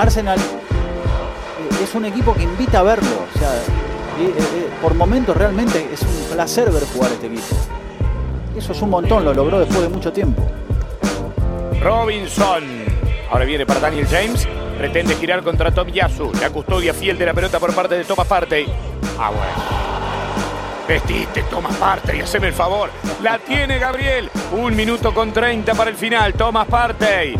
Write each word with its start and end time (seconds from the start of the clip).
Arsenal 0.00 0.38
eh, 0.38 1.84
es 1.84 1.94
un 1.94 2.06
equipo 2.06 2.34
que 2.34 2.42
invita 2.42 2.80
a 2.80 2.82
verlo. 2.82 3.26
O 3.34 3.38
sea, 3.38 3.54
eh, 3.54 4.34
eh, 4.36 4.70
por 4.80 4.94
momentos 4.94 5.36
realmente 5.36 5.90
es 5.92 6.00
un 6.02 6.34
placer 6.34 6.70
ver 6.70 6.84
jugar 6.84 7.12
este 7.12 7.26
equipo. 7.26 7.54
Eso 8.56 8.72
es 8.72 8.82
un 8.82 8.90
montón, 8.90 9.24
lo 9.24 9.34
logró 9.34 9.60
después 9.60 9.82
de 9.82 9.88
mucho 9.88 10.12
tiempo. 10.12 10.42
Robinson. 11.80 12.64
Ahora 13.30 13.44
viene 13.44 13.66
para 13.66 13.80
Daniel 13.80 14.06
James. 14.10 14.48
Pretende 14.78 15.14
girar 15.16 15.42
contra 15.42 15.70
Tom 15.70 15.88
Yasu. 15.88 16.32
La 16.40 16.48
custodia 16.48 16.94
fiel 16.94 17.18
de 17.18 17.26
la 17.26 17.34
pelota 17.34 17.60
por 17.60 17.74
parte 17.74 17.96
de 17.96 18.04
Thomas 18.04 18.26
Partey. 18.26 18.66
Ah, 19.18 19.30
bueno. 19.30 19.80
Vestite, 20.88 21.42
Thomas 21.44 21.76
Partey, 21.76 22.20
haceme 22.22 22.48
el 22.48 22.54
favor. 22.54 22.90
La 23.22 23.38
tiene 23.38 23.78
Gabriel. 23.78 24.30
Un 24.52 24.74
minuto 24.74 25.12
con 25.12 25.32
30 25.32 25.74
para 25.74 25.90
el 25.90 25.96
final. 25.96 26.32
Thomas 26.32 26.66
Partey. 26.66 27.36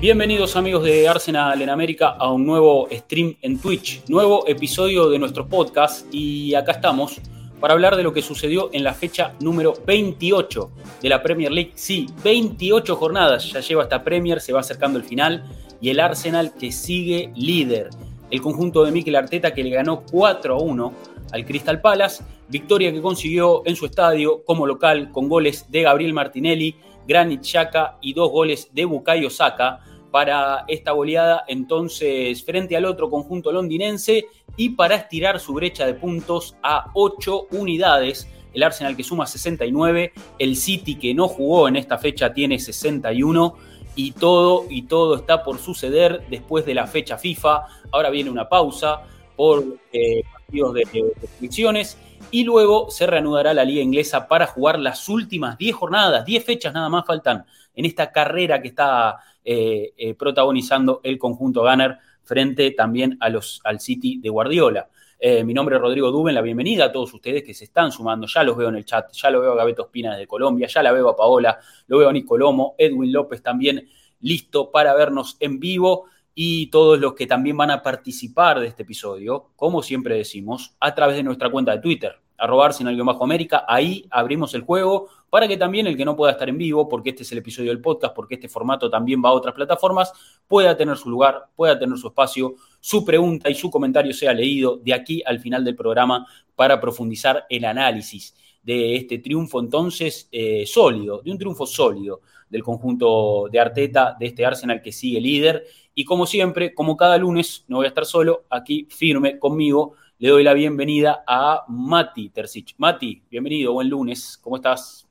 Bienvenidos 0.00 0.54
amigos 0.54 0.84
de 0.84 1.08
Arsenal 1.08 1.60
en 1.60 1.70
América 1.70 2.10
a 2.10 2.30
un 2.30 2.46
nuevo 2.46 2.86
stream 2.88 3.34
en 3.42 3.58
Twitch, 3.58 4.04
nuevo 4.06 4.46
episodio 4.46 5.10
de 5.10 5.18
nuestro 5.18 5.48
podcast 5.48 6.06
y 6.14 6.54
acá 6.54 6.70
estamos 6.70 7.20
para 7.58 7.74
hablar 7.74 7.96
de 7.96 8.04
lo 8.04 8.12
que 8.12 8.22
sucedió 8.22 8.70
en 8.72 8.84
la 8.84 8.94
fecha 8.94 9.34
número 9.40 9.74
28 9.84 10.70
de 11.02 11.08
la 11.08 11.20
Premier 11.20 11.50
League. 11.50 11.72
Sí, 11.74 12.06
28 12.22 12.94
jornadas 12.94 13.50
ya 13.50 13.58
lleva 13.58 13.82
esta 13.82 14.04
Premier, 14.04 14.40
se 14.40 14.52
va 14.52 14.60
acercando 14.60 15.00
el 15.00 15.04
final 15.04 15.42
y 15.80 15.90
el 15.90 15.98
Arsenal 15.98 16.54
que 16.54 16.70
sigue 16.70 17.32
líder. 17.34 17.90
El 18.30 18.40
conjunto 18.40 18.84
de 18.84 18.92
Mikel 18.92 19.16
Arteta 19.16 19.52
que 19.52 19.64
le 19.64 19.70
ganó 19.70 20.04
4 20.08 20.54
a 20.54 20.58
1 20.62 20.92
al 21.32 21.44
Crystal 21.44 21.80
Palace, 21.80 22.22
victoria 22.48 22.92
que 22.92 23.02
consiguió 23.02 23.62
en 23.66 23.74
su 23.74 23.86
estadio 23.86 24.44
como 24.44 24.64
local 24.64 25.10
con 25.10 25.28
goles 25.28 25.66
de 25.72 25.82
Gabriel 25.82 26.12
Martinelli, 26.12 26.76
Granit 27.08 27.42
Xhaka 27.42 27.98
y 28.00 28.12
dos 28.12 28.30
goles 28.30 28.68
de 28.72 28.84
Bukayo 28.84 29.28
Saka 29.30 29.80
para 30.10 30.64
esta 30.68 30.92
goleada 30.92 31.44
entonces 31.48 32.44
frente 32.44 32.76
al 32.76 32.84
otro 32.84 33.10
conjunto 33.10 33.52
londinense 33.52 34.26
y 34.56 34.70
para 34.70 34.96
estirar 34.96 35.40
su 35.40 35.54
brecha 35.54 35.86
de 35.86 35.94
puntos 35.94 36.56
a 36.62 36.90
8 36.94 37.48
unidades. 37.52 38.28
El 38.54 38.62
Arsenal 38.62 38.96
que 38.96 39.04
suma 39.04 39.26
69, 39.26 40.12
el 40.38 40.56
City 40.56 40.96
que 40.96 41.14
no 41.14 41.28
jugó 41.28 41.68
en 41.68 41.76
esta 41.76 41.98
fecha 41.98 42.32
tiene 42.32 42.58
61 42.58 43.54
y 43.94 44.12
todo 44.12 44.64
y 44.70 44.82
todo 44.82 45.16
está 45.16 45.42
por 45.42 45.58
suceder 45.58 46.24
después 46.30 46.64
de 46.64 46.74
la 46.74 46.86
fecha 46.86 47.18
FIFA. 47.18 47.66
Ahora 47.92 48.10
viene 48.10 48.30
una 48.30 48.48
pausa 48.48 49.02
por 49.36 49.64
eh, 49.92 50.22
partidos 50.32 50.74
de, 50.74 51.94
y 52.30 52.44
luego 52.44 52.90
se 52.90 53.06
reanudará 53.06 53.54
la 53.54 53.64
liga 53.64 53.82
inglesa 53.82 54.26
para 54.26 54.46
jugar 54.46 54.78
las 54.78 55.08
últimas 55.08 55.56
10 55.58 55.76
jornadas, 55.76 56.24
10 56.24 56.44
fechas 56.44 56.74
nada 56.74 56.88
más 56.88 57.06
faltan 57.06 57.44
en 57.78 57.84
esta 57.84 58.10
carrera 58.10 58.60
que 58.60 58.68
está 58.68 59.20
eh, 59.44 59.94
eh, 59.96 60.14
protagonizando 60.14 61.00
el 61.04 61.16
conjunto 61.16 61.62
Gunner 61.62 61.96
frente 62.24 62.72
también 62.72 63.16
al 63.20 63.80
City 63.80 64.18
de 64.20 64.28
Guardiola. 64.28 64.88
Eh, 65.20 65.44
mi 65.44 65.54
nombre 65.54 65.76
es 65.76 65.80
Rodrigo 65.80 66.10
Duben, 66.10 66.34
la 66.34 66.40
bienvenida 66.40 66.86
a 66.86 66.92
todos 66.92 67.14
ustedes 67.14 67.44
que 67.44 67.54
se 67.54 67.64
están 67.64 67.92
sumando. 67.92 68.26
Ya 68.26 68.42
los 68.42 68.56
veo 68.56 68.68
en 68.68 68.74
el 68.74 68.84
chat, 68.84 69.12
ya 69.12 69.30
lo 69.30 69.40
veo 69.40 69.52
a 69.52 69.56
Gabeto 69.56 69.84
Espina 69.84 70.16
de 70.16 70.26
Colombia, 70.26 70.66
ya 70.66 70.82
la 70.82 70.90
veo 70.90 71.08
a 71.08 71.16
Paola, 71.16 71.60
lo 71.86 71.98
veo 71.98 72.08
a 72.08 72.12
Nicolomo, 72.12 72.74
Edwin 72.78 73.12
López 73.12 73.44
también 73.44 73.88
listo 74.22 74.72
para 74.72 74.92
vernos 74.94 75.36
en 75.38 75.60
vivo 75.60 76.06
y 76.34 76.66
todos 76.70 76.98
los 76.98 77.14
que 77.14 77.28
también 77.28 77.56
van 77.56 77.70
a 77.70 77.80
participar 77.80 78.58
de 78.58 78.66
este 78.66 78.82
episodio, 78.82 79.50
como 79.54 79.84
siempre 79.84 80.16
decimos, 80.16 80.74
a 80.80 80.96
través 80.96 81.16
de 81.16 81.22
nuestra 81.22 81.48
cuenta 81.48 81.70
de 81.76 81.80
Twitter, 81.80 82.18
arrobar 82.38 82.72
sin 82.72 82.86
algo 82.86 83.04
bajo 83.04 83.24
América. 83.24 83.64
Ahí 83.68 84.06
abrimos 84.10 84.54
el 84.54 84.62
juego 84.62 85.08
para 85.28 85.46
que 85.46 85.56
también 85.56 85.86
el 85.86 85.96
que 85.96 86.04
no 86.04 86.16
pueda 86.16 86.32
estar 86.32 86.48
en 86.48 86.56
vivo, 86.56 86.88
porque 86.88 87.10
este 87.10 87.22
es 87.24 87.32
el 87.32 87.38
episodio 87.38 87.70
del 87.70 87.80
podcast, 87.80 88.14
porque 88.14 88.36
este 88.36 88.48
formato 88.48 88.88
también 88.88 89.22
va 89.22 89.30
a 89.30 89.32
otras 89.32 89.54
plataformas, 89.54 90.12
pueda 90.46 90.76
tener 90.76 90.96
su 90.96 91.10
lugar, 91.10 91.48
pueda 91.54 91.78
tener 91.78 91.98
su 91.98 92.08
espacio, 92.08 92.54
su 92.80 93.04
pregunta 93.04 93.50
y 93.50 93.54
su 93.54 93.70
comentario 93.70 94.14
sea 94.14 94.32
leído 94.32 94.76
de 94.76 94.94
aquí 94.94 95.22
al 95.26 95.40
final 95.40 95.64
del 95.64 95.76
programa 95.76 96.26
para 96.54 96.80
profundizar 96.80 97.44
el 97.50 97.64
análisis 97.64 98.34
de 98.62 98.96
este 98.96 99.18
triunfo 99.18 99.60
entonces 99.60 100.28
eh, 100.32 100.64
sólido, 100.66 101.22
de 101.22 101.30
un 101.30 101.38
triunfo 101.38 101.66
sólido 101.66 102.20
del 102.48 102.62
conjunto 102.62 103.48
de 103.50 103.60
Arteta, 103.60 104.16
de 104.18 104.26
este 104.26 104.44
Arsenal 104.44 104.80
que 104.80 104.92
sigue 104.92 105.20
líder. 105.20 105.66
Y 105.94 106.04
como 106.04 106.26
siempre, 106.26 106.74
como 106.74 106.96
cada 106.96 107.18
lunes, 107.18 107.64
no 107.68 107.78
voy 107.78 107.86
a 107.86 107.88
estar 107.88 108.06
solo, 108.06 108.44
aquí 108.50 108.86
firme 108.90 109.38
conmigo 109.38 109.94
le 110.18 110.30
doy 110.30 110.42
la 110.42 110.52
bienvenida 110.52 111.22
a 111.26 111.64
Mati 111.68 112.30
Tercich. 112.30 112.74
Mati, 112.78 113.22
bienvenido, 113.30 113.72
buen 113.72 113.88
lunes, 113.88 114.36
¿cómo 114.42 114.56
estás? 114.56 115.06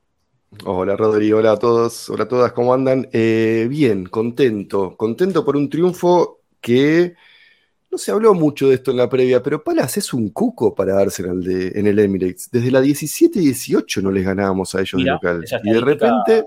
Hola 0.66 0.96
Rodrigo, 0.96 1.38
hola 1.38 1.52
a 1.52 1.56
todos, 1.56 2.10
hola 2.10 2.24
a 2.24 2.28
todas, 2.28 2.52
¿cómo 2.52 2.74
andan? 2.74 3.08
Eh, 3.10 3.66
bien, 3.70 4.04
contento, 4.04 4.98
contento 4.98 5.46
por 5.46 5.56
un 5.56 5.70
triunfo 5.70 6.40
que 6.60 7.14
no 7.90 7.96
se 7.96 8.10
habló 8.10 8.34
mucho 8.34 8.68
de 8.68 8.74
esto 8.74 8.90
en 8.90 8.98
la 8.98 9.08
previa, 9.08 9.42
pero 9.42 9.64
Palas 9.64 9.96
es 9.96 10.12
un 10.12 10.28
cuco 10.28 10.74
para 10.74 10.98
Arsenal 10.98 11.42
de, 11.42 11.68
en 11.68 11.86
el 11.86 11.98
Emirates. 11.98 12.50
Desde 12.52 12.70
la 12.70 12.82
17 12.82 13.38
y 13.38 13.44
18 13.44 14.02
no 14.02 14.10
les 14.10 14.26
ganábamos 14.26 14.74
a 14.74 14.80
ellos 14.82 15.02
de 15.02 15.10
local. 15.10 15.42
Y 15.64 15.70
de 15.70 15.80
repente, 15.80 16.44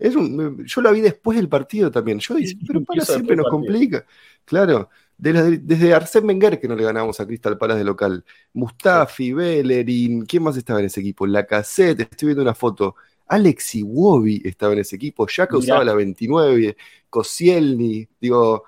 es 0.00 0.16
un, 0.16 0.64
yo 0.64 0.80
la 0.80 0.90
vi 0.90 1.02
después 1.02 1.36
del 1.36 1.50
partido 1.50 1.90
también. 1.90 2.18
Yo 2.18 2.34
dije, 2.34 2.56
pero 2.66 2.82
Palas 2.82 3.08
siempre 3.08 3.36
nos 3.36 3.48
complica. 3.50 4.06
Claro, 4.46 4.88
desde, 5.18 5.94
Arsène 5.94 6.26
Wenger 6.26 6.60
que 6.60 6.68
no 6.68 6.76
le 6.76 6.84
ganamos 6.84 7.18
a 7.18 7.26
Crystal 7.26 7.58
Palace 7.58 7.80
de 7.80 7.84
local. 7.84 8.24
Mustafi, 8.52 9.32
Bellerin, 9.32 10.24
¿quién 10.24 10.44
más 10.44 10.56
estaba 10.56 10.78
en 10.80 10.86
ese 10.86 11.00
equipo? 11.00 11.26
La 11.26 11.44
Cassette, 11.44 12.00
estoy 12.00 12.28
viendo 12.28 12.42
una 12.42 12.54
foto. 12.54 12.94
Alex 13.26 13.74
Iwobi 13.74 14.40
estaba 14.44 14.72
en 14.72 14.78
ese 14.78 14.96
equipo, 14.96 15.26
ya 15.26 15.46
que 15.46 15.56
usaba 15.56 15.84
la 15.84 15.92
29, 15.92 16.76
Koscielny, 17.10 18.08
digo, 18.20 18.64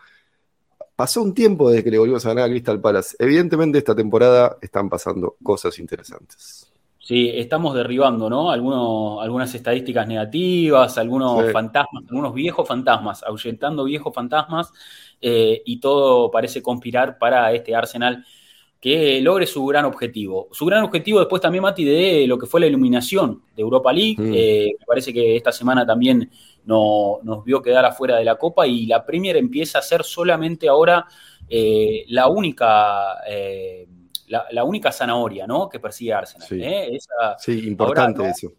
pasó 0.97 1.23
un 1.23 1.33
tiempo 1.33 1.71
desde 1.71 1.85
que 1.85 1.91
le 1.91 1.99
volvimos 1.99 2.27
a 2.27 2.31
ganar 2.31 2.45
a 2.45 2.49
Crystal 2.49 2.81
Palace. 2.81 3.17
Evidentemente 3.19 3.79
esta 3.79 3.95
temporada 3.95 4.59
están 4.61 4.91
pasando 4.91 5.37
cosas 5.43 5.79
interesantes. 5.79 6.70
Sí, 7.03 7.31
estamos 7.35 7.75
derribando, 7.75 8.29
¿no? 8.29 8.51
Algunos, 8.51 9.23
algunas 9.23 9.55
estadísticas 9.55 10.07
negativas, 10.07 10.99
algunos 10.99 11.51
fantasmas, 11.51 12.05
algunos 12.07 12.35
viejos 12.35 12.69
fantasmas, 12.69 13.23
ahuyentando 13.23 13.85
viejos 13.85 14.15
fantasmas 14.15 14.71
eh, 15.19 15.63
y 15.65 15.81
todo 15.81 16.31
parece 16.31 16.63
conspirar 16.63 17.17
para 17.17 17.53
este 17.55 17.75
Arsenal 17.75 18.23
que 18.79 19.21
logre 19.23 19.47
su 19.47 19.65
gran 19.65 19.87
objetivo. 19.87 20.49
Su 20.53 20.67
gran 20.67 20.85
objetivo 20.85 21.21
después 21.21 21.41
también, 21.41 21.63
Mati, 21.63 21.85
de 21.85 22.27
lo 22.27 22.39
que 22.39 22.47
fue 22.47 22.61
la 22.61 22.67
iluminación 22.67 23.45
de 23.57 23.63
Europa 23.63 23.93
League. 23.95 24.17
Mm. 24.19 24.35
Eh, 24.35 24.73
me 24.79 24.87
parece 24.87 25.13
que 25.13 25.37
esta 25.37 25.53
semana 25.53 25.87
también 25.87 26.31
no, 26.67 27.19
nos 27.23 27.43
vio 27.45 27.63
quedar 27.63 27.87
afuera 27.87 28.17
de 28.17 28.25
la 28.25 28.37
Copa 28.37 28.67
y 28.67 28.85
la 28.85 29.07
Premier 29.07 29.39
empieza 29.39 29.79
a 29.79 29.83
ser 29.83 30.05
solamente 30.05 30.69
ahora 30.69 31.07
eh, 31.49 32.05
la 32.09 32.29
única... 32.29 33.17
La, 34.31 34.65
única 34.65 34.93
zanahoria 34.93 35.47
¿no? 35.47 35.69
que 35.69 35.81
persigue 35.81 36.13
Arsenal. 36.13 36.49
Sí, 37.39 37.67
importante 37.67 38.29
eso. 38.29 38.53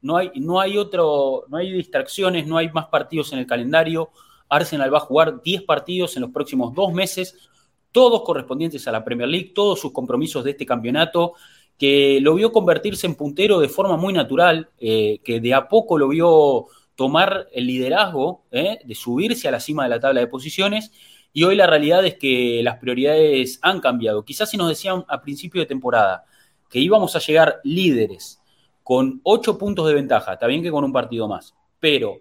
No 0.00 0.16
hay, 0.16 0.30
no 0.36 0.60
hay 0.60 0.78
otro, 0.78 1.44
no 1.48 1.56
hay 1.56 1.72
distracciones, 1.72 2.46
no 2.46 2.56
hay 2.56 2.70
más 2.70 2.86
partidos 2.86 3.32
en 3.32 3.38
el 3.38 3.46
calendario. 3.46 4.10
Arsenal 4.48 4.92
va 4.92 4.98
a 4.98 5.02
jugar 5.02 5.40
10 5.42 5.62
partidos 5.62 6.16
en 6.16 6.22
los 6.22 6.30
próximos 6.30 6.74
dos 6.74 6.92
meses, 6.92 7.36
todos 7.90 8.22
correspondientes 8.22 8.86
a 8.88 8.92
la 8.92 9.04
Premier 9.04 9.28
League, 9.28 9.52
todos 9.54 9.80
sus 9.80 9.92
compromisos 9.92 10.44
de 10.44 10.50
este 10.52 10.66
campeonato, 10.66 11.34
que 11.78 12.20
lo 12.20 12.34
vio 12.34 12.52
convertirse 12.52 13.06
en 13.06 13.14
puntero 13.14 13.60
de 13.60 13.68
forma 13.68 13.96
muy 13.96 14.12
natural, 14.12 14.70
eh, 14.78 15.20
que 15.24 15.40
de 15.40 15.54
a 15.54 15.68
poco 15.68 15.98
lo 15.98 16.08
vio 16.08 16.66
tomar 16.94 17.48
el 17.52 17.66
liderazgo, 17.66 18.44
eh, 18.50 18.78
de 18.84 18.94
subirse 18.94 19.48
a 19.48 19.50
la 19.50 19.60
cima 19.60 19.84
de 19.84 19.88
la 19.90 20.00
tabla 20.00 20.20
de 20.20 20.26
posiciones. 20.26 20.92
Y 21.32 21.44
hoy 21.44 21.56
la 21.56 21.66
realidad 21.66 22.04
es 22.04 22.16
que 22.16 22.60
las 22.62 22.78
prioridades 22.78 23.58
han 23.62 23.80
cambiado. 23.80 24.24
Quizás 24.24 24.50
si 24.50 24.56
nos 24.56 24.68
decían 24.68 25.04
a 25.08 25.22
principio 25.22 25.60
de 25.60 25.66
temporada 25.66 26.24
que 26.68 26.78
íbamos 26.78 27.16
a 27.16 27.20
llegar 27.20 27.60
líderes 27.64 28.40
con 28.82 29.20
8 29.22 29.58
puntos 29.58 29.86
de 29.86 29.94
ventaja, 29.94 30.34
está 30.34 30.46
bien 30.46 30.62
que 30.62 30.70
con 30.70 30.84
un 30.84 30.92
partido 30.92 31.28
más, 31.28 31.54
pero 31.78 32.20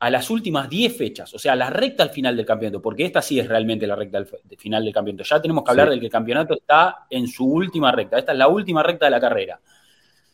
a 0.00 0.08
las 0.08 0.30
últimas 0.30 0.68
10 0.68 0.96
fechas, 0.96 1.34
o 1.34 1.38
sea, 1.38 1.54
la 1.54 1.68
recta 1.68 2.02
al 2.02 2.10
final 2.10 2.34
del 2.34 2.46
campeonato, 2.46 2.80
porque 2.80 3.04
esta 3.04 3.20
sí 3.20 3.38
es 3.38 3.46
realmente 3.46 3.86
la 3.86 3.94
recta 3.94 4.16
al 4.16 4.26
final 4.56 4.82
del 4.82 4.94
campeonato. 4.94 5.24
Ya 5.24 5.42
tenemos 5.42 5.62
que 5.62 5.70
hablar 5.70 5.90
del 5.90 6.00
que 6.00 6.06
el 6.06 6.12
campeonato 6.12 6.54
está 6.54 7.06
en 7.10 7.28
su 7.28 7.44
última 7.44 7.92
recta. 7.92 8.18
Esta 8.18 8.32
es 8.32 8.38
la 8.38 8.48
última 8.48 8.82
recta 8.82 9.04
de 9.04 9.10
la 9.10 9.20
carrera. 9.20 9.60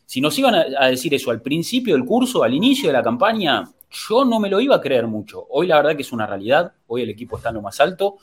Si 0.05 0.21
nos 0.21 0.39
iban 0.39 0.55
a, 0.55 0.87
decir 0.87 1.13
eso 1.13 1.31
al 1.31 1.41
principio 1.41 1.95
del 1.95 2.05
curso, 2.05 2.43
al 2.43 2.53
inicio 2.53 2.87
de 2.87 2.93
la 2.93 3.03
campaña, 3.03 3.69
yo 3.89 4.25
no 4.25 4.39
me 4.39 4.49
lo 4.49 4.59
iba 4.59 4.75
a 4.75 4.81
creer 4.81 5.07
mucho. 5.07 5.45
Hoy 5.49 5.67
la 5.67 5.77
verdad 5.77 5.95
que 5.95 6.01
es 6.01 6.11
una 6.11 6.25
realidad. 6.25 6.73
Hoy 6.87 7.01
el 7.01 7.09
equipo 7.09 7.37
está 7.37 7.49
en 7.49 7.55
lo 7.55 7.61
más 7.61 7.79
alto 7.79 8.17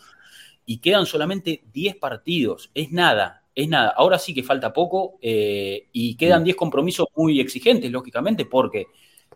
y 0.66 0.78
quedan 0.78 1.06
solamente 1.06 1.64
10 1.72 1.96
partidos. 1.96 2.70
Es 2.75 2.93
nada, 2.93 3.44
es 3.55 3.69
nada. 3.69 3.94
Ahora 3.96 4.19
sí 4.19 4.34
que 4.34 4.43
falta 4.43 4.72
poco 4.72 5.19
eh, 5.20 5.88
y 5.93 6.16
quedan 6.16 6.44
10 6.44 6.56
compromisos 6.56 7.08
muy 7.16 7.40
exigentes, 7.40 7.90
lógicamente, 7.90 8.46
porque 8.46 8.87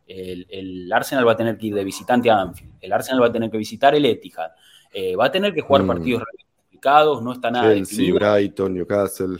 el, 0.08 0.90
Arsenal 0.92 1.26
va 1.26 1.32
a 1.32 1.36
tener 1.36 1.58
que 1.58 1.66
ir 1.66 1.74
de 1.74 1.84
visitante 1.84 2.30
a 2.30 2.40
Anfield, 2.40 2.74
el 2.80 2.92
Arsenal 2.92 3.22
va 3.22 3.26
a 3.26 3.32
tener 3.32 3.50
que 3.50 3.58
visitar 3.58 3.94
el 3.94 4.04
Etihad, 4.06 4.52
eh, 4.92 5.14
va 5.14 5.26
a 5.26 5.30
tener 5.30 5.52
que 5.52 5.60
jugar 5.60 5.82
mm. 5.82 5.86
partidos 5.86 6.22
complicados, 6.60 7.22
no 7.22 7.32
está 7.32 7.50
nada 7.50 7.74
Chelsea, 7.74 8.12
Brighton, 8.12 8.74
Newcastle. 8.74 9.38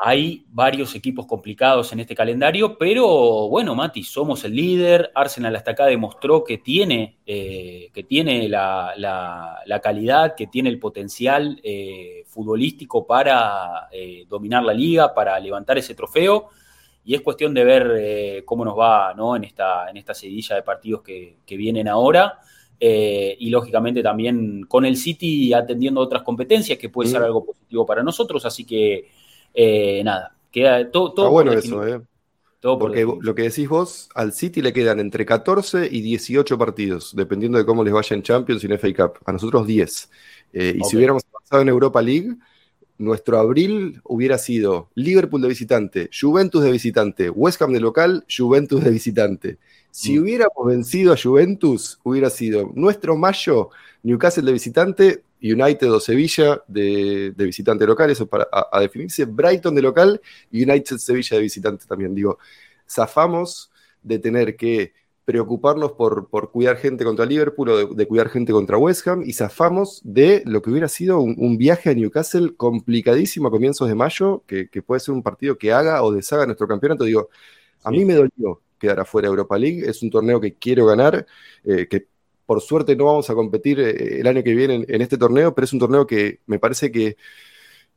Hay 0.00 0.44
varios 0.52 0.94
equipos 0.94 1.26
complicados 1.26 1.92
en 1.92 1.98
este 1.98 2.14
calendario, 2.14 2.78
pero 2.78 3.48
bueno, 3.48 3.74
Mati, 3.74 4.04
somos 4.04 4.44
el 4.44 4.54
líder. 4.54 5.10
Arsenal 5.12 5.56
hasta 5.56 5.72
acá 5.72 5.86
demostró 5.86 6.44
que 6.44 6.58
tiene, 6.58 7.18
eh, 7.26 7.90
que 7.92 8.04
tiene 8.04 8.48
la, 8.48 9.60
calidad, 9.82 10.36
que 10.36 10.46
tiene 10.46 10.68
el 10.68 10.78
potencial 10.78 11.60
eh, 11.64 12.22
futbolístico 12.28 13.04
para 13.08 13.88
eh, 13.90 14.24
dominar 14.28 14.62
la 14.62 14.72
liga, 14.72 15.12
para 15.12 15.38
levantar 15.40 15.78
ese 15.78 15.96
trofeo. 15.96 16.50
Y 17.04 17.16
es 17.16 17.20
cuestión 17.20 17.52
de 17.52 17.64
ver 17.64 18.44
cómo 18.44 18.64
nos 18.64 18.78
va 18.78 19.14
¿no? 19.14 19.34
en, 19.34 19.42
esta, 19.42 19.90
en 19.90 19.96
esta 19.96 20.14
seguidilla 20.14 20.54
de 20.54 20.62
partidos 20.62 21.02
que, 21.02 21.38
vienen 21.56 21.88
ahora. 21.88 22.38
y 22.78 23.50
lógicamente 23.50 24.00
también 24.00 24.64
con 24.68 24.84
el 24.84 24.96
City 24.96 25.52
atendiendo 25.52 26.00
otras 26.00 26.22
competencias, 26.22 26.78
que 26.78 26.88
puede 26.88 27.10
ser 27.10 27.22
algo 27.22 27.44
positivo 27.44 27.84
para 27.84 28.04
nosotros. 28.04 28.44
Así 28.44 28.64
que 28.64 29.17
eh, 29.60 30.04
nada, 30.04 30.36
queda 30.52 30.88
todo. 30.88 31.08
Está 31.08 31.28
bueno 31.28 31.52
eso, 31.52 31.84
¿eh? 31.84 32.00
Porque 32.60 33.04
lo 33.20 33.34
que 33.34 33.42
decís 33.42 33.68
vos, 33.68 34.08
al 34.14 34.32
City 34.32 34.62
le 34.62 34.72
quedan 34.72 35.00
entre 35.00 35.26
14 35.26 35.88
y 35.90 36.00
18 36.00 36.56
partidos, 36.56 37.14
dependiendo 37.16 37.58
de 37.58 37.64
cómo 37.64 37.82
les 37.82 37.92
vaya 37.92 38.14
en 38.14 38.22
Champions 38.22 38.62
y 38.62 38.66
en 38.66 38.78
FA 38.78 38.94
Cup. 38.94 39.18
A 39.24 39.32
nosotros 39.32 39.66
10. 39.66 40.10
Eh, 40.52 40.78
y 40.78 40.84
si 40.84 40.96
hubiéramos 40.96 41.24
avanzado 41.32 41.62
en 41.62 41.68
Europa 41.68 42.00
League, 42.00 42.36
nuestro 42.98 43.38
abril 43.38 44.00
hubiera 44.04 44.38
sido 44.38 44.90
Liverpool 44.94 45.42
de 45.42 45.48
visitante, 45.48 46.10
Juventus 46.12 46.62
de 46.62 46.70
visitante, 46.70 47.30
West 47.30 47.60
Ham 47.62 47.72
de 47.72 47.80
local, 47.80 48.24
Juventus 48.28 48.82
de 48.84 48.90
visitante. 48.90 49.58
Si 49.90 50.16
mm. 50.16 50.22
hubiéramos 50.22 50.66
vencido 50.66 51.12
a 51.12 51.16
Juventus, 51.16 51.98
hubiera 52.04 52.30
sido 52.30 52.70
nuestro 52.74 53.16
mayo, 53.16 53.70
Newcastle 54.04 54.44
de 54.44 54.52
visitante, 54.52 55.22
United 55.42 55.92
o 55.92 56.00
Sevilla 56.00 56.62
de, 56.66 57.32
visitante 57.36 57.86
local, 57.86 58.10
eso 58.10 58.26
para 58.26 58.48
a, 58.50 58.80
definirse, 58.80 59.24
Brighton 59.24 59.74
de 59.74 59.82
local 59.82 60.20
y 60.50 60.62
United 60.62 60.98
Sevilla 60.98 61.36
de 61.36 61.42
visitante 61.42 61.86
también. 61.86 62.14
Digo, 62.14 62.38
zafamos 62.88 63.70
de 64.02 64.18
tener 64.18 64.56
que 64.56 64.92
preocuparnos 65.24 65.92
por, 65.92 66.28
por 66.30 66.50
cuidar 66.50 66.78
gente 66.78 67.04
contra 67.04 67.26
Liverpool 67.26 67.68
o 67.68 67.94
de, 67.94 68.06
cuidar 68.06 68.30
gente 68.30 68.50
contra 68.50 68.78
West 68.78 69.06
Ham 69.06 69.22
y 69.26 69.34
zafamos 69.34 70.00
de 70.02 70.42
lo 70.46 70.62
que 70.62 70.70
hubiera 70.70 70.88
sido 70.88 71.20
un, 71.20 71.58
viaje 71.58 71.90
a 71.90 71.94
Newcastle 71.94 72.54
complicadísimo 72.56 73.48
a 73.48 73.50
comienzos 73.50 73.88
de 73.88 73.94
mayo, 73.94 74.42
que, 74.46 74.68
puede 74.82 75.00
ser 75.00 75.14
un 75.14 75.22
partido 75.22 75.58
que 75.58 75.70
haga 75.70 76.02
o 76.02 76.12
deshaga 76.12 76.46
nuestro 76.46 76.66
campeonato. 76.66 77.04
Digo, 77.04 77.28
a 77.84 77.90
mí 77.90 78.06
me 78.06 78.14
dolió 78.14 78.62
quedar 78.78 79.00
afuera 79.00 79.28
de 79.28 79.32
Europa 79.32 79.58
League, 79.58 79.82
es 79.86 80.02
un 80.02 80.08
torneo 80.08 80.40
que 80.40 80.54
quiero 80.54 80.86
ganar, 80.86 81.26
eh, 81.64 81.86
que 81.88 82.06
por 82.48 82.62
suerte 82.62 82.96
no 82.96 83.04
vamos 83.04 83.28
a 83.28 83.34
competir 83.34 83.78
eh, 83.78 84.20
el 84.20 84.26
año 84.26 84.42
que 84.42 84.54
viene 84.54 84.86
en, 84.88 85.02
este 85.02 85.18
torneo, 85.18 85.54
pero 85.54 85.66
es 85.66 85.72
un 85.74 85.80
torneo 85.80 86.06
que 86.06 86.40
me 86.46 86.58
parece 86.58 86.90
que 86.90 87.18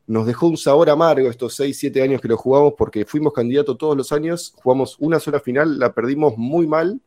nos 0.07 0.25
dejó 0.25 0.47
un 0.47 0.57
sabor 0.57 0.89
amargo 0.89 1.29
estos 1.29 1.55
6, 1.55 1.77
7 1.79 2.01
años 2.01 2.19
que 2.19 2.27
lo 2.27 2.35
jugamos 2.35 2.73
porque 2.77 3.05
fuimos 3.05 3.31
candidatos 3.31 3.77
todos 3.77 3.95
los 3.95 4.11
años, 4.11 4.51
jugamos 4.61 4.97
una 4.99 5.21
sola 5.21 5.39
final, 5.39 5.79
la 5.79 5.93
perdimos 5.93 6.33
muy 6.35 6.67
mal 6.67 6.99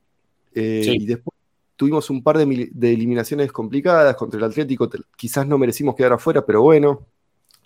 eh, 0.55 0.87
y 0.87 1.05
después 1.05 1.37
tuvimos 1.77 2.09
un 2.09 2.23
par 2.23 2.39
de, 2.39 2.45
eliminaciones 2.45 3.53
complicadas 3.53 4.17
contra 4.17 4.39
el 4.39 4.45
Atlético, 4.45 4.89
quizás 5.15 5.47
no 5.47 5.59
merecimos 5.59 5.95
quedar 5.95 6.15
afuera, 6.15 6.47
pero 6.47 6.63
bueno, 6.63 7.05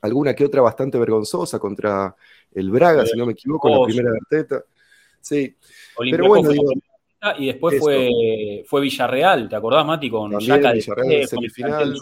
alguna 0.01 0.35
que 0.35 0.45
otra 0.45 0.61
bastante 0.61 0.99
vergonzosa 0.99 1.61
contra 1.61 2.17
el 2.53 2.69
Braga, 2.73 3.07
si 3.07 3.17
no 3.17 3.27
me 3.27 3.33
equivoco, 3.35 3.69
la 3.69 3.87
primera 3.87 4.11
Arteta. 4.11 4.65
Sí, 5.21 5.55
pero 6.11 6.27
bueno, 6.27 6.49
digo, 6.49 6.73
y 7.39 7.47
después 7.47 7.79
fue, 7.81 8.65
fue 8.67 8.81
Villarreal, 8.81 9.49
¿te 9.49 9.57
acordás, 9.57 9.85
Mati? 9.85 10.09
Con 10.11 10.39
Yaca 10.39 10.73
de 10.73 11.27
semifinal. 11.27 11.97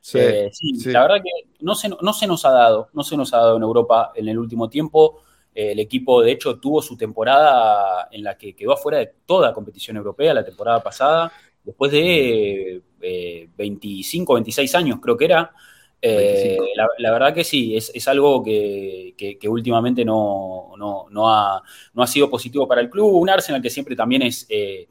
Sí, 0.00 0.18
eh, 0.18 0.50
sí, 0.52 0.90
la 0.90 1.02
verdad 1.02 1.22
que 1.22 1.48
no 1.60 1.76
se, 1.76 1.88
no 1.88 2.12
se 2.12 2.26
nos 2.26 2.44
ha 2.44 2.50
dado, 2.50 2.88
no 2.92 3.04
se 3.04 3.16
nos 3.16 3.32
ha 3.34 3.38
dado 3.38 3.56
en 3.56 3.62
Europa 3.62 4.12
en 4.16 4.28
el 4.28 4.38
último 4.38 4.68
tiempo. 4.68 5.22
Eh, 5.54 5.72
el 5.72 5.78
equipo, 5.78 6.22
de 6.22 6.32
hecho, 6.32 6.58
tuvo 6.58 6.82
su 6.82 6.96
temporada 6.96 8.08
en 8.10 8.24
la 8.24 8.36
que 8.36 8.54
quedó 8.54 8.72
afuera 8.72 8.98
de 8.98 9.12
toda 9.24 9.52
competición 9.52 9.96
europea 9.96 10.34
la 10.34 10.44
temporada 10.44 10.82
pasada, 10.82 11.30
después 11.62 11.92
de 11.92 12.82
25, 13.56 14.34
26 14.34 14.74
años 14.74 14.98
creo 15.00 15.16
que 15.16 15.26
era. 15.26 15.52
Eh, 16.04 16.58
la, 16.98 17.12
verdad 17.12 17.32
que 17.32 17.44
sí, 17.44 17.76
es, 17.76 18.08
algo 18.08 18.42
que, 18.42 19.38
últimamente 19.48 20.04
no, 20.04 20.72
no, 20.76 21.30
ha, 21.30 21.62
sido 22.06 22.28
positivo 22.28 22.66
para 22.66 22.80
el 22.80 22.90
club. 22.90 23.14
Un 23.14 23.30
Arsenal 23.30 23.62
que 23.62 23.70
siempre 23.70 23.94
también 23.94 24.22
es 24.22 24.44
eh, 24.48 24.88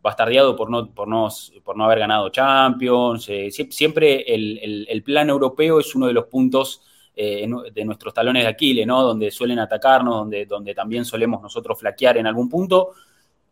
bastardeado 0.00 0.54
por 0.54 0.70
no, 0.70 0.94
por, 0.94 1.08
no, 1.08 1.28
por 1.64 1.76
no 1.76 1.84
haber 1.84 1.98
ganado 1.98 2.28
Champions. 2.28 3.28
Eh, 3.28 3.50
siempre 3.50 4.24
el, 4.32 5.02
plan 5.04 5.28
europeo 5.28 5.80
es 5.80 5.92
uno 5.96 6.06
de 6.06 6.12
los 6.12 6.26
puntos 6.26 6.82
de 7.14 7.84
nuestros 7.84 8.14
talones 8.14 8.44
de 8.44 8.48
Aquiles, 8.48 8.86
¿no? 8.86 9.02
donde 9.02 9.30
suelen 9.30 9.58
atacarnos, 9.58 10.14
donde, 10.14 10.46
donde 10.46 10.74
también 10.74 11.04
solemos 11.04 11.42
nosotros 11.42 11.78
flaquear 11.78 12.16
en 12.18 12.26
algún 12.28 12.48
punto. 12.48 12.92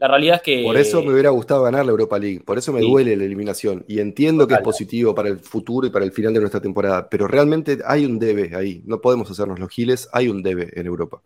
La 0.00 0.08
realidad 0.08 0.36
es 0.36 0.42
que. 0.42 0.62
Por 0.62 0.78
eso 0.78 1.02
me 1.02 1.12
hubiera 1.12 1.28
gustado 1.28 1.62
ganar 1.62 1.84
la 1.84 1.90
Europa 1.90 2.18
League. 2.18 2.40
Por 2.40 2.56
eso 2.56 2.72
me 2.72 2.80
duele 2.80 3.14
la 3.16 3.24
eliminación. 3.24 3.84
Y 3.86 4.00
entiendo 4.00 4.48
que 4.48 4.54
es 4.54 4.60
positivo 4.60 5.14
para 5.14 5.28
el 5.28 5.38
futuro 5.38 5.86
y 5.86 5.90
para 5.90 6.06
el 6.06 6.12
final 6.12 6.32
de 6.32 6.40
nuestra 6.40 6.58
temporada. 6.58 7.06
Pero 7.10 7.28
realmente 7.28 7.80
hay 7.86 8.06
un 8.06 8.18
debe 8.18 8.56
ahí. 8.56 8.80
No 8.86 9.02
podemos 9.02 9.30
hacernos 9.30 9.58
los 9.58 9.68
giles. 9.68 10.08
Hay 10.14 10.28
un 10.28 10.42
debe 10.42 10.70
en 10.72 10.86
Europa. 10.86 11.20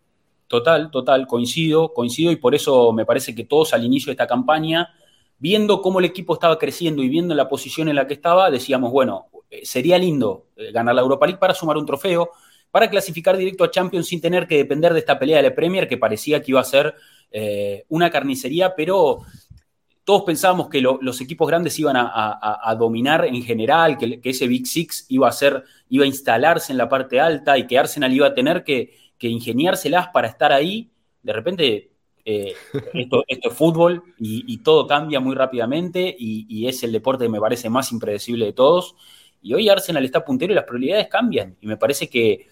Total, 0.47 0.91
total. 0.91 1.25
Coincido, 1.25 1.93
coincido. 1.93 2.33
Y 2.33 2.35
por 2.35 2.53
eso 2.53 2.91
me 2.91 3.05
parece 3.05 3.33
que 3.33 3.45
todos 3.45 3.73
al 3.73 3.85
inicio 3.85 4.07
de 4.07 4.11
esta 4.11 4.27
campaña, 4.27 4.89
viendo 5.39 5.81
cómo 5.81 5.99
el 5.99 6.05
equipo 6.05 6.33
estaba 6.33 6.59
creciendo 6.59 7.01
y 7.01 7.07
viendo 7.07 7.33
la 7.33 7.47
posición 7.47 7.87
en 7.87 7.95
la 7.95 8.05
que 8.05 8.15
estaba, 8.15 8.51
decíamos, 8.51 8.91
bueno, 8.91 9.27
eh, 9.49 9.65
sería 9.65 9.97
lindo 9.97 10.47
eh, 10.57 10.73
ganar 10.73 10.95
la 10.95 11.01
Europa 11.01 11.25
League 11.27 11.39
para 11.39 11.53
sumar 11.53 11.77
un 11.77 11.85
trofeo, 11.85 12.31
para 12.71 12.89
clasificar 12.89 13.37
directo 13.37 13.63
a 13.63 13.71
Champions 13.71 14.07
sin 14.07 14.19
tener 14.19 14.47
que 14.47 14.57
depender 14.57 14.91
de 14.91 14.99
esta 14.99 15.17
pelea 15.17 15.37
de 15.37 15.43
la 15.43 15.55
Premier 15.55 15.87
que 15.87 15.97
parecía 15.97 16.41
que 16.41 16.51
iba 16.51 16.59
a 16.59 16.65
ser 16.65 16.93
eh, 17.31 17.85
una 17.89 18.09
carnicería, 18.09 18.75
pero 18.75 19.21
todos 20.05 20.21
pensábamos 20.23 20.69
que 20.69 20.81
los 20.81 21.19
equipos 21.19 21.47
grandes 21.47 21.77
iban 21.79 21.95
a, 21.97 22.75
dominar 22.77 23.25
en 23.25 23.41
general, 23.41 23.97
que, 23.97 24.19
ese 24.23 24.47
Big 24.47 24.67
Six 24.67 25.07
iba 25.09 25.27
a 25.27 25.31
ser, 25.31 25.63
iba 25.89 26.03
a 26.03 26.07
instalarse 26.07 26.71
en 26.71 26.77
la 26.77 26.87
parte 26.87 27.19
alta 27.19 27.57
y 27.57 27.65
que 27.65 27.79
Arsenal 27.79 28.13
iba 28.13 28.27
a 28.27 28.33
tener 28.35 28.63
que, 28.63 28.93
ingeniárselas 29.19 30.09
para 30.09 30.27
estar 30.27 30.51
ahí. 30.51 30.91
De 31.23 31.33
repente, 31.33 31.89
eh, 32.23 32.53
esto, 32.93 33.23
es 33.27 33.53
fútbol 33.53 34.03
y, 34.19 34.57
todo 34.59 34.85
cambia 34.85 35.19
muy 35.19 35.35
rápidamente 35.35 36.15
y, 36.17 36.45
y, 36.47 36.67
es 36.67 36.83
el 36.83 36.91
deporte 36.91 37.25
que 37.25 37.29
me 37.29 37.39
parece 37.39 37.71
más 37.71 37.91
impredecible 37.91 38.45
de 38.45 38.53
todos. 38.53 38.95
Y 39.41 39.55
hoy 39.55 39.69
Arsenal 39.69 40.05
está 40.05 40.23
puntero 40.23 40.53
y 40.53 40.55
las 40.55 40.65
probabilidades 40.65 41.07
cambian. 41.07 41.57
Y 41.61 41.65
me 41.65 41.77
parece 41.77 42.07
que 42.07 42.49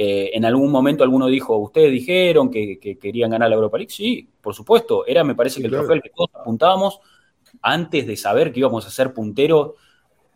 eh, 0.00 0.30
en 0.32 0.44
algún 0.44 0.70
momento 0.70 1.02
alguno 1.02 1.26
dijo, 1.26 1.56
ustedes 1.56 1.90
dijeron 1.90 2.52
que, 2.52 2.78
querían 2.78 3.30
ganar 3.30 3.48
la 3.48 3.56
Europa 3.56 3.78
League. 3.78 3.90
Sí, 3.90 4.28
por 4.40 4.54
supuesto. 4.54 5.04
Era, 5.04 5.24
me 5.24 5.34
parece 5.34 5.60
que 5.60 5.66
el 5.66 5.72
trofeo 5.72 5.94
al 5.94 6.02
que 6.02 6.12
todos 6.14 6.30
apuntábamos 6.34 7.00
antes 7.60 8.06
de 8.06 8.16
saber 8.16 8.52
que 8.52 8.60
íbamos 8.60 8.86
a 8.86 8.90
ser 8.90 9.12
puntero 9.12 9.74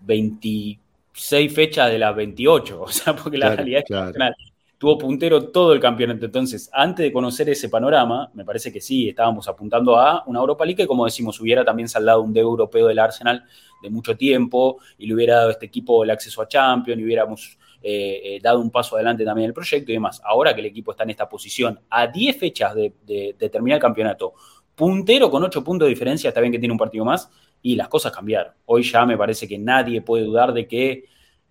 26 0.01 1.55
fechas 1.55 1.93
de 1.93 1.99
las 2.01 2.17
28. 2.17 2.83
O 2.83 2.89
sea, 2.89 3.15
porque 3.15 3.39
la 3.39 3.55
realidad 3.55 3.85
es 3.89 4.13
que 4.13 4.33
tuvo 4.79 4.99
puntero 4.99 5.51
todo 5.51 5.73
el 5.73 5.79
campeonato. 5.79 6.27
Entonces, 6.27 6.69
antes 6.73 7.05
de 7.05 7.13
conocer 7.13 7.49
ese 7.49 7.69
panorama, 7.69 8.33
me 8.35 8.45
parece 8.45 8.73
que 8.73 8.81
sí, 8.81 9.11
estábamos 9.11 9.47
apuntando 9.47 9.97
a 9.97 10.25
una 10.27 10.41
Europa 10.41 10.65
League 10.65 10.83
que, 10.83 10.89
como 10.89 11.05
decimos, 11.05 11.41
hubiera 11.41 11.65
también 11.65 11.89
saldado 11.89 12.21
un 12.21 12.33
debe 12.33 12.49
europeo 12.49 12.89
del 12.89 12.99
Arsenal 12.99 13.45
de 13.81 13.91
mucho 13.91 14.17
tiempo 14.17 14.79
y 14.99 15.07
le 15.07 15.15
hubiera 15.15 15.37
dado 15.37 15.51
a 15.51 15.53
este 15.53 15.67
equipo 15.67 16.03
el 16.03 16.11
acceso 16.11 16.43
a 16.43 16.49
Champions 16.49 17.01
y 17.01 17.05
hubiéramos 17.05 17.59
eh, 17.85 18.37
eh, 18.37 18.41
dado 18.41 18.61
un 18.61 18.71
paso 18.71 18.95
adelante 18.95 19.25
también 19.25 19.49
el 19.49 19.55
proyecto 19.55 19.91
y 19.91 19.95
demás. 19.95 20.23
Ahora 20.25 20.55
que 20.55 20.61
el 20.61 20.67
equipo 20.67 20.93
está 20.93 21.03
en 21.03 21.11
esta 21.11 21.29
posición, 21.29 21.81
a 21.91 22.07
10 22.07 22.39
fechas 22.39 22.75
de, 22.75 23.35
terminar 23.51 23.77
el 23.77 23.83
campeonato, 23.83 24.35
puntero 24.75 25.31
con 25.31 25.43
8 25.43 25.65
puntos 25.65 25.87
de 25.87 25.91
diferencia, 25.91 26.29
está 26.29 26.41
bien 26.41 26.53
que 26.53 26.59
tiene 26.59 26.73
un 26.73 26.79
partido 26.79 27.05
más, 27.05 27.29
y 27.61 27.75
las 27.75 27.89
cosas 27.89 28.13
cambiaron. 28.13 28.53
Hoy 28.67 28.85
ya 28.85 29.05
me 29.05 29.17
parece 29.17 29.49
que 29.49 29.59
nadie 29.59 30.01
puede 30.01 30.25
dudar 30.25 30.53
de 30.53 30.69
que 30.69 31.05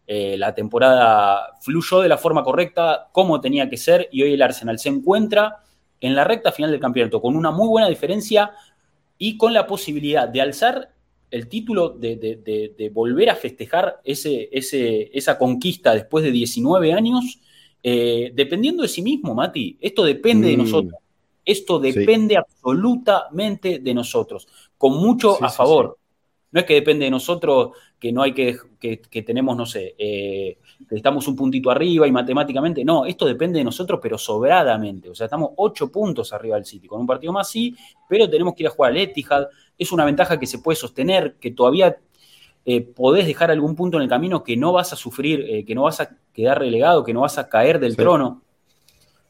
eh, 0.08 0.38
la 0.38 0.56
temporada 0.56 1.58
fluyó 1.62 2.00
de 2.00 2.08
la 2.10 2.18
forma 2.18 2.44
correcta, 2.44 3.10
como 3.12 3.42
tenía 3.42 3.70
que 3.70 3.78
ser, 3.78 4.08
y 4.12 4.24
hoy 4.24 4.34
el 4.34 4.42
Arsenal 4.42 4.80
se 4.80 4.90
encuentra 4.90 5.58
en 6.00 6.16
la 6.16 6.24
recta 6.24 6.52
final 6.52 6.72
del 6.72 6.80
campeonato 6.80 7.22
con 7.22 7.36
una 7.36 7.52
muy 7.52 7.68
buena 7.68 7.90
diferencia 7.90 8.52
y 9.18 9.38
con 9.38 9.54
la 9.54 9.68
posibilidad 9.68 10.28
de 10.28 10.42
alzar 10.42 10.91
el 11.32 11.48
título 11.48 11.90
de, 11.90 12.92
volver 12.94 13.30
a 13.30 13.36
festejar 13.36 14.02
ese, 14.04 14.50
esa 14.52 15.38
conquista 15.38 15.94
después 15.94 16.24
de 16.24 16.32
19 16.32 16.94
años, 16.94 17.40
eh, 17.82 18.32
dependiendo 18.36 18.84
de 18.84 18.90
sí 18.90 19.02
mismo, 19.02 19.34
Mati. 19.34 19.78
Esto 19.80 20.04
depende 20.04 20.50
de 20.50 20.58
mm. 20.58 20.60
nosotros. 20.60 21.00
Esto 21.44 21.80
depende 21.80 22.38
absolutamente 22.38 23.80
de 23.80 23.94
nosotros, 23.94 24.48
con 24.78 24.98
mucho 24.98 25.44
a 25.44 25.50
favor. 25.50 25.98
No 26.52 26.60
es 26.60 26.66
que 26.66 26.74
depende 26.76 27.06
de 27.06 27.12
nosotros, 27.12 27.72
que 27.98 28.12
no 28.12 28.22
hay 28.22 28.34
que, 28.34 28.58
que, 28.80 29.22
tenemos, 29.22 29.56
no 29.56 29.66
sé, 29.66 29.96
eh, 29.98 30.58
que 30.90 30.96
estamos 30.96 31.28
un 31.28 31.36
puntito 31.36 31.72
arriba 31.72 32.06
y 32.08 32.12
matemáticamente. 32.12 32.84
No, 32.84 33.06
esto 33.06 33.26
depende 33.26 33.60
de 33.60 33.64
nosotros, 33.64 34.00
pero 34.04 34.18
sobradamente. 34.18 35.10
O 35.10 35.16
sea, 35.16 35.26
estamos 35.26 35.52
ocho 35.56 35.90
puntos 35.90 36.34
arriba 36.34 36.56
del 36.58 36.66
City. 36.66 36.88
Con 36.88 37.00
un 37.00 37.08
partido 37.08 37.32
más 37.32 37.50
sí, 37.50 37.74
pero 38.10 38.30
tenemos 38.30 38.54
que 38.54 38.64
ir 38.64 38.68
a 38.68 38.72
jugar 38.72 38.92
al 38.92 38.98
Etihad. 38.98 39.48
Es 39.82 39.92
una 39.92 40.06
ventaja 40.06 40.40
que 40.40 40.46
se 40.46 40.60
puede 40.60 40.76
sostener, 40.76 41.38
que 41.40 41.50
todavía 41.50 41.98
eh, 42.64 42.82
podés 42.82 43.26
dejar 43.26 43.50
algún 43.50 43.76
punto 43.76 43.98
en 43.98 44.04
el 44.04 44.10
camino 44.10 44.44
que 44.44 44.56
no 44.56 44.72
vas 44.72 44.94
a 44.94 44.96
sufrir, 44.96 45.42
eh, 45.42 45.66
que 45.66 45.74
no 45.74 45.84
vas 45.84 46.02
a 46.02 46.12
quedar 46.32 46.60
relegado, 46.60 47.04
que 47.04 47.14
no 47.14 47.22
vas 47.22 47.40
a 47.40 47.50
caer 47.50 47.80
del 47.80 47.96
trono. 47.96 48.44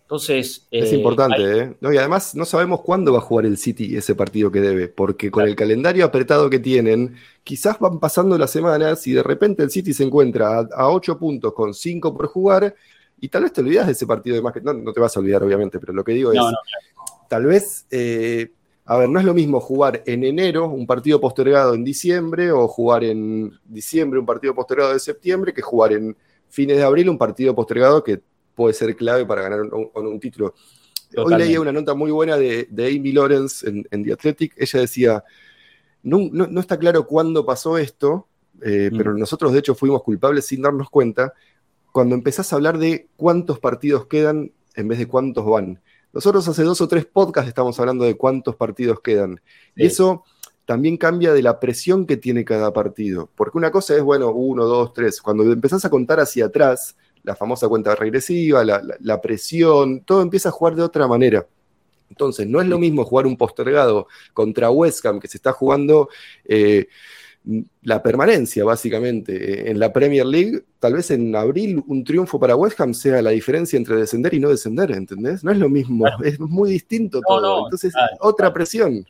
Entonces. 0.01 0.67
Es 0.69 0.91
importante, 0.91 1.57
¿eh? 1.57 1.73
y 1.79 1.97
además 1.97 2.35
no 2.35 2.43
sabemos 2.43 2.81
cuándo 2.81 3.13
va 3.13 3.19
a 3.19 3.21
jugar 3.21 3.45
el 3.45 3.57
City 3.57 3.95
ese 3.95 4.13
partido 4.13 4.51
que 4.51 4.59
debe, 4.59 4.89
porque 4.89 5.31
con 5.31 5.47
el 5.47 5.55
calendario 5.55 6.03
apretado 6.03 6.49
que 6.49 6.59
tienen, 6.59 7.15
quizás 7.45 7.79
van 7.79 7.97
pasando 7.97 8.37
las 8.37 8.51
semanas 8.51 9.07
y 9.07 9.13
de 9.13 9.23
repente 9.23 9.63
el 9.63 9.71
City 9.71 9.93
se 9.93 10.03
encuentra 10.03 10.67
a, 10.75 10.89
8 10.89 11.17
puntos 11.17 11.53
con 11.53 11.73
5 11.73 12.13
por 12.13 12.27
jugar 12.27 12.75
y 13.21 13.29
tal 13.29 13.43
vez 13.43 13.53
te 13.53 13.61
olvidas 13.61 13.85
de 13.85 13.93
ese 13.93 14.05
partido 14.05 14.35
de 14.35 14.41
más 14.41 14.51
que. 14.51 14.59
No, 14.59 14.73
no 14.73 14.91
te 14.91 14.99
vas 14.99 15.15
a 15.15 15.21
olvidar, 15.21 15.41
obviamente, 15.43 15.79
pero 15.79 15.93
lo 15.93 16.03
que 16.03 16.11
digo 16.11 16.33
es. 16.33 16.41
Tal 17.29 17.45
vez 17.45 17.85
a 18.85 18.97
ver, 18.97 19.09
no 19.09 19.19
es 19.19 19.25
lo 19.25 19.33
mismo 19.33 19.59
jugar 19.59 20.03
en 20.05 20.23
enero 20.23 20.67
un 20.67 20.87
partido 20.87 21.21
postergado 21.21 21.73
en 21.73 21.83
diciembre 21.83 22.51
o 22.51 22.67
jugar 22.67 23.03
en 23.03 23.51
diciembre 23.65 24.19
un 24.19 24.25
partido 24.25 24.55
postergado 24.55 24.93
de 24.93 24.99
septiembre 24.99 25.53
que 25.53 25.61
jugar 25.61 25.93
en 25.93 26.17
fines 26.49 26.77
de 26.77 26.83
abril 26.83 27.09
un 27.09 27.17
partido 27.17 27.55
postergado 27.55 28.03
que 28.03 28.21
puede 28.55 28.73
ser 28.73 28.95
clave 28.95 29.25
para 29.25 29.43
ganar 29.43 29.61
un, 29.61 30.19
título. 30.19 30.53
Hoy 31.15 31.35
leía 31.35 31.61
una 31.61 31.71
nota 31.71 31.93
muy 31.93 32.11
buena 32.11 32.37
de, 32.37 32.67
Amy 32.77 33.11
Lawrence 33.11 33.67
en, 33.67 34.03
The 34.03 34.13
Athletic. 34.13 34.53
Ella 34.57 34.79
decía, 34.79 35.23
no, 36.03 36.59
está 36.59 36.77
claro 36.77 37.05
cuándo 37.05 37.45
pasó 37.45 37.77
esto, 37.77 38.27
eh, 38.61 38.89
mm. 38.91 38.97
pero 38.97 39.13
nosotros 39.13 39.53
de 39.53 39.59
hecho 39.59 39.75
fuimos 39.75 40.03
culpables 40.03 40.47
sin 40.47 40.61
darnos 40.61 40.89
cuenta 40.89 41.33
cuando 41.91 42.15
empezás 42.15 42.51
a 42.51 42.55
hablar 42.55 42.77
de 42.77 43.07
cuántos 43.15 43.59
partidos 43.59 44.07
quedan 44.07 44.51
en 44.75 44.87
vez 44.87 44.99
de 44.99 45.07
cuántos 45.07 45.45
van. 45.45 45.81
Nosotros 46.13 46.47
hace 46.47 46.63
dos 46.63 46.81
o 46.81 46.87
tres 46.87 47.05
podcasts 47.05 47.47
estamos 47.47 47.79
hablando 47.79 48.03
de 48.05 48.15
cuántos 48.15 48.55
partidos 48.55 48.99
quedan. 49.01 49.41
Y 49.75 49.85
eso 49.85 50.23
también 50.65 50.97
cambia 50.97 51.33
de 51.33 51.41
la 51.41 51.59
presión 51.59 52.05
que 52.05 52.17
tiene 52.17 52.45
cada 52.45 52.73
partido. 52.73 53.29
Porque 53.35 53.57
una 53.57 53.71
cosa 53.71 53.95
es, 53.95 54.03
bueno, 54.03 54.31
uno, 54.31 54.65
dos, 54.65 54.93
tres. 54.93 55.21
Cuando 55.21 55.43
empezás 55.43 55.85
a 55.85 55.89
contar 55.89 56.19
hacia 56.19 56.45
atrás, 56.45 56.95
la 57.23 57.35
famosa 57.35 57.67
cuenta 57.67 57.95
regresiva, 57.95 58.63
la, 58.63 59.21
presión, 59.21 60.01
todo 60.01 60.21
empieza 60.21 60.49
a 60.49 60.51
jugar 60.51 60.75
de 60.75 60.83
otra 60.83 61.07
manera. 61.07 61.45
Entonces, 62.09 62.45
no 62.47 62.59
es 62.59 62.67
lo 62.67 62.77
mismo 62.77 63.05
jugar 63.05 63.25
un 63.25 63.37
postergado 63.37 64.07
contra 64.33 64.69
West 64.69 65.05
Ham, 65.05 65.19
que 65.19 65.27
se 65.27 65.37
está 65.37 65.53
jugando 65.53 66.09
eh, 66.45 66.87
la 67.81 68.03
permanencia, 68.03 68.63
básicamente. 68.63 69.71
En 69.71 69.79
la 69.79 69.91
Premier 69.91 70.25
League, 70.25 70.63
tal 70.79 70.93
vez 70.93 71.11
en 71.11 71.35
abril 71.35 71.83
un 71.87 72.03
triunfo 72.03 72.39
para 72.39 72.55
West 72.55 72.79
Ham 72.81 72.93
sea 72.93 73.21
la 73.21 73.31
diferencia 73.31 73.77
entre 73.77 73.95
descender 73.95 74.33
y 74.33 74.39
no 74.39 74.49
descender, 74.49 74.91
¿entendés? 74.91 75.43
No 75.43 75.51
es 75.51 75.57
lo 75.57 75.69
mismo, 75.69 76.05
es 76.23 76.39
muy 76.39 76.71
distinto 76.71 77.21
todo. 77.27 77.65
Entonces, 77.65 77.93
otra 78.19 78.53
presión. 78.53 79.05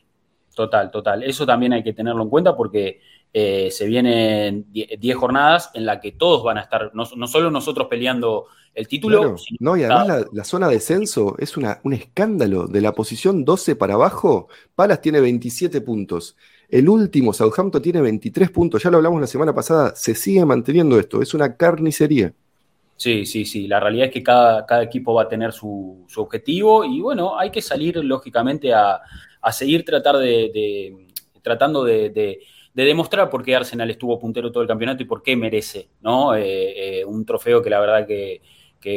Total, 0.54 0.90
total. 0.90 1.22
Eso 1.22 1.46
también 1.46 1.72
hay 1.72 1.82
que 1.82 1.92
tenerlo 1.92 2.22
en 2.22 2.28
cuenta 2.28 2.56
porque 2.56 3.00
eh, 3.32 3.70
se 3.70 3.86
vienen 3.86 4.66
10 4.72 5.16
jornadas 5.16 5.70
en 5.74 5.86
las 5.86 6.00
que 6.00 6.12
todos 6.12 6.42
van 6.44 6.58
a 6.58 6.62
estar, 6.62 6.90
no, 6.94 7.06
solo 7.06 7.50
nosotros 7.50 7.86
peleando 7.88 8.46
el 8.74 8.88
título. 8.88 9.36
no, 9.60 9.76
y 9.76 9.84
además 9.84 10.26
la, 10.32 10.44
zona 10.44 10.68
de 10.68 10.74
descenso 10.74 11.36
es 11.38 11.56
una, 11.56 11.80
un 11.84 11.92
escándalo. 11.92 12.66
De 12.66 12.80
la 12.80 12.92
posición 12.92 13.44
12 13.44 13.76
para 13.76 13.94
abajo, 13.94 14.48
Palas 14.74 15.00
tiene 15.00 15.20
27 15.20 15.80
puntos. 15.80 16.36
El 16.72 16.88
último, 16.88 17.34
Southampton, 17.34 17.82
tiene 17.82 18.00
23 18.00 18.50
puntos. 18.50 18.82
Ya 18.82 18.88
lo 18.88 18.96
hablamos 18.96 19.20
la 19.20 19.26
semana 19.26 19.54
pasada. 19.54 19.94
Se 19.94 20.14
sigue 20.14 20.42
manteniendo 20.46 20.98
esto. 20.98 21.20
Es 21.20 21.34
una 21.34 21.54
carnicería. 21.54 22.32
Sí, 22.96 23.26
sí, 23.26 23.44
sí. 23.44 23.68
La 23.68 23.78
realidad 23.78 24.06
es 24.06 24.12
que 24.12 24.22
cada, 24.22 24.82
equipo 24.82 25.12
va 25.12 25.24
a 25.24 25.28
tener 25.28 25.52
su, 25.52 26.06
objetivo 26.16 26.82
y 26.82 27.02
bueno, 27.02 27.38
hay 27.38 27.50
que 27.50 27.60
salir 27.60 28.02
lógicamente 28.02 28.72
a, 28.72 29.02
seguir 29.50 29.84
tratando 29.84 30.18
de, 31.84 32.38
demostrar 32.72 33.28
por 33.28 33.44
qué 33.44 33.54
Arsenal 33.54 33.90
estuvo 33.90 34.18
puntero 34.18 34.50
todo 34.50 34.62
el 34.62 34.68
campeonato 34.68 35.02
y 35.02 35.06
por 35.06 35.22
qué 35.22 35.36
merece 35.36 35.90
¿no? 36.00 36.34
Eh, 36.34 37.00
eh, 37.00 37.04
un 37.04 37.26
trofeo 37.26 37.60
que 37.60 37.68
la 37.68 37.80
verdad 37.80 38.06
que, 38.06 38.40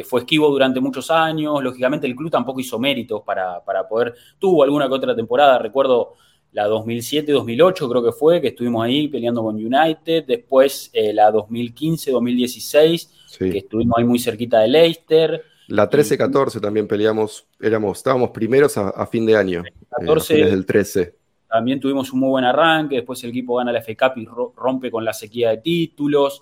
fue 0.05 0.21
esquivo 0.21 0.49
durante 0.49 0.79
muchos 0.79 1.11
años. 1.11 1.61
Lógicamente 1.61 2.07
el 2.07 2.15
club 2.15 2.31
tampoco 2.31 2.61
hizo 2.61 2.79
méritos 2.79 3.21
para, 3.23 3.63
para 3.65 3.85
poder, 3.85 4.15
tuvo 4.39 4.63
alguna 4.63 4.87
que 4.87 4.93
otra 4.93 5.13
temporada, 5.13 5.59
recuerdo 5.59 6.13
la 6.55 6.69
2007-2008 6.69 7.89
creo 7.89 8.01
que 8.01 8.13
fue, 8.13 8.39
que 8.39 8.47
estuvimos 8.47 8.85
ahí 8.85 9.09
peleando 9.09 9.43
con 9.43 9.55
United, 9.55 10.23
después 10.25 10.89
eh, 10.93 11.11
la 11.11 11.29
2015-2016, 11.33 13.09
que 13.39 13.57
estuvimos 13.57 13.97
ahí 13.97 14.05
muy 14.05 14.19
cerquita 14.19 14.61
de 14.61 14.69
Leicester. 14.69 15.43
La 15.67 15.89
13-14 15.89 16.61
también 16.61 16.87
peleamos, 16.87 17.45
éramos, 17.59 17.97
estábamos 17.97 18.29
primeros 18.29 18.77
a, 18.77 19.05
fin 19.05 19.25
de 19.25 19.35
año, 19.35 19.63
14, 19.97 20.41
eh, 20.41 20.45
del 20.45 20.65
13. 20.65 21.15
También 21.49 21.81
tuvimos 21.81 22.13
un 22.13 22.21
muy 22.21 22.29
buen 22.29 22.45
arranque, 22.45 22.95
después 22.95 23.21
el 23.25 23.31
equipo 23.31 23.57
gana 23.57 23.73
la 23.73 23.81
FA 23.81 24.13
Cup 24.13 24.17
y 24.17 24.25
rompe 24.55 24.89
con 24.89 25.03
la 25.03 25.11
sequía 25.11 25.49
de 25.49 25.57
títulos. 25.57 26.41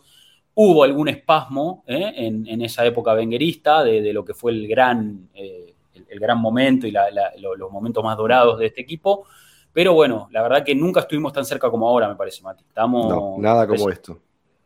Hubo 0.54 0.84
algún 0.84 1.10
espasmo 1.10 1.84
eh, 1.88 2.14
en, 2.18 2.62
esa 2.62 2.86
época 2.86 3.16
venguerista 3.16 3.84
de, 3.84 4.14
lo 4.14 4.24
que 4.24 4.36
fue 4.36 4.52
el 4.52 4.68
gran, 4.68 5.30
el, 5.34 6.20
gran 6.20 6.38
momento 6.38 6.86
y 6.86 6.92
los 6.92 7.72
momentos 7.72 8.04
más 8.04 8.16
dorados 8.16 8.60
de 8.60 8.68
este 8.68 8.82
equipo. 8.82 9.26
Pero 9.74 9.94
bueno, 9.94 10.28
la 10.32 10.44
verdad 10.44 10.64
que 10.64 10.76
nunca 10.76 11.02
estuvimos 11.02 11.34
tan 11.34 11.44
cerca 11.44 11.70
como 11.70 11.90
ahora, 11.90 12.08
me 12.08 12.16
parece, 12.16 12.44
Mati. 12.44 12.64
Estamos, 12.64 13.10
no, 13.10 13.36
nada 13.40 13.68
como 13.68 13.90
esto. 13.90 14.20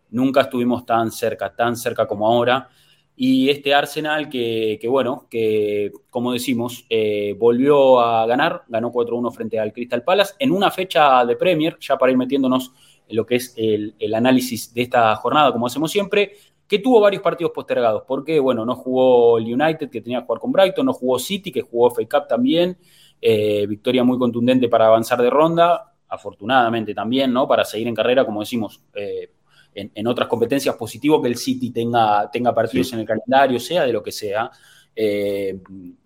Nunca 0.09 0.41
estuvimos 0.41 0.85
tan 0.85 1.11
cerca, 1.11 1.55
tan 1.55 1.75
cerca 1.75 2.05
como 2.05 2.27
ahora. 2.27 2.69
Y 3.15 3.49
este 3.49 3.73
Arsenal 3.73 4.29
que, 4.29 4.79
bueno, 4.87 5.25
que 5.29 5.91
como 6.09 6.33
decimos, 6.33 6.85
eh, 6.89 7.35
volvió 7.39 7.99
a 7.99 8.27
ganar, 8.27 8.63
ganó 8.67 8.91
4-1 8.91 9.31
frente 9.31 9.59
al 9.59 9.73
Crystal 9.73 10.03
Palace 10.03 10.35
en 10.37 10.51
una 10.51 10.69
fecha 10.69 11.25
de 11.25 11.35
Premier, 11.35 11.77
ya 11.79 11.97
para 11.97 12.11
ir 12.11 12.17
metiéndonos 12.17 12.73
en 13.07 13.15
lo 13.15 13.25
que 13.25 13.35
es 13.35 13.53
el, 13.57 13.95
el 13.97 14.13
análisis 14.13 14.71
de 14.71 14.83
esta 14.83 15.15
jornada, 15.15 15.51
como 15.51 15.65
hacemos 15.65 15.91
siempre, 15.91 16.33
que 16.67 16.79
tuvo 16.79 16.99
varios 16.99 17.23
partidos 17.23 17.53
postergados, 17.53 18.03
porque, 18.05 18.39
bueno, 18.39 18.65
no 18.65 18.75
jugó 18.75 19.37
el 19.37 19.45
United, 19.45 19.89
que 19.89 20.01
tenía 20.01 20.19
que 20.19 20.25
jugar 20.25 20.41
con 20.41 20.51
Brighton, 20.51 20.85
no 20.85 20.93
jugó 20.93 21.17
City, 21.17 21.51
que 21.51 21.61
jugó 21.61 21.89
FA 21.89 22.01
Cup 22.03 22.27
también, 22.27 22.77
eh, 23.21 23.65
victoria 23.67 24.03
muy 24.03 24.17
contundente 24.17 24.69
para 24.69 24.87
avanzar 24.87 25.21
de 25.21 25.29
ronda, 25.29 25.93
afortunadamente 26.07 26.93
también, 26.93 27.33
¿no? 27.33 27.47
Para 27.47 27.65
seguir 27.65 27.87
en 27.87 27.95
carrera, 27.95 28.25
como 28.25 28.41
decimos, 28.41 28.81
eh, 28.93 29.31
en, 29.73 30.07
otras 30.07 30.27
competencias, 30.27 30.75
positivo 30.75 31.21
que 31.21 31.27
el 31.27 31.35
City 31.35 31.69
tenga, 31.69 32.29
tenga 32.31 32.53
partidos 32.53 32.93
en 32.93 32.99
el 32.99 33.05
calendario, 33.05 33.59
sea 33.59 33.85
de 33.85 33.93
lo 33.93 34.01
que 34.01 34.11
sea. 34.11 34.49
Eh, 34.95 35.59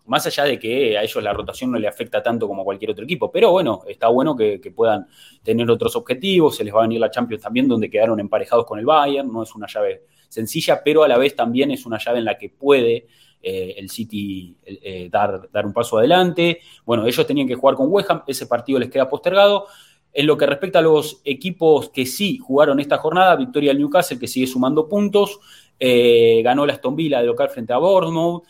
más 0.08 0.28
allá 0.28 0.44
de 0.44 0.60
que 0.60 0.98
a 0.98 1.04
ellos 1.04 1.24
la 1.24 1.32
rotación 1.32 1.72
no 1.72 1.80
le 1.80 1.88
afecta 1.88 2.22
tanto 2.22 2.46
como 2.48 2.64
a 2.64 2.66
cualquier 2.66 2.92
otro 2.92 3.06
equipo, 3.06 3.32
pero 3.32 3.52
bueno, 3.52 3.84
está 3.88 4.10
bueno 4.10 4.36
que, 4.36 4.60
que, 4.60 4.72
puedan 4.72 5.08
tener 5.42 5.72
otros 5.72 5.96
objetivos, 5.96 6.58
se 6.58 6.66
les 6.66 6.74
va 6.74 6.80
a 6.80 6.82
venir 6.82 7.00
la 7.00 7.10
Champions 7.10 7.44
también, 7.44 7.70
donde 7.70 7.90
quedaron 7.90 8.20
emparejados 8.20 8.66
con 8.66 8.78
el 8.80 8.86
Bayern, 8.86 9.32
no 9.32 9.44
es 9.44 9.56
una 9.56 9.68
llave 9.68 10.04
sencilla, 10.28 10.82
pero 10.84 11.04
a 11.04 11.08
la 11.08 11.18
vez 11.18 11.36
también 11.36 11.72
es 11.72 11.86
una 11.86 11.98
llave 11.98 12.20
en 12.20 12.26
la 12.26 12.38
que 12.38 12.50
puede 12.50 13.08
eh, 13.44 13.76
el 13.78 13.90
City 13.90 14.56
eh, 14.64 15.10
dar, 15.12 15.50
dar 15.52 15.66
un 15.66 15.74
paso 15.74 15.98
adelante. 15.98 16.60
Bueno, 16.86 17.06
ellos 17.06 17.26
tenían 17.26 17.48
que 17.48 17.56
jugar 17.56 17.76
con 17.76 17.88
West 17.90 18.10
Ham, 18.12 18.24
ese 18.28 18.46
partido 18.46 18.80
les 18.80 18.90
queda 18.90 19.10
postergado. 19.10 19.68
En 20.14 20.28
lo 20.28 20.38
que 20.38 20.46
respecta 20.46 20.80
a 20.80 20.82
los 20.82 21.22
equipos 21.24 21.90
que 21.90 22.06
sí 22.06 22.38
jugaron 22.38 22.80
esta 22.80 22.98
jornada, 22.98 23.36
victoria 23.36 23.72
del 23.72 23.80
Newcastle, 23.80 24.20
que 24.20 24.28
sigue 24.28 24.46
sumando 24.46 24.88
puntos, 24.88 25.40
eh, 25.80 26.42
ganó 26.44 26.66
la 26.66 26.74
Aston 26.74 26.96
Villa 26.96 27.22
de 27.22 27.28
local 27.28 27.50
frente 27.50 27.74
a 27.74 27.78
Bournemouth. 27.78 28.44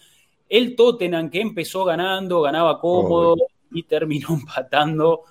El 0.49 0.75
Tottenham, 0.75 1.29
que 1.29 1.39
empezó 1.39 1.85
ganando, 1.85 2.41
ganaba 2.41 2.79
cómodo 2.79 3.35
y 3.71 3.83
terminó 3.83 4.29
empatando 4.33 5.21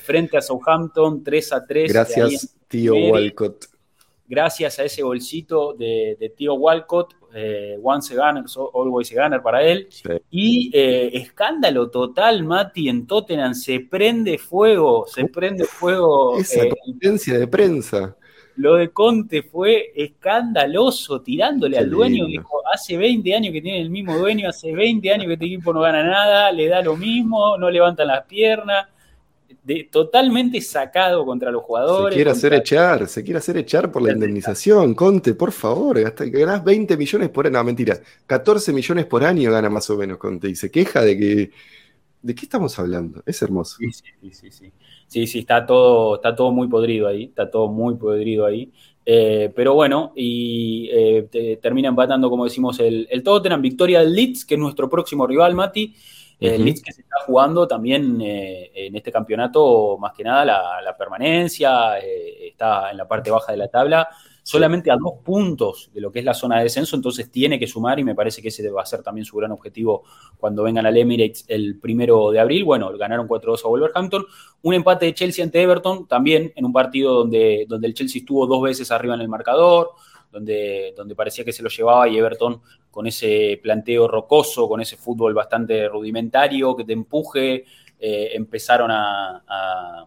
frente 0.00 0.36
a 0.36 0.40
Southampton 0.40 1.22
3 1.22 1.52
a 1.52 1.64
3. 1.64 1.92
Gracias, 1.92 2.56
tío 2.66 2.94
Walcott. 2.94 3.77
Gracias 4.28 4.78
a 4.78 4.84
ese 4.84 5.02
bolsito 5.02 5.72
de, 5.72 6.14
de 6.20 6.28
tío 6.28 6.52
Walcott, 6.52 7.14
eh, 7.34 7.78
once 7.82 8.12
a 8.12 8.26
gunner, 8.26 8.44
always 8.74 9.10
a 9.16 9.22
gunner 9.22 9.40
para 9.40 9.62
él. 9.62 9.88
Y 10.30 10.70
eh, 10.74 11.10
escándalo 11.14 11.88
total, 11.88 12.44
Mati, 12.44 12.90
en 12.90 13.06
Tottenham 13.06 13.54
se 13.54 13.80
prende 13.80 14.36
fuego, 14.36 15.06
se 15.06 15.24
prende 15.28 15.64
fuego. 15.64 16.38
Esa 16.38 16.64
eh, 16.64 17.38
de 17.38 17.46
prensa. 17.48 18.16
Lo 18.56 18.74
de 18.74 18.90
Conte 18.90 19.42
fue 19.44 19.92
escandaloso, 19.94 21.22
tirándole 21.22 21.78
al 21.78 21.88
dueño. 21.88 22.26
Dijo, 22.26 22.60
hace 22.70 22.98
20 22.98 23.34
años 23.34 23.52
que 23.52 23.62
tiene 23.62 23.80
el 23.80 23.88
mismo 23.88 24.18
dueño, 24.18 24.48
hace 24.48 24.74
20 24.74 25.10
años 25.10 25.26
que 25.26 25.34
este 25.34 25.46
equipo 25.46 25.72
no 25.72 25.80
gana 25.80 26.02
nada, 26.02 26.52
le 26.52 26.68
da 26.68 26.82
lo 26.82 26.96
mismo, 26.96 27.56
no 27.56 27.70
levantan 27.70 28.08
las 28.08 28.26
piernas 28.26 28.88
totalmente 29.90 30.60
sacado 30.60 31.24
contra 31.24 31.50
los 31.50 31.62
jugadores. 31.62 32.14
Se 32.14 32.16
quiere 32.16 32.30
hacer 32.30 32.54
echar, 32.54 33.06
se 33.08 33.22
quiere 33.22 33.38
hacer 33.38 33.56
echar 33.56 33.92
por 33.92 34.02
la 34.02 34.12
indemnización. 34.12 34.94
Conte, 34.94 35.34
por 35.34 35.52
favor, 35.52 35.98
hasta 35.98 36.24
que 36.24 36.40
ganás 36.40 36.64
20 36.64 36.96
millones 36.96 37.28
por 37.30 37.46
año. 37.46 37.58
No, 37.58 37.64
mentira, 37.64 37.98
14 38.26 38.72
millones 38.72 39.06
por 39.06 39.24
año 39.24 39.50
gana 39.50 39.68
más 39.68 39.88
o 39.90 39.96
menos 39.96 40.18
Conte. 40.18 40.48
Y 40.48 40.54
se 40.54 40.70
queja 40.70 41.02
de 41.02 41.18
que. 41.18 41.50
¿De 42.20 42.34
qué 42.34 42.46
estamos 42.46 42.76
hablando? 42.78 43.22
Es 43.26 43.40
hermoso. 43.42 43.76
Sí, 43.78 43.92
sí, 43.92 44.30
sí. 44.32 44.50
Sí, 44.50 44.72
sí, 45.06 45.26
sí 45.26 45.38
está, 45.38 45.64
todo, 45.64 46.16
está 46.16 46.34
todo 46.34 46.50
muy 46.50 46.68
podrido 46.68 47.06
ahí. 47.06 47.24
Está 47.24 47.50
todo 47.50 47.68
muy 47.68 47.94
podrido 47.94 48.44
ahí. 48.44 48.72
Eh, 49.06 49.50
pero 49.54 49.74
bueno, 49.74 50.12
y 50.16 50.90
eh, 50.92 51.58
termina 51.62 51.88
empatando, 51.88 52.28
como 52.28 52.44
decimos, 52.44 52.78
el, 52.80 53.06
el 53.10 53.22
Tottenham, 53.22 53.62
victoria 53.62 54.00
del 54.00 54.12
Leeds, 54.12 54.44
que 54.44 54.54
es 54.54 54.60
nuestro 54.60 54.88
próximo 54.90 55.26
rival, 55.26 55.54
Mati. 55.54 55.94
El 56.40 56.64
Leeds 56.64 56.82
que 56.82 56.92
se 56.92 57.00
está 57.02 57.16
jugando 57.26 57.66
también 57.66 58.20
eh, 58.20 58.70
en 58.72 58.94
este 58.94 59.10
campeonato, 59.10 59.98
más 59.98 60.12
que 60.12 60.22
nada, 60.22 60.44
la, 60.80 60.96
permanencia, 60.96 61.98
eh, 61.98 62.48
está 62.48 62.90
en 62.90 62.96
la 62.96 63.08
parte 63.08 63.30
baja 63.30 63.50
de 63.50 63.58
la 63.58 63.68
tabla, 63.68 64.08
solamente 64.48 64.90
a 64.90 64.96
dos 64.96 65.22
puntos 65.22 65.90
de 65.92 66.00
lo 66.00 66.12
que 66.12 66.20
es 66.20 66.24
la 66.24 66.32
zona 66.32 66.56
de 66.56 66.62
descenso, 66.62 66.96
entonces 66.96 67.30
tiene 67.30 67.58
que 67.58 67.66
sumar 67.66 67.98
y 67.98 68.04
me 68.04 68.14
parece 68.14 68.40
que 68.40 68.48
ese 68.48 68.70
va 68.70 68.80
a 68.80 68.86
ser 68.86 69.02
también 69.02 69.24
su 69.24 69.36
gran 69.36 69.50
objetivo 69.52 70.04
cuando 70.38 70.62
vengan 70.62 70.86
al 70.86 70.96
Emirates 70.96 71.44
el 71.48 71.78
primero 71.78 72.30
de 72.30 72.40
abril. 72.40 72.64
Bueno, 72.64 72.96
ganaron 72.96 73.28
4-2 73.28 73.64
a 73.64 73.68
Wolverhampton. 73.68 74.24
Un 74.62 74.74
empate 74.74 75.06
de 75.06 75.14
Chelsea 75.14 75.44
ante 75.44 75.60
Everton, 75.60 76.06
también 76.06 76.50
en 76.56 76.64
un 76.64 76.72
partido 76.72 77.14
donde, 77.14 77.66
donde 77.68 77.88
el 77.88 77.94
Chelsea 77.94 78.20
estuvo 78.20 78.46
dos 78.46 78.62
veces 78.62 78.90
arriba 78.90 79.14
en 79.14 79.20
el 79.20 79.28
marcador, 79.28 79.90
donde, 80.32 80.94
donde 80.96 81.14
parecía 81.14 81.44
que 81.44 81.52
se 81.52 81.62
lo 81.62 81.68
llevaba 81.68 82.08
y 82.08 82.16
Everton 82.16 82.62
con 82.90 83.06
ese 83.06 83.60
planteo 83.62 84.08
rocoso, 84.08 84.68
con 84.68 84.80
ese 84.80 84.96
fútbol 84.96 85.34
bastante 85.34 85.88
rudimentario 85.88 86.76
que 86.76 86.84
te 86.84 86.92
empuje, 86.92 87.64
eh, 87.98 88.30
empezaron 88.34 88.90
a 88.92 90.06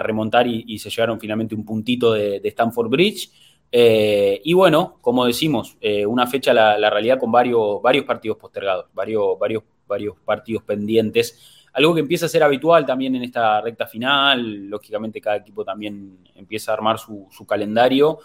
remontar 0.00 0.46
y, 0.46 0.78
se 0.78 0.90
llegaron 0.90 1.18
finalmente 1.18 1.54
un 1.54 1.64
puntito 1.64 2.12
de, 2.12 2.40
Stanford 2.44 2.88
Bridge. 2.88 3.30
Eh, 3.70 4.40
y 4.44 4.52
bueno, 4.54 4.98
como 5.00 5.26
decimos, 5.26 5.76
eh, 5.80 6.06
una 6.06 6.26
fecha 6.26 6.54
la, 6.54 6.90
realidad 6.90 7.18
con 7.18 7.30
varios, 7.30 7.82
varios 7.82 8.04
partidos 8.04 8.38
postergados, 8.38 8.86
varios 8.94 9.34
partidos 10.24 10.62
pendientes. 10.62 11.66
Algo 11.72 11.94
que 11.94 12.00
empieza 12.00 12.26
a 12.26 12.28
ser 12.28 12.42
habitual 12.42 12.86
también 12.86 13.14
en 13.14 13.22
esta 13.22 13.60
recta 13.60 13.86
final. 13.86 14.68
Lógicamente, 14.68 15.20
cada 15.20 15.36
equipo 15.36 15.64
también 15.64 16.18
empieza 16.34 16.72
a 16.72 16.74
armar 16.74 16.98
su, 16.98 17.28
calendario. 17.46 18.18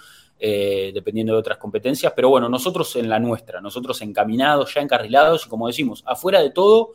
Eh, 0.45 0.91
dependiendo 0.93 1.31
de 1.31 1.39
otras 1.39 1.57
competencias, 1.57 2.11
pero 2.13 2.27
bueno, 2.27 2.49
nosotros 2.49 2.97
en 2.97 3.07
la 3.07 3.17
nuestra, 3.17 3.61
nosotros 3.61 4.01
encaminados, 4.01 4.73
ya 4.73 4.81
encarrilados 4.81 5.45
y 5.45 5.49
como 5.49 5.67
decimos, 5.67 6.03
afuera 6.05 6.41
de 6.41 6.49
todo, 6.49 6.91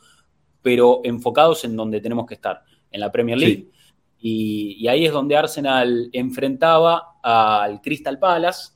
pero 0.61 1.01
enfocados 1.03 1.65
en 1.65 1.75
donde 1.75 2.03
tenemos 2.03 2.27
que 2.27 2.35
estar, 2.35 2.63
en 2.91 3.01
la 3.01 3.11
Premier 3.11 3.39
League. 3.39 3.71
Y, 4.21 4.87
ahí 4.87 5.07
es 5.07 5.13
donde 5.15 5.35
Arsenal 5.35 6.11
enfrentaba 6.13 7.15
al 7.23 7.81
Crystal 7.81 8.19
Palace. 8.19 8.73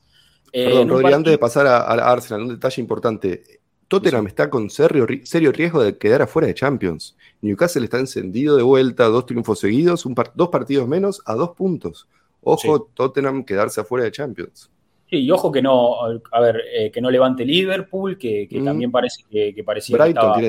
Eh, 0.51 0.65
Perdón, 0.65 0.89
Rodri, 0.89 1.13
antes 1.13 1.31
de 1.33 1.37
pasar 1.37 1.67
a, 1.67 2.11
Arsenal, 2.11 2.41
un 2.41 2.49
detalle 2.49 2.81
importante. 2.81 3.43
Tottenham 3.87 4.25
está 4.25 4.49
con 4.49 4.71
serio, 4.71 5.05
riesgo 5.05 5.83
de 5.83 5.99
quedar 5.99 6.23
afuera 6.23 6.47
de 6.47 6.55
Champions. 6.55 7.15
Newcastle 7.41 7.83
está 7.83 7.99
encendido 7.99 8.57
de 8.57 8.63
vuelta, 8.63 9.05
dos 9.05 9.27
triunfos 9.27 9.59
seguidos, 9.59 10.03
dos 10.33 10.49
partidos 10.49 10.87
menos 10.87 11.21
a 11.27 11.35
dos 11.35 11.51
puntos. 11.51 12.07
Ojo, 12.43 12.89
Tottenham 12.93 13.43
quedarse 13.43 13.81
afuera 13.81 14.05
de 14.05 14.11
Champions. 14.11 14.69
Sí, 15.09 15.17
y 15.17 15.31
ojo 15.31 15.51
que 15.51 15.61
no, 15.61 15.95
a 16.31 16.39
ver, 16.39 16.61
eh, 16.73 16.91
que 16.91 17.01
no 17.01 17.11
levante 17.11 17.45
Liverpool, 17.45 18.17
que, 18.17 18.47
mm. 18.49 18.65
también 18.65 18.91
parece 18.91 19.23
que, 19.29 19.53
que 19.53 19.63
parecía 19.63 19.97
que 19.97 20.09
estaba 20.09 20.41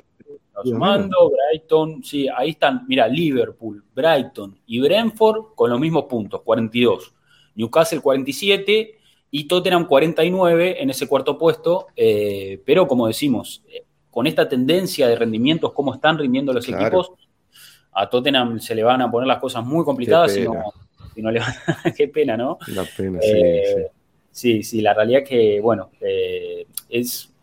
sumando, 0.62 1.30
Brighton, 1.30 2.02
sí, 2.02 2.28
ahí 2.28 2.50
están, 2.50 2.84
mira, 2.86 3.08
Liverpool, 3.08 3.84
Brighton 3.94 4.58
y 4.66 4.80
Brentford 4.80 5.54
con 5.54 5.70
los 5.70 5.80
mismos 5.80 6.04
puntos, 6.04 6.42
42. 6.42 7.12
Newcastle 7.56 8.00
47 8.00 8.98
y 9.30 9.44
Tottenham 9.44 9.86
49 9.86 10.82
en 10.82 10.90
ese 10.90 11.08
cuarto 11.08 11.36
puesto, 11.36 11.88
eh, 11.96 12.62
pero 12.64 12.86
como 12.86 13.06
decimos, 13.06 13.62
eh, 13.68 13.84
con 14.10 14.26
esta 14.26 14.48
tendencia 14.48 15.08
de 15.08 15.16
rendimientos, 15.16 15.72
cómo 15.72 15.94
están 15.94 16.18
rindiendo 16.18 16.52
los 16.52 16.68
equipos, 16.68 17.12
a 17.92 18.08
Tottenham 18.08 18.60
se 18.60 18.74
le 18.74 18.82
van 18.82 19.02
a 19.02 19.10
poner 19.10 19.26
las 19.26 19.38
cosas 19.38 19.64
muy 19.64 19.84
complicadas 19.84 20.36
si 21.14 21.22
no, 21.22 21.30
le 21.30 21.40
van 21.40 21.54
Qué 21.96 22.08
pena, 22.08 22.36
¿no? 22.36 22.58
La 22.68 22.84
pena, 22.84 23.18
eh, 23.22 23.90
sí, 24.30 24.58
sí. 24.58 24.62
sí, 24.62 24.80
la 24.80 24.94
realidad 24.94 25.22
es 25.22 25.28
que, 25.28 25.60
bueno, 25.60 25.90
es 26.88 27.34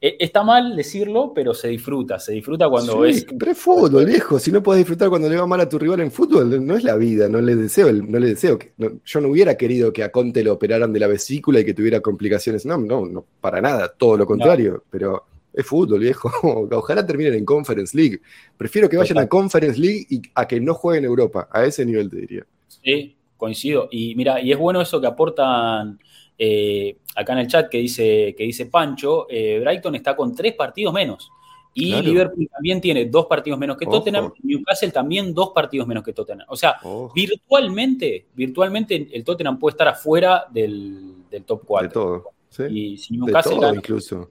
e, 0.00 0.16
Está 0.20 0.44
mal 0.44 0.76
decirlo, 0.76 1.32
pero 1.34 1.54
se 1.54 1.68
disfruta, 1.68 2.18
se 2.18 2.32
disfruta 2.32 2.68
cuando 2.68 3.00
ves. 3.00 3.26
Pero 3.36 3.50
es 3.50 3.58
fútbol, 3.58 4.04
viejo. 4.04 4.38
Si 4.38 4.52
no 4.52 4.62
puedes 4.62 4.80
disfrutar 4.80 5.08
cuando 5.08 5.28
le 5.28 5.36
va 5.36 5.46
mal 5.46 5.60
a 5.60 5.68
tu 5.68 5.78
rival 5.78 6.00
en 6.00 6.12
fútbol, 6.12 6.64
no 6.64 6.76
es 6.76 6.84
la 6.84 6.96
vida. 6.96 7.28
No 7.28 7.40
le 7.40 7.56
deseo, 7.56 7.92
no 7.92 8.18
le 8.18 8.28
deseo. 8.28 8.58
Que, 8.58 8.72
yo 9.04 9.20
no 9.20 9.28
hubiera 9.28 9.56
querido 9.56 9.92
que 9.92 10.04
a 10.04 10.12
Conte 10.12 10.44
lo 10.44 10.52
operaran 10.52 10.92
de 10.92 11.00
la 11.00 11.08
vesícula 11.08 11.60
y 11.60 11.64
que 11.64 11.74
tuviera 11.74 12.00
complicaciones. 12.00 12.64
No, 12.64 12.78
no, 12.78 13.06
no, 13.06 13.24
para 13.40 13.60
nada, 13.60 13.88
todo 13.88 14.16
lo 14.16 14.26
contrario. 14.26 14.84
Pero 14.88 15.24
es 15.52 15.66
fútbol, 15.66 16.00
viejo. 16.00 16.30
Ojalá 16.70 17.04
terminen 17.04 17.34
en 17.34 17.44
Conference 17.44 17.96
League. 17.96 18.20
Prefiero 18.56 18.88
que 18.88 18.96
vayan 18.96 19.18
a 19.18 19.26
Conference 19.26 19.80
League 19.80 20.06
y 20.08 20.22
a 20.34 20.46
que 20.46 20.60
no 20.60 20.74
jueguen 20.74 21.04
en 21.04 21.10
Europa. 21.10 21.48
A 21.50 21.64
ese 21.64 21.84
nivel 21.84 22.08
te 22.08 22.18
diría. 22.18 22.46
Sí, 22.68 23.16
coincido. 23.36 23.88
Y 23.90 24.14
mira, 24.14 24.40
y 24.40 24.52
es 24.52 24.58
bueno 24.58 24.80
eso 24.80 25.00
que 25.00 25.06
aportan 25.06 25.98
eh, 26.38 26.98
acá 27.16 27.32
en 27.32 27.38
el 27.40 27.48
chat 27.48 27.68
que 27.68 27.78
dice, 27.78 28.34
que 28.36 28.44
dice 28.44 28.66
Pancho, 28.66 29.26
eh, 29.28 29.58
Brighton 29.60 29.94
está 29.96 30.14
con 30.14 30.34
tres 30.34 30.54
partidos 30.54 30.92
menos. 30.94 31.30
Y 31.74 32.02
Liverpool 32.02 32.48
también 32.52 32.80
tiene 32.80 33.04
dos 33.04 33.26
partidos 33.26 33.58
menos 33.58 33.76
que 33.76 33.86
Tottenham. 33.86 34.32
Newcastle 34.42 34.90
también 34.90 35.32
dos 35.32 35.50
partidos 35.54 35.86
menos 35.86 36.02
que 36.02 36.12
Tottenham. 36.12 36.46
O 36.48 36.56
sea, 36.56 36.76
virtualmente, 37.14 38.26
virtualmente 38.34 39.08
el 39.12 39.22
Tottenham 39.22 39.58
puede 39.60 39.74
estar 39.74 39.86
afuera 39.86 40.46
del, 40.50 41.24
top 41.46 41.62
4. 41.64 41.88
De 41.88 41.92
todo. 41.92 42.24
Y 42.68 42.96
si 42.96 43.16
Newcastle 43.16 43.58
incluso. 43.74 44.30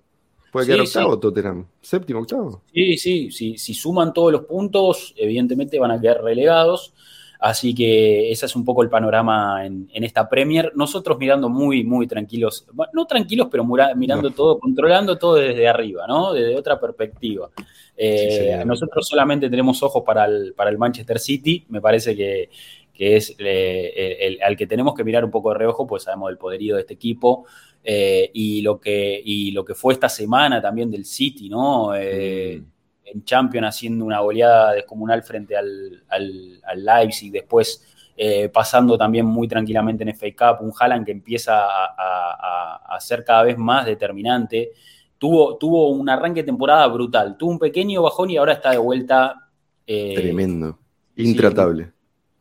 Puede 0.51 0.67
quedar 0.67 0.81
octavo 0.81 1.19
Tottenham. 1.19 1.65
Séptimo, 1.81 2.19
octavo. 2.19 2.63
Sí, 2.73 2.97
sí, 2.97 3.31
sí. 3.31 3.57
Si 3.57 3.73
suman 3.73 4.13
todos 4.13 4.31
los 4.31 4.45
puntos, 4.45 5.13
evidentemente 5.15 5.79
van 5.79 5.91
a 5.91 6.01
quedar 6.01 6.23
relegados. 6.23 6.93
Así 7.39 7.75
que 7.75 8.31
ese 8.31 8.45
es 8.47 8.55
un 8.55 8.65
poco 8.65 8.81
el 8.81 8.89
panorama 8.89 9.65
en, 9.65 9.87
esta 9.93 10.27
Premier. 10.27 10.71
Nosotros 10.75 11.17
mirando 11.17 11.49
muy, 11.49 11.83
muy 11.83 12.07
tranquilos, 12.07 12.65
no 12.93 13.05
tranquilos, 13.05 13.47
pero 13.51 13.65
mirando 13.95 14.31
todo, 14.31 14.59
controlando 14.59 15.17
todo 15.17 15.35
desde 15.35 15.67
arriba, 15.67 16.07
¿no? 16.07 16.33
Desde 16.33 16.55
otra 16.55 16.79
perspectiva. 16.79 17.49
Eh, 17.95 18.63
nosotros 18.65 19.07
solamente 19.07 19.49
tenemos 19.49 19.81
ojos 19.83 20.03
para 20.05 20.25
el, 20.25 20.53
para 20.55 20.69
el 20.69 20.77
Manchester 20.77 21.19
City, 21.19 21.65
me 21.69 21.81
parece 21.81 22.15
que, 22.15 22.49
es 22.93 23.35
eh, 23.37 24.17
el, 24.21 24.41
al 24.41 24.57
que 24.57 24.65
tenemos 24.65 24.95
que 24.95 25.03
mirar 25.03 25.23
un 25.23 25.29
poco 25.29 25.51
de 25.51 25.59
reojo, 25.59 25.85
pues 25.85 26.03
sabemos 26.03 26.29
del 26.29 26.37
poderío 26.37 26.75
de 26.75 26.81
este 26.81 26.95
equipo. 26.95 27.45
Eh, 27.83 28.31
y, 28.33 28.61
lo 28.63 28.81
que, 28.81 29.21
y 29.23 29.51
lo 29.51 29.63
que 29.63 29.73
fue 29.73 29.93
esta 29.93 30.09
semana 30.09 30.61
también 30.61 30.91
del 30.91 31.05
City, 31.05 31.47
¿no? 31.47 31.91
Mm 31.91 32.76
en 33.11 33.23
Champions 33.23 33.67
haciendo 33.67 34.05
una 34.05 34.19
goleada 34.19 34.73
descomunal 34.73 35.23
frente 35.23 35.55
al, 35.55 36.03
al, 36.09 36.85
Leipzig, 36.85 37.31
después 37.31 37.83
eh, 38.15 38.49
pasando 38.49 38.97
también 38.97 39.25
muy 39.25 39.47
tranquilamente 39.47 40.03
en 40.03 40.15
FA 40.15 40.27
Cup, 40.37 40.65
un 40.65 40.73
Haaland 40.77 41.05
que 41.05 41.11
empieza 41.11 41.65
a, 41.65 42.97
ser 42.99 43.23
cada 43.23 43.43
vez 43.43 43.57
más 43.57 43.85
determinante. 43.85 44.71
Tuvo, 45.19 45.55
tuvo 45.57 45.89
un 45.89 46.09
arranque 46.09 46.41
de 46.41 46.47
temporada 46.47 46.87
brutal, 46.87 47.37
tuvo 47.37 47.51
un 47.51 47.59
pequeño 47.59 48.01
bajón 48.01 48.31
y 48.31 48.37
ahora 48.37 48.53
está 48.53 48.71
de 48.71 48.77
vuelta. 48.79 49.49
Eh, 49.85 50.15
Tremendo, 50.15 50.79
intratable. 51.15 51.91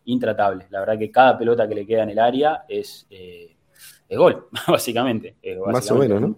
intratable, 0.06 0.66
la 0.70 0.80
verdad 0.80 0.98
que 0.98 1.10
cada 1.10 1.36
pelota 1.38 1.68
que 1.68 1.74
le 1.74 1.86
queda 1.86 2.02
en 2.04 2.10
el 2.10 2.18
área 2.18 2.64
es, 2.68 3.06
eh, 3.10 3.54
gol, 4.10 4.46
básicamente, 4.68 5.36
Más 5.66 5.90
o 5.90 5.96
menos, 5.96 6.20
¿no? 6.20 6.36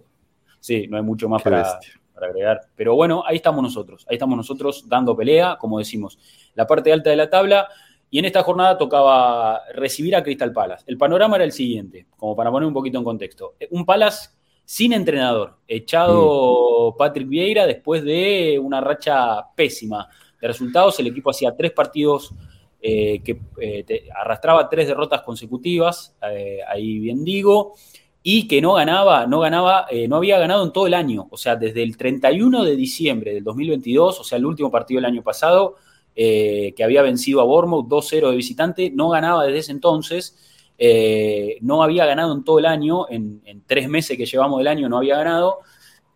Sí, 0.59 0.87
no 0.87 0.97
hay 0.97 1.03
mucho 1.03 1.29
más 1.29 1.41
para, 1.41 1.79
agregar. 2.27 2.61
Pero 2.75 2.95
bueno, 2.95 3.23
ahí 3.25 3.37
estamos 3.37 3.61
nosotros, 3.63 4.05
ahí 4.09 4.15
estamos 4.15 4.37
nosotros 4.37 4.87
dando 4.87 5.15
pelea, 5.15 5.57
como 5.59 5.79
decimos, 5.79 6.17
la 6.55 6.67
parte 6.67 6.91
alta 6.91 7.09
de 7.09 7.15
la 7.15 7.29
tabla. 7.29 7.67
Y 8.11 8.17
en 8.19 8.25
esta 8.25 8.41
jornada 8.41 8.77
tocaba 8.77 9.61
recibir 9.73 10.15
a 10.15 10.23
Crystal 10.23 10.51
Palace. 10.51 10.83
El 10.87 10.97
panorama 10.97 11.35
era 11.35 11.45
el 11.45 11.51
siguiente, 11.51 12.07
como 12.17 12.35
para 12.35 12.49
poner 12.49 12.67
un 12.67 12.73
poquito 12.73 12.97
en 12.97 13.03
contexto. 13.03 13.53
Un 13.69 13.85
Palace 13.85 14.29
sin 14.65 14.93
entrenador, 14.93 15.57
echado 15.67 16.91
mm. 16.91 16.97
Patrick 16.97 17.27
Vieira 17.27 17.65
después 17.65 18.03
de 18.03 18.59
una 18.61 18.81
racha 18.81 19.53
pésima 19.55 20.07
de 20.39 20.47
resultados. 20.47 20.99
El 20.99 21.07
equipo 21.07 21.29
hacía 21.29 21.55
tres 21.55 21.71
partidos 21.71 22.33
eh, 22.81 23.21
que 23.23 23.41
eh, 23.59 24.07
arrastraba 24.15 24.69
tres 24.69 24.87
derrotas 24.87 25.21
consecutivas, 25.21 26.15
eh, 26.31 26.59
ahí 26.65 26.99
bien 26.99 27.25
digo 27.25 27.73
y 28.21 28.47
que 28.47 28.61
no 28.61 28.73
ganaba, 28.73 29.25
no 29.27 29.39
ganaba, 29.39 29.85
eh, 29.89 30.07
no 30.07 30.17
había 30.17 30.37
ganado 30.37 30.65
en 30.65 30.73
todo 30.73 30.87
el 30.87 30.93
año. 30.93 31.27
O 31.31 31.37
sea, 31.37 31.55
desde 31.55 31.83
el 31.83 31.95
31 31.95 32.63
de 32.63 32.75
diciembre 32.75 33.33
del 33.33 33.43
2022, 33.43 34.19
o 34.19 34.23
sea, 34.23 34.37
el 34.37 34.45
último 34.45 34.69
partido 34.69 34.99
del 34.99 35.05
año 35.05 35.23
pasado, 35.23 35.75
eh, 36.15 36.73
que 36.75 36.83
había 36.83 37.01
vencido 37.01 37.39
a 37.39 37.45
Bournemouth 37.45 37.87
2-0 37.87 38.29
de 38.29 38.35
visitante, 38.35 38.91
no 38.93 39.09
ganaba 39.09 39.45
desde 39.45 39.59
ese 39.59 39.71
entonces. 39.71 40.37
Eh, 40.77 41.57
no 41.61 41.81
había 41.83 42.05
ganado 42.05 42.33
en 42.33 42.43
todo 42.43 42.59
el 42.59 42.65
año, 42.65 43.05
en, 43.09 43.41
tres 43.65 43.89
meses 43.89 44.17
que 44.17 44.25
llevamos 44.25 44.59
del 44.59 44.67
año 44.67 44.89
no 44.89 44.97
había 44.97 45.17
ganado. 45.17 45.59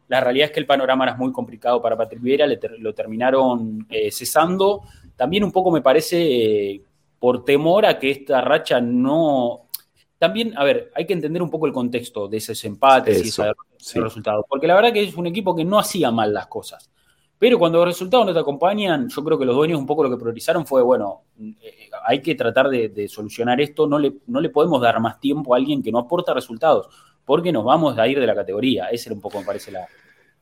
La 0.08 0.20
realidad 0.20 0.48
es 0.48 0.52
que 0.52 0.60
el 0.60 0.66
panorama 0.66 1.06
era 1.06 1.16
muy 1.16 1.32
complicado 1.32 1.82
para 1.82 1.98
Patrick 1.98 2.22
Vieira, 2.22 2.46
lo 2.80 2.94
terminaron 2.94 3.88
cesando. 4.12 4.82
También 5.16 5.44
un 5.44 5.52
poco 5.52 5.72
me 5.72 5.82
parece 5.82 6.82
por 7.20 7.46
temor 7.46 7.86
a 7.86 7.98
que 8.00 8.12
esta 8.12 8.42
racha 8.42 8.82
no, 8.82 9.68
también, 10.24 10.58
a 10.58 10.64
ver, 10.64 10.90
hay 10.96 11.06
que 11.06 11.12
entender 11.12 11.42
un 11.42 11.50
poco 11.50 11.68
el 11.68 11.74
contexto 11.74 12.30
de 12.30 12.38
esos 12.38 12.64
empates 12.64 13.26
y 13.26 13.28
esos 13.28 13.46
resultados. 13.96 14.46
Porque 14.48 14.68
la 14.68 14.76
verdad 14.76 14.94
que 14.94 15.04
es 15.04 15.18
un 15.18 15.28
equipo 15.28 15.54
que 15.54 15.66
no 15.66 15.78
hacía 15.78 16.12
mal 16.12 16.34
las 16.34 16.48
cosas. 16.48 16.90
Pero 17.38 17.60
cuando 17.60 17.80
los 17.80 17.90
resultados 17.90 18.26
no 18.26 18.34
te 18.34 18.40
acompañan, 18.40 19.10
yo 19.10 19.22
creo 19.22 19.38
que 19.38 19.44
los 19.44 19.54
dueños 19.54 19.78
un 19.78 19.86
poco 19.86 20.02
lo 20.02 20.10
que 20.10 20.16
priorizaron 20.16 20.66
fue, 20.66 20.82
bueno, 20.82 21.24
eh, 21.38 21.90
hay 22.06 22.22
que 22.22 22.36
tratar 22.36 22.70
de, 22.70 23.06
solucionar 23.10 23.60
esto, 23.60 23.86
no 23.86 24.00
le, 24.00 24.14
no 24.28 24.40
le 24.40 24.48
podemos 24.48 24.82
dar 24.82 24.98
más 25.02 25.20
tiempo 25.20 25.54
a 25.54 25.58
alguien 25.58 25.84
que 25.84 25.92
no 25.92 26.00
aporta 26.00 26.34
resultados, 26.34 26.88
porque 27.26 27.52
nos 27.52 27.66
vamos 27.66 27.98
a 27.98 28.08
ir 28.08 28.18
de 28.18 28.26
la 28.26 28.34
categoría. 28.34 28.86
Ese 28.86 29.10
era 29.10 29.16
un 29.16 29.22
poco, 29.22 29.42
me 29.42 29.46
parece, 29.46 29.74
la, 29.74 29.86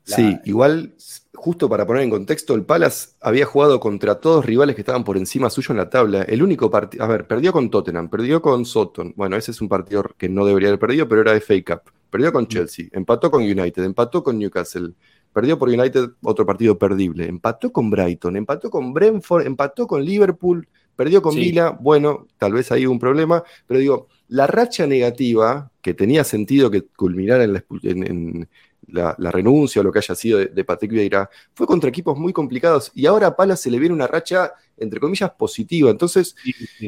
sí, 0.03 0.37
igual, 0.45 0.93
justo 1.33 1.69
para 1.69 1.85
poner 1.85 2.03
en 2.03 2.09
contexto, 2.09 2.53
el 2.53 2.63
Palace 2.63 3.09
había 3.21 3.45
jugado 3.45 3.79
contra 3.79 4.19
todos 4.19 4.45
rivales 4.45 4.75
que 4.75 4.81
estaban 4.81 5.03
por 5.03 5.17
encima 5.17 5.49
suyo 5.49 5.71
en 5.71 5.77
la 5.77 5.89
tabla. 5.89 6.23
El 6.23 6.43
único 6.43 6.69
partido, 6.69 7.03
a 7.03 7.07
ver, 7.07 7.27
perdió 7.27 7.51
con 7.51 7.69
Tottenham, 7.69 8.09
perdió 8.09 8.41
con 8.41 8.65
Soton. 8.65 9.13
Bueno, 9.15 9.35
ese 9.35 9.51
es 9.51 9.61
un 9.61 9.69
partido 9.69 10.03
que 10.17 10.29
no 10.29 10.45
debería 10.45 10.69
haber 10.69 10.79
perdido, 10.79 11.07
pero 11.07 11.21
era 11.21 11.39
FA 11.39 11.55
Cup. 11.65 11.91
Perdió 12.09 12.33
con 12.33 12.43
mm. 12.43 12.47
Chelsea, 12.47 12.85
empató 12.91 13.31
con 13.31 13.43
United, 13.43 13.83
empató 13.83 14.23
con 14.23 14.37
Newcastle, 14.37 14.93
perdió 15.33 15.57
por 15.57 15.69
United, 15.69 16.11
otro 16.21 16.45
partido 16.45 16.77
perdible, 16.77 17.27
empató 17.27 17.71
con 17.71 17.89
Brighton, 17.89 18.35
empató 18.35 18.69
con 18.69 18.93
Brentford, 18.93 19.45
empató 19.45 19.87
con 19.87 20.03
Liverpool, 20.03 20.67
perdió 20.95 21.21
con 21.21 21.35
Villa. 21.35 21.69
Bueno, 21.71 22.27
tal 22.37 22.53
vez 22.53 22.71
ahí 22.71 22.85
hubo 22.85 22.93
un 22.93 22.99
problema, 22.99 23.43
pero 23.65 23.79
digo, 23.79 24.07
la 24.27 24.47
racha 24.47 24.87
negativa 24.87 25.71
que 25.81 25.93
tenía 25.93 26.23
sentido 26.23 26.69
que 26.69 26.83
culminara 26.83 27.43
en 27.43 27.53
la, 27.53 27.65
en, 27.83 28.47
la, 28.87 29.15
renuncia 29.31 29.81
o 29.81 29.83
lo 29.83 29.91
que 29.91 29.99
haya 29.99 30.15
sido 30.15 30.39
de, 30.39 30.63
Patrick 30.63 30.91
Vieira, 30.91 31.29
fue 31.53 31.67
contra 31.67 31.89
equipos 31.89 32.17
muy 32.17 32.33
complicados 32.33 32.91
y 32.93 33.05
ahora 33.05 33.27
a 33.27 33.35
Pala 33.35 33.55
se 33.55 33.71
le 33.71 33.79
viene 33.79 33.93
una 33.93 34.07
racha, 34.07 34.53
entre 34.77 34.99
comillas, 34.99 35.31
positiva. 35.31 35.89
Entonces, 35.89 36.35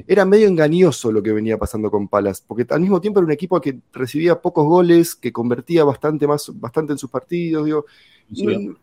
era 0.07 0.25
medio 0.25 0.47
engañoso 0.47 1.11
lo 1.11 1.21
que 1.21 1.31
venía 1.31 1.57
pasando 1.57 1.89
con 1.89 2.07
Palas, 2.07 2.43
porque 2.45 2.65
al 2.69 2.81
mismo 2.81 2.99
tiempo 2.99 3.19
era 3.19 3.25
un 3.25 3.31
equipo 3.31 3.59
que 3.61 3.79
recibía 3.91 4.41
pocos 4.41 4.65
goles, 4.65 5.15
que 5.15 5.31
convertía 5.31 5.83
bastante, 5.83 6.27
más, 6.27 6.51
bastante 6.53 6.93
en 6.93 6.97
sus 6.97 7.09
partidos, 7.09 7.65
digo. 7.65 7.85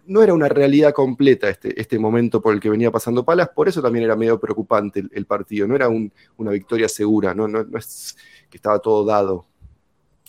No, 0.06 0.22
era 0.22 0.32
una 0.32 0.48
realidad 0.48 0.92
completa 0.92 1.48
este, 1.48 1.80
este 1.80 1.98
momento 1.98 2.40
por 2.40 2.54
el 2.54 2.60
que 2.60 2.70
venía 2.70 2.90
pasando 2.90 3.24
Palas, 3.24 3.48
por 3.48 3.68
eso 3.68 3.82
también 3.82 4.04
era 4.04 4.14
medio 4.14 4.38
preocupante 4.38 5.02
el, 5.10 5.26
partido, 5.26 5.66
no 5.66 5.74
era 5.74 5.88
una 5.88 6.50
victoria 6.52 6.88
segura, 6.88 7.34
no, 7.34 7.48
no, 7.48 7.64
no 7.64 7.78
es 7.78 8.16
que 8.48 8.58
estaba 8.58 8.78
todo 8.78 9.04
dado. 9.04 9.46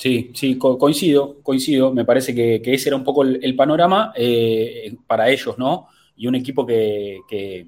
Sí, 0.02 0.32
sí, 0.34 0.58
coincido, 0.58 1.44
coincido. 1.44 1.94
Me 1.94 2.06
parece 2.06 2.34
que, 2.34 2.60
ese 2.66 2.90
era 2.90 2.96
un 2.96 3.04
poco 3.04 3.22
el, 3.22 3.56
panorama 3.56 4.12
eh, 4.16 4.96
para 5.06 5.30
ellos, 5.30 5.60
¿no? 5.60 5.90
Y 6.16 6.26
un 6.26 6.34
equipo 6.34 6.66
que, 6.66 7.68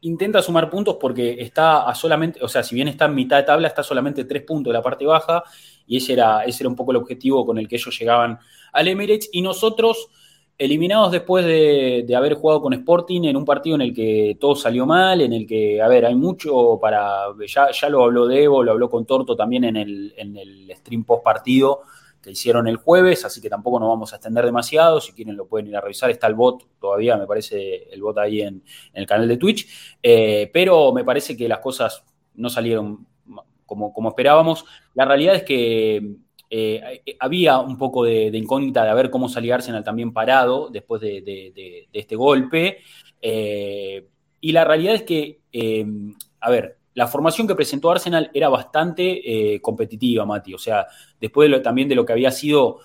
intenta 0.00 0.42
sumar 0.42 0.68
puntos 0.68 0.96
porque 1.00 1.36
está 1.38 1.88
a 1.88 1.94
solamente, 1.94 2.40
o 2.42 2.48
sea, 2.48 2.64
si 2.64 2.74
bien 2.74 2.88
está 2.88 3.04
en 3.04 3.14
mitad 3.14 3.36
de 3.36 3.44
tabla, 3.44 3.68
está 3.68 3.84
solamente 3.84 4.24
tres 4.24 4.42
puntos 4.42 4.72
de 4.72 4.78
la 4.78 4.82
parte 4.82 5.06
baja, 5.06 5.44
y 5.86 5.98
ese 5.98 6.14
era, 6.14 6.42
ese 6.42 6.64
era 6.64 6.68
un 6.68 6.74
poco 6.74 6.90
el 6.90 6.96
objetivo 6.96 7.46
con 7.46 7.58
el 7.58 7.68
que 7.68 7.76
ellos 7.76 7.96
llegaban 7.96 8.40
al 8.72 8.88
Emirates. 8.88 9.28
Y 9.30 9.40
nosotros 9.40 10.08
eliminados 10.58 11.12
después 11.12 11.44
de, 11.44 12.06
haber 12.16 12.34
jugado 12.34 12.62
con 12.62 12.72
Sporting 12.72 13.24
en 13.24 13.36
un 13.36 13.44
partido 13.44 13.76
en 13.76 13.82
el 13.82 13.94
que 13.94 14.36
todo 14.40 14.56
salió 14.56 14.86
mal, 14.86 15.20
en 15.20 15.32
el 15.32 15.46
que, 15.46 15.82
a 15.82 15.88
ver, 15.88 16.06
hay 16.06 16.14
mucho 16.14 16.78
para, 16.80 17.26
ya, 17.46 17.70
ya 17.70 17.88
lo 17.88 18.04
habló 18.04 18.26
Debo, 18.26 18.62
lo 18.62 18.72
habló 18.72 18.88
con 18.88 19.04
Torto 19.04 19.36
también 19.36 19.64
en 19.64 19.76
el, 19.76 20.14
en 20.16 20.36
el 20.36 20.72
stream 20.76 21.04
post 21.04 21.22
partido 21.22 21.82
que 22.22 22.30
hicieron 22.32 22.66
el 22.66 22.76
jueves, 22.76 23.24
así 23.24 23.40
que 23.40 23.48
tampoco 23.48 23.78
nos 23.78 23.88
vamos 23.88 24.12
a 24.12 24.16
extender 24.16 24.44
demasiado, 24.44 25.00
si 25.00 25.12
quieren 25.12 25.36
lo 25.36 25.46
pueden 25.46 25.68
ir 25.68 25.76
a 25.76 25.80
revisar, 25.80 26.10
está 26.10 26.26
el 26.26 26.34
bot 26.34 26.66
todavía, 26.80 27.16
me 27.16 27.26
parece 27.26 27.84
el 27.92 28.02
bot 28.02 28.18
ahí 28.18 28.42
en, 28.42 28.64
el 28.94 29.06
canal 29.06 29.28
de 29.28 29.36
Twitch, 29.36 29.68
eh, 30.02 30.50
pero 30.52 30.92
me 30.92 31.04
parece 31.04 31.36
que 31.36 31.48
las 31.48 31.60
cosas 31.60 32.02
no 32.34 32.48
salieron 32.48 33.06
como, 33.64 33.92
como 33.92 34.08
esperábamos. 34.08 34.64
La 34.94 35.04
realidad 35.04 35.36
es 35.36 35.44
que 35.44 36.16
eh, 36.48 37.02
eh, 37.04 37.16
había 37.18 37.58
un 37.58 37.76
poco 37.76 38.04
de, 38.04 38.28
incógnita 38.28 38.84
de 38.84 38.94
ver 38.94 39.10
cómo 39.10 39.28
salía 39.28 39.56
Arsenal 39.56 39.82
también 39.82 40.12
parado 40.12 40.68
después 40.70 41.00
de, 41.00 41.88
este 41.92 42.16
golpe. 42.16 42.78
Eh, 43.20 44.06
y 44.40 44.52
la 44.52 44.64
realidad 44.64 44.94
es 44.94 45.02
que, 45.02 45.40
a 46.40 46.50
ver, 46.50 46.78
la 46.94 47.08
formación 47.08 47.46
que 47.46 47.54
presentó 47.54 47.90
Arsenal 47.90 48.30
era 48.32 48.48
bastante 48.48 49.60
competitiva, 49.60 50.24
Mati. 50.24 50.54
O 50.54 50.58
sea, 50.58 50.86
después 51.20 51.50
también 51.62 51.88
de 51.88 51.94
lo 51.94 52.04
que 52.04 52.12
había 52.12 52.30
sido 52.30 52.78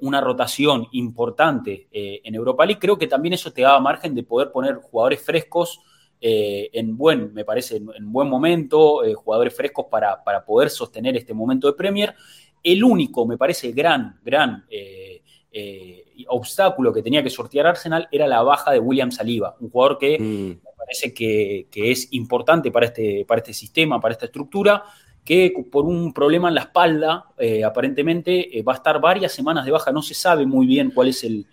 una 0.00 0.20
rotación 0.20 0.88
importante 0.92 1.88
en 1.92 2.34
Europa 2.34 2.64
League, 2.66 2.80
creo 2.80 2.98
que 2.98 3.06
también 3.06 3.34
eso 3.34 3.52
te 3.52 3.62
daba 3.62 3.78
margen 3.80 4.14
de 4.14 4.24
poder 4.24 4.50
poner 4.50 4.76
jugadores 4.76 5.22
frescos. 5.22 5.80
En 6.20 6.96
buen, 6.96 7.32
me 7.32 7.44
parece, 7.44 7.76
en, 7.76 8.12
buen 8.12 8.28
momento, 8.28 9.02
jugadores 9.16 9.54
frescos 9.54 9.86
para, 9.90 10.22
para, 10.24 10.44
poder 10.44 10.70
sostener 10.70 11.16
este 11.16 11.32
momento 11.32 11.68
de 11.68 11.74
Premier 11.74 12.14
el 12.62 12.84
único, 12.84 13.26
me 13.26 13.36
parece, 13.36 13.72
gran, 13.72 14.18
gran 14.22 14.64
eh, 14.70 15.22
eh, 15.52 16.04
obstáculo 16.28 16.92
que 16.92 17.02
tenía 17.02 17.22
que 17.22 17.30
sortear 17.30 17.66
Arsenal 17.66 18.08
era 18.10 18.26
la 18.26 18.42
baja 18.42 18.72
de 18.72 18.78
William 18.78 19.10
Saliba, 19.10 19.56
un 19.60 19.70
jugador 19.70 19.98
que 19.98 20.18
mm. 20.18 20.48
me 20.48 20.76
parece 20.76 21.14
que, 21.14 21.66
es 21.72 22.12
importante 22.12 22.70
para 22.70 22.86
este, 22.86 23.24
para 23.26 23.38
este 23.38 23.54
sistema, 23.54 24.00
para 24.00 24.12
esta 24.12 24.26
estructura, 24.26 24.84
que 25.24 25.52
por 25.70 25.84
un 25.84 26.12
problema 26.12 26.48
en 26.48 26.54
la 26.54 26.62
espalda, 26.62 27.26
eh, 27.38 27.62
aparentemente 27.62 28.62
va 28.66 28.72
a 28.72 28.76
estar 28.76 29.00
varias 29.00 29.32
semanas 29.32 29.64
de 29.64 29.70
baja, 29.70 29.92
no 29.92 30.02
se 30.02 30.14
sabe 30.14 30.46
muy 30.46 30.66
bien 30.66 30.90
cuál 30.90 31.08
es 31.08 31.22
el, 31.24 31.46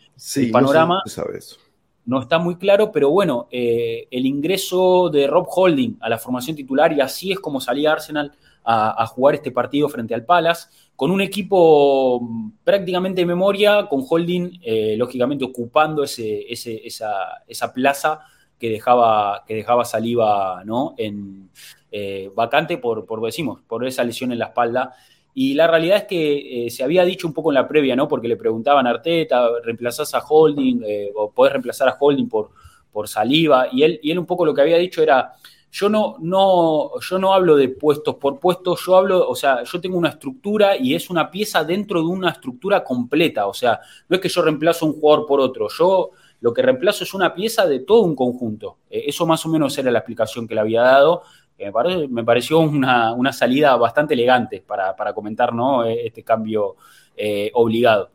panorama. 0.51 1.01
No, 1.05 1.23
está 2.21 2.37
muy 2.37 2.55
claro, 2.57 2.91
pero 2.91 3.09
bueno, 3.09 3.47
el 3.51 4.25
ingreso 4.25 5.09
de 5.09 5.27
Rob 5.27 5.47
Holding 5.49 5.97
a 6.01 6.09
la 6.09 6.17
formación 6.17 6.55
titular 6.55 6.93
y 6.93 7.01
así 7.01 7.31
es 7.31 7.39
como 7.39 7.59
salía 7.59 7.91
Arsenal 7.93 8.31
a, 8.65 9.05
jugar 9.07 9.35
este 9.35 9.51
partido 9.51 9.87
frente 9.89 10.13
al 10.13 10.25
Palace, 10.25 10.67
con 10.95 11.11
un 11.11 11.21
equipo 11.21 12.21
prácticamente 12.63 13.21
de 13.21 13.25
memoria, 13.25 13.87
con 13.87 14.03
Holding 14.07 14.59
eh, 14.63 14.95
lógicamente 14.97 15.45
ocupando 15.45 16.03
ese, 16.03 16.45
esa, 16.49 17.73
plaza 17.73 18.21
que 18.59 18.69
dejaba, 18.69 19.43
que 19.45 19.55
dejaba 19.55 19.85
Saliva 19.85 20.63
¿no? 20.65 20.95
en, 20.97 21.49
eh, 21.91 22.31
vacante 22.35 22.77
por, 22.77 23.05
por, 23.05 23.21
decimos, 23.21 23.61
por 23.67 23.85
esa 23.85 24.03
lesión 24.03 24.31
en 24.31 24.39
la 24.39 24.45
espalda. 24.45 24.95
Y 25.35 25.53
la 25.53 25.67
realidad 25.67 25.97
es 25.97 26.03
que 26.05 26.65
eh, 26.65 26.69
se 26.71 26.83
había 26.83 27.05
dicho 27.05 27.27
un 27.27 27.33
poco 27.33 27.51
en 27.51 27.55
la 27.55 27.67
previa, 27.67 27.95
¿no? 27.95 28.07
Porque 28.07 28.27
le 28.27 28.37
preguntaban 28.37 28.87
a 28.87 28.89
Arteta, 28.89 29.47
¿reemplazás 29.63 30.15
a 30.15 30.25
Holding? 30.27 30.81
¿O 31.13 31.29
podés 31.29 31.53
reemplazar 31.53 31.87
a 31.89 31.97
Holding 31.99 32.27
por, 32.27 32.49
por 32.91 33.07
Saliva? 33.07 33.67
Y 33.71 33.83
él, 33.83 33.99
y 34.01 34.09
él 34.09 34.17
un 34.17 34.25
poco 34.25 34.45
lo 34.45 34.53
que 34.55 34.61
había 34.61 34.77
dicho 34.77 35.03
era, 35.03 35.33
yo 35.75 35.89
no, 35.89 36.15
no, 36.21 36.91
yo 37.01 37.19
no 37.19 37.33
hablo 37.33 37.57
de 37.57 37.67
puestos 37.67 38.15
por 38.15 38.39
puestos, 38.39 38.81
yo 38.85 38.95
hablo, 38.95 39.27
o 39.27 39.35
sea, 39.35 39.63
yo 39.63 39.81
tengo 39.81 39.97
una 39.97 40.07
estructura 40.07 40.77
y 40.77 40.95
es 40.95 41.09
una 41.09 41.29
pieza 41.29 41.65
dentro 41.65 41.99
de 41.99 42.07
una 42.07 42.29
estructura 42.29 42.81
completa, 42.81 43.45
o 43.45 43.53
sea, 43.53 43.81
no 44.07 44.15
es 44.15 44.21
que 44.21 44.29
yo 44.29 44.41
reemplazo 44.41 44.85
un 44.85 44.93
jugador 44.93 45.25
por 45.25 45.41
otro, 45.41 45.67
yo 45.67 46.11
lo 46.39 46.53
que 46.53 46.61
reemplazo 46.61 47.03
es 47.03 47.13
una 47.13 47.33
pieza 47.33 47.65
de 47.65 47.79
todo 47.79 48.03
un 48.03 48.15
conjunto. 48.15 48.77
Eh, 48.89 49.05
eso 49.07 49.25
más 49.25 49.45
o 49.45 49.49
menos 49.49 49.77
era 49.77 49.91
la 49.91 49.99
explicación 49.99 50.47
que 50.47 50.55
le 50.55 50.61
había 50.61 50.81
dado. 50.81 51.23
Me, 51.57 52.23
pareció 52.23 52.59
una, 52.59 53.33
salida 53.33 53.75
bastante 53.75 54.13
elegante 54.13 54.63
para, 54.65 55.13
comentar 55.13 55.53
¿no? 55.53 55.85
E, 55.85 56.07
este 56.07 56.23
cambio 56.23 56.75
eh, 57.15 57.51
obligado. 57.53 58.11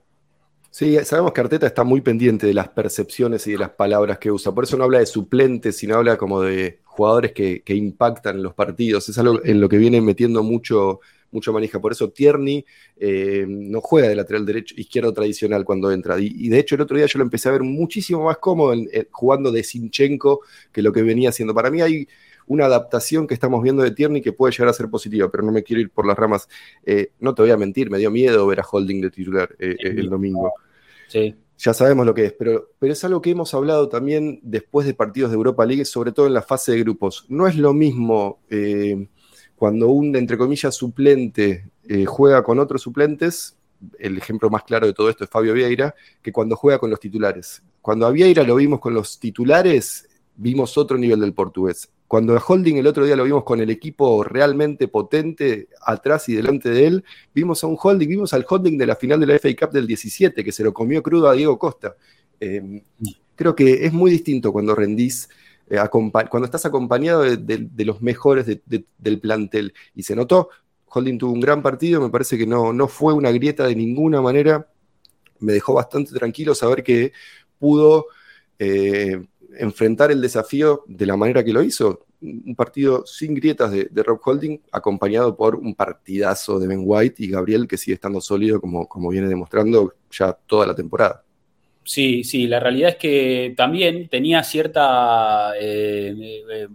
Sí, 0.71 0.97
sabemos 1.05 1.33
que 1.33 1.41
Arteta 1.41 1.67
está 1.67 1.83
muy 1.83 2.01
pendiente 2.01 2.47
de 2.47 2.55
las 2.55 2.69
percepciones 2.69 3.45
y 3.49 3.53
de 3.53 3.59
las 3.59 3.71
palabras 3.71 4.19
que 4.19 4.31
usa. 4.31 4.53
Por 4.53 4.65
eso 4.65 4.77
no 4.77 4.85
habla 4.85 5.01
de 5.01 5.07
suplentes, 5.07 5.77
sino 5.77 5.97
habla 5.97 6.17
como 6.17 6.43
de 6.43 6.79
jugadores 6.85 7.33
que, 7.33 7.63
impactan 7.75 8.41
los 8.41 8.55
partidos. 8.55 9.09
Es 9.09 9.19
algo 9.19 9.41
en 9.45 9.61
lo 9.61 9.69
que 9.69 9.79
viene 9.79 10.01
metiendo 10.01 10.45
mucho, 10.45 11.01
mucho 11.33 11.53
manija. 11.53 11.81
Por 11.81 11.91
eso 11.91 12.11
Tierney 12.11 12.65
eh, 12.99 13.47
no 13.49 13.81
juega 13.81 14.09
de 14.09 14.15
lateral 14.15 14.47
derecho, 14.47 14.77
izquierdo 14.79 15.13
tradicional 15.13 15.65
cuando 15.65 15.91
entra. 15.91 16.17
Y, 16.21 16.49
de 16.49 16.61
hecho 16.61 16.77
el 16.77 16.83
otro 16.83 16.97
día 16.97 17.07
yo 17.07 17.19
lo 17.19 17.25
empecé 17.25 17.49
a 17.49 17.53
ver 17.53 17.65
muchísimo 17.65 18.25
más 18.27 18.39
cómodo 18.39 18.73
jugando 19.11 19.51
de 19.51 19.65
Sinchenko 19.65 20.43
que 20.71 20.83
lo 20.83 20.93
que 20.93 21.03
venía 21.03 21.31
haciendo. 21.31 21.53
Para 21.53 21.73
mí 21.73 21.81
hay 21.81 22.07
una 22.51 22.67
adaptación 22.67 23.29
que 23.29 23.35
estamos 23.35 23.63
viendo 23.63 23.81
de 23.81 23.93
Tierney 23.93 24.21
que 24.21 24.33
puede 24.33 24.51
llegar 24.51 24.71
a 24.71 24.73
ser 24.73 24.91
positiva, 24.91 25.31
pero 25.31 25.45
no 25.45 25.53
me 25.53 25.63
quiero 25.63 25.83
ir 25.83 25.91
por 25.91 26.05
las 26.05 26.19
ramas. 26.19 26.49
Eh, 26.85 27.13
no 27.21 27.33
te 27.33 27.43
voy 27.43 27.53
a 27.53 27.57
mentir, 27.57 27.91
me 27.91 27.99
dio 27.99 28.11
miedo 28.11 28.45
ver 28.49 28.59
a 28.59 28.65
Holding 28.69 29.01
de 29.03 29.11
titular 29.11 29.55
eh, 29.61 29.77
el 29.79 30.11
domingo. 30.11 30.53
Sí. 31.07 31.37
Ya 31.59 31.73
sabemos 31.73 32.05
lo 32.07 32.13
que 32.13 32.25
es, 32.25 32.33
pero, 32.33 32.71
pero 32.81 32.93
es 32.93 33.05
algo 33.05 33.23
que 33.23 33.31
hemos 33.31 33.55
hablado 33.55 33.89
también 33.89 34.41
después 34.43 34.85
de 34.85 34.95
partidos 34.95 35.31
de 35.31 35.37
Europa 35.37 35.65
League, 35.65 35.85
sobre 35.85 36.11
todo 36.11 36.27
en 36.27 36.35
la 36.35 36.43
fase 36.43 36.73
de 36.73 36.81
grupos. 36.81 37.25
No 37.29 37.47
es 37.47 37.55
lo 37.55 37.73
mismo 37.73 38.41
eh, 38.51 39.07
cuando 39.55 39.87
un, 39.89 40.17
entre 40.17 40.37
comillas, 40.37 40.75
suplente 40.75 41.67
juega 42.07 42.43
con 42.43 42.59
otros 42.59 42.83
suplentes, 42.83 43.57
el 44.01 44.19
ejemplo 44.19 44.51
más 44.51 44.65
claro 44.65 44.89
de 44.89 44.93
todo 44.93 45.09
esto 45.09 45.23
es 45.23 45.31
Fabio 45.31 45.55
Vieira, 45.55 45.95
que 46.21 46.33
cuando 46.33 46.57
juega 46.57 46.81
con 46.81 46.91
los 46.91 46.99
titulares. 46.99 47.63
Cuando 47.81 48.07
a 48.07 48.11
Vieira 48.11 48.43
lo 48.43 48.57
vimos 48.57 48.81
con 48.81 48.93
los 48.93 49.21
titulares, 49.21 50.09
vimos 50.35 50.77
otro 50.79 50.99
nivel 50.99 51.21
del 51.21 51.35
portugués. 51.35 51.91
Cuando 52.11 52.37
a 52.37 52.43
Holding 52.45 52.77
el 52.79 52.89
otro 52.89 53.05
día 53.05 53.15
lo 53.15 53.23
vimos 53.23 53.45
con 53.45 53.61
el 53.61 53.71
equipo 53.71 54.25
realmente 54.25 54.89
potente 54.89 55.69
atrás 55.81 56.29
y 56.29 56.35
delante 56.35 56.69
de 56.69 56.89
él, 56.89 57.05
vimos 57.33 57.63
a 57.63 57.69
un 57.69 57.77
Holding, 57.81 58.09
vimos 58.09 58.35
al 58.35 58.45
Holding 58.49 58.77
de 58.77 58.85
la 58.85 58.97
final 58.97 59.21
de 59.21 59.27
la 59.27 59.39
FA 59.39 59.49
Cup 59.55 59.71
del 59.71 59.87
17, 59.87 60.43
que 60.43 60.51
se 60.51 60.65
lo 60.65 60.75
comió 60.75 61.05
crudo 61.05 61.29
a 61.29 61.35
Diego 61.35 61.57
Costa. 61.57 61.95
Em, 62.41 62.83
creo 63.37 63.55
que 63.55 63.87
es 63.87 63.93
muy 63.93 64.11
distinto 64.11 64.53
cuando 64.53 64.75
rendís, 64.75 65.29
eh, 65.69 65.79
cuando 65.89 66.47
estás 66.47 66.67
acompañado 66.67 67.23
de, 67.23 67.85
los 67.85 68.03
mejores 68.03 68.45
del 68.45 69.21
plantel. 69.21 69.73
Y 69.95 70.03
se 70.03 70.17
notó, 70.17 70.49
Holding 70.87 71.17
tuvo 71.17 71.31
un 71.31 71.41
gran 71.41 71.63
partido, 71.63 72.01
me 72.01 72.11
parece 72.11 72.37
que 72.37 72.45
no, 72.45 72.73
no 72.73 72.89
fue 72.89 73.15
una 73.15 73.31
grieta 73.31 73.69
de 73.69 73.77
ninguna 73.77 74.21
manera. 74.21 74.67
Me 75.39 75.53
dejó 75.53 75.75
bastante 75.75 76.13
tranquilo 76.13 76.57
saber 76.57 76.83
que 76.83 77.13
pudo 77.61 78.07
eh, 78.59 79.23
enfrentar 79.59 80.11
el 80.11 80.21
desafío 80.21 80.85
de 80.87 81.07
la 81.07 81.17
manera 81.17 81.45
que 81.45 81.53
lo 81.53 81.63
hizo. 81.63 82.07
Un 82.23 82.55
partido 82.55 83.07
sin 83.07 83.35
grietas 83.35 83.71
de, 83.71 84.03
Rob 84.03 84.21
Holding, 84.23 84.61
acompañado 84.73 85.37
por 85.37 85.57
un 85.57 85.75
partidazo 85.75 86.59
de 86.59 86.67
Ben 86.67 86.83
White 86.85 87.23
y 87.25 87.31
Gabriel, 87.31 87.67
que 87.67 87.79
sigue 87.79 87.95
estando 87.95 88.21
sólido 88.21 88.61
como, 88.61 88.87
como 88.87 89.09
viene 89.09 89.29
demostrando 89.29 89.95
ya 90.11 90.33
toda 90.33 90.67
la 90.67 90.75
temporada. 90.75 91.25
Sí, 91.83 92.23
sí, 92.25 92.47
la 92.47 92.61
realidad 92.61 92.91
es 92.91 92.97
que 92.97 93.55
también 93.57 94.09
tenía 94.09 94.43
cierta, 94.45 95.55
eh, 95.59 96.15
eh, 96.51 96.69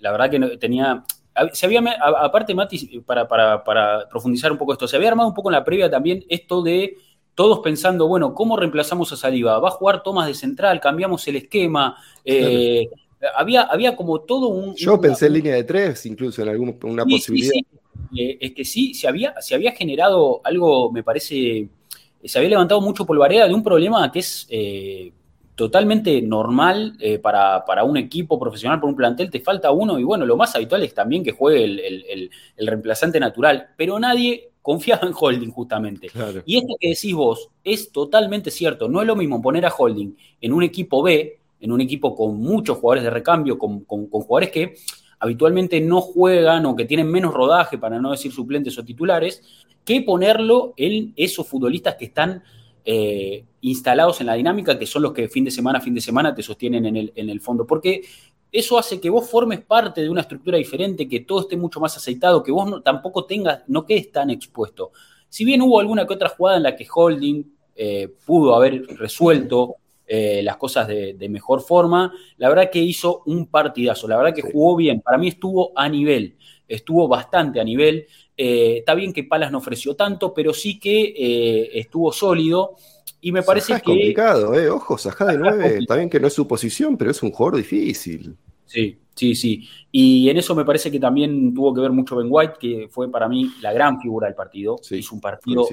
la 0.00 0.10
verdad 0.10 0.30
que 0.30 0.56
tenía, 0.56 1.04
se 1.52 1.66
había, 1.66 1.80
aparte 2.00 2.54
Mati, 2.54 3.00
para, 3.00 3.28
para, 3.28 4.08
profundizar 4.08 4.50
un 4.50 4.58
poco 4.58 4.72
esto, 4.72 4.88
se 4.88 4.96
había 4.96 5.10
armado 5.10 5.28
un 5.28 5.34
poco 5.34 5.50
en 5.50 5.54
la 5.54 5.64
previa 5.64 5.90
también 5.90 6.24
esto 6.28 6.62
de 6.62 6.96
todos 7.36 7.60
pensando, 7.60 8.08
bueno, 8.08 8.34
¿cómo 8.34 8.56
reemplazamos 8.56 9.12
a 9.12 9.16
Saliba? 9.16 9.60
¿Va 9.60 9.68
a 9.68 9.70
jugar 9.70 10.02
Tomás 10.02 10.26
de 10.26 10.34
central? 10.34 10.80
¿Cambiamos 10.80 11.28
el 11.28 11.36
esquema? 11.36 11.96
Eh, 12.24 12.88
había, 13.36 13.62
había 13.62 13.94
como 13.94 14.22
todo 14.22 14.48
un... 14.48 14.74
Yo 14.74 15.00
pensé 15.00 15.26
en 15.26 15.34
línea 15.34 15.54
de 15.54 15.62
tres, 15.62 16.04
incluso 16.06 16.42
en 16.42 16.48
alguna 16.48 17.04
posibilidad. 17.04 17.52
es 18.12 18.52
que 18.52 18.64
sí, 18.64 18.92
se 18.94 19.06
había, 19.06 19.40
se 19.40 19.54
había 19.54 19.70
generado 19.70 20.40
algo, 20.42 20.90
me 20.90 21.04
parece 21.04 21.68
se 22.26 22.38
había 22.38 22.50
levantado 22.50 22.80
mucho 22.80 23.06
polvareda 23.06 23.46
de 23.46 23.54
un 23.54 23.62
problema 23.62 24.10
que 24.10 24.18
es 24.20 24.46
eh, 24.50 25.12
totalmente 25.54 26.20
normal 26.22 26.96
eh, 27.00 27.18
para, 27.18 27.62
un 27.84 27.96
equipo 27.96 28.38
profesional, 28.38 28.80
por 28.80 28.90
un 28.90 28.96
plantel, 28.96 29.30
te 29.30 29.40
falta 29.40 29.70
uno 29.70 29.98
y 29.98 30.04
bueno, 30.04 30.26
lo 30.26 30.36
más 30.36 30.54
habitual 30.54 30.82
es 30.82 30.94
también 30.94 31.24
que 31.24 31.32
juegue 31.32 31.64
el, 31.64 32.30
reemplazante 32.58 33.20
natural, 33.20 33.68
pero 33.76 33.98
nadie 33.98 34.50
confiaba 34.66 35.06
en 35.06 35.14
Holding 35.16 35.52
justamente. 35.52 36.10
Y 36.44 36.56
esto 36.56 36.74
que 36.80 36.88
decís 36.88 37.14
vos 37.14 37.50
es 37.62 37.92
totalmente 37.92 38.50
cierto, 38.50 38.88
no 38.88 39.00
es 39.00 39.06
lo 39.06 39.14
mismo 39.14 39.40
poner 39.40 39.64
a 39.64 39.72
Holding 39.72 40.16
en 40.40 40.52
un 40.52 40.64
equipo 40.64 41.04
B, 41.04 41.38
en 41.60 41.70
un 41.70 41.80
equipo 41.80 42.16
con 42.16 42.36
muchos 42.38 42.78
jugadores 42.78 43.04
de 43.04 43.10
recambio, 43.10 43.56
con, 43.58 43.84
con 43.84 44.08
jugadores 44.08 44.50
que 44.50 44.74
habitualmente 45.20 45.80
no 45.80 46.00
juegan 46.00 46.66
o 46.66 46.74
que 46.74 46.84
tienen 46.84 47.08
menos 47.08 47.32
rodaje, 47.32 47.78
para 47.78 48.00
no 48.00 48.10
decir 48.10 48.32
suplentes 48.32 48.76
o 48.76 48.84
titulares, 48.84 49.40
que 49.84 50.02
ponerlo 50.02 50.74
en 50.76 51.12
esos 51.14 51.46
futbolistas 51.46 51.94
que 51.94 52.06
están 52.06 52.42
eh, 52.84 53.44
instalados 53.60 54.20
en 54.20 54.26
la 54.26 54.34
dinámica, 54.34 54.76
que 54.76 54.86
son 54.86 55.02
los 55.02 55.12
que 55.12 55.28
fin 55.28 55.44
de 55.44 55.52
semana, 55.52 55.80
fin 55.80 55.94
de 55.94 56.00
semana 56.00 56.34
te 56.34 56.42
sostienen 56.42 56.86
en 56.86 56.96
el, 56.96 57.12
en 57.14 57.30
el 57.30 57.40
fondo. 57.40 57.64
Porque 57.64 58.02
eso 58.52 58.78
hace 58.78 59.00
que 59.00 59.10
vos 59.10 59.28
formes 59.28 59.60
parte 59.60 60.02
de 60.02 60.08
una 60.08 60.22
estructura 60.22 60.58
diferente, 60.58 61.08
que 61.08 61.20
todo 61.20 61.40
esté 61.40 61.56
mucho 61.56 61.80
más 61.80 61.96
aceitado, 61.96 62.42
que 62.42 62.52
vos 62.52 62.68
no, 62.68 62.82
tampoco 62.82 63.24
tengas, 63.24 63.62
no 63.66 63.84
quedes 63.84 64.10
tan 64.10 64.30
expuesto. 64.30 64.92
Si 65.28 65.44
bien 65.44 65.62
hubo 65.62 65.80
alguna 65.80 66.06
que 66.06 66.14
otra 66.14 66.28
jugada 66.28 66.56
en 66.56 66.62
la 66.62 66.76
que 66.76 66.86
Holding 66.92 67.44
eh, 67.74 68.08
pudo 68.24 68.54
haber 68.54 68.86
resuelto 68.96 69.76
eh, 70.06 70.40
las 70.42 70.56
cosas 70.56 70.86
de, 70.88 71.14
de, 71.14 71.28
mejor 71.28 71.60
forma, 71.60 72.12
la 72.38 72.48
verdad 72.48 72.70
que 72.70 72.78
hizo 72.78 73.22
un 73.26 73.46
partidazo, 73.46 74.06
la 74.08 74.16
verdad 74.16 74.34
que 74.34 74.42
jugó 74.42 74.76
bien, 74.76 75.00
para 75.00 75.18
mí 75.18 75.28
estuvo 75.28 75.72
a 75.74 75.88
nivel, 75.88 76.36
estuvo 76.68 77.08
bastante 77.08 77.60
a 77.60 77.64
nivel. 77.64 78.06
Eh, 78.36 78.78
está 78.78 78.94
bien 78.94 79.12
que 79.12 79.24
Palas 79.24 79.50
no 79.50 79.58
ofreció 79.58 79.96
tanto, 79.96 80.32
pero 80.32 80.54
sí 80.54 80.78
que 80.78 81.70
estuvo 81.74 82.12
sólido. 82.12 82.76
Y 83.20 83.32
me 83.32 83.42
parece 83.42 83.74
es 83.74 83.82
complicado, 83.82 84.54
eh. 84.54 84.68
Ojo, 84.68 84.98
Sajá 84.98 85.26
de 85.26 85.38
9, 85.38 85.78
está 85.78 85.96
bien 85.96 86.10
que 86.10 86.20
no 86.20 86.28
es 86.28 86.34
su 86.34 86.46
posición, 86.46 86.96
pero 86.96 87.10
es 87.10 87.22
un 87.22 87.32
jugador 87.32 87.56
difícil. 87.56 88.36
Sí, 88.64 88.98
sí, 89.14 89.34
sí. 89.34 89.68
Y 89.90 90.28
en 90.28 90.36
eso 90.36 90.54
me 90.54 90.64
parece 90.64 90.90
que 90.90 91.00
también 91.00 91.54
tuvo 91.54 91.74
que 91.74 91.80
ver 91.80 91.92
mucho 91.92 92.16
Ben 92.16 92.28
White, 92.30 92.54
que 92.60 92.88
fue 92.90 93.10
para 93.10 93.28
mí 93.28 93.50
la 93.60 93.72
gran 93.72 94.00
figura 94.00 94.26
del 94.26 94.36
partido. 94.36 94.76
Sí, 94.82 94.96
Hizo 94.96 95.14
un 95.14 95.20
partido 95.20 95.66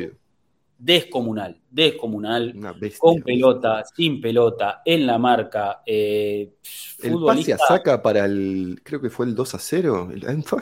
descomunal, 0.84 1.62
descomunal, 1.70 2.54
con 3.00 3.22
pelota, 3.22 3.86
sin 3.96 4.20
pelota, 4.20 4.82
en 4.84 5.08
la 5.08 5.18
marca. 5.18 5.82
Eh, 5.86 6.56
el 7.02 7.16
pase 7.26 7.54
a 7.54 7.58
saca 7.58 8.02
para 8.02 8.26
el, 8.26 8.82
creo 8.84 9.00
que 9.00 9.10
fue 9.10 9.26
el 9.28 9.34
2 9.34 9.56
a 9.56 9.60
0, 9.60 10.10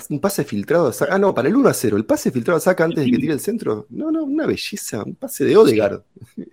un 0.09 0.19
pase 0.19 0.43
filtrado 0.43 0.87
a 0.87 0.93
saca, 0.93 1.15
ah 1.15 1.17
no, 1.17 1.33
para 1.33 1.49
el 1.49 1.55
1 1.55 1.69
a 1.69 1.73
0, 1.73 1.97
el 1.97 2.05
pase 2.05 2.29
filtrado 2.29 2.57
a 2.57 2.61
saca 2.61 2.83
antes 2.83 3.03
de 3.03 3.09
que 3.09 3.17
tire 3.17 3.33
el 3.33 3.39
centro, 3.39 3.87
no, 3.89 4.11
no, 4.11 4.23
una 4.23 4.45
belleza, 4.45 5.03
un 5.03 5.15
pase 5.15 5.43
de 5.43 5.57
Odegaard. 5.57 6.03
Sí, 6.35 6.43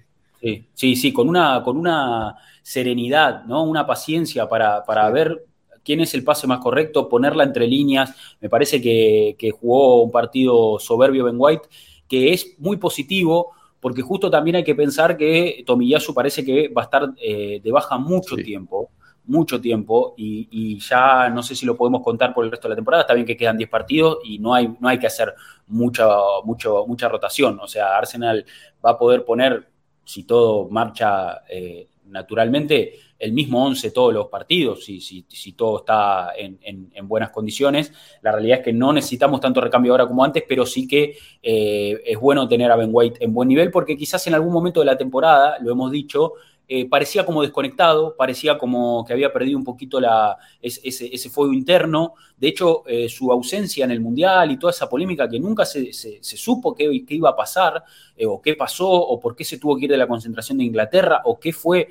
sí, 0.40 0.96
sí, 0.96 1.12
con 1.12 1.28
una, 1.28 1.62
con 1.62 1.76
una 1.76 2.36
serenidad, 2.62 3.44
¿no? 3.44 3.64
Una 3.64 3.86
paciencia 3.86 4.48
para, 4.48 4.84
para 4.84 5.08
ver 5.10 5.44
quién 5.84 6.00
es 6.00 6.14
el 6.14 6.24
pase 6.24 6.46
más 6.46 6.58
correcto, 6.58 7.08
ponerla 7.08 7.44
entre 7.44 7.66
líneas. 7.66 8.14
Me 8.40 8.48
parece 8.48 8.80
que, 8.80 9.36
que 9.38 9.50
jugó 9.50 10.02
un 10.02 10.10
partido 10.10 10.78
soberbio 10.78 11.24
Ben 11.24 11.36
White, 11.38 11.68
que 12.08 12.32
es 12.32 12.54
muy 12.58 12.76
positivo 12.76 13.52
porque 13.80 14.02
justo 14.02 14.30
también 14.30 14.56
hay 14.56 14.64
que 14.64 14.74
pensar 14.74 15.16
que 15.16 15.62
Tomiyasu 15.66 16.14
parece 16.14 16.44
que 16.44 16.68
va 16.68 16.82
a 16.82 16.84
estar 16.84 17.10
eh, 17.20 17.60
de 17.62 17.72
baja 17.72 17.98
mucho 17.98 18.36
tiempo, 18.36 18.90
mucho 19.24 19.60
tiempo, 19.60 20.14
y, 20.16 20.78
ya 20.80 21.28
no 21.28 21.42
sé 21.42 21.54
si 21.54 21.66
lo 21.66 21.76
podemos 21.76 22.02
contar 22.02 22.34
por 22.34 22.44
el 22.44 22.50
resto 22.50 22.66
de 22.66 22.70
la 22.70 22.76
temporada, 22.76 23.02
está 23.02 23.14
bien 23.14 23.26
que 23.26 23.36
quedan 23.36 23.58
10 23.58 23.68
partidos 23.68 24.18
y 24.24 24.38
no 24.38 24.54
hay, 24.54 24.74
no 24.80 24.88
hay 24.88 24.98
que 24.98 25.06
hacer 25.06 25.34
mucha, 25.66 26.08
mucho, 26.44 26.86
mucha 26.86 27.08
rotación, 27.08 27.60
o 27.60 27.68
sea, 27.68 27.96
Arsenal 27.96 28.44
va 28.84 28.92
a 28.92 28.98
poder 28.98 29.24
poner, 29.24 29.68
si 30.08 30.24
todo 30.24 30.70
marcha 30.70 31.42
eh, 31.50 31.86
naturalmente, 32.06 32.94
el 33.18 33.34
mismo 33.34 33.62
11 33.66 33.90
todos 33.90 34.14
los 34.14 34.28
partidos, 34.28 34.82
si, 34.82 35.02
si, 35.02 35.26
si 35.28 35.52
todo 35.52 35.80
está 35.80 36.30
en, 36.34 36.88
buenas 37.06 37.28
condiciones. 37.28 37.92
La 38.22 38.32
realidad 38.32 38.60
es 38.60 38.64
que 38.64 38.72
no 38.72 38.90
necesitamos 38.90 39.38
tanto 39.38 39.60
recambio 39.60 39.92
ahora 39.92 40.06
como 40.06 40.24
antes, 40.24 40.44
pero 40.48 40.64
sí 40.64 40.88
que 40.88 41.18
eh, 41.42 42.00
es 42.06 42.18
bueno 42.18 42.48
tener 42.48 42.70
a 42.70 42.76
Ben 42.76 42.88
White 42.90 43.22
en 43.22 43.34
buen 43.34 43.50
nivel, 43.50 43.70
porque 43.70 43.98
quizás 43.98 44.26
en 44.26 44.34
algún 44.34 44.52
momento 44.52 44.80
de 44.80 44.86
la 44.86 44.96
temporada, 44.96 45.58
lo 45.60 45.72
hemos 45.72 45.92
dicho, 45.92 46.32
eh, 46.70 46.86
parecía 46.86 47.24
como 47.24 47.40
desconectado, 47.40 48.14
parecía 48.14 48.58
como 48.58 49.02
que 49.06 49.14
había 49.14 49.32
perdido 49.32 49.56
un 49.56 49.64
poquito 49.64 49.98
la, 50.00 50.36
ese, 50.60 51.30
fuego 51.30 51.54
interno. 51.54 52.12
De 52.36 52.48
hecho, 52.48 52.82
eh, 52.86 53.08
su 53.08 53.32
ausencia 53.32 53.86
en 53.86 53.90
el 53.90 54.02
Mundial 54.02 54.50
y 54.50 54.58
toda 54.58 54.72
esa 54.72 54.86
polémica 54.86 55.26
que 55.30 55.40
nunca 55.40 55.64
se, 55.64 55.90
supo 56.20 56.74
qué, 56.74 56.90
iba 57.08 57.30
a 57.30 57.36
pasar, 57.36 57.82
eh, 58.14 58.26
o 58.26 58.42
qué 58.42 58.52
pasó, 58.52 58.86
o 58.86 59.18
por 59.18 59.34
qué 59.34 59.44
se 59.44 59.56
tuvo 59.56 59.78
que 59.78 59.86
ir 59.86 59.90
de 59.90 59.96
la 59.96 60.06
concentración 60.06 60.58
de 60.58 60.64
Inglaterra, 60.64 61.22
o 61.24 61.40
qué 61.40 61.54
fue 61.54 61.88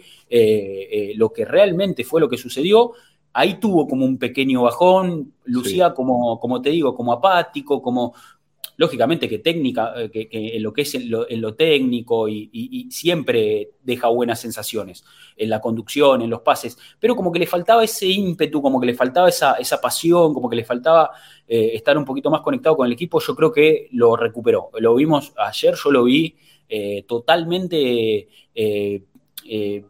lo 1.15 1.33
que 1.33 1.43
realmente 1.43 2.03
fue 2.03 2.21
lo 2.21 2.29
que 2.29 2.37
sucedió. 2.37 2.91
Ahí 3.33 3.59
tuvo 3.59 3.87
como 3.87 4.05
un 4.05 4.17
pequeño 4.17 4.63
bajón, 4.63 5.33
lucía 5.45 5.93
como, 5.93 6.39
como 6.39 6.61
te 6.61 6.69
digo, 6.69 6.95
como 6.95 7.13
apático, 7.13 7.81
como, 7.81 8.13
lógicamente 8.77 9.27
que 9.27 9.39
técnica, 9.39 9.93
eh, 9.97 10.09
que, 10.09 10.29
en 10.31 10.63
lo 10.63 10.71
que 10.71 10.83
es 10.83 10.95
en 10.95 11.09
lo, 11.09 11.55
técnico 11.55 12.29
y, 12.29 12.87
siempre 12.91 13.71
deja 13.83 14.07
buenas 14.07 14.39
sensaciones 14.39 15.03
en 15.35 15.49
la 15.49 15.59
conducción, 15.59 16.21
en 16.21 16.29
los 16.29 16.41
pases, 16.41 16.77
pero 16.99 17.15
como 17.15 17.31
que 17.31 17.39
le 17.39 17.47
faltaba 17.47 17.83
ese 17.83 18.05
ímpetu, 18.05 18.61
como 18.61 18.79
que 18.79 18.87
le 18.87 18.93
faltaba 18.93 19.27
esa, 19.27 19.53
esa 19.53 19.81
pasión, 19.81 20.33
como 20.33 20.49
que 20.49 20.55
le 20.55 20.63
faltaba 20.63 21.11
eh, 21.47 21.71
estar 21.73 21.97
un 21.97 22.05
poquito 22.05 22.29
más 22.29 22.41
conectado 22.41 22.77
con 22.77 22.85
el 22.85 22.93
equipo, 22.93 23.19
yo 23.19 23.35
creo 23.35 23.51
que 23.51 23.89
lo 23.91 24.15
recuperó. 24.15 24.69
Lo 24.79 24.95
vimos 24.95 25.33
ayer, 25.37 25.73
yo 25.83 25.91
lo 25.91 26.03
vi 26.03 26.35
eh, 26.69 27.03
totalmente 27.07 28.27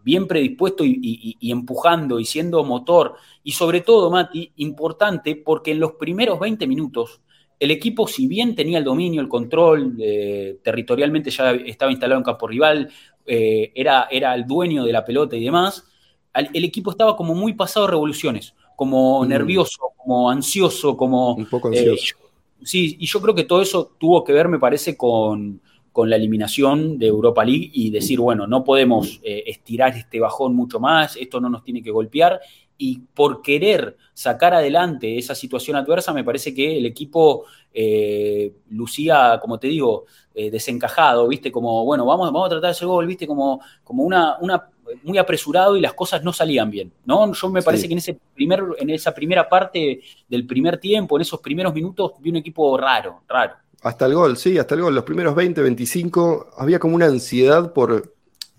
bien 0.03 0.27
predispuesto 0.27 0.85
y, 0.85 1.35
y, 1.39 1.51
empujando 1.51 2.19
y 2.19 2.25
siendo 2.25 2.63
motor. 2.63 3.15
Y 3.43 3.51
sobre 3.51 3.81
todo, 3.81 4.11
Mati, 4.11 4.51
importante 4.57 5.35
porque 5.35 5.71
en 5.71 5.79
los 5.79 5.93
primeros 5.93 6.39
20 6.39 6.67
minutos 6.67 7.21
el 7.59 7.71
equipo, 7.71 8.07
si 8.07 8.27
bien 8.27 8.55
tenía 8.55 8.77
el 8.77 8.83
dominio, 8.83 9.21
el 9.21 9.27
control, 9.27 9.95
eh, 9.99 10.59
territorialmente 10.63 11.31
ya 11.31 11.51
estaba 11.51 11.91
instalado 11.91 12.19
en 12.19 12.25
campo 12.25 12.47
rival, 12.47 12.89
eh, 13.25 13.71
era, 13.73 14.07
era 14.11 14.35
el 14.35 14.45
dueño 14.45 14.83
de 14.83 14.93
la 14.93 15.03
pelota 15.03 15.35
y 15.35 15.43
demás, 15.43 15.85
el 16.33 16.63
equipo 16.63 16.91
estaba 16.91 17.17
como 17.17 17.33
muy 17.33 17.53
pasado 17.53 17.87
revoluciones, 17.87 18.53
como 18.75 19.23
mm. 19.23 19.27
nervioso, 19.27 19.91
como 19.97 20.29
ansioso, 20.29 20.95
como... 20.95 21.33
Un 21.33 21.47
poco 21.47 21.73
eh, 21.73 21.79
ansioso. 21.79 22.15
sí, 22.63 22.95
y 22.99 23.07
yo 23.07 23.19
creo 23.21 23.33
que 23.33 23.43
todo 23.43 23.61
eso 23.61 23.91
tuvo 23.97 24.23
que 24.23 24.33
ver, 24.33 24.47
me 24.47 24.59
parece, 24.59 24.95
con, 24.95 25.59
con 25.97 26.11
la 26.11 26.15
eliminación 26.15 26.99
de 26.99 27.07
Europa 27.07 27.43
League 27.43 27.71
y 27.73 27.89
decir, 27.89 28.19
bueno, 28.19 28.45
no 28.45 28.63
podemos 28.63 29.19
estirar 29.23 29.97
este 29.97 30.19
bajón 30.19 30.55
mucho 30.55 30.79
más, 30.79 31.15
esto 31.15 31.41
no 31.41 31.49
nos 31.49 31.63
tiene 31.63 31.81
que 31.81 31.89
golpear 31.89 32.39
y 32.77 32.99
por 32.99 33.41
querer 33.41 33.97
sacar 34.13 34.53
adelante 34.53 35.17
esa 35.17 35.33
situación 35.33 35.75
adversa, 35.75 36.13
me 36.13 36.23
parece 36.23 36.53
que 36.53 36.77
el 36.77 36.85
equipo 36.85 37.45
eh, 37.73 38.53
lucía, 38.69 39.39
como 39.41 39.59
te 39.59 39.67
digo, 39.67 40.05
eh, 40.33 40.51
desencajado, 40.51 41.27
¿viste? 41.27 41.51
Como, 41.51 41.83
bueno, 41.85 42.05
vamos, 42.05 42.31
vamos 42.31 42.47
a 42.47 42.49
tratar 42.49 42.71
ese 42.71 42.85
gol, 42.85 43.07
¿viste? 43.07 43.25
Como, 43.25 43.61
como 43.83 44.03
una, 44.03 44.37
una, 44.39 44.69
muy 45.03 45.17
apresurado 45.17 45.75
y 45.75 45.81
las 45.81 45.93
cosas 45.93 46.23
no 46.23 46.31
salían 46.31 46.69
bien, 46.69 46.93
¿no? 47.05 47.33
Yo 47.33 47.49
me 47.49 47.61
parece 47.61 47.87
que 47.87 47.93
en, 47.93 47.99
ese 47.99 48.19
primer, 48.35 48.63
en 48.77 48.89
esa 48.91 49.13
primera 49.13 49.49
parte 49.49 50.01
del 50.27 50.45
primer 50.45 50.77
tiempo, 50.77 51.17
en 51.17 51.21
esos 51.21 51.39
primeros 51.39 51.73
minutos, 51.73 52.13
vi 52.19 52.29
un 52.29 52.37
equipo 52.37 52.77
raro, 52.77 53.21
raro. 53.27 53.55
Hasta 53.83 54.05
el 54.05 54.15
gol, 54.15 54.37
sí, 54.37 54.57
hasta 54.57 54.75
el 54.75 54.81
gol. 54.81 54.95
Los 54.95 55.03
primeros 55.03 55.35
20, 55.35 55.61
25, 55.61 56.51
había 56.57 56.79
como 56.79 56.95
una 56.95 57.05
ansiedad 57.05 57.73
por 57.73 58.15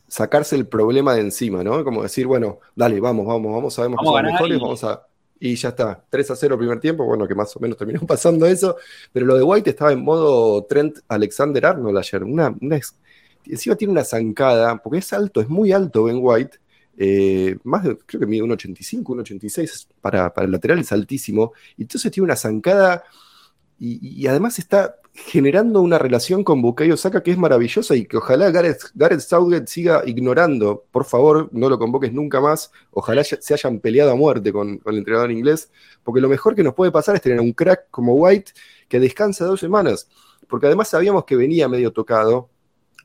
sacarse 0.08 0.56
el 0.56 0.66
problema 0.66 1.14
de 1.14 1.20
encima, 1.20 1.62
¿no? 1.62 1.84
Como 1.84 2.02
decir, 2.02 2.26
bueno, 2.26 2.60
dale, 2.74 2.98
vamos, 2.98 3.26
vamos, 3.26 3.52
vamos, 3.52 3.74
sabemos 3.74 3.98
que 4.00 4.06
somos 4.06 4.22
mejores, 4.22 4.56
y... 4.56 4.60
vamos 4.60 4.84
a. 4.84 5.04
Y 5.40 5.54
ya 5.54 5.68
está, 5.68 6.04
3 6.10 6.32
a 6.32 6.36
0 6.36 6.58
primer 6.58 6.80
tiempo, 6.80 7.04
bueno, 7.04 7.28
que 7.28 7.34
más 7.34 7.54
o 7.56 7.60
menos 7.60 7.76
terminó 7.76 8.00
pasando 8.06 8.46
eso, 8.46 8.76
pero 9.12 9.24
lo 9.24 9.36
de 9.36 9.42
White 9.44 9.70
estaba 9.70 9.92
en 9.92 10.02
modo 10.02 10.64
Trent 10.64 10.98
Alexander 11.06 11.64
Arnold 11.64 11.96
ayer, 11.96 12.24
una, 12.24 12.52
encima 13.44 13.76
tiene 13.76 13.92
una 13.92 14.02
zancada, 14.02 14.78
porque 14.78 14.98
es 14.98 15.12
alto, 15.12 15.40
es 15.40 15.48
muy 15.48 15.70
alto 15.70 16.04
Ben 16.04 16.18
White, 16.20 16.58
eh, 16.96 17.56
más 17.62 17.84
de, 17.84 17.96
creo 17.98 18.18
que 18.18 18.26
mide 18.26 18.42
1,85, 18.42 19.04
1,86, 19.04 19.86
para, 20.00 20.34
para 20.34 20.46
el 20.46 20.50
lateral 20.50 20.80
es 20.80 20.90
altísimo, 20.90 21.52
y 21.76 21.82
entonces 21.82 22.10
tiene 22.10 22.24
una 22.24 22.36
zancada 22.36 23.04
y, 23.78 24.22
y 24.22 24.26
además 24.26 24.58
está 24.58 24.96
generando 25.26 25.80
una 25.82 25.98
relación 25.98 26.44
con 26.44 26.62
Bukayo 26.62 26.96
Saka 26.96 27.22
que 27.22 27.30
es 27.30 27.38
maravillosa 27.38 27.94
y 27.96 28.06
que 28.06 28.16
ojalá 28.16 28.50
Gareth, 28.50 28.90
Gareth 28.94 29.20
Southgate 29.20 29.66
siga 29.66 30.02
ignorando. 30.06 30.84
Por 30.90 31.04
favor, 31.04 31.48
no 31.52 31.68
lo 31.68 31.78
convoques 31.78 32.12
nunca 32.12 32.40
más. 32.40 32.70
Ojalá 32.90 33.24
se 33.24 33.54
hayan 33.54 33.80
peleado 33.80 34.10
a 34.10 34.14
muerte 34.14 34.52
con, 34.52 34.80
el 34.84 34.98
entrenador 34.98 35.30
inglés, 35.30 35.70
porque 36.02 36.20
lo 36.20 36.28
mejor 36.28 36.54
que 36.54 36.62
nos 36.62 36.74
puede 36.74 36.92
pasar 36.92 37.16
es 37.16 37.22
tener 37.22 37.40
un 37.40 37.52
crack 37.52 37.86
como 37.90 38.14
White 38.14 38.52
que 38.88 39.00
descansa 39.00 39.44
dos 39.44 39.60
semanas, 39.60 40.08
porque 40.48 40.66
además 40.66 40.88
sabíamos 40.88 41.24
que 41.24 41.36
venía 41.36 41.68
medio 41.68 41.92
tocado. 41.92 42.50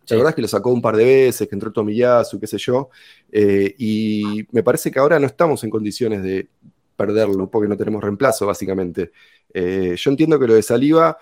La 0.08 0.18
verdad 0.18 0.32
es 0.32 0.36
que 0.36 0.42
lo 0.42 0.48
sacó 0.48 0.70
un 0.72 0.82
par 0.82 0.98
de 0.98 1.06
veces, 1.06 1.48
que 1.48 1.56
entró 1.56 1.72
Tomiyasu, 1.72 2.40
qué 2.40 2.48
sé 2.48 2.58
yo, 2.58 2.90
eh, 3.32 3.74
y 3.78 4.46
me 4.52 4.62
parece 4.62 4.92
que 4.92 5.00
ahora 5.00 5.18
no 5.18 5.28
estamos 5.28 5.64
en 5.64 5.70
condiciones 5.70 6.22
de 6.22 6.50
perderlo, 6.96 7.50
porque 7.50 7.68
no 7.70 7.78
tenemos 7.78 8.04
reemplazo, 8.04 8.46
básicamente. 8.46 9.12
Eh, 9.54 9.96
yo 9.98 10.12
entiendo 10.12 10.38
que 10.40 10.48
lo 10.48 10.54
de 10.56 10.62
Saliva 10.62 11.18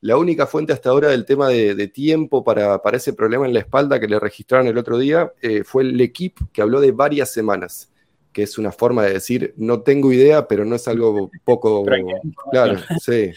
la 0.00 0.16
única 0.16 0.46
fuente 0.46 0.72
hasta 0.72 0.90
ahora 0.90 1.08
del 1.08 1.24
tema 1.24 1.48
de, 1.48 1.88
tiempo 1.88 2.44
para, 2.44 2.80
ese 2.92 3.12
problema 3.12 3.46
en 3.46 3.54
la 3.54 3.60
espalda 3.60 3.98
que 3.98 4.08
le 4.08 4.20
registraron 4.20 4.66
el 4.66 4.78
otro 4.78 4.98
día 4.98 5.32
eh, 5.42 5.64
fue 5.64 5.82
el 5.82 6.00
equipo 6.00 6.48
que 6.52 6.62
habló 6.62 6.80
de 6.80 6.92
varias 6.92 7.32
semanas, 7.32 7.90
que 8.32 8.42
es 8.42 8.58
una 8.58 8.72
forma 8.72 9.04
de 9.04 9.14
decir, 9.14 9.54
no 9.56 9.80
tengo 9.80 10.12
idea, 10.12 10.46
pero 10.46 10.64
no 10.64 10.76
es 10.76 10.86
algo 10.88 11.30
poco... 11.44 11.84
claro, 12.50 12.78
sí. 13.00 13.32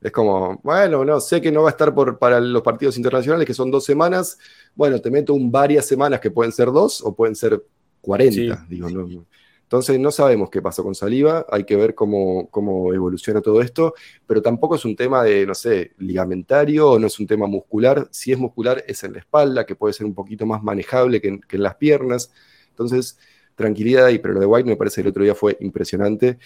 Es 0.00 0.12
como, 0.12 0.60
bueno, 0.62 1.04
no, 1.04 1.20
sé 1.20 1.40
que 1.40 1.50
no 1.50 1.62
va 1.62 1.70
a 1.70 1.72
estar 1.72 1.92
por, 1.92 2.18
para 2.18 2.38
los 2.38 2.62
partidos 2.62 2.96
internacionales, 2.96 3.46
que 3.46 3.54
son 3.54 3.70
dos 3.70 3.84
semanas. 3.84 4.38
Bueno, 4.74 5.00
te 5.00 5.10
meto 5.10 5.34
un 5.34 5.50
varias 5.50 5.86
semanas 5.86 6.20
que 6.20 6.30
pueden 6.30 6.52
ser 6.52 6.70
dos 6.70 7.02
o 7.02 7.14
pueden 7.14 7.34
ser 7.34 7.60
40. 8.02 8.66
Digo, 8.68 8.88
no, 8.88 9.26
entonces 9.66 9.98
no 9.98 10.12
sabemos 10.12 10.48
qué 10.48 10.62
pasó 10.62 10.84
con 10.84 10.94
Saliva, 10.94 11.44
hay 11.50 11.64
que 11.64 11.74
ver 11.74 11.96
cómo, 11.96 12.48
evoluciona 12.94 13.40
todo 13.40 13.60
esto, 13.60 13.94
pero 14.24 14.40
tampoco 14.40 14.76
es 14.76 14.84
un 14.84 14.94
tema 14.94 15.24
de, 15.24 15.44
no 15.44 15.56
sé, 15.56 15.90
ligamentario 15.98 16.88
o 16.88 16.98
no 17.00 17.08
es 17.08 17.18
un 17.18 17.26
tema 17.26 17.48
muscular. 17.48 18.06
Si 18.12 18.30
es 18.30 18.38
muscular 18.38 18.84
es 18.86 19.02
en 19.02 19.14
la 19.14 19.18
espalda, 19.18 19.66
que 19.66 19.74
puede 19.74 19.92
ser 19.92 20.06
un 20.06 20.14
poquito 20.14 20.46
más 20.46 20.62
manejable 20.62 21.20
que 21.20 21.28
en, 21.28 21.42
las 21.50 21.74
piernas. 21.74 22.30
Entonces, 22.70 23.18
tranquilidad 23.56 24.04
ahí, 24.04 24.20
pero 24.20 24.34
lo 24.34 24.40
de 24.40 24.46
White 24.46 24.68
me 24.68 24.76
parece 24.76 24.96
que 24.96 25.08
el 25.08 25.08
otro 25.08 25.24
día 25.24 25.34
fue 25.34 25.56
impresionante 25.58 26.38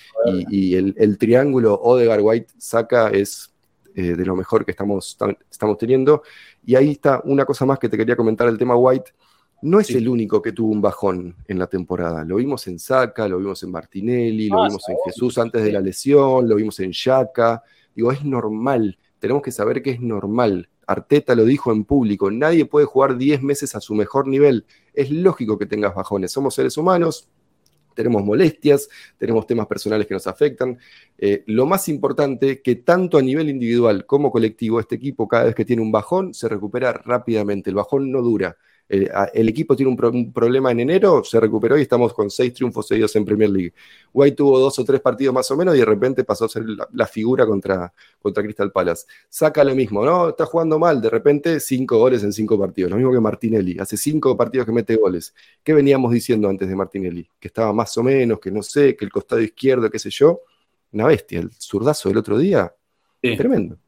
y, 0.48 0.74
el, 0.74 1.18
triángulo 1.18 1.74
Odegaard 1.74 2.22
White 2.22 2.54
saca 2.56 3.10
es 3.10 3.52
eh, 3.96 4.14
de 4.16 4.24
lo 4.24 4.34
mejor 4.34 4.64
que 4.64 4.70
estamos, 4.70 5.18
estamos 5.50 5.76
teniendo. 5.76 6.22
Y 6.64 6.74
ahí 6.74 6.92
está 6.92 7.20
una 7.24 7.44
cosa 7.44 7.66
más 7.66 7.78
que 7.78 7.90
te 7.90 7.98
quería 7.98 8.16
comentar, 8.16 8.48
el 8.48 8.56
tema 8.56 8.76
White 8.76 9.12
no 9.62 9.80
es 9.80 9.90
el 9.90 10.08
único 10.08 10.40
que 10.40 10.52
tuvo 10.52 10.72
un 10.72 10.80
bajón 10.80 11.36
en 11.46 11.58
la 11.58 11.66
temporada. 11.66 12.24
Lo 12.24 12.36
vimos 12.36 12.66
en 12.66 12.78
Saca, 12.78 13.28
lo 13.28 13.38
vimos 13.38 13.62
en 13.62 13.70
Martinelli, 13.70 14.48
lo 14.48 14.62
ah, 14.62 14.68
vimos 14.68 14.88
en 14.88 14.96
Jesús 15.04 15.38
antes 15.38 15.62
de 15.62 15.72
la 15.72 15.80
lesión, 15.80 16.48
lo 16.48 16.56
vimos 16.56 16.80
en 16.80 16.92
Yaka. 16.92 17.62
Digo, 17.94 18.12
es 18.12 18.24
normal. 18.24 18.98
Tenemos 19.18 19.42
que 19.42 19.52
saber 19.52 19.82
que 19.82 19.90
es 19.90 20.00
normal. 20.00 20.68
Arteta 20.86 21.34
lo 21.34 21.44
dijo 21.44 21.72
en 21.72 21.84
público. 21.84 22.30
Nadie 22.30 22.64
puede 22.64 22.86
jugar 22.86 23.16
10 23.16 23.42
meses 23.42 23.74
a 23.74 23.80
su 23.80 23.94
mejor 23.94 24.26
nivel. 24.26 24.64
Es 24.94 25.10
lógico 25.10 25.58
que 25.58 25.66
tengas 25.66 25.94
bajones. 25.94 26.32
Somos 26.32 26.54
seres 26.54 26.76
humanos, 26.76 27.28
tenemos 27.94 28.24
molestias, 28.24 28.88
tenemos 29.18 29.46
temas 29.46 29.66
personales 29.66 30.06
que 30.06 30.14
nos 30.14 30.26
afectan. 30.26 30.78
Eh, 31.18 31.44
lo 31.46 31.66
más 31.66 31.88
importante, 31.88 32.62
que 32.62 32.76
tanto 32.76 33.18
a 33.18 33.22
nivel 33.22 33.50
individual 33.50 34.06
como 34.06 34.30
colectivo, 34.30 34.80
este 34.80 34.96
equipo 34.96 35.28
cada 35.28 35.44
vez 35.44 35.54
que 35.54 35.64
tiene 35.64 35.82
un 35.82 35.92
bajón 35.92 36.32
se 36.32 36.48
recupera 36.48 36.92
rápidamente. 36.92 37.70
El 37.70 37.76
bajón 37.76 38.10
no 38.10 38.22
dura. 38.22 38.56
Eh, 38.92 39.08
el, 39.34 39.48
equipo 39.48 39.76
tiene 39.76 39.92
un, 39.92 40.32
problema 40.32 40.72
en 40.72 40.80
enero, 40.80 41.22
se 41.22 41.38
recuperó 41.38 41.78
y 41.78 41.82
estamos 41.82 42.12
con 42.12 42.28
seis 42.28 42.52
triunfos 42.52 42.88
seguidos 42.88 43.14
en 43.14 43.24
Premier 43.24 43.48
League. 43.48 43.72
White 44.12 44.36
tuvo 44.36 44.58
dos 44.58 44.76
o 44.80 44.84
tres 44.84 45.00
partidos 45.00 45.32
más 45.32 45.48
o 45.52 45.56
menos 45.56 45.76
y 45.76 45.78
de 45.78 45.84
repente 45.84 46.24
pasó 46.24 46.46
a 46.46 46.48
ser 46.48 46.64
la, 46.92 47.06
figura 47.06 47.46
contra, 47.46 47.92
contra 48.20 48.42
Crystal 48.42 48.72
Palace. 48.72 49.06
Saca 49.28 49.62
lo 49.62 49.76
mismo, 49.76 50.04
¿no? 50.04 50.30
Está 50.30 50.44
jugando 50.44 50.76
mal, 50.76 51.00
de 51.00 51.08
repente 51.08 51.60
cinco 51.60 51.98
goles 51.98 52.24
en 52.24 52.32
cinco 52.32 52.58
partidos. 52.58 52.90
Lo 52.90 52.96
mismo 52.96 53.12
que 53.12 53.20
Martinelli, 53.20 53.78
hace 53.78 53.96
cinco 53.96 54.36
partidos 54.36 54.66
que 54.66 54.72
mete 54.72 54.96
goles. 54.96 55.32
¿Qué 55.62 55.72
veníamos 55.72 56.10
diciendo 56.12 56.48
antes 56.48 56.68
de 56.68 56.74
Martinelli? 56.74 57.28
Que 57.38 57.46
estaba 57.46 57.72
más 57.72 57.96
o 57.96 58.02
menos, 58.02 58.40
que 58.40 58.50
no 58.50 58.60
sé, 58.60 58.96
que 58.96 59.04
el 59.04 59.12
costado 59.12 59.40
izquierdo, 59.40 59.88
qué 59.88 60.00
sé 60.00 60.10
yo. 60.10 60.40
Una 60.92 61.06
bestia, 61.06 61.38
el 61.38 61.52
zurdazo 61.52 62.08
del 62.08 62.18
otro 62.18 62.36
día, 62.36 62.74
tremendo. 63.20 63.78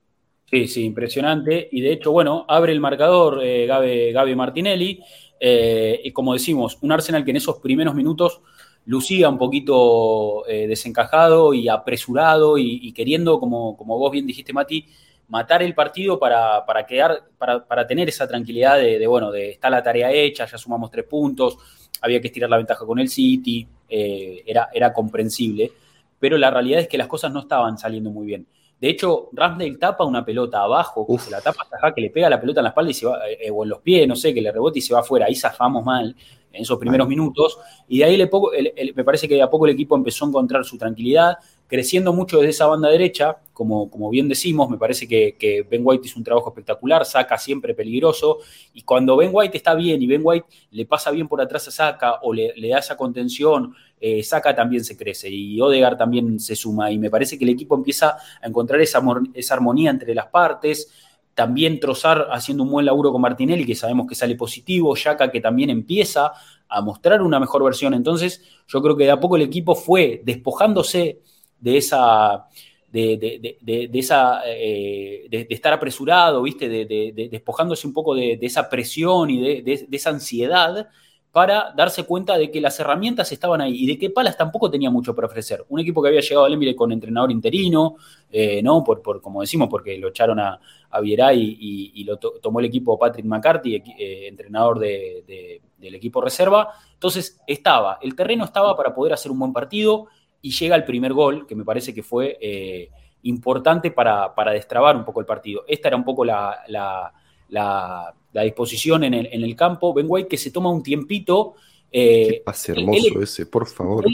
Sí, 0.53 0.69
sí, 0.69 0.85
impresionante. 0.85 1.67
Y 1.73 1.81
de 1.81 1.93
hecho, 1.93 2.12
bueno, 2.12 2.45
abre 2.47 2.73
el 2.73 2.81
marcador 2.81 3.41
eh, 3.43 3.65
Gaby, 3.67 4.35
Martinelli. 4.35 5.03
Eh, 5.41 5.99
y 6.05 6.12
como 6.12 6.35
decimos, 6.35 6.77
un 6.83 6.93
Arsenal 6.93 7.25
que 7.25 7.31
en 7.31 7.38
esos 7.38 7.59
primeros 7.59 7.95
minutos 7.95 8.43
lucía 8.85 9.31
un 9.31 9.38
poquito 9.38 10.47
eh, 10.47 10.67
desencajado 10.67 11.55
y 11.55 11.69
apresurado 11.69 12.59
y, 12.59 12.93
queriendo, 12.93 13.41
como, 13.41 13.79
como, 13.79 13.99
vos 13.99 14.12
bien 14.12 14.27
dijiste, 14.27 14.53
Mati, 14.53 14.87
matar 15.29 15.62
el 15.62 15.75
partido 15.75 16.19
para, 16.19 16.67
para 16.67 16.85
quedar, 16.85 17.23
para, 17.38 17.67
para, 17.67 17.87
tener 17.87 18.11
esa 18.11 18.29
tranquilidad 18.29 18.77
de, 18.79 19.07
bueno, 19.07 19.31
de 19.31 19.53
está 19.53 19.71
la 19.71 19.83
tarea 19.83 20.12
hecha, 20.12 20.45
ya 20.45 20.59
sumamos 20.59 20.91
tres 20.91 21.07
puntos, 21.07 21.57
había 22.03 22.21
que 22.21 22.27
estirar 22.27 22.51
la 22.51 22.59
ventaja 22.59 22.85
con 22.85 22.99
el 22.99 23.09
City, 23.09 23.67
era, 23.88 24.69
era 24.75 24.93
comprensible, 24.93 25.73
pero 26.21 26.37
la 26.37 26.51
realidad 26.51 26.81
es 26.81 26.88
que 26.88 26.99
las 26.99 27.07
cosas 27.07 27.33
no 27.33 27.41
estaban 27.41 27.79
saliendo 27.79 28.11
muy 28.11 28.27
bien. 28.27 28.47
De 28.83 28.88
hecho, 28.88 29.29
Ramsdale 29.31 29.77
tapa 29.77 30.05
una 30.05 30.25
pelota 30.25 30.61
abajo, 30.61 31.07
se 31.16 31.31
la 31.31 31.40
tapa 31.40 31.62
hasta 31.71 31.95
que 31.95 32.01
le 32.01 32.11
pega 32.11 32.29
la 32.29 32.40
pelota 32.40 32.59
en 32.59 32.64
la 32.64 32.71
espalda 32.71 32.90
y 32.90 32.95
se 32.95 33.07
va, 33.07 33.21
eh, 33.31 33.49
o 33.49 33.62
en 33.62 33.68
los 33.68 33.79
pies, 33.79 34.09
no 34.09 34.16
sé, 34.16 34.35
que 34.35 34.40
le 34.40 34.51
rebote 34.51 34.81
y 34.81 34.83
se 34.83 34.92
va 34.92 34.99
afuera. 34.99 35.27
Ahí 35.27 35.37
zafamos 35.37 35.85
mal 35.85 36.16
en 36.53 36.62
esos 36.62 36.81
primeros 36.81 37.07
minutos. 37.07 37.59
Y 37.87 37.99
de 37.99 38.05
ahí 38.07 38.16
le 38.16 38.27
poco, 38.27 38.51
me 38.97 39.05
parece 39.05 39.29
que 39.29 39.37
de 39.37 39.42
a 39.42 39.49
poco 39.49 39.66
el 39.66 39.73
equipo 39.73 39.95
empezó 39.95 40.25
a 40.25 40.29
encontrar 40.31 40.64
su 40.64 40.79
tranquilidad, 40.79 41.37
creciendo 41.68 42.12
mucho 42.12 42.38
desde 42.38 42.51
esa 42.51 42.66
banda 42.66 42.88
derecha, 42.88 43.38
como, 43.53 43.88
como 43.88 44.11
bien 44.11 44.29
decimos, 44.29 44.68
me 44.68 44.79
parece 44.79 45.07
que, 45.07 45.64
Ben 45.71 45.83
White 45.85 46.09
hizo 46.09 46.18
un 46.18 46.25
trabajo 46.25 46.49
espectacular, 46.49 47.05
saca 47.05 47.38
siempre 47.38 47.75
peligroso, 47.75 48.38
y 48.75 48.83
cuando 48.83 49.16
Ben 49.16 49.31
White 49.33 49.57
está 49.57 49.77
bien 49.77 50.03
y 50.03 50.09
Ben 50.09 50.23
White 50.25 50.47
le 50.73 50.87
pasa 50.87 51.12
bien 51.12 51.29
por 51.29 51.40
atrás 51.40 51.68
a 51.68 51.71
Saca 51.71 52.18
o 52.23 52.33
le, 52.33 52.53
da 52.68 52.81
esa 52.81 52.97
contención, 52.97 53.77
eh, 54.05 54.23
Saca 54.25 54.53
también 54.53 54.85
se 54.85 54.97
crece 54.97 55.31
y 55.31 55.61
Odegar 55.61 55.97
también 55.97 56.41
se 56.41 56.57
suma, 56.57 56.91
y 56.91 56.99
me 56.99 57.09
parece 57.09 57.38
que 57.38 57.45
el 57.45 57.51
equipo 57.51 57.77
empieza 57.77 58.17
a 58.43 58.49
encontrar 58.49 58.81
esa, 58.81 59.01
esa 59.33 59.55
armonía 59.55 59.91
entre 59.91 60.12
las 60.12 60.27
partes, 60.27 60.93
también 61.35 61.79
Trozar 61.79 62.27
haciendo 62.33 62.65
un 62.65 62.71
buen 62.71 62.85
laburo 62.85 63.12
con 63.12 63.23
Martinelli, 63.23 63.65
que 63.65 63.77
sabemos 63.77 64.09
que 64.09 64.17
sale 64.17 64.35
positivo, 64.35 64.95
Yaka 64.97 65.31
que 65.31 65.41
también 65.41 65.71
empieza 65.71 66.33
a 66.69 66.81
mostrar 66.81 67.23
una 67.23 67.38
mejor 67.38 67.62
versión. 67.62 67.95
Entonces, 67.95 68.43
yo 68.67 68.83
creo 68.83 68.97
que 68.97 69.05
de 69.05 69.12
a 69.12 69.21
poco 69.21 69.37
el 69.37 69.43
equipo 69.43 69.75
fue 69.75 70.21
despojándose 70.25 71.21
de 71.61 71.77
esa, 71.77 72.49
de, 72.91 73.88
esa, 73.95 74.43
eh, 74.47 75.27
de, 75.31 75.47
estar 75.49 75.73
apresurado, 75.73 76.43
¿viste? 76.43 76.69
De, 76.69 77.29
despojándose 77.31 77.87
un 77.87 77.93
poco 77.93 78.15
de, 78.15 78.38
esa 78.43 78.69
presión 78.69 79.31
y 79.31 79.62
de, 79.62 79.87
esa 79.91 80.11
ansiedad 80.11 80.88
para 81.33 81.73
darse 81.75 82.05
cuenta 82.05 82.37
de 82.37 82.51
que 82.51 82.61
las 82.61 82.79
herramientas 82.79 83.33
estaban 83.33 83.62
ahí 83.62 83.85
y 83.85 83.87
de 83.87 83.99
que 83.99 84.11
Palas 84.11 84.37
tampoco 84.37 84.71
tenía 84.71 84.90
mucho 84.90 85.14
para 85.14 85.27
ofrecer. 85.27 85.64
Un 85.71 85.81
equipo 85.81 86.03
que 86.03 86.09
había 86.09 86.21
llegado 86.21 86.45
al 86.45 86.53
Emirates 86.53 86.77
con 86.77 86.92
entrenador 86.92 87.33
interino, 87.33 87.97
eh, 88.31 88.62
¿no? 88.62 88.85
Por, 88.85 89.01
por, 89.01 89.23
como 89.23 89.40
decimos, 89.40 89.68
porque 89.71 89.97
lo 89.97 90.09
echaron 90.09 90.38
a, 90.38 90.61
a 90.92 91.01
Vieira 91.01 91.33
y, 91.33 92.05
lo 92.05 92.18
tomó 92.18 92.61
el 92.61 92.66
equipo 92.66 92.99
Patrick 92.99 93.25
McCarthy, 93.25 93.77
eh, 93.77 94.29
entrenador 94.29 94.79
del 94.79 95.95
equipo 95.95 96.21
reserva. 96.21 96.68
Entonces 96.92 97.40
estaba, 97.47 97.99
el 98.03 98.14
terreno 98.14 98.45
estaba 98.45 98.77
para 98.77 98.95
poder 98.95 99.14
hacer 99.14 99.33
un 99.33 99.38
buen 99.38 99.53
partido 99.53 100.09
y 100.42 100.51
llega 100.51 100.77
el 100.77 100.85
primer 100.85 101.14
gol, 101.14 101.47
que 101.47 101.55
me 101.55 101.64
parece 101.64 101.95
que 101.95 102.03
fue 102.03 102.37
eh, 102.40 102.90
importante 103.23 103.90
para, 103.90 104.33
destrabar 104.53 104.97
un 104.97 105.05
poco 105.05 105.21
el 105.21 105.27
partido. 105.27 105.64
Esta 105.66 105.88
era 105.88 105.97
un 105.97 106.05
poco 106.05 106.25
la, 106.25 106.61
la, 106.68 108.14
disposición 108.40 109.05
en 109.05 109.14
el, 109.14 109.57
campo. 109.57 109.92
Ben 109.92 110.07
White 110.09 110.29
que 110.29 110.38
se 110.38 110.51
toma 110.51 110.71
un 110.71 110.83
tiempito. 110.83 111.55
Eh, 111.90 112.29
Qué 112.31 112.42
pase 112.45 112.73
hermoso 112.73 113.21
ese, 113.21 113.45
por 113.45 113.66
favor. 113.66 114.07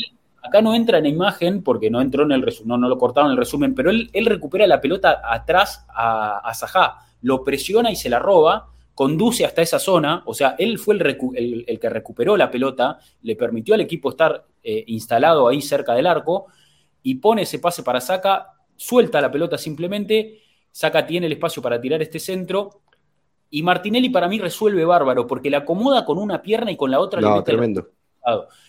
acá 0.43 0.61
no 0.61 0.75
entra 0.75 0.99
en 0.99 1.05
la 1.05 1.11
imagen 1.11 1.63
porque 1.63 1.89
no 1.89 2.01
entró 2.01 2.25
en 2.25 2.33
el 2.33 2.43
resumen, 2.43 2.81
no, 2.81 2.89
lo 2.89 2.99
cortaron 2.99 3.31
en 3.31 3.33
el 3.33 3.39
resumen, 3.39 3.75
pero 3.75 3.91
él, 3.91 4.11
recupera 4.27 4.67
la 4.67 4.81
pelota 4.81 5.23
atrás 5.25 5.87
a, 5.89 6.39
a 6.39 6.55
Sajá, 6.55 6.97
lo 7.23 7.45
presiona 7.45 7.93
y 7.93 7.97
se 7.97 8.11
la 8.11 8.19
roba 8.19 8.73
conduce 8.99 9.45
hasta 9.45 9.63
esa 9.63 9.79
zona, 9.79 10.25
o 10.27 10.35
sea, 10.35 10.57
él 10.59 10.77
fue 10.77 10.97
el, 10.97 11.79
que 11.81 11.89
recuperó 11.89 12.37
la 12.37 12.51
pelota, 12.51 12.99
le 13.23 13.37
permitió 13.37 13.75
al 13.75 13.81
equipo 13.81 14.11
estar 14.11 14.45
eh, 14.61 14.83
instalado 14.89 15.47
ahí 15.47 15.63
cerca 15.63 15.95
del 15.95 16.09
arco 16.09 16.47
y 17.05 17.15
pone 17.15 17.43
ese 17.43 17.61
pase 17.61 17.85
para 17.85 18.01
Saca, 18.01 18.55
suelta 18.75 19.21
la 19.21 19.31
pelota 19.31 19.57
simplemente, 19.57 20.41
Saca 20.73 21.07
tiene 21.07 21.29
el 21.29 21.35
espacio 21.35 21.63
para 21.63 21.81
tirar 21.81 22.03
este 22.03 22.19
centro 22.19 22.81
y 23.51 23.63
Martinelli 23.63 24.11
para 24.11 24.29
mí 24.29 24.39
resuelve 24.39 24.85
bárbaro 24.85 25.27
porque 25.27 25.51
la 25.51 25.59
acomoda 25.59 26.05
con 26.05 26.19
una 26.19 26.43
pierna 26.43 26.71
y 26.71 26.77
con 26.77 26.91
la 26.91 27.01
otra 27.01 27.21
no, 27.21 27.37
le 27.37 27.43
tremendo. 27.43 27.89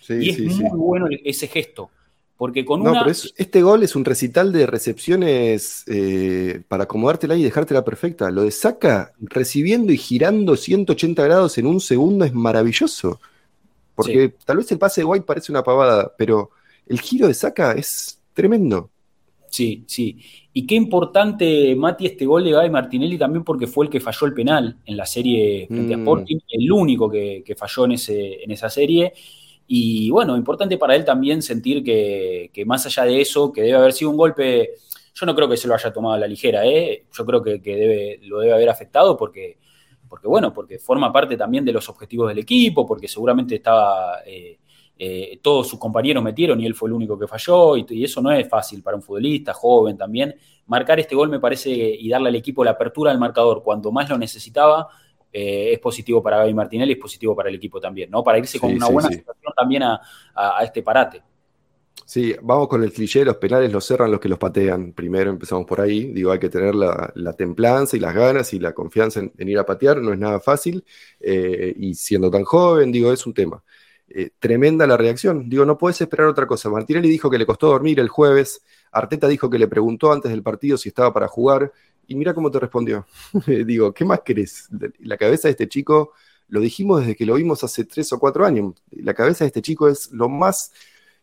y 0.09 0.29
es 0.29 0.39
muy 0.39 0.69
bueno 0.77 1.07
ese 1.23 1.47
gesto. 1.47 1.89
Porque 2.37 2.63
con 2.63 2.81
no, 2.81 2.93
pero 2.93 3.11
este 3.11 3.61
gol 3.61 3.83
es 3.83 3.97
un 3.97 4.05
recital 4.05 4.53
de 4.53 4.65
recepciones 4.65 5.83
eh, 5.87 6.61
para 6.69 6.85
acomodártela 6.85 7.35
y 7.35 7.43
dejártela 7.43 7.83
perfecta. 7.83 8.31
Lo 8.31 8.43
de 8.43 8.51
Saca 8.51 9.11
recibiendo 9.19 9.91
y 9.91 9.97
girando 9.97 10.55
180 10.55 11.21
grados 11.21 11.57
en 11.57 11.65
un 11.65 11.81
segundo 11.81 12.23
es 12.23 12.33
maravilloso. 12.33 13.19
Porque 13.93 14.33
tal 14.45 14.55
vez 14.55 14.71
el 14.71 14.77
pase 14.77 15.01
de 15.01 15.05
White 15.05 15.25
parece 15.25 15.51
una 15.51 15.63
pavada, 15.63 16.13
pero 16.17 16.51
el 16.87 17.01
giro 17.01 17.27
de 17.27 17.33
Saca 17.33 17.73
es 17.73 18.21
tremendo. 18.33 18.89
Sí, 19.49 19.83
sí. 19.87 20.17
Y 20.53 20.65
qué 20.67 20.75
importante, 20.75 21.75
Mati, 21.75 22.05
este 22.05 22.25
gol 22.25 22.43
de 22.43 22.51
Gaby 22.51 22.69
Martinelli 22.69 23.17
también 23.17 23.43
porque 23.43 23.67
fue 23.67 23.85
el 23.85 23.91
que 23.91 23.99
falló 23.99 24.27
el 24.27 24.33
penal 24.33 24.77
en 24.85 24.97
la 24.97 25.05
serie 25.05 25.67
frente 25.67 25.93
a 25.93 25.97
Mm. 25.97 26.01
Sporting, 26.01 26.37
el 26.49 26.71
único 26.71 27.09
que, 27.09 27.43
que 27.45 27.55
falló 27.55 27.85
en, 27.85 27.93
ese, 27.93 28.43
en 28.43 28.51
esa 28.51 28.69
serie. 28.69 29.13
Y 29.67 30.09
bueno, 30.09 30.35
importante 30.37 30.77
para 30.77 30.95
él 30.95 31.05
también 31.05 31.41
sentir 31.41 31.83
que, 31.83 32.49
que 32.53 32.65
más 32.65 32.85
allá 32.85 33.05
de 33.05 33.21
eso, 33.21 33.51
que 33.51 33.61
debe 33.61 33.77
haber 33.77 33.93
sido 33.93 34.11
un 34.11 34.17
golpe, 34.17 34.71
yo 35.13 35.25
no 35.25 35.35
creo 35.35 35.49
que 35.49 35.57
se 35.57 35.67
lo 35.67 35.75
haya 35.75 35.91
tomado 35.93 36.15
a 36.15 36.19
la 36.19 36.27
ligera, 36.27 36.65
¿eh? 36.65 37.05
yo 37.11 37.25
creo 37.25 37.43
que, 37.43 37.61
que 37.61 37.75
debe, 37.75 38.19
lo 38.23 38.39
debe 38.39 38.53
haber 38.53 38.69
afectado 38.69 39.15
porque, 39.17 39.57
porque, 40.07 40.27
bueno, 40.27 40.53
porque 40.53 40.79
forma 40.79 41.11
parte 41.13 41.37
también 41.37 41.65
de 41.65 41.73
los 41.73 41.87
objetivos 41.89 42.29
del 42.29 42.39
equipo, 42.39 42.85
porque 42.85 43.07
seguramente 43.07 43.55
estaba... 43.55 44.19
eh, 44.25 44.59
eh, 44.99 45.39
todos 45.41 45.67
sus 45.69 45.79
compañeros 45.79 46.21
metieron 46.23 46.59
y 46.61 46.65
él 46.67 46.75
fue 46.75 46.89
el 46.89 46.93
único 46.93 47.17
que 47.17 47.25
falló, 47.27 47.77
y, 47.77 47.85
y 47.89 48.03
eso 48.03 48.21
no 48.21 48.31
es 48.31 48.47
fácil 48.47 48.83
para 48.83 48.97
un 48.97 49.01
futbolista 49.01 49.53
joven 49.53 49.97
también. 49.97 50.35
Marcar 50.67 50.99
este 50.99 51.15
gol 51.15 51.29
me 51.29 51.39
parece 51.39 51.71
y 51.71 52.09
darle 52.09 52.29
al 52.29 52.35
equipo 52.35 52.63
la 52.63 52.71
apertura 52.71 53.11
del 53.11 53.19
marcador 53.19 53.63
cuando 53.63 53.91
más 53.91 54.09
lo 54.09 54.17
necesitaba 54.17 54.87
eh, 55.31 55.71
es 55.73 55.79
positivo 55.79 56.21
para 56.21 56.37
Gaby 56.39 56.53
Martinelli, 56.53 56.93
es 56.93 56.99
positivo 56.99 57.35
para 57.35 57.49
el 57.49 57.55
equipo 57.55 57.79
también, 57.79 58.11
¿no? 58.11 58.23
Para 58.23 58.37
irse 58.39 58.59
con 58.59 58.71
una 58.73 58.87
sí, 58.87 58.93
buena 58.93 59.09
sí. 59.09 59.15
situación 59.15 59.53
también 59.55 59.83
a, 59.83 59.95
a- 60.35 60.59
a 60.59 60.63
este 60.63 60.83
parate. 60.83 61.23
Sí, 62.05 62.35
vamos 62.41 62.67
con 62.67 62.83
el 62.83 62.91
cliché, 62.91 63.23
los 63.23 63.37
penales 63.37 63.71
los 63.71 63.85
cerran 63.85 64.09
los 64.11 64.19
que 64.19 64.29
los 64.29 64.39
patean. 64.39 64.93
Primero 64.93 65.29
empezamos 65.29 65.65
por 65.67 65.79
ahí, 65.79 66.05
digo, 66.11 66.31
hay 66.31 66.39
que 66.39 66.49
tener 66.49 66.73
la, 66.73 67.11
la 67.15 67.33
templanza 67.33 67.95
y 67.97 67.99
las 67.99 68.15
ganas 68.15 68.51
y 68.53 68.59
la 68.59 68.73
confianza 68.73 69.19
en, 69.19 69.31
en 69.37 69.47
ir 69.49 69.59
a 69.59 69.65
patear, 69.65 69.97
no 70.01 70.11
es 70.11 70.17
nada 70.17 70.39
fácil, 70.39 70.83
eh, 71.19 71.73
y 71.77 71.93
siendo 71.93 72.31
tan 72.31 72.43
joven, 72.43 72.91
digo, 72.91 73.13
es 73.13 73.27
un 73.27 73.33
tema. 73.35 73.63
Eh, 74.11 74.31
tremenda 74.39 74.87
la 74.87 74.97
reacción, 74.97 75.47
digo, 75.49 75.65
no 75.65 75.77
puedes 75.77 76.01
esperar 76.01 76.27
otra 76.27 76.47
cosa. 76.47 76.69
Martinelli 76.69 77.09
dijo 77.09 77.29
que 77.29 77.37
le 77.37 77.45
costó 77.45 77.67
dormir 77.67 77.99
el 77.99 78.09
jueves, 78.09 78.61
Arteta 78.91 79.27
dijo 79.27 79.49
que 79.49 79.59
le 79.59 79.67
preguntó 79.67 80.11
antes 80.11 80.31
del 80.31 80.41
partido 80.41 80.77
si 80.77 80.89
estaba 80.89 81.13
para 81.13 81.27
jugar, 81.27 81.71
y 82.07 82.15
mira 82.15 82.33
cómo 82.33 82.49
te 82.49 82.59
respondió. 82.59 83.05
digo, 83.65 83.93
¿qué 83.93 84.05
más 84.05 84.21
querés? 84.21 84.67
La 84.99 85.17
cabeza 85.17 85.47
de 85.47 85.51
este 85.51 85.67
chico, 85.69 86.13
lo 86.47 86.59
dijimos 86.59 87.01
desde 87.01 87.15
que 87.15 87.25
lo 87.25 87.35
vimos 87.35 87.63
hace 87.63 87.85
tres 87.85 88.11
o 88.11 88.19
cuatro 88.19 88.45
años, 88.45 88.73
la 88.91 89.13
cabeza 89.13 89.43
de 89.43 89.47
este 89.47 89.61
chico 89.61 89.87
es 89.87 90.11
lo 90.11 90.27
más 90.27 90.71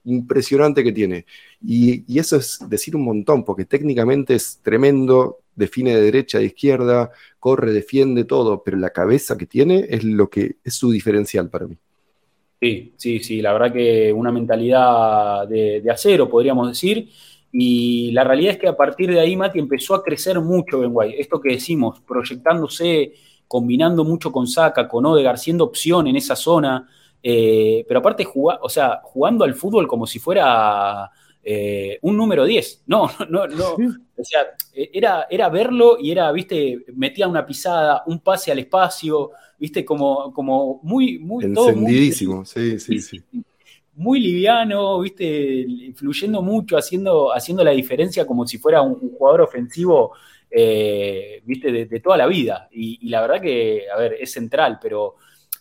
impresionante 0.04 0.84
que 0.84 0.92
tiene. 0.92 1.26
Y, 1.60 2.04
y 2.06 2.20
eso 2.20 2.36
es 2.36 2.60
decir 2.68 2.94
un 2.94 3.04
montón, 3.04 3.44
porque 3.44 3.64
técnicamente 3.64 4.36
es 4.36 4.60
tremendo, 4.62 5.40
define 5.56 5.96
de 5.96 6.02
derecha 6.02 6.38
a 6.38 6.42
izquierda, 6.42 7.10
corre, 7.40 7.72
defiende 7.72 8.24
todo, 8.24 8.62
pero 8.62 8.76
la 8.76 8.90
cabeza 8.90 9.36
que 9.36 9.46
tiene 9.46 9.86
es 9.90 10.04
lo 10.04 10.30
que 10.30 10.58
es 10.62 10.74
su 10.74 10.92
diferencial 10.92 11.50
para 11.50 11.66
mí. 11.66 11.76
Sí, 12.60 12.94
sí, 12.96 13.18
sí, 13.20 13.42
la 13.42 13.52
verdad 13.52 13.72
que 13.72 14.12
una 14.12 14.32
mentalidad 14.32 15.46
de, 15.46 15.82
acero, 15.90 16.28
podríamos 16.28 16.68
decir. 16.68 17.10
Y 17.52 18.10
la 18.12 18.24
realidad 18.24 18.52
es 18.52 18.58
que 18.58 18.68
a 18.68 18.76
partir 18.76 19.10
de 19.10 19.20
ahí, 19.20 19.36
Mati, 19.36 19.58
empezó 19.58 19.94
a 19.94 20.02
crecer 20.02 20.40
mucho 20.40 20.80
Ben 20.80 20.90
White. 20.92 21.20
Esto 21.20 21.38
que 21.40 21.50
decimos, 21.52 22.00
proyectándose, 22.00 23.12
combinando 23.46 24.04
mucho 24.04 24.32
con 24.32 24.46
Saca, 24.46 24.88
con 24.88 25.04
Odegar, 25.06 25.38
siendo 25.38 25.64
opción 25.64 26.06
en 26.06 26.16
esa 26.16 26.34
zona. 26.34 26.88
Eh, 27.22 27.84
pero 27.86 28.00
aparte, 28.00 28.24
juga- 28.24 28.58
o 28.62 28.68
sea, 28.70 29.00
jugando 29.04 29.44
al 29.44 29.54
fútbol 29.54 29.86
como 29.86 30.06
si 30.06 30.18
fuera 30.18 31.10
eh, 31.48 31.98
un 32.02 32.16
número 32.16 32.44
10. 32.44 32.82
No, 32.88 33.08
no, 33.30 33.46
no. 33.46 33.74
O 34.18 34.24
sea, 34.24 34.40
era, 34.72 35.26
era 35.30 35.48
verlo 35.48 35.96
y 36.00 36.10
era, 36.10 36.32
viste, 36.32 36.84
metía 36.94 37.28
una 37.28 37.46
pisada, 37.46 38.02
un 38.06 38.18
pase 38.20 38.50
al 38.50 38.58
espacio, 38.58 39.30
viste, 39.58 39.84
como, 39.84 40.32
como 40.32 40.80
muy, 40.82 41.18
muy, 41.18 41.52
todo 41.52 41.66
muy- 41.74 41.92
Encendidísimo, 41.92 42.44
sí, 42.44 42.78
sí, 42.80 43.00
sí. 43.00 43.22
muy 43.94 44.20
liviano, 44.20 45.00
viste, 45.00 45.66
fluyendo 45.94 46.42
mucho, 46.42 46.76
haciendo, 46.76 47.32
haciendo 47.32 47.64
la 47.64 47.70
diferencia 47.70 48.26
como 48.26 48.46
si 48.46 48.58
fuera 48.58 48.82
un, 48.82 48.98
un 49.00 49.10
jugador 49.12 49.42
ofensivo, 49.42 50.12
eh, 50.50 51.42
viste, 51.44 51.72
de, 51.72 51.86
de 51.86 52.00
toda 52.00 52.16
la 52.18 52.26
vida. 52.26 52.68
Y, 52.72 52.98
y 53.06 53.08
la 53.08 53.20
verdad 53.22 53.40
que, 53.40 53.84
a 53.94 53.96
ver, 53.98 54.16
es 54.20 54.32
central, 54.32 54.78
pero 54.82 55.16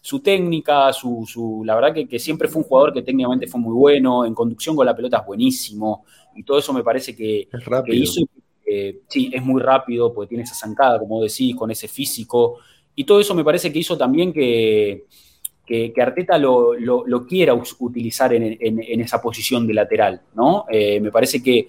su 0.08 0.20
técnica, 0.22 0.91
su, 0.93 1.26
su- 1.28 1.64
la 1.66 1.76
verdad 1.76 1.93
que, 1.93 2.08
que 2.08 2.20
siempre 2.20 2.47
fue 2.47 2.62
un 2.62 2.68
jugador 2.68 2.93
que 2.93 3.01
técnicamente 3.01 3.47
fue 3.47 3.60
muy 3.60 3.74
bueno, 3.74 4.26
en 4.26 4.34
conducción 4.36 4.76
con 4.76 4.86
la 4.86 4.95
pelota 4.95 5.18
es 5.20 5.26
buenísimo, 5.26 6.06
y 6.36 6.43
todo 6.43 6.60
eso 6.60 6.74
me 6.74 6.84
parece 6.84 7.16
que, 7.16 7.47
Es 7.51 7.64
que 7.84 7.95
hizo, 7.95 8.22
eh, 8.66 9.01
sí, 9.08 9.30
es 9.34 9.43
muy 9.43 9.62
rápido, 9.62 10.14
porque 10.14 10.30
tiene 10.30 10.43
esa 10.43 10.56
zancada, 10.56 10.99
como 10.99 11.22
decís, 11.24 11.56
con 11.56 11.72
ese 11.72 11.88
físico, 11.88 12.58
y 12.95 13.03
todo 13.03 13.20
eso 13.20 13.34
me 13.36 13.43
parece 13.43 13.72
que 13.72 13.80
hizo 13.80 13.97
también 13.97 14.32
que, 14.34 15.06
que, 15.66 15.91
que 15.93 16.01
Arteta 16.01 16.38
lo, 16.38 16.74
lo- 16.76 17.06
lo 17.08 17.26
quiera 17.26 17.53
utilizar 17.80 18.34
en, 18.34 18.43
en- 18.60 18.82
en 18.84 19.01
esa 19.01 19.22
posición 19.22 19.66
de 19.68 19.74
lateral, 19.74 20.22
¿no? 20.36 20.66
Eh, 20.70 20.99
me 20.99 21.12
parece 21.12 21.41
que 21.41 21.68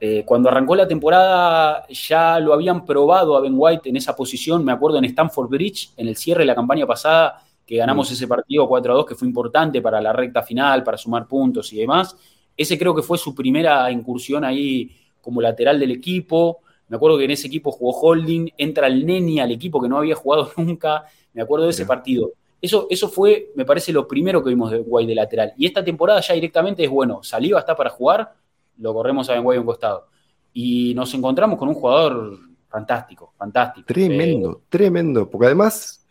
eh, 0.00 0.24
cuando 0.26 0.48
arrancó 0.50 0.76
la 0.76 0.86
temporada 0.88 1.86
ya 1.88 2.38
lo 2.38 2.52
habían 2.52 2.84
probado 2.84 3.36
a 3.36 3.40
Ben 3.40 3.54
White 3.56 3.88
en 3.88 3.96
esa 3.96 4.14
posición, 4.14 4.64
me 4.64 4.72
acuerdo 4.72 4.98
en 4.98 5.04
Stamford 5.06 5.48
Bridge, 5.48 5.90
en 5.96 6.08
el 6.08 6.16
cierre 6.16 6.40
de 6.40 6.46
la 6.46 6.54
campaña 6.54 6.86
pasada, 6.86 7.42
que 7.66 7.76
ganamos 7.76 8.08
Mm. 8.08 8.12
ese 8.12 8.28
partido 8.28 8.68
4 8.68 8.92
a 8.92 8.96
2, 8.96 9.06
que 9.06 9.14
fue 9.16 9.26
importante 9.26 9.82
para 9.82 10.00
la 10.00 10.12
recta 10.12 10.42
final, 10.42 10.84
para 10.84 10.96
sumar 10.96 11.26
puntos 11.26 11.72
y 11.72 11.78
demás. 11.78 12.16
Ese 12.56 12.78
creo 12.78 12.94
que 12.94 13.02
fue 13.02 13.18
su 13.18 13.34
primera 13.34 13.90
incursión 13.90 14.44
ahí 14.44 14.90
como 15.20 15.42
lateral 15.42 15.78
del 15.80 15.90
equipo. 15.90 16.60
Me 16.88 16.96
acuerdo 16.96 17.18
que 17.18 17.24
en 17.24 17.32
ese 17.32 17.48
equipo 17.48 17.72
jugó 17.72 17.98
Holding, 18.00 18.50
entra 18.56 18.86
el 18.86 19.04
Neni 19.04 19.40
al 19.40 19.50
equipo 19.50 19.82
que 19.82 19.88
no 19.88 19.98
había 19.98 20.14
jugado 20.14 20.50
nunca. 20.56 21.04
Me 21.34 21.42
acuerdo 21.42 21.64
de 21.66 21.72
ese 21.72 21.84
partido. 21.84 22.30
Eso, 22.62 22.86
eso 22.88 23.08
fue, 23.08 23.50
me 23.56 23.64
parece, 23.66 23.92
lo 23.92 24.06
primero 24.08 24.42
que 24.42 24.48
vimos 24.50 24.70
de 24.70 24.78
Guay 24.78 25.04
de 25.04 25.14
lateral. 25.14 25.52
Y 25.58 25.66
esta 25.66 25.84
temporada 25.84 26.20
ya 26.20 26.34
directamente 26.34 26.84
es 26.84 26.88
bueno, 26.90 27.22
Saliva 27.22 27.58
está 27.58 27.76
para 27.76 27.90
jugar, 27.90 28.32
lo 28.78 28.94
corremos 28.94 29.28
a 29.28 29.34
Ben 29.34 29.42
Guay 29.42 29.58
a 29.58 29.60
un 29.60 29.66
costado. 29.66 30.06
Y 30.54 30.94
nos 30.94 31.12
encontramos 31.12 31.58
con 31.58 31.68
un 31.68 31.74
jugador 31.74 32.38
fantástico, 32.68 33.34
fantástico. 33.36 33.86
Tremendo, 33.86 34.62
tremendo, 34.70 35.28
porque 35.28 35.46
además 35.46 36.05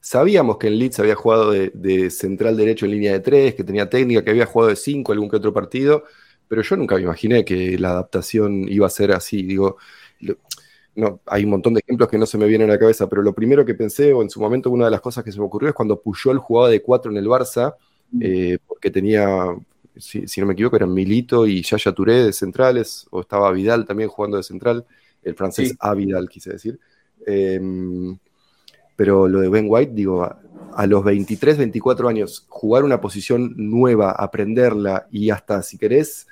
sabíamos 0.00 0.58
que 0.58 0.68
en 0.68 0.78
Leeds 0.78 1.00
había 1.00 1.14
jugado 1.14 1.50
de, 1.52 1.70
de 1.74 2.10
central 2.10 2.56
derecho 2.56 2.86
en 2.86 2.92
línea 2.92 3.12
de 3.12 3.20
tres, 3.20 3.54
que 3.54 3.64
tenía 3.64 3.88
técnica, 3.90 4.22
que 4.24 4.30
había 4.30 4.46
jugado 4.46 4.70
de 4.70 4.76
cinco 4.76 5.12
algún 5.12 5.28
que 5.30 5.36
otro 5.36 5.52
partido, 5.52 6.04
pero 6.48 6.62
yo 6.62 6.76
nunca 6.76 6.96
me 6.96 7.02
imaginé 7.02 7.44
que 7.44 7.78
la 7.78 7.90
adaptación 7.90 8.68
iba 8.68 8.86
a 8.86 8.90
ser 8.90 9.12
así. 9.12 9.42
Digo, 9.42 9.76
no, 10.94 11.20
hay 11.26 11.44
un 11.44 11.50
montón 11.50 11.74
de 11.74 11.80
ejemplos 11.80 12.08
que 12.08 12.18
no 12.18 12.26
se 12.26 12.38
me 12.38 12.46
vienen 12.46 12.70
a 12.70 12.72
la 12.74 12.78
cabeza, 12.78 13.08
pero 13.08 13.22
lo 13.22 13.34
primero 13.34 13.64
que 13.64 13.74
pensé, 13.74 14.12
o 14.12 14.22
en 14.22 14.30
su 14.30 14.40
momento 14.40 14.70
una 14.70 14.86
de 14.86 14.90
las 14.90 15.00
cosas 15.00 15.24
que 15.24 15.30
se 15.32 15.38
me 15.38 15.44
ocurrió 15.46 15.68
es 15.68 15.74
cuando 15.74 16.00
Puyol 16.00 16.38
jugaba 16.38 16.68
de 16.70 16.82
cuatro 16.82 17.10
en 17.10 17.16
el 17.18 17.26
Barça, 17.26 17.74
Mm. 18.10 18.20
eh, 18.22 18.58
porque 18.66 18.90
tenía, 18.90 19.54
si, 19.96 20.26
si 20.26 20.40
no 20.40 20.46
me 20.46 20.54
equivoco, 20.54 20.76
eran 20.76 20.94
Milito 20.94 21.46
y 21.46 21.62
Yaya 21.62 21.92
Touré 21.92 22.24
de 22.24 22.32
centrales, 22.32 23.06
o 23.10 23.20
estaba 23.20 23.52
Vidal 23.52 23.84
también 23.84 24.08
jugando 24.08 24.38
de 24.38 24.42
central, 24.42 24.86
el 25.22 25.34
francés 25.34 25.68
Sí. 25.70 25.76
A 25.78 25.92
Vidal, 25.94 26.26
quise 26.28 26.50
decir. 26.52 26.80
Eh, 27.26 27.60
pero 28.98 29.28
lo 29.28 29.38
de 29.38 29.48
Ben 29.48 29.66
White, 29.68 29.92
digo, 29.94 30.24
a, 30.24 30.40
a 30.74 30.84
los 30.88 31.04
23, 31.04 31.56
24 31.56 32.08
años, 32.08 32.44
jugar 32.48 32.82
una 32.82 33.00
posición 33.00 33.54
nueva, 33.56 34.10
aprenderla 34.10 35.06
y 35.08 35.30
hasta, 35.30 35.62
si 35.62 35.78
querés, 35.78 36.26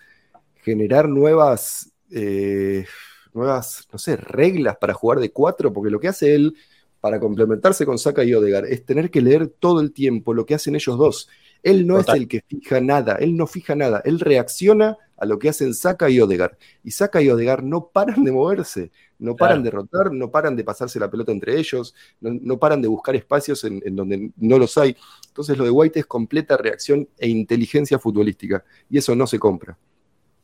generar 0.65 1.09
nuevas, 1.09 1.93
eh, 2.11 2.85
nuevas, 3.33 3.87
no 3.93 4.01
sé, 4.01 4.17
reglas 4.17 4.79
para 4.79 4.95
jugar 4.95 5.21
de 5.21 5.31
cuatro, 5.31 5.73
porque 5.73 5.93
lo 5.93 6.01
que 6.01 6.09
hace 6.09 6.35
él 6.35 6.57
para 7.01 7.21
complementarse 7.21 7.87
con 7.87 8.01
Saka 8.01 8.25
y 8.25 8.35
Odegar 8.35 8.65
es 8.67 8.85
tener 8.85 9.13
que 9.13 9.21
leer 9.21 9.47
todo 9.47 9.81
el 9.81 9.93
tiempo 9.93 10.35
lo 10.35 10.45
que 10.45 10.57
hacen 10.57 10.75
ellos 10.75 10.99
dos. 10.99 11.29
Él 11.63 11.87
no 11.87 11.99
Total. 11.99 12.17
es 12.17 12.23
el 12.23 12.29
que 12.29 12.43
fija 12.49 12.81
nada, 12.81 13.15
él 13.21 13.37
no 13.37 13.47
fija 13.47 13.77
nada, 13.77 14.03
él 14.05 14.19
reacciona 14.19 14.97
a 15.17 15.27
lo 15.27 15.39
que 15.39 15.49
hacen 15.49 15.75
Saka 15.75 16.11
y 16.11 16.21
Odegar. 16.21 16.57
Y 16.85 16.91
Saka 16.91 17.23
y 17.23 17.31
Odegar 17.31 17.63
no 17.63 17.89
paran 17.89 18.25
de 18.25 18.33
moverse, 18.33 18.91
no 19.19 19.39
paran 19.39 19.63
de 19.63 19.71
rotar, 19.71 20.13
no 20.13 20.31
paran 20.31 20.57
de 20.57 20.65
pasarse 20.65 21.01
la 21.01 21.11
pelota 21.11 21.33
entre 21.33 21.59
ellos, 21.59 21.95
no, 22.21 22.31
no 22.41 22.59
paran 22.59 22.83
de 22.83 22.89
buscar 22.89 23.17
espacios 23.17 23.65
en, 23.65 23.83
en 23.85 23.97
donde 23.97 24.31
no 24.37 24.59
los 24.59 24.77
hay. 24.79 24.97
Entonces 25.29 25.57
lo 25.57 25.65
de 25.65 25.71
White 25.71 26.01
es 26.01 26.07
completa 26.07 26.57
reacción 26.57 27.09
e 27.19 27.29
inteligencia 27.29 27.99
futbolística, 27.99 28.65
y 28.91 28.99
eso 28.99 29.15
no 29.17 29.27
se 29.27 29.39
compra. 29.39 29.79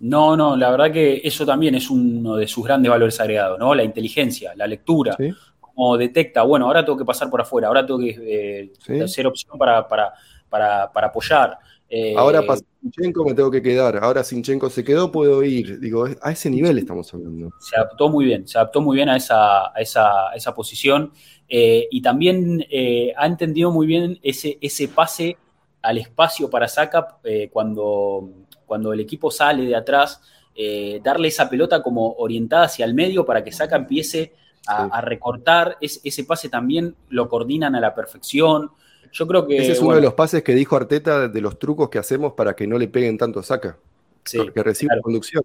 No, 0.00 0.36
no, 0.36 0.56
la 0.56 0.70
verdad 0.70 0.92
que 0.92 1.20
eso 1.22 1.46
también 1.46 1.76
es 1.76 1.88
uno 1.88 2.34
de 2.36 2.48
sus 2.48 2.64
grandes 2.64 2.90
valores 2.90 3.20
agregados, 3.20 3.58
¿no? 3.58 3.72
La 3.74 3.84
inteligencia, 3.84 4.52
la 4.56 4.66
lectura, 4.66 5.16
¿sí? 5.16 5.32
como 5.60 5.96
detecta, 5.96 6.42
bueno, 6.42 6.66
ahora 6.66 6.84
tengo 6.84 6.98
que 6.98 7.04
pasar 7.04 7.30
por 7.30 7.40
afuera, 7.40 7.68
ahora 7.68 7.86
tengo 7.86 8.00
que 8.00 8.16
eh, 8.20 8.72
Sí. 9.06 9.24
opción 9.24 9.56
para, 9.58 9.86
para, 9.86 10.12
para, 10.48 10.90
para 10.92 11.06
apoyar. 11.06 11.56
Eh, 11.94 12.14
Ahora 12.16 12.40
pasa 12.46 12.64
Sinchenko, 12.80 13.22
me 13.22 13.34
tengo 13.34 13.50
que 13.50 13.60
quedar. 13.60 13.98
Ahora 14.02 14.24
Sinchenko 14.24 14.70
se 14.70 14.82
quedó, 14.82 15.12
puedo 15.12 15.42
ir. 15.42 15.78
Digo, 15.78 16.06
a 16.22 16.32
ese 16.32 16.48
nivel 16.48 16.78
estamos 16.78 17.12
hablando. 17.12 17.50
se 17.60 17.76
adaptó 17.76 18.08
muy 18.08 18.24
bien, 18.24 18.48
se 18.48 18.56
adaptó 18.56 18.80
muy 18.80 18.96
bien 18.96 19.10
a 19.10 19.16
esa, 19.18 19.66
a 19.68 19.80
esa, 19.80 20.30
a 20.30 20.34
esa 20.34 20.54
posición 20.54 21.12
eh, 21.50 21.88
y 21.90 22.00
también 22.00 22.64
eh, 22.70 23.12
ha 23.14 23.26
entendido 23.26 23.70
muy 23.70 23.86
bien 23.86 24.18
ese, 24.22 24.56
ese 24.62 24.88
pase 24.88 25.36
al 25.82 25.98
espacio 25.98 26.48
para 26.48 26.66
Saca 26.66 27.18
eh, 27.24 27.50
cuando, 27.52 28.26
cuando 28.64 28.94
el 28.94 29.00
equipo 29.00 29.30
sale 29.30 29.64
de 29.66 29.76
atrás, 29.76 30.22
eh, 30.54 30.98
darle 31.04 31.28
esa 31.28 31.50
pelota 31.50 31.82
como 31.82 32.12
orientada 32.14 32.64
hacia 32.64 32.86
el 32.86 32.94
medio 32.94 33.26
para 33.26 33.44
que 33.44 33.52
Saca 33.52 33.76
empiece 33.76 34.32
a, 34.66 34.84
Sí. 34.84 34.90
a 34.92 35.00
recortar, 35.02 35.76
es, 35.80 36.00
ese 36.04 36.24
pase 36.24 36.48
también 36.48 36.96
lo 37.10 37.28
coordinan 37.28 37.74
a 37.74 37.80
la 37.80 37.94
perfección. 37.94 38.70
Yo 39.12 39.26
creo 39.26 39.46
que... 39.46 39.58
Ese 39.58 39.72
es 39.72 39.78
uno 39.78 39.88
bueno, 39.88 40.00
de 40.00 40.06
los 40.06 40.14
pases 40.14 40.42
que 40.42 40.54
dijo 40.54 40.74
Arteta 40.74 41.28
de 41.28 41.40
los 41.40 41.58
trucos 41.58 41.90
que 41.90 41.98
hacemos 41.98 42.32
para 42.32 42.54
que 42.56 42.66
no 42.66 42.78
le 42.78 42.88
peguen 42.88 43.18
tanto 43.18 43.40
a 43.40 43.42
Saca. 43.42 43.78
sí, 44.24 44.38
porque 44.38 44.62
recibe 44.62 44.88
claro. 44.88 45.02
conducción. 45.02 45.44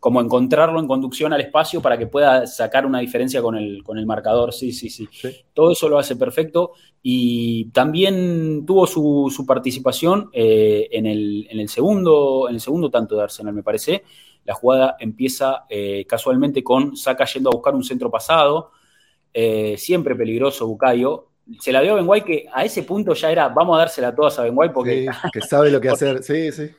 como 0.00 0.20
encontrarlo 0.20 0.80
en 0.80 0.88
conducción 0.88 1.32
al 1.32 1.40
espacio 1.40 1.80
para 1.80 1.96
que 1.96 2.06
pueda 2.06 2.46
sacar 2.46 2.84
una 2.84 2.98
diferencia 2.98 3.40
con 3.40 3.56
el, 3.56 3.82
con 3.84 3.98
el 3.98 4.06
marcador. 4.06 4.52
Sí, 4.52 4.72
sí, 4.72 4.90
sí, 4.90 5.08
Todo 5.54 5.72
eso 5.72 5.88
lo 5.88 5.98
hace 5.98 6.16
perfecto. 6.16 6.72
Y 7.02 7.66
también 7.66 8.64
tuvo 8.66 8.86
su, 8.86 9.44
participación 9.46 10.30
eh, 10.32 10.88
en, 10.90 11.06
el, 11.06 11.68
segundo, 11.68 12.48
en 12.48 12.56
el 12.56 12.60
segundo 12.60 12.90
tanto 12.90 13.16
de 13.16 13.22
Arsenal, 13.22 13.54
me 13.54 13.62
parece. 13.62 14.02
La 14.44 14.54
jugada 14.54 14.96
empieza 14.98 15.66
eh, 15.68 16.04
casualmente 16.08 16.64
con 16.64 16.96
Saca 16.96 17.24
yendo 17.26 17.50
a 17.50 17.54
buscar 17.54 17.74
un 17.74 17.84
centro 17.84 18.10
pasado. 18.10 18.72
Eh, 19.32 19.76
siempre 19.78 20.16
peligroso 20.16 20.66
Bucayo. 20.66 21.27
Se 21.60 21.72
la 21.72 21.80
dio 21.80 21.92
a 21.92 21.96
Ben 21.96 22.08
White 22.08 22.26
que 22.26 22.46
a 22.52 22.64
ese 22.64 22.82
punto 22.82 23.14
ya 23.14 23.30
era, 23.30 23.48
vamos 23.48 23.76
a 23.76 23.80
dársela 23.80 24.14
todas 24.14 24.38
a 24.38 24.42
Ben 24.42 24.52
White 24.54 24.74
porque... 24.74 25.06
que 25.32 25.40
sabe 25.40 25.70
lo 25.70 25.80
que 25.80 25.88
hacer, 25.88 26.22
sí, 26.22 26.52
sí. 26.52 26.70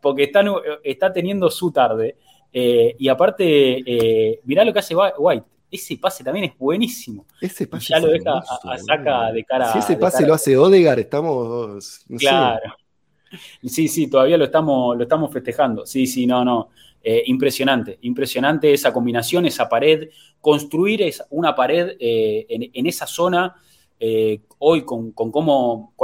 Porque 0.00 0.24
está, 0.24 0.44
está 0.82 1.12
teniendo 1.12 1.50
su 1.50 1.72
tarde. 1.72 2.16
Eh, 2.52 2.94
y 2.98 3.08
aparte, 3.08 3.44
eh, 3.44 4.40
mirá 4.44 4.64
lo 4.64 4.72
que 4.72 4.78
hace 4.78 4.94
White. 4.94 5.46
Ese 5.70 5.96
pase 5.96 6.22
también 6.22 6.44
es 6.44 6.58
buenísimo. 6.58 7.26
Ese 7.40 7.66
pase 7.66 7.86
ya 7.88 7.98
lo 7.98 8.08
deja 8.08 8.38
a, 8.38 8.78
saca 8.78 9.32
de 9.32 9.42
cara. 9.44 9.72
Si 9.72 9.78
ese 9.78 9.96
pase 9.96 10.26
lo 10.26 10.34
hace 10.34 10.56
Odegar, 10.56 10.98
estamos. 10.98 12.04
claro. 12.18 12.74
Sí, 13.64 13.88
sí, 13.88 14.08
todavía 14.08 14.36
lo 14.36 14.44
estamos, 14.44 14.94
lo 14.94 15.04
estamos 15.04 15.32
festejando. 15.32 15.86
Sí, 15.86 16.06
sí, 16.06 16.26
no, 16.26 16.44
no. 16.44 16.68
Eh, 17.02 17.22
impresionante, 17.26 17.98
impresionante 18.02 18.72
esa 18.72 18.92
combinación, 18.92 19.46
esa 19.46 19.68
pared, 19.68 20.10
construir 20.40 21.10
una 21.30 21.54
pared 21.54 21.96
en, 21.98 22.86
esa 22.86 23.06
zona 23.06 23.56
eh, 24.04 24.40
hoy 24.58 24.82
con, 24.82 25.12
cómo, 25.12 25.94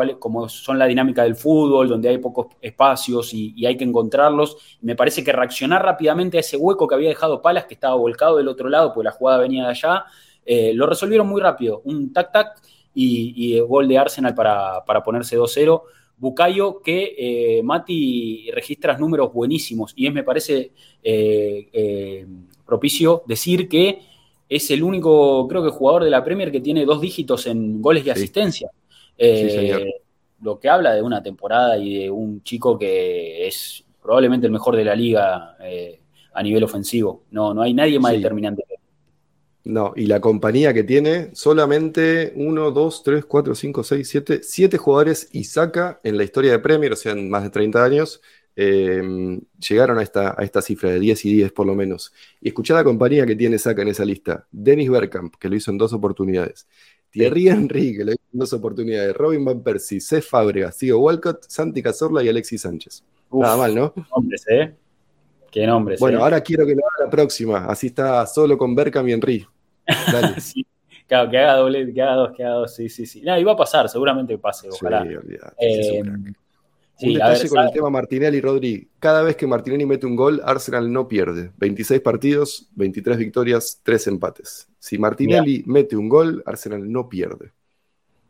son 0.47 0.79
la 0.79 0.87
dinámica 0.87 1.25
del 1.25 1.35
fútbol, 1.35 1.89
donde 1.89 2.09
hay 2.09 2.19
pocos 2.19 2.47
espacios 2.63 3.35
y, 3.35 3.67
hay 3.67 3.77
que 3.77 3.83
encontrarlos, 3.83 4.79
me 4.83 4.95
parece 4.95 5.25
que 5.25 5.33
reaccionar 5.33 5.83
rápidamente 5.83 6.37
a 6.37 6.41
ese 6.41 6.57
hueco 6.57 6.87
que 6.87 6.95
había 6.95 7.09
dejado 7.09 7.43
Palas, 7.43 7.65
que 7.65 7.75
estaba 7.75 7.97
volcado 7.97 8.37
del 8.37 8.47
otro 8.47 8.69
lado, 8.69 8.95
porque 8.95 9.07
la 9.07 9.11
jugada 9.11 9.39
venía 9.39 9.65
de 9.65 9.71
allá, 9.71 10.05
eh, 10.47 10.73
lo 10.75 10.87
resolvieron 10.87 11.27
muy 11.27 11.41
rápido, 11.41 11.83
un 11.87 12.13
tac-tac 12.13 12.63
y, 12.95 13.57
y, 13.57 13.59
gol 13.59 13.89
de 13.89 13.99
Arsenal 13.99 14.33
para, 14.33 14.85
ponerse 15.05 15.37
2-0. 15.37 15.83
Bucayo, 16.19 16.81
que 16.81 17.17
eh, 17.19 17.63
Mati 17.65 18.49
registras 18.53 19.01
números 19.01 19.33
buenísimos 19.33 19.93
y 19.97 20.07
es, 20.07 20.15
me 20.15 20.23
parece, 20.23 20.71
propicio 22.65 23.25
decir 23.27 23.69
que 23.69 24.03
es 24.49 24.71
el 24.71 24.83
único, 24.83 25.47
creo 25.49 25.63
que, 25.63 25.71
jugador 25.71 26.05
de 26.05 26.11
la 26.11 26.25
Premier 26.25 26.51
que 26.51 26.61
tiene 26.61 26.85
dos 26.85 27.01
dígitos 27.01 27.47
en 27.47 27.83
goles 27.83 28.07
y 28.07 28.11
asistencia. 28.11 28.71
Eh, 29.17 29.95
lo 30.43 30.59
que 30.59 30.69
habla 30.69 30.95
de 30.95 31.03
una 31.03 31.23
temporada 31.23 31.77
y 31.77 31.99
de 31.99 32.11
un 32.11 32.43
chico 32.43 32.79
que 32.79 33.47
es 33.47 33.85
probablemente 34.01 34.47
el 34.47 34.53
mejor 34.53 34.77
de 34.77 34.85
la 34.85 34.95
liga 34.95 35.57
eh, 35.61 36.01
a 36.33 36.43
nivel 36.43 36.65
ofensivo. 36.65 37.25
No, 37.31 37.53
no 37.53 37.63
hay 37.63 37.75
nadie 37.75 37.99
más 37.99 38.13
determinante 38.13 38.65
que 38.69 38.79
no, 39.69 39.93
y 39.95 40.07
la 40.07 40.19
compañía 40.19 40.73
que 40.73 40.83
tiene 40.83 41.29
solamente 41.35 42.33
1, 42.37 42.71
2, 42.71 43.03
3, 43.03 43.25
4, 43.27 43.55
5, 43.55 43.85
6, 43.85 44.09
7, 44.09 44.41
7 44.43 44.79
jugadores 44.79 45.29
y 45.31 45.45
saca 45.45 46.01
en 46.03 46.17
la 46.17 46.25
historia 46.25 46.53
de 46.53 46.59
Premier, 46.59 46.95
o 46.95 46.97
sea, 46.97 47.13
en 47.13 47.29
más 47.29 47.43
de 47.43 47.51
30 47.51 47.85
años, 47.85 48.23
Em, 48.61 49.41
llegaron 49.69 50.01
a 50.01 50.03
esta, 50.03 50.35
a 50.37 50.43
esta 50.43 50.61
cifra 50.61 50.91
de 50.91 50.99
10 50.99 51.27
y 51.27 51.35
10 51.35 51.53
por 51.53 51.65
lo 51.65 51.77
menos. 51.77 52.13
Y 52.41 52.49
escuchá 52.49 52.75
la 52.75 52.83
compañía 52.83 53.25
que 53.25 53.37
tiene 53.37 53.57
Saca 53.57 53.83
en 53.83 53.89
esa 53.89 54.05
lista. 54.05 54.49
Dennis 54.51 54.91
Bergkamp, 54.91 55.37
que 55.37 55.49
lo 55.49 55.55
hizo 55.55 55.71
en 55.71 55.79
dos 55.79 55.93
oportunidades. 55.93 56.67
Thierry 57.11 57.51
Henry, 57.51 57.97
que 57.97 58.05
lo 58.05 58.11
hizo 58.11 58.23
en 58.33 58.39
dos 58.41 58.53
oportunidades. 58.53 59.15
Robin 59.15 59.45
Van 59.45 59.63
Persie, 59.63 60.01
Seth 60.01 60.25
Fábrega, 60.25 60.73
Sigo 60.73 60.99
Walcott, 60.99 61.45
Santi 61.47 61.81
Cazorla 61.81 62.25
y 62.25 62.31
Alexis 62.31 62.63
Sánchez. 62.63 63.05
Nada 63.31 63.57
mal, 63.57 63.77
¿no? 63.77 63.95
Nombres, 64.11 64.45
¿eh? 64.51 64.75
Qué 65.53 65.65
nombres. 65.65 66.01
Bueno, 66.01 66.19
¿eh? 66.19 66.23
ahora 66.23 66.41
quiero 66.41 66.67
que 66.67 66.75
lo 66.75 66.85
haga 66.85 67.05
la 67.05 67.11
próxima. 67.11 67.67
Así 67.67 67.87
está 67.87 68.27
solo 68.27 68.59
con 68.59 68.75
Bergkamp 68.75 69.09
y 69.09 69.13
Henry. 69.13 69.47
Dale. 70.11 70.35
Claro, 71.07 71.31
que 71.31 71.39
haga 71.39 71.55
doble, 71.55 71.95
que 71.95 72.03
haga 72.03 72.15
dos, 72.17 72.37
que 72.37 72.45
haga 72.45 72.55
dos. 72.57 72.75
Sí, 72.75 72.91
sí, 72.91 73.07
sí. 73.07 73.23
No, 73.23 73.39
iba 73.39 73.53
a 73.53 73.57
pasar, 73.57 73.89
seguramente 73.89 74.37
pase, 74.37 74.69
ojalá. 74.69 75.07
Sí, 75.59 76.03
un 77.01 77.15
detalle 77.15 77.49
con 77.49 77.59
el 77.61 77.71
tema 77.71 77.91
Martinelli 77.91 78.39
y 78.39 78.41
Rodri. 78.41 78.89
Cada 78.99 79.23
vez 79.23 79.37
que 79.37 79.47
Martinelli 79.47 79.87
mete 79.87 80.07
un 80.07 80.17
gol, 80.17 80.41
Arsenal 80.45 80.93
no 80.93 81.07
pierde. 81.07 81.53
26 81.59 82.01
partidos, 82.01 82.69
23 82.75 83.19
victorias, 83.19 83.81
3 83.83 84.07
empates. 84.09 84.69
Si 84.79 84.99
Martinelli 84.99 85.63
mete 85.67 85.97
un 85.97 86.09
gol, 86.09 86.43
Arsenal 86.47 86.91
no 86.91 87.09
pierde. 87.09 87.53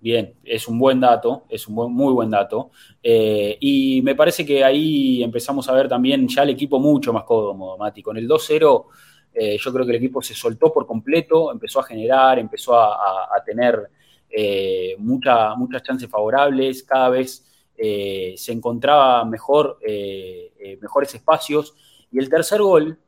Bien, 0.01 0.35
es 0.45 0.69
un 0.69 0.79
buen 0.79 1.01
dato, 1.01 1.45
es 1.49 1.67
un 1.67 1.93
muy 1.93 2.13
buen 2.13 2.31
dato. 2.31 2.71
Eh, 3.03 3.57
y 3.59 4.01
me 4.03 4.15
parece 4.15 4.47
que 4.47 4.63
ahí 4.63 5.23
empezamos 5.23 5.69
a 5.69 5.73
ver 5.73 5.89
también 5.89 6.29
ya 6.29 6.45
el 6.45 6.51
equipo 6.51 6.79
mucho 6.79 7.13
más 7.13 7.25
cómodo, 7.25 7.77
Mati. 7.77 8.01
Con 8.01 8.17
el 8.17 8.29
2-0, 8.29 8.87
eh, 9.35 9.57
yo 9.59 9.73
creo 9.73 9.85
que 9.85 9.91
el 9.91 9.97
equipo 9.97 10.23
se 10.23 10.35
soltó 10.35 10.73
por 10.73 10.87
completo, 10.87 11.51
empezó 11.51 11.81
a 11.81 11.85
generar, 11.85 12.39
empezó 12.39 12.77
a, 12.77 13.43
tener 13.45 13.89
eh, 14.31 14.95
muchas 14.99 15.83
chances 15.83 16.09
favorables, 16.09 16.85
cada 16.85 17.09
vez 17.09 17.48
eh, 17.81 18.35
se 18.37 18.51
encontraba 18.51 19.25
mejor, 19.25 19.79
eh, 19.87 20.51
eh, 20.59 20.79
mejores 20.83 21.15
espacios. 21.15 21.75
Y 22.11 22.19
el 22.19 22.29
tercer 22.29 22.61
gol, 22.61 22.99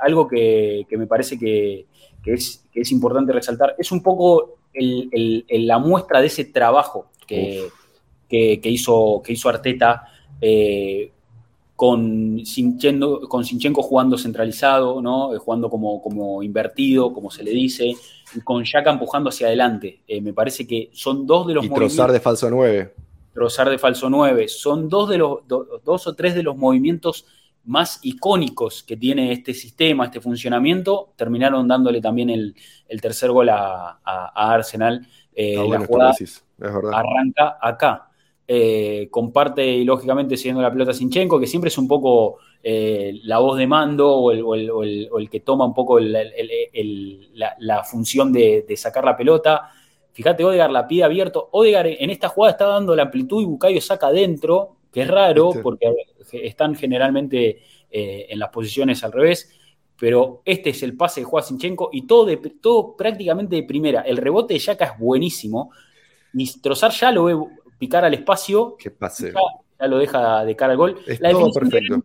algo 0.00 0.26
que, 0.26 0.86
me 0.92 1.06
parece 1.06 1.38
que, 1.38 1.86
es, 2.24 2.92
importante 2.92 3.32
resaltar, 3.32 3.74
es 3.76 3.90
un 3.90 4.02
poco 4.02 4.58
la 4.72 5.78
muestra 5.80 6.20
de 6.20 6.28
ese 6.28 6.44
trabajo 6.44 7.10
que, 7.26 7.68
hizo, 8.30 9.20
que 9.24 9.32
hizo 9.32 9.48
Arteta 9.48 10.04
con, 11.74 12.46
Sinchenko, 12.46 13.28
con 13.28 13.44
jugando 13.82 14.16
centralizado, 14.16 15.02
¿no? 15.02 15.36
jugando 15.40 15.68
como, 15.68 16.00
como 16.00 16.40
invertido, 16.44 17.12
como 17.12 17.32
se 17.32 17.42
le 17.42 17.50
dice, 17.50 17.92
y 18.32 18.40
con 18.42 18.62
Yaka 18.62 18.92
empujando 18.92 19.30
hacia 19.30 19.48
adelante. 19.48 20.02
me 20.22 20.32
parece 20.32 20.68
que 20.68 20.88
son 20.92 21.26
dos 21.26 21.48
de 21.48 21.54
los 21.54 21.64
y 21.64 21.68
trozar 21.68 22.12
de 22.12 22.20
falso 22.20 22.48
9. 22.48 22.94
Trozar 23.32 23.70
de 23.70 23.78
falso 23.78 24.10
9. 24.10 24.48
Son 24.48 24.88
dos, 24.88 25.08
de 25.08 25.18
los, 25.18 25.38
dos 25.46 26.06
o 26.06 26.14
tres 26.14 26.34
de 26.34 26.42
los 26.42 26.56
movimientos 26.56 27.26
más 27.64 28.00
icónicos 28.02 28.82
que 28.82 28.96
tiene 28.96 29.32
este 29.32 29.54
sistema, 29.54 30.06
este 30.06 30.20
funcionamiento, 30.20 31.12
terminaron 31.16 31.68
dándole 31.68 32.00
también 32.00 32.30
el, 32.30 32.54
tercer 33.00 33.30
gol 33.30 33.48
a, 33.50 34.00
Arsenal. 34.34 35.06
Eh, 35.34 35.56
ah, 35.58 35.64
la 35.68 35.86
jugada 35.86 36.14
arranca 36.92 37.58
acá. 37.60 38.06
Eh, 38.52 39.06
comparte, 39.12 39.84
lógicamente, 39.84 40.36
siguiendo 40.36 40.60
la 40.60 40.72
pelota 40.72 40.92
Sinchenko, 40.92 41.38
que 41.38 41.46
siempre 41.46 41.68
es 41.68 41.78
un 41.78 41.86
poco 41.86 42.38
eh, 42.62 43.20
la 43.22 43.38
voz 43.38 43.56
de 43.56 43.68
mando 43.68 44.12
o 44.12 44.32
el, 44.32 45.30
que 45.30 45.40
toma 45.40 45.64
un 45.64 45.74
poco 45.74 46.00
la, 46.00 47.84
función 47.84 48.32
de, 48.32 48.64
de, 48.68 48.76
sacar 48.76 49.04
la 49.04 49.16
pelota. 49.16 49.70
Fíjate, 50.12 50.44
Odegar 50.44 50.70
la 50.70 50.86
pide 50.86 51.04
abierto. 51.04 51.48
Odegar 51.52 51.86
en 51.86 52.10
esta 52.10 52.28
jugada 52.28 52.52
está 52.52 52.66
dando 52.66 52.94
la 52.96 53.04
amplitud 53.04 53.42
y 53.42 53.44
Bucayo 53.44 53.80
saca 53.80 54.08
adentro, 54.08 54.76
que 54.92 55.02
es 55.02 55.08
raro 55.08 55.52
porque 55.62 55.92
están 56.32 56.74
generalmente 56.74 57.62
eh, 57.90 58.26
en 58.28 58.38
las 58.38 58.50
posiciones 58.50 59.02
al 59.04 59.12
revés. 59.12 59.56
Pero 59.98 60.42
este 60.44 60.70
es 60.70 60.82
el 60.82 60.96
pase 60.96 61.20
de 61.20 61.24
Juan 61.24 61.44
Sinchenko 61.44 61.90
y 61.92 62.06
todo, 62.06 62.24
de, 62.24 62.38
todo 62.38 62.96
prácticamente 62.96 63.56
de 63.56 63.62
primera. 63.64 64.00
El 64.00 64.16
rebote 64.16 64.54
de 64.54 64.60
Yaka 64.60 64.84
es 64.86 64.98
buenísimo. 64.98 65.70
Y 66.32 66.60
Trozar 66.60 66.90
ya 66.92 67.12
lo 67.12 67.24
ve 67.24 67.36
picar 67.78 68.04
al 68.04 68.14
espacio. 68.14 68.76
Qué 68.78 68.90
pase. 68.90 69.32
Ya, 69.78 69.86
lo 69.86 69.98
deja 69.98 70.44
de 70.44 70.56
cara 70.56 70.72
al 70.72 70.78
gol. 70.78 70.98
la 71.20 71.30
todo 71.30 71.52
perfecto. 71.52 72.02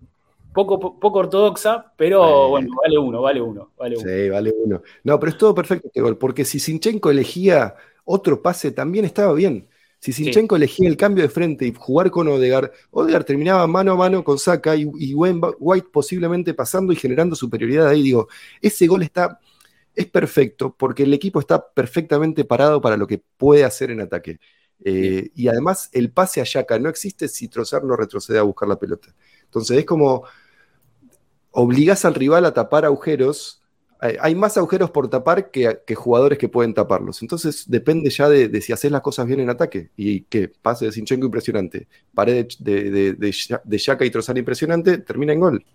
Poco, 0.53 0.79
poco, 0.79 1.19
ortodoxa, 1.19 1.91
pero 1.97 2.47
bueno, 2.47 2.69
vale 2.81 2.97
uno, 2.97 3.21
vale 3.21 3.41
uno, 3.41 3.71
vale 3.77 3.97
uno. 3.97 4.09
Sí, 4.09 4.29
vale 4.29 4.53
uno. 4.57 4.81
No, 5.03 5.19
pero 5.19 5.31
es 5.33 5.37
todo 5.37 5.53
perfecto 5.53 5.87
este 5.87 5.99
gol, 5.99 6.17
porque 6.17 6.45
si 6.45 6.59
Sinchenko 6.59 7.11
elegía 7.11 7.75
otro 8.05 8.41
pase 8.41 8.71
también 8.71 9.03
estaba 9.03 9.33
bien. 9.33 9.67
Si 9.99 10.13
Sinchenko 10.13 10.55
elegía 10.55 10.87
el 10.87 10.97
cambio 10.97 11.23
de 11.23 11.29
frente 11.29 11.65
y 11.65 11.73
jugar 11.73 12.11
con 12.11 12.27
Odegar, 12.27 12.71
Odegar 12.91 13.23
terminaba 13.23 13.65
mano 13.65 13.93
a 13.93 13.95
mano 13.95 14.23
con 14.23 14.37
Saka 14.37 14.75
y, 14.75 14.85
White 14.85 15.87
posiblemente 15.91 16.53
pasando 16.53 16.93
y 16.93 16.95
generando 16.95 17.35
superioridad 17.35 17.87
ahí. 17.87 18.03
Digo, 18.03 18.27
ese 18.61 18.85
gol 18.85 19.01
está, 19.01 19.39
es 19.95 20.05
perfecto 20.05 20.75
porque 20.77 21.03
el 21.03 21.13
equipo 21.13 21.39
está 21.39 21.73
perfectamente 21.73 22.45
parado 22.45 22.79
para 22.81 22.97
lo 22.97 23.07
que 23.07 23.23
puede 23.37 23.63
hacer 23.63 23.89
en 23.89 24.01
ataque. 24.01 24.39
Eh, 24.83 25.31
y 25.33 25.47
además 25.47 25.89
el 25.91 26.11
pase 26.11 26.39
a 26.39 26.43
Yaka 26.43 26.77
no 26.77 26.89
existe 26.89 27.27
si 27.27 27.47
Trozar 27.47 27.83
no 27.83 27.95
retrocede 27.95 28.37
a 28.37 28.43
buscar 28.43 28.69
la 28.69 28.77
pelota. 28.77 29.07
Entonces 29.45 29.79
es 29.79 29.85
como 29.85 30.25
obligás 31.49 32.05
al 32.05 32.13
rival 32.13 32.45
a 32.45 32.53
tapar 32.53 32.85
agujeros 32.85 33.64
hay 33.99 34.35
más 34.35 34.57
agujeros 34.57 34.91
por 34.91 35.09
tapar 35.09 35.51
que, 35.51 35.79
jugadores 35.95 36.37
que 36.37 36.49
pueden 36.49 36.73
taparlos. 36.73 37.21
Entonces 37.21 37.65
depende 37.67 38.09
ya 38.09 38.29
de, 38.29 38.61
si 38.61 38.73
haces 38.73 38.91
las 38.91 39.01
cosas 39.01 39.25
bien 39.25 39.39
en 39.39 39.49
ataque. 39.49 39.89
Y 39.95 40.21
que 40.21 40.49
pase 40.49 40.85
de 40.85 40.91
Sinchenko 40.91 41.25
impresionante, 41.25 41.87
pared 42.13 42.47
de, 42.59 43.13
de, 43.15 43.95
y 44.01 44.09
Trozar 44.09 44.37
impresionante, 44.37 44.99
termina 44.99 45.33
en 45.33 45.39
gol. 45.39 45.65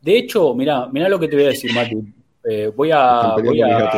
De 0.00 0.18
hecho, 0.18 0.54
mira, 0.54 0.86
mira 0.88 1.08
lo 1.08 1.18
que 1.18 1.28
te 1.28 1.36
voy 1.36 1.46
a 1.46 1.48
decir, 1.48 1.72
Mati. 1.72 1.96
Eh, 2.44 2.70
voy 2.74 2.90
a. 2.92 3.36
Voy 3.42 3.60
a, 3.62 3.90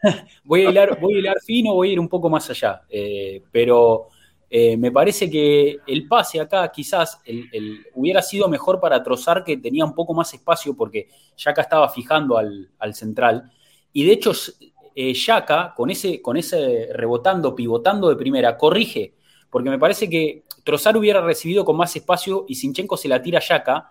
voy 0.44 0.64
a, 0.64 0.70
hilar, 0.70 1.00
voy 1.00 1.14
a 1.14 1.18
hilar 1.18 1.36
fino, 1.44 1.74
voy 1.74 1.90
a 1.90 1.92
ir 1.92 2.00
un 2.00 2.08
poco 2.08 2.28
más 2.28 2.48
allá. 2.50 2.82
Eh, 2.88 3.42
pero 3.50 4.08
Eh, 4.50 4.76
me 4.76 4.90
parece 4.90 5.28
que 5.30 5.78
el 5.86 6.08
pase 6.08 6.40
acá 6.40 6.70
quizás 6.72 7.20
hubiera 7.94 8.22
sido 8.22 8.48
mejor 8.48 8.80
para 8.80 9.02
Trozar, 9.02 9.44
que 9.44 9.58
tenía 9.58 9.84
un 9.84 9.94
poco 9.94 10.14
más 10.14 10.32
espacio 10.32 10.74
porque 10.74 11.08
Yaka 11.36 11.62
estaba 11.62 11.88
fijando 11.88 12.38
al, 12.38 12.94
central. 12.94 13.50
Y 13.92 14.04
de 14.04 14.12
hecho, 14.12 14.32
eh, 14.94 15.12
Yaka, 15.12 15.74
con 15.76 15.90
ese, 15.90 16.22
con 16.22 16.36
ese 16.36 16.88
rebotando, 16.92 17.54
pivotando 17.54 18.08
de 18.08 18.16
primera, 18.16 18.56
corrige, 18.56 19.14
porque 19.50 19.70
me 19.70 19.78
parece 19.78 20.08
que 20.08 20.44
Trozar 20.64 20.96
hubiera 20.96 21.20
recibido 21.22 21.64
con 21.64 21.76
más 21.76 21.94
espacio 21.96 22.44
y 22.48 22.54
Sinchenko 22.54 22.96
se 22.96 23.08
la 23.08 23.22
tira 23.22 23.38
a 23.38 23.42
Yaka, 23.42 23.90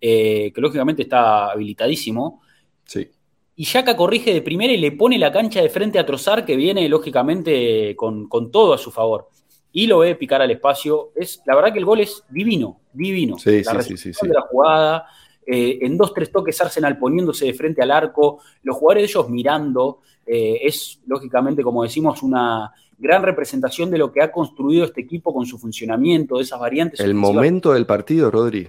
eh, 0.00 0.52
que 0.54 0.60
lógicamente 0.60 1.02
está 1.02 1.50
habilitadísimo. 1.50 2.42
Sí. 2.84 3.08
Y 3.56 3.64
Yaka 3.64 3.96
corrige 3.96 4.32
de 4.32 4.40
primera 4.40 4.72
y 4.72 4.76
le 4.76 4.92
pone 4.92 5.18
la 5.18 5.32
cancha 5.32 5.60
de 5.60 5.68
frente 5.68 5.98
a 5.98 6.06
Trozar, 6.06 6.44
que 6.44 6.54
viene 6.54 6.88
lógicamente 6.88 7.96
con, 7.96 8.28
todo 8.52 8.72
a 8.72 8.78
su 8.78 8.92
favor. 8.92 9.30
Y 9.72 9.86
lo 9.86 9.98
ve 9.98 10.14
picar 10.14 10.40
al 10.42 10.50
espacio. 10.50 11.12
Es, 11.14 11.42
la 11.46 11.54
verdad 11.54 11.72
que 11.72 11.78
el 11.78 11.84
gol 11.84 12.00
es 12.00 12.24
divino, 12.30 12.80
divino. 12.92 13.38
Sí, 13.38 13.62
la 13.62 13.82
sí, 13.82 13.96
sí, 13.96 14.12
de 14.22 14.34
la 14.34 14.42
jugada, 14.42 15.06
eh, 15.46 15.78
en 15.82 15.96
dos, 15.96 16.12
tres 16.14 16.32
toques 16.32 16.60
Arsenal 16.60 16.98
poniéndose 16.98 17.46
de 17.46 17.54
frente 17.54 17.82
al 17.82 17.90
arco, 17.90 18.40
los 18.62 18.76
jugadores 18.76 19.02
de 19.02 19.06
ellos 19.08 19.28
mirando. 19.28 20.00
Eh, 20.26 20.60
es, 20.62 21.00
lógicamente, 21.06 21.62
como 21.62 21.82
decimos, 21.82 22.22
una 22.22 22.72
gran 22.98 23.22
representación 23.22 23.90
de 23.90 23.98
lo 23.98 24.12
que 24.12 24.22
ha 24.22 24.32
construido 24.32 24.84
este 24.84 25.00
equipo 25.00 25.32
con 25.32 25.46
su 25.46 25.58
funcionamiento, 25.58 26.36
de 26.36 26.42
esas 26.42 26.58
variantes. 26.58 27.00
El 27.00 27.14
momento 27.14 27.72
del 27.72 27.86
partido, 27.86 28.30
Rodri. 28.30 28.68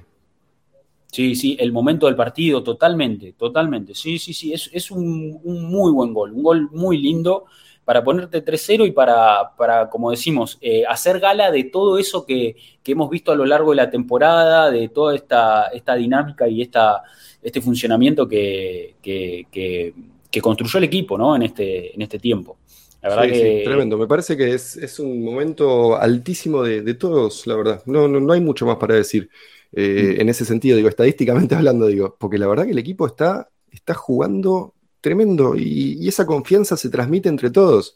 Sí, 1.11 1.35
sí, 1.35 1.57
el 1.59 1.71
momento 1.71 2.05
del 2.05 2.15
partido, 2.15 2.63
totalmente, 2.63 3.33
totalmente. 3.33 3.95
Sí, 3.95 4.19
sí, 4.19 4.33
sí, 4.33 4.53
es, 4.53 4.91
un, 4.91 5.41
muy 5.43 5.91
buen 5.91 6.13
gol, 6.13 6.33
un 6.33 6.43
gol 6.43 6.69
muy 6.71 6.99
lindo 6.99 7.45
para 7.89 8.03
ponerte 8.03 8.45
3-0 8.45 8.87
y 8.87 8.91
para, 8.91 9.55
para, 9.57 9.89
como 9.89 10.11
decimos, 10.11 10.59
eh, 10.61 10.83
hacer 10.87 11.19
gala 11.19 11.49
de 11.49 11.63
todo 11.63 11.97
eso 11.97 12.23
que, 12.23 12.55
hemos 12.85 13.09
visto 13.09 13.31
a 13.31 13.35
lo 13.35 13.47
largo 13.47 13.71
de 13.71 13.77
la 13.77 13.89
temporada, 13.89 14.69
de 14.69 14.89
toda 14.89 15.15
esta, 15.15 15.69
esta 15.73 15.95
dinámica 15.95 16.47
y 16.47 16.61
esta, 16.61 17.01
este 17.41 17.61
funcionamiento 17.61 18.27
que, 18.27 18.93
que, 19.01 20.39
construyó 20.39 20.77
el 20.77 20.83
equipo 20.83 21.17
¿no? 21.17 21.35
en, 21.35 21.41
este, 21.41 21.95
en 21.95 22.03
este 22.03 22.19
tiempo. 22.19 22.59
La 23.01 23.09
verdad 23.09 23.23
que... 23.23 23.63
tremendo. 23.65 23.97
Me 23.97 24.05
parece 24.05 24.37
que 24.37 24.53
es, 24.53 24.99
un 24.99 25.23
momento 25.23 25.99
altísimo 25.99 26.61
de, 26.61 26.93
todos, 26.93 27.47
la 27.47 27.55
verdad. 27.55 27.81
No, 27.87 28.07
no, 28.07 28.19
no 28.19 28.33
hay 28.33 28.41
mucho 28.41 28.67
más 28.67 28.77
para 28.77 28.93
decir. 28.93 29.31
Eh, 29.73 30.13
mm. 30.15 30.21
en 30.21 30.29
ese 30.29 30.45
sentido, 30.45 30.77
digo, 30.77 30.89
estadísticamente 30.89 31.55
hablando, 31.55 31.87
digo, 31.87 32.15
porque 32.19 32.37
la 32.37 32.45
verdad 32.45 32.65
que 32.65 32.71
el 32.71 32.77
equipo 32.77 33.07
está, 33.07 33.49
está 33.71 33.95
jugando 33.95 34.75
tremendo 35.01 35.55
y, 35.55 36.07
esa 36.07 36.25
confianza 36.25 36.77
se 36.77 36.89
transmite 36.89 37.29
entre 37.29 37.49
todos. 37.49 37.95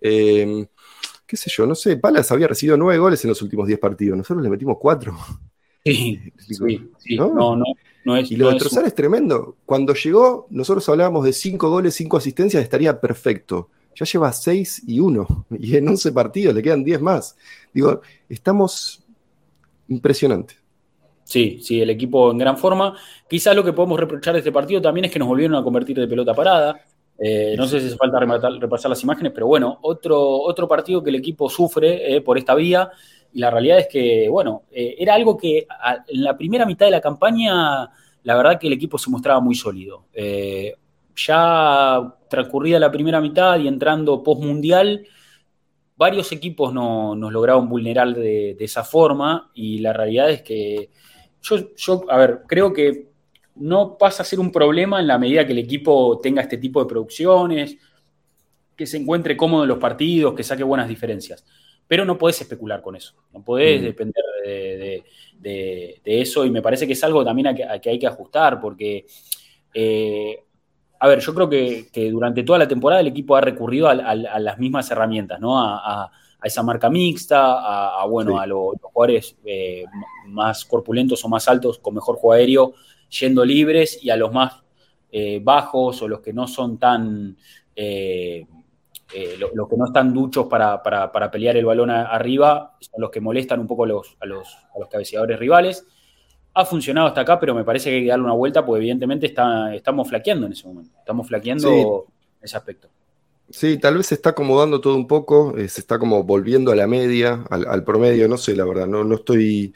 Em, 0.00 0.66
qué 1.26 1.36
sé 1.36 1.50
yo, 1.54 1.66
no 1.66 1.74
sé, 1.74 1.96
Palas 1.96 2.30
había 2.32 2.48
recibido 2.48 2.76
nueve 2.76 2.98
goles 2.98 3.24
en 3.24 3.30
los 3.30 3.42
últimos 3.42 3.66
diez 3.66 3.78
partidos, 3.78 4.16
nosotros 4.16 4.42
le 4.42 4.50
metimos 4.50 4.76
cuatro. 4.80 5.16
Sí, 5.84 6.20
sí, 6.98 7.16
¿no? 7.16 7.56
No, 8.04 8.16
es, 8.16 8.30
y 8.30 8.36
lo 8.36 8.50
de 8.50 8.56
Trozar 8.56 8.84
es 8.84 8.94
tremendo. 8.94 9.56
Cuando 9.64 9.94
llegó, 9.94 10.46
nosotros 10.50 10.86
hablábamos 10.90 11.24
de 11.24 11.32
cinco 11.32 11.70
goles, 11.70 11.94
cinco 11.94 12.18
asistencias, 12.18 12.62
estaría 12.62 13.00
perfecto. 13.00 13.70
Ya 13.94 14.04
lleva 14.04 14.32
seis 14.32 14.82
y 14.86 15.00
uno, 15.00 15.46
y 15.58 15.76
en 15.76 15.88
11 15.88 16.12
partidos 16.12 16.54
le 16.54 16.62
quedan 16.62 16.84
diez 16.84 17.00
más. 17.00 17.36
Digo, 17.72 18.02
estamos 18.28 19.04
impresionantes. 19.88 20.63
Sí, 21.24 21.58
sí, 21.62 21.80
el 21.80 21.90
equipo 21.90 22.30
en 22.30 22.38
gran 22.38 22.56
forma. 22.56 22.96
Quizás 23.28 23.56
lo 23.56 23.64
que 23.64 23.72
podemos 23.72 23.98
reprochar 23.98 24.34
de 24.34 24.40
este 24.40 24.52
partido 24.52 24.80
también 24.80 25.06
es 25.06 25.10
que 25.10 25.18
nos 25.18 25.26
volvieron 25.26 25.56
a 25.56 25.64
convertir 25.64 25.98
de 25.98 26.06
pelota 26.06 26.34
parada. 26.34 26.78
Eh, 27.18 27.54
no 27.56 27.66
sé 27.66 27.80
si 27.80 27.86
hace 27.86 27.96
falta 27.96 28.18
repasar 28.20 28.90
las 28.90 29.02
imágenes, 29.02 29.32
pero 29.32 29.46
bueno, 29.46 29.78
otro, 29.82 30.20
otro 30.20 30.68
partido 30.68 31.02
que 31.02 31.10
el 31.10 31.16
equipo 31.16 31.48
sufre 31.48 32.16
eh, 32.16 32.20
por 32.20 32.36
esta 32.36 32.54
vía. 32.54 32.90
Y 33.32 33.40
la 33.40 33.50
realidad 33.50 33.78
es 33.78 33.88
que, 33.88 34.28
bueno, 34.28 34.64
eh, 34.70 34.96
era 34.98 35.14
algo 35.14 35.36
que 35.36 35.66
en 36.08 36.22
la 36.22 36.36
primera 36.36 36.66
mitad 36.66 36.86
de 36.86 36.92
la 36.92 37.00
campaña, 37.00 37.90
la 38.22 38.36
verdad 38.36 38.60
que 38.60 38.66
el 38.66 38.74
equipo 38.74 38.98
se 38.98 39.10
mostraba 39.10 39.40
muy 39.40 39.54
sólido. 39.54 40.06
ya 41.16 42.14
transcurrida 42.28 42.78
la 42.78 42.90
primera 42.90 43.20
mitad 43.20 43.58
y 43.58 43.68
entrando 43.68 44.22
post-mundial, 44.22 45.06
varios 45.96 46.32
equipos 46.32 46.72
no, 46.72 47.14
nos 47.14 47.32
lograron 47.32 47.68
vulnerar 47.68 48.14
de 48.14 48.56
esa 48.58 48.84
forma. 48.84 49.50
Y 49.54 49.78
la 49.78 49.92
realidad 49.92 50.30
es 50.30 50.42
que 50.42 50.90
yo, 51.44 52.10
a 52.10 52.18
ver, 52.18 52.40
creo 52.46 52.72
que 52.72 53.08
no 53.56 53.96
pasa 53.98 54.22
a 54.22 54.26
ser 54.26 54.40
un 54.40 54.50
problema 54.50 55.00
en 55.00 55.06
la 55.06 55.18
medida 55.18 55.46
que 55.46 55.52
el 55.52 55.58
equipo 55.58 56.18
tenga 56.22 56.42
este 56.42 56.58
tipo 56.58 56.82
de 56.82 56.88
producciones, 56.88 57.76
que 58.76 58.86
se 58.86 58.96
encuentre 58.96 59.36
cómodo 59.36 59.62
en 59.62 59.68
los 59.68 59.78
partidos, 59.78 60.34
que 60.34 60.42
saque 60.42 60.64
buenas 60.64 60.88
diferencias. 60.88 61.44
Pero 61.86 62.04
no 62.04 62.18
podés 62.18 62.40
especular 62.40 62.80
con 62.80 62.96
eso, 62.96 63.14
no 63.32 63.44
podés 63.44 63.80
mm. 63.80 63.84
depender 63.84 64.24
de, 64.44 66.00
eso 66.04 66.44
y 66.44 66.50
me 66.50 66.62
parece 66.62 66.86
que 66.86 66.94
es 66.94 67.04
algo 67.04 67.24
también 67.24 67.48
a 67.48 67.80
que, 67.80 67.90
hay 67.90 67.98
que 67.98 68.06
ajustar 68.06 68.60
porque, 68.60 69.06
eh, 69.74 70.42
a 70.98 71.08
ver, 71.08 71.20
yo 71.20 71.34
creo 71.34 71.48
que, 71.48 72.10
durante 72.10 72.42
toda 72.42 72.58
la 72.58 72.68
temporada 72.68 73.02
el 73.02 73.08
equipo 73.08 73.36
ha 73.36 73.42
recurrido 73.42 73.88
a, 73.88 73.94
las 74.14 74.58
mismas 74.58 74.90
herramientas, 74.90 75.38
¿no? 75.40 75.60
a 75.60 76.10
a 76.44 76.46
esa 76.46 76.62
marca 76.62 76.90
mixta, 76.90 78.02
a, 78.02 78.04
bueno, 78.04 78.38
a 78.38 78.46
los, 78.46 78.74
jugadores 78.82 79.34
eh, 79.46 79.86
más 80.26 80.66
corpulentos 80.66 81.24
o 81.24 81.28
más 81.30 81.48
altos 81.48 81.78
con 81.78 81.94
mejor 81.94 82.16
juego 82.16 82.32
aéreo 82.34 82.74
yendo 83.08 83.42
libres 83.46 83.98
y 84.04 84.10
a 84.10 84.16
los 84.16 84.30
más 84.30 84.62
eh, 85.10 85.40
bajos 85.42 86.02
o 86.02 86.08
los 86.08 86.20
que 86.20 86.34
no 86.34 86.46
son 86.46 86.76
tan 86.76 87.34
eh, 87.74 88.46
los 89.38 89.68
que 89.68 89.76
no 89.76 89.86
están 89.86 90.12
duchos 90.12 90.46
para, 90.46 90.82
pelear 91.32 91.56
el 91.56 91.64
balón 91.64 91.88
arriba 91.88 92.76
son 92.78 93.00
los 93.00 93.10
que 93.10 93.22
molestan 93.22 93.60
un 93.60 93.66
poco 93.66 93.84
a 93.84 93.86
los, 93.86 94.16
a 94.20 94.26
los, 94.26 94.46
cabeceadores 94.90 95.38
rivales. 95.38 95.86
Ha 96.52 96.66
funcionado 96.66 97.06
hasta 97.06 97.22
acá, 97.22 97.40
pero 97.40 97.54
me 97.54 97.64
parece 97.64 97.88
que 97.88 97.96
hay 97.96 98.02
que 98.02 98.08
darle 98.08 98.24
una 98.24 98.34
vuelta 98.34 98.66
porque 98.66 98.80
evidentemente 98.80 99.26
está, 99.26 99.74
estamos 99.74 100.08
flaqueando 100.08 100.46
en 100.46 100.52
ese 100.52 100.66
momento. 100.66 100.98
Estamos 100.98 101.26
flaqueando 101.26 102.06
en 102.38 102.44
ese 102.44 102.56
aspecto. 102.56 102.90
Sí, 103.50 103.78
tal 103.78 103.98
vez 103.98 104.06
se 104.06 104.14
está 104.14 104.30
acomodando 104.30 104.80
todo 104.80 104.96
un 104.96 105.06
poco, 105.06 105.56
eh, 105.56 105.68
se 105.68 105.80
está 105.80 105.98
como 105.98 106.24
volviendo 106.24 106.72
a 106.72 106.76
la 106.76 106.86
media, 106.86 107.44
al, 107.50 107.84
promedio, 107.84 108.26
no 108.26 108.38
sé, 108.38 108.56
la 108.56 108.64
verdad, 108.64 108.86
no, 108.86 109.04
no 109.04 109.16
estoy, 109.16 109.74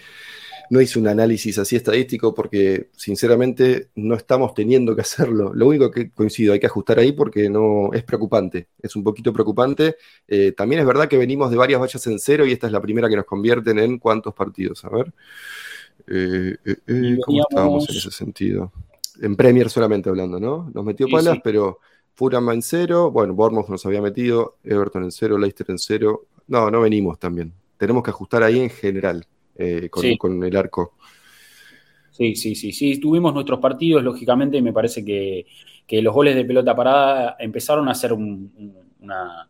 no 0.70 0.80
hice 0.80 0.98
un 0.98 1.06
análisis 1.06 1.58
así 1.58 1.76
estadístico 1.76 2.34
porque 2.34 2.88
sinceramente 2.96 3.90
no 3.94 4.14
estamos 4.14 4.54
teniendo 4.54 4.96
que 4.96 5.02
hacerlo. 5.02 5.52
Lo 5.54 5.66
único 5.66 5.90
que 5.90 6.10
coincido, 6.10 6.54
hay 6.54 6.60
que 6.60 6.66
ajustar 6.66 6.98
ahí 6.98 7.12
porque 7.12 7.50
no 7.50 7.92
es 7.92 8.04
preocupante, 8.04 8.68
es 8.82 8.96
un 8.96 9.04
poquito 9.04 9.32
preocupante. 9.32 9.96
Eh, 10.26 10.52
también 10.52 10.80
es 10.80 10.86
verdad 10.86 11.06
que 11.06 11.18
venimos 11.18 11.50
de 11.50 11.58
varias 11.58 11.80
vallas 11.80 12.06
en 12.06 12.18
cero 12.18 12.46
y 12.46 12.52
esta 12.52 12.66
es 12.66 12.72
la 12.72 12.80
primera 12.80 13.08
que 13.08 13.16
nos 13.16 13.26
convierten 13.26 13.78
en 13.78 13.98
cuántos 13.98 14.34
partidos, 14.34 14.84
a 14.84 14.88
ver. 14.88 15.12
Eh, 16.06 16.56
¿Cómo 17.24 17.42
estábamos 17.48 17.88
en 17.90 17.96
ese 17.96 18.10
sentido? 18.10 18.72
En 19.20 19.36
Premier 19.36 19.68
solamente 19.68 20.08
hablando, 20.08 20.40
¿no? 20.40 20.70
Nos 20.72 20.84
metió 20.84 21.06
palas, 21.08 21.38
pero 21.44 21.80
Fulham 22.18 22.50
en 22.50 22.62
cero, 22.62 23.12
bueno, 23.12 23.32
Bournemouth 23.32 23.68
nos 23.68 23.86
había 23.86 24.02
metido, 24.02 24.56
Everton 24.64 25.04
en 25.04 25.12
cero, 25.12 25.38
Leicester 25.38 25.70
en 25.70 25.78
cero. 25.78 26.26
No, 26.48 26.68
no 26.68 26.80
venimos 26.80 27.16
también. 27.16 27.52
Tenemos 27.76 28.02
que 28.02 28.10
ajustar 28.10 28.42
ahí 28.42 28.58
en 28.58 28.70
general 28.70 29.24
eh, 29.54 29.88
con, 29.88 30.42
el 30.42 30.56
arco. 30.56 30.94
Sí, 32.10 32.34
sí, 32.34 32.56
sí, 32.56 32.72
sí. 32.72 32.98
Tuvimos 32.98 33.32
nuestros 33.32 33.60
partidos, 33.60 34.02
lógicamente, 34.02 34.56
y 34.56 34.62
me 34.62 34.72
parece 34.72 35.04
que, 35.04 35.46
los 36.02 36.12
goles 36.12 36.34
de 36.34 36.44
pelota 36.44 36.74
parada 36.74 37.36
empezaron 37.38 37.88
a 37.88 37.94
ser 37.94 38.12
una, 38.12 39.48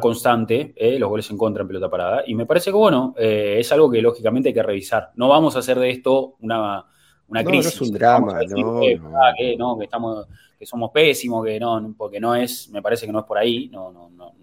constante, 0.00 0.74
eh, 0.76 0.96
los 0.96 1.08
goles 1.08 1.28
en 1.28 1.36
contra 1.36 1.62
en 1.62 1.66
pelota 1.66 1.90
parada. 1.90 2.22
Y 2.24 2.36
me 2.36 2.46
parece 2.46 2.70
que, 2.70 2.76
bueno, 2.76 3.16
eh, 3.18 3.56
es 3.58 3.72
algo 3.72 3.90
que 3.90 4.00
lógicamente 4.00 4.50
hay 4.50 4.54
que 4.54 4.62
revisar. 4.62 5.10
No 5.16 5.26
vamos 5.26 5.56
a 5.56 5.58
hacer 5.58 5.80
de 5.80 5.90
esto 5.90 6.36
una, 6.38 6.86
una 7.28 7.44
crisis. 7.44 7.64
No 7.64 7.84
es 7.84 7.90
un 7.90 7.96
drama, 7.96 8.38
ah, 8.40 9.32
no, 9.56 9.78
que 9.78 9.84
estamos 9.84 10.26
que 10.58 10.66
somos 10.66 10.90
pésimos, 10.92 11.44
que 11.44 11.58
no, 11.58 11.94
porque 11.96 12.20
no 12.20 12.34
es, 12.34 12.68
me 12.70 12.80
parece 12.80 13.06
que 13.06 13.12
no 13.12 13.20
es 13.20 13.24
por 13.24 13.38
ahí, 13.38 13.68
no, 13.72 13.90
no, 13.90 14.10
no, 14.10 14.34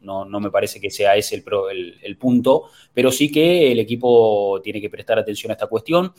no, 0.00 0.24
no 0.24 0.40
me 0.40 0.50
parece 0.50 0.80
que 0.80 0.90
sea 0.90 1.16
ese 1.16 1.34
el, 1.34 1.98
el, 2.02 2.16
punto, 2.16 2.64
pero 2.94 3.10
sí 3.10 3.30
que 3.30 3.72
el 3.72 3.80
equipo 3.80 4.60
tiene 4.62 4.80
que 4.80 4.88
prestar 4.88 5.18
atención 5.18 5.50
a 5.50 5.54
esta 5.54 5.66
cuestión. 5.66 6.12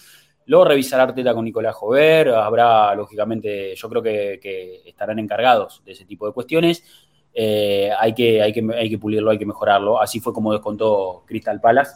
Luego 0.46 0.66
revisará 0.66 1.04
Arteta 1.04 1.34
con 1.34 1.46
Nicolás 1.46 1.76
Jover, 1.76 2.30
habrá, 2.30 2.94
lógicamente, 2.96 3.76
yo 3.76 3.90
creo 3.90 4.02
que, 4.04 4.82
estarán 4.86 5.20
encargados 5.20 5.82
de 5.86 5.94
ese 5.94 6.06
tipo 6.06 6.26
de 6.26 6.34
cuestiones. 6.34 6.84
Eh, 7.34 7.92
hay, 7.98 8.14
que, 8.14 8.42
hay, 8.42 8.52
que, 8.52 8.66
hay 8.74 8.90
que 8.90 8.98
pulirlo, 8.98 9.32
hay 9.32 9.38
que 9.38 9.46
mejorarlo. 9.46 10.02
Así 10.02 10.20
fue 10.20 10.34
como 10.34 10.54
descontó 10.54 11.24
Crystal 11.26 11.60
Palace. 11.60 11.96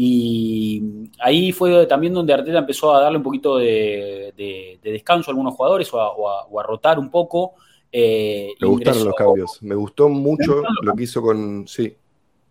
Y 0.00 0.80
ahí 1.18 1.50
fue 1.50 1.84
también 1.86 2.14
donde 2.14 2.32
Arteta 2.32 2.58
empezó 2.58 2.94
a 2.94 3.00
darle 3.00 3.18
un 3.18 3.24
poquito 3.24 3.56
de, 3.56 4.32
descanso 4.80 5.28
a 5.28 5.32
algunos 5.32 5.56
jugadores 5.56 5.92
o 5.92 6.30
a, 6.30 6.62
rotar 6.62 7.00
un 7.00 7.10
poco. 7.10 7.54
Eh, 7.90 8.50
me 8.60 8.68
gustaron 8.68 9.06
los 9.06 9.14
cambios. 9.16 9.60
Me 9.60 9.74
gustó 9.74 10.08
mucho 10.08 10.62
lo 10.82 10.94
que 10.94 11.02
hizo 11.02 11.20
con. 11.20 11.66
Sí. 11.66 11.96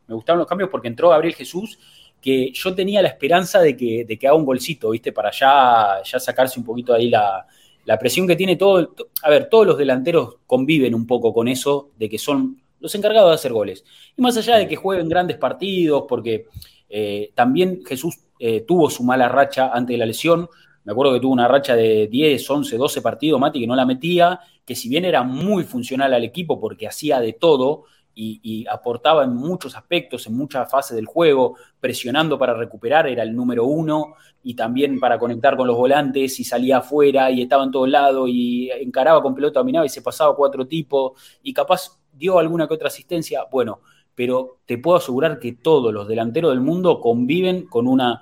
Me 0.08 0.16
gustaron 0.16 0.40
los 0.40 0.48
cambios 0.48 0.70
porque 0.70 0.90
entró 0.90 1.08
Gabriel 1.08 1.36
Jesús, 1.36 1.80
que 2.20 2.52
yo 2.52 2.76
tenía 2.76 3.02
la 3.02 3.08
esperanza 3.08 3.62
de 3.62 3.78
que, 3.78 4.04
de 4.04 4.20
que 4.20 4.28
haga 4.28 4.36
un 4.36 4.46
golcito, 4.46 4.90
¿viste? 4.90 5.14
Para 5.14 5.32
ya, 5.32 6.04
ya 6.04 6.20
sacarse 6.20 6.60
un 6.60 6.66
poquito 6.66 6.94
ahí 6.94 7.10
la, 7.10 7.48
la 7.86 7.98
presión 7.98 8.28
que 8.28 8.36
tiene 8.36 8.58
todo. 8.58 8.94
A 9.24 9.30
ver, 9.30 9.48
todos 9.48 9.66
los 9.66 9.78
delanteros 9.78 10.36
conviven 10.46 10.94
un 10.94 11.08
poco 11.08 11.34
con 11.34 11.48
eso, 11.48 11.92
de 11.98 12.10
que 12.10 12.18
son 12.18 12.62
los 12.82 12.94
encargados 12.94 13.30
de 13.30 13.36
hacer 13.36 13.54
goles. 13.54 13.86
Y 14.18 14.22
más 14.22 14.36
allá 14.36 14.58
de 14.58 14.68
que 14.68 14.76
jueguen 14.76 15.08
grandes 15.08 15.38
partidos, 15.38 16.04
porque 16.10 16.48
eh, 16.90 17.32
también 17.36 17.84
Jesús 17.86 18.20
eh, 18.40 18.62
tuvo 18.62 18.90
su 18.90 19.04
mala 19.04 19.28
racha 19.28 19.72
antes 19.74 19.94
de 19.94 19.98
la 19.98 20.06
lesión, 20.06 20.50
me 20.84 20.94
acuerdo 20.94 21.14
que 21.14 21.20
tuvo 21.20 21.34
una 21.34 21.48
racha 21.48 21.76
de 21.76 22.08
10, 22.08 22.50
11, 22.50 22.78
12 22.78 23.02
partidos, 23.02 23.40
Mati, 23.40 23.60
que 23.60 23.68
no 23.68 23.76
la 23.76 23.86
metía, 23.86 24.40
que 24.66 24.74
si 24.76 24.88
bien 24.88 25.04
era 25.04 25.22
muy 25.22 25.64
funcional 25.64 26.14
al 26.14 26.24
equipo 26.24 26.60
porque 26.62 26.88
hacía 26.88 27.20
de 27.20 27.34
todo, 27.34 27.86
y, 28.20 28.66
aportaba 28.68 29.24
en 29.24 29.36
muchos 29.36 29.76
aspectos, 29.76 30.26
en 30.26 30.36
muchas 30.36 30.70
fases 30.70 30.96
del 30.96 31.06
juego, 31.06 31.56
presionando 31.80 32.40
para 32.40 32.54
recuperar, 32.56 33.08
era 33.08 33.22
el 33.22 33.36
número 33.36 33.66
uno, 33.66 34.16
y 34.44 34.56
también 34.56 35.00
para 35.00 35.20
conectar 35.20 35.56
con 35.56 35.68
los 35.68 35.78
volantes, 35.78 36.40
y 36.40 36.44
salía 36.44 36.78
afuera, 36.78 37.30
y 37.30 37.44
estaba 37.44 37.64
en 37.64 37.72
todos 37.72 37.90
lados, 37.90 38.28
y 38.30 38.72
encaraba 38.72 39.22
con 39.22 39.36
pelota 39.36 39.60
dominada 39.60 39.86
y 39.86 39.90
se 39.90 40.02
pasaba 40.02 40.36
cuatro 40.36 40.66
tipos, 40.66 41.40
y 41.44 41.54
capaz 41.54 42.00
dio 42.12 42.40
alguna 42.40 42.68
que 42.68 42.74
otra 42.74 42.88
asistencia, 42.88 43.46
bueno, 43.52 43.82
pero 44.18 44.62
te 44.66 44.80
puedo 44.80 44.98
asegurar 44.98 45.38
que 45.38 45.54
todos 45.54 45.94
los 45.94 46.08
delanteros 46.08 46.50
del 46.50 46.60
mundo 46.60 47.00
conviven 47.00 47.68
con 47.68 47.88
una 47.88 48.20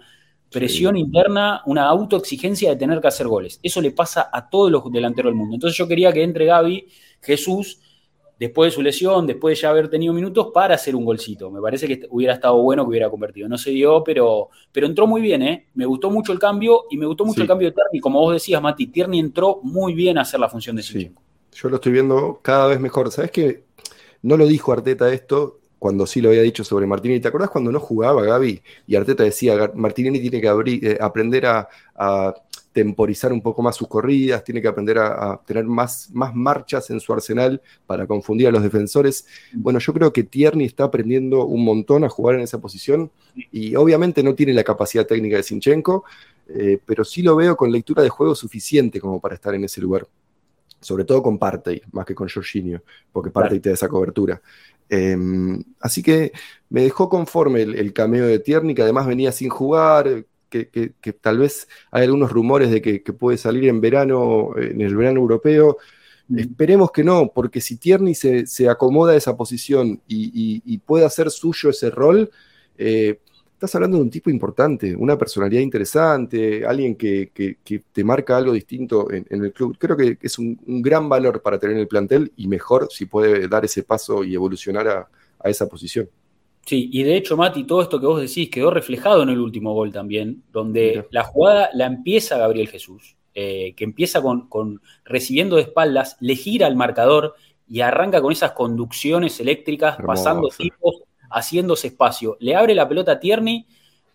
presión 0.52 0.98
interna, 0.98 1.62
una 1.68 1.88
autoexigencia 1.88 2.70
de 2.70 2.76
tener 2.76 3.00
que 3.00 3.08
hacer 3.08 3.30
goles. 3.30 3.62
Eso 3.64 3.80
le 3.80 3.92
pasa 3.92 4.30
a 4.32 4.50
todos 4.50 4.70
los 4.70 4.92
delanteros 4.92 5.30
del 5.30 5.38
mundo. 5.38 5.56
Entonces 5.56 5.78
yo 5.78 5.88
quería 5.88 6.12
que 6.12 6.22
entre 6.22 6.48
Gaby, 6.48 6.86
Jesús, 7.22 7.80
después 8.38 8.74
de 8.74 8.76
su 8.76 8.82
lesión, 8.82 9.26
después 9.26 9.56
de 9.58 9.62
ya 9.62 9.70
haber 9.70 9.88
tenido 9.88 10.14
minutos, 10.14 10.50
para 10.54 10.76
hacer 10.76 10.98
un 10.98 11.06
golcito. 11.06 11.50
Me 11.50 11.62
parece 11.62 11.88
que 11.88 12.08
hubiera 12.10 12.34
estado 12.34 12.62
bueno 12.62 12.84
que 12.84 12.90
hubiera 12.90 13.10
convertido. 13.10 13.48
No 13.48 13.58
se 13.58 13.72
dio, 13.72 14.04
pero, 14.04 14.50
pero 14.74 14.88
entró 14.88 15.08
muy 15.08 15.22
bien, 15.22 15.44
¿eh? 15.44 15.68
Me 15.76 15.86
gustó 15.86 16.12
mucho 16.12 16.34
el 16.34 16.40
cambio 16.40 16.88
y 16.92 16.98
me 16.98 17.06
gustó 17.06 17.24
mucho 17.24 17.42
el 17.42 17.48
cambio 17.48 17.70
de 17.70 17.72
Tierney. 17.72 18.02
Como 18.02 18.20
vos 18.20 18.34
decías, 18.34 18.62
Mati, 18.62 18.88
Tierney 18.88 19.22
entró 19.22 19.62
muy 19.64 19.94
bien 19.94 20.18
a 20.18 20.24
hacer 20.24 20.42
la 20.42 20.50
función 20.50 20.76
de 20.76 20.84
Sinchenko. 20.84 21.22
Yo 21.54 21.70
lo 21.70 21.76
estoy 21.76 21.94
viendo 21.94 22.42
cada 22.42 22.68
vez 22.68 22.82
mejor. 22.82 23.10
¿Sabes 23.12 23.32
qué? 23.32 23.64
No 24.24 24.36
lo 24.36 24.46
dijo 24.46 24.74
Arteta 24.74 25.14
esto 25.14 25.62
cuando 25.80 26.06
sí 26.08 26.22
lo 26.22 26.30
había 26.30 26.42
dicho 26.42 26.64
sobre 26.64 26.88
Martinelli. 26.88 27.22
¿Te 27.22 27.28
acordás 27.28 27.50
cuando 27.50 27.72
no 27.72 27.80
jugaba 27.80 28.24
Gaby? 28.24 28.62
Y 28.88 28.96
Arteta 28.96 29.24
decía, 29.24 29.72
Martinelli 29.76 30.20
tiene 30.20 30.42
que 30.42 30.88
eh, 30.88 30.98
aprender 31.00 31.46
a 31.46 31.68
temporizar 32.76 33.32
un 33.32 33.40
poco 33.40 33.62
más 33.62 33.78
sus 33.78 33.88
corridas, 33.88 34.44
tiene 34.44 34.62
que 34.62 34.68
aprender 34.68 34.98
a, 34.98 35.40
tener 35.46 35.64
más, 35.64 36.10
más, 36.12 36.36
marchas 36.36 36.90
en 36.90 37.00
su 37.00 37.14
arsenal 37.14 37.62
para 37.88 38.06
confundir 38.06 38.50
a 38.50 38.52
los 38.52 38.62
defensores. 38.62 39.26
Bueno, 39.54 39.80
yo 39.80 39.94
creo 39.94 40.12
que 40.12 40.24
Tierney 40.24 40.68
está 40.68 40.84
aprendiendo 40.84 41.46
un 41.46 41.64
montón 41.64 42.04
a 42.04 42.10
jugar 42.10 42.36
en 42.36 42.42
esa 42.42 42.60
posición 42.60 43.10
y 43.50 43.78
obviamente 43.78 44.22
no 44.24 44.36
tiene 44.36 44.54
la 44.54 44.66
capacidad 44.66 45.08
técnica 45.08 45.38
de 45.38 45.44
Sinchenko, 45.44 46.04
eh, 46.50 46.78
pero 46.86 47.06
sí 47.06 47.22
lo 47.22 47.38
veo 47.38 47.56
con 47.56 47.72
lectura 47.72 48.04
de 48.04 48.10
juego 48.10 48.36
suficiente 48.36 49.00
como 49.00 49.22
para 49.22 49.36
estar 49.36 49.56
en 49.56 49.64
ese 49.64 49.80
lugar. 49.80 50.06
Sobre 50.86 51.04
todo 51.04 51.24
con 51.24 51.40
Partey, 51.40 51.82
más 51.92 52.06
que 52.06 52.14
con 52.14 52.30
Jorginho, 52.30 52.84
porque 53.12 53.32
Partey 53.32 53.60
te 53.60 53.70
da 53.70 53.74
esa 53.74 53.88
cobertura. 53.88 54.40
Em, 54.88 55.64
así 55.80 56.04
que 56.04 56.32
me 56.70 56.84
dejó 56.84 57.10
conforme 57.10 57.64
el, 57.64 57.74
el, 57.74 57.92
cameo 57.92 58.28
de 58.28 58.38
Tierney, 58.38 58.76
que 58.76 58.84
además 58.84 59.08
venía 59.08 59.32
sin 59.32 59.50
jugar, 59.50 60.26
que, 60.64 61.14
tal 61.14 61.40
vez 61.40 61.68
hay 61.92 62.04
algunos 62.04 62.32
rumores 62.32 62.72
de 62.72 62.82
que, 62.82 63.00
puede 63.14 63.38
salir 63.38 63.66
en 63.66 63.82
verano, 63.82 64.52
en 64.58 64.82
el 64.82 64.96
verano 64.96 65.20
europeo. 65.20 65.78
Mm. 66.28 66.40
Esperemos 66.40 66.92
que 66.92 67.04
no, 67.04 67.32
porque 67.34 67.62
si 67.62 67.78
Tierney 67.78 68.16
se, 68.16 68.70
acomoda 68.70 69.14
a 69.14 69.18
esa 69.18 69.36
posición 69.36 70.02
y, 70.08 70.78
puede 70.80 71.06
hacer 71.06 71.32
suyo 71.32 71.70
ese 71.70 71.90
rol, 71.90 72.30
eh, 72.78 73.20
estás 73.66 73.76
hablando 73.76 73.98
de 73.98 74.04
un 74.04 74.10
tipo 74.10 74.30
importante, 74.30 74.96
una 74.96 75.18
personalidad 75.18 75.62
interesante, 75.62 76.66
alguien 76.66 76.96
que, 76.96 77.32
te 77.92 78.04
marca 78.04 78.38
algo 78.38 78.54
distinto 78.54 79.12
en, 79.12 79.26
el 79.30 79.52
club. 79.54 79.78
Creo 79.78 79.98
que 79.98 80.18
es 80.22 80.40
un, 80.40 80.58
gran 80.66 81.10
valor 81.10 81.42
para 81.42 81.60
tener 81.60 81.76
en 81.76 81.82
el 81.82 81.88
plantel 81.88 82.32
y 82.36 82.48
mejor 82.48 82.88
si 82.92 83.06
puede 83.06 83.48
dar 83.48 83.66
ese 83.66 83.84
paso 83.84 84.24
y 84.24 84.36
evolucionar 84.36 84.88
a 84.88 85.50
esa 85.50 85.68
posición. 85.68 86.10
Sí, 86.66 86.90
y 86.92 87.04
de 87.04 87.16
hecho, 87.16 87.38
Mati, 87.38 87.64
todo 87.64 87.84
esto 87.84 88.00
que 88.00 88.08
vos 88.08 88.20
decís 88.20 88.50
quedó 88.50 88.72
reflejado 88.72 89.22
en 89.22 89.30
el 89.30 89.40
último 89.40 89.74
gol 89.76 89.92
también, 89.92 90.42
donde 90.52 91.06
la 91.12 91.24
jugada 91.24 91.70
la 91.74 91.86
empieza 91.86 92.40
Gabriel 92.40 92.68
Jesús, 92.68 93.16
eh, 93.36 93.74
que 93.78 93.84
empieza 93.84 94.20
con, 94.24 94.82
recibiendo 95.04 95.58
de 95.58 95.62
espaldas, 95.62 96.18
le 96.22 96.36
gira 96.36 96.66
al 96.66 96.76
marcador 96.76 97.36
y 97.70 97.82
arranca 97.82 98.20
con 98.20 98.32
esas 98.32 98.54
conducciones 98.54 99.40
eléctricas, 99.40 99.98
pasando 100.04 100.50
tipos, 100.50 101.04
haciéndose 101.36 101.88
espacio. 101.88 102.38
Le 102.40 102.56
abre 102.56 102.74
la 102.74 102.88
pelota 102.88 103.14
a 103.14 103.20
Tierney, 103.20 103.66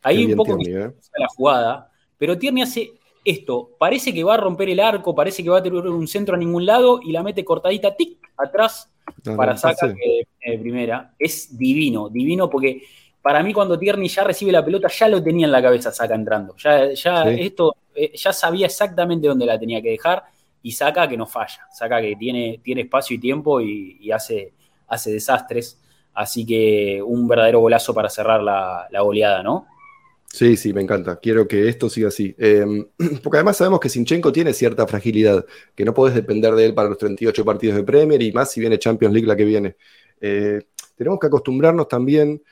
ahí 0.02 0.26
un 0.26 0.36
poco 0.36 0.58
¿eh? 0.66 0.92
la 1.18 1.28
jugada, 1.28 1.90
pero 2.16 2.38
Tierney 2.38 2.62
hace 2.62 2.92
esto, 3.24 3.70
parece 3.78 4.14
que 4.14 4.24
va 4.24 4.34
a 4.34 4.38
romper 4.38 4.70
el 4.70 4.80
arco, 4.80 5.14
parece 5.14 5.42
que 5.44 5.50
va 5.50 5.58
a 5.58 5.62
tener 5.62 5.86
un 5.86 6.08
centro 6.08 6.34
a 6.34 6.38
ningún 6.38 6.64
lado 6.64 7.00
y 7.02 7.12
la 7.12 7.22
mete 7.22 7.44
cortadita, 7.44 7.94
tic, 7.94 8.18
atrás 8.36 8.90
para 9.36 9.56
sacar 9.56 9.94
de 9.94 10.58
primera. 10.58 11.14
Es 11.18 11.56
divino, 11.58 12.08
divino 12.08 12.48
porque 12.48 12.82
para 13.20 13.42
mí 13.42 13.52
cuando 13.52 13.78
Tierney 13.78 14.08
ya 14.08 14.24
recibe 14.24 14.52
la 14.52 14.64
pelota 14.64 14.88
ya 14.88 15.08
lo 15.08 15.22
tenía 15.22 15.44
en 15.46 15.52
la 15.52 15.60
cabeza 15.60 15.92
Saca 15.92 16.14
entrando. 16.14 16.56
Ya, 16.56 16.92
ya 16.94 17.24
esto, 17.24 17.76
eh, 17.94 18.12
ya 18.16 18.32
sabía 18.32 18.66
exactamente 18.66 19.28
dónde 19.28 19.44
la 19.44 19.58
tenía 19.58 19.82
que 19.82 19.90
dejar 19.90 20.24
y 20.62 20.72
Saca 20.72 21.06
que 21.06 21.18
no 21.18 21.26
falla. 21.26 21.66
Saca 21.70 22.00
que 22.00 22.16
tiene, 22.16 22.60
tiene 22.62 22.82
espacio 22.82 23.16
y 23.16 23.18
tiempo 23.18 23.60
y, 23.60 24.10
hace, 24.10 24.54
hace 24.88 25.12
desastres. 25.12 25.78
Así 26.20 26.44
que 26.44 27.02
un 27.02 27.26
verdadero 27.26 27.60
golazo 27.60 27.94
para 27.94 28.10
cerrar 28.10 28.42
la, 28.42 28.86
la 28.90 29.00
goleada, 29.00 29.42
¿no? 29.42 29.66
Sí, 30.26 30.58
sí, 30.58 30.74
me 30.74 30.82
encanta. 30.82 31.18
Quiero 31.18 31.48
que 31.48 31.66
esto 31.66 31.88
siga 31.88 32.08
así. 32.08 32.34
Em, 32.36 32.86
porque 33.22 33.38
además 33.38 33.56
sabemos 33.56 33.80
que 33.80 33.88
Sinchenko 33.88 34.30
tiene 34.30 34.52
cierta 34.52 34.86
fragilidad, 34.86 35.46
que 35.74 35.82
no 35.82 35.94
podés 35.94 36.14
depender 36.14 36.54
de 36.54 36.66
él 36.66 36.74
para 36.74 36.90
los 36.90 36.98
38 36.98 37.42
partidos 37.42 37.76
de 37.76 37.84
Premier 37.84 38.20
y 38.20 38.32
más 38.32 38.52
si 38.52 38.60
viene 38.60 38.78
Champions 38.78 39.14
League 39.14 39.26
la 39.26 39.34
que 39.34 39.44
viene. 39.46 39.76
Eh, 40.20 40.60
tenemos 40.94 41.18
que 41.18 41.28
acostumbrarnos 41.28 41.88
también, 41.88 42.42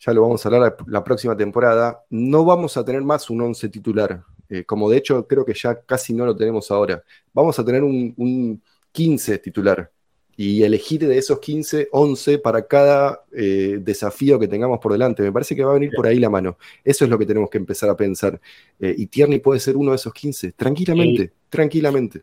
ya 0.00 0.12
lo 0.12 0.22
vamos 0.22 0.44
a 0.44 0.48
hablar 0.48 0.76
la, 0.88 1.04
próxima 1.04 1.36
temporada, 1.36 2.02
no 2.10 2.44
vamos 2.44 2.76
a 2.76 2.84
tener 2.84 3.02
más 3.02 3.30
un 3.30 3.40
11 3.40 3.68
titular, 3.68 4.24
eh, 4.48 4.64
como 4.64 4.90
de 4.90 4.96
hecho 4.96 5.28
creo 5.28 5.44
que 5.44 5.54
ya 5.54 5.80
casi 5.82 6.12
no 6.12 6.26
lo 6.26 6.34
tenemos 6.34 6.72
ahora. 6.72 7.04
Vamos 7.32 7.56
a 7.60 7.64
tener 7.64 7.84
un, 7.84 8.14
un 8.16 8.60
15 8.90 9.38
titular 9.38 9.92
y 10.36 10.62
elegir 10.62 11.06
de 11.06 11.16
esos 11.16 11.40
15, 11.40 11.88
11 11.90 12.38
para 12.38 12.66
cada 12.66 13.22
eh, 13.32 13.78
desafío 13.80 14.38
que 14.38 14.48
tengamos 14.48 14.78
por 14.80 14.92
delante. 14.92 15.22
Me 15.22 15.32
parece 15.32 15.56
que 15.56 15.64
va 15.64 15.70
a 15.70 15.74
venir 15.74 15.90
por 15.96 16.06
ahí 16.06 16.18
la 16.18 16.28
mano. 16.28 16.58
Eso 16.84 17.04
es 17.04 17.10
lo 17.10 17.18
que 17.18 17.24
tenemos 17.24 17.48
que 17.48 17.56
empezar 17.56 17.88
a 17.88 17.96
pensar. 17.96 18.38
Eh, 18.78 18.94
y 18.98 19.06
Tierney 19.06 19.38
puede 19.38 19.60
ser 19.60 19.76
uno 19.76 19.92
de 19.92 19.96
esos 19.96 20.12
15, 20.12 20.52
tranquilamente, 20.52 21.32
tranquilamente. 21.48 22.22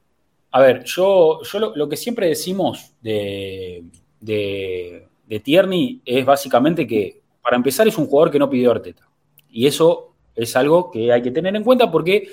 A 0.52 0.62
ver, 0.62 0.84
yo, 0.84 1.42
yo 1.42 1.74
lo, 1.76 1.90
que 1.90 1.98
siempre 1.98 2.28
decimos 2.28 2.92
de, 3.02 3.84
de, 4.20 5.08
de, 5.28 5.40
Tierney 5.40 6.02
es 6.06 6.24
básicamente 6.24 6.86
que, 6.86 7.22
para 7.42 7.56
empezar, 7.56 7.88
es 7.88 7.98
un 7.98 8.06
jugador 8.06 8.32
que 8.32 8.38
no 8.38 8.50
pidió 8.50 8.70
Arteta. 8.70 9.10
Y 9.50 9.66
eso 9.66 10.14
es 10.36 10.56
algo 10.56 10.92
que 10.92 11.12
hay 11.12 11.24
que 11.24 11.32
tener 11.32 11.56
en 11.56 11.64
cuenta 11.64 11.92
porque 11.92 12.28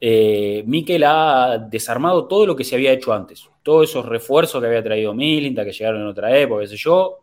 eh, 0.00 0.62
Mikel 0.66 1.04
ha 1.04 1.58
desarmado 1.58 2.26
todo 2.26 2.46
lo 2.46 2.56
que 2.56 2.64
se 2.64 2.74
había 2.74 2.92
hecho 2.92 3.12
antes. 3.12 3.48
Todos 3.62 3.90
esos 3.90 4.06
refuerzos 4.06 4.60
que 4.60 4.66
había 4.66 4.82
traído 4.82 5.14
Milinta, 5.14 5.64
que 5.64 5.72
llegaron 5.72 6.02
en 6.02 6.06
otra 6.06 6.36
época, 6.38 6.62
qué 6.62 6.68
sé 6.68 6.76
yo, 6.76 7.18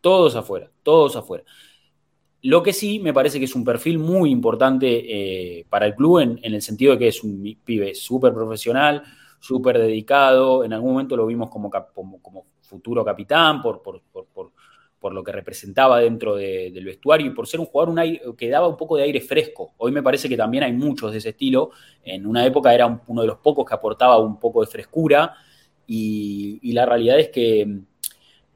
todos 0.00 0.36
afuera, 0.36 0.70
todos 0.82 1.16
afuera. 1.16 1.44
Lo 2.42 2.62
que 2.62 2.72
sí 2.72 3.00
me 3.00 3.12
parece 3.12 3.38
que 3.38 3.46
es 3.46 3.54
un 3.54 3.64
perfil 3.64 3.98
muy 3.98 4.30
importante 4.30 5.58
eh, 5.60 5.66
para 5.68 5.86
el 5.86 5.94
club 5.94 6.20
en, 6.20 6.38
el 6.42 6.62
sentido 6.62 6.92
de 6.92 6.98
que 6.98 7.08
es 7.08 7.24
un 7.24 7.58
pibe 7.64 7.94
súper 7.94 8.32
profesional, 8.32 9.02
súper 9.40 9.78
dedicado. 9.78 10.62
En 10.64 10.72
algún 10.72 10.92
momento 10.92 11.16
lo 11.16 11.26
vimos 11.26 11.50
como, 11.50 11.70
como, 11.70 12.46
futuro 12.60 13.04
capitán 13.04 13.62
por, 13.62 13.82
por, 13.82 14.02
por 14.02 14.52
lo 15.02 15.22
que 15.22 15.32
representaba 15.32 16.00
dentro 16.00 16.36
del 16.36 16.84
vestuario 16.84 17.26
y 17.26 17.30
por 17.30 17.46
ser 17.46 17.60
un 17.60 17.66
jugador 17.66 17.94
que 18.36 18.48
daba 18.48 18.68
un 18.68 18.76
poco 18.76 18.96
de 18.96 19.04
aire 19.04 19.20
fresco. 19.20 19.72
Hoy 19.78 19.92
me 19.92 20.02
parece 20.02 20.28
que 20.28 20.36
también 20.36 20.64
hay 20.64 20.72
muchos 20.72 21.12
de 21.12 21.18
ese 21.18 21.30
estilo. 21.30 21.70
En 22.04 22.26
una 22.26 22.44
época 22.44 22.74
era 22.74 23.02
uno 23.06 23.20
de 23.22 23.26
los 23.28 23.38
pocos 23.38 23.64
que 23.64 23.74
aportaba 23.74 24.18
un 24.18 24.38
poco 24.38 24.60
de 24.60 24.66
frescura 24.66 25.34
y, 25.86 26.72
la 26.72 26.84
realidad 26.84 27.18
es 27.18 27.28
que 27.30 27.64
mm, 27.66 27.86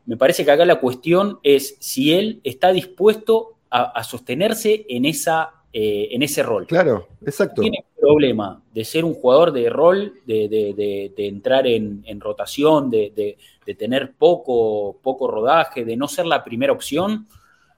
me 0.07 0.17
parece 0.17 0.45
que 0.45 0.51
acá 0.51 0.65
la 0.65 0.81
cuestión 0.81 1.39
es 1.43 1.77
si 1.81 2.13
él 2.13 2.41
está 2.45 2.73
dispuesto 2.73 3.57
a 3.75 4.05
sostenerse 4.05 4.85
en 4.91 5.07
esa 5.07 5.63
eh, 5.75 6.09
en 6.15 6.23
ese 6.23 6.43
rol. 6.43 6.67
Claro, 6.67 7.09
exacto. 7.25 7.63
Tiene 7.63 7.87
problema 8.03 8.61
de 8.75 8.85
ser 8.85 9.05
un 9.05 9.15
jugador 9.15 9.53
de 9.53 9.71
rol, 9.71 10.15
de, 10.27 11.13
entrar 11.17 11.67
en, 11.69 12.21
rotación, 12.21 12.91
de, 12.91 13.37
tener 13.79 14.13
poco, 14.19 14.99
poco 15.01 15.29
rodaje, 15.29 15.85
de 15.85 15.97
no 15.97 16.09
ser 16.09 16.27
la 16.27 16.43
primera 16.43 16.73
opción. 16.73 17.27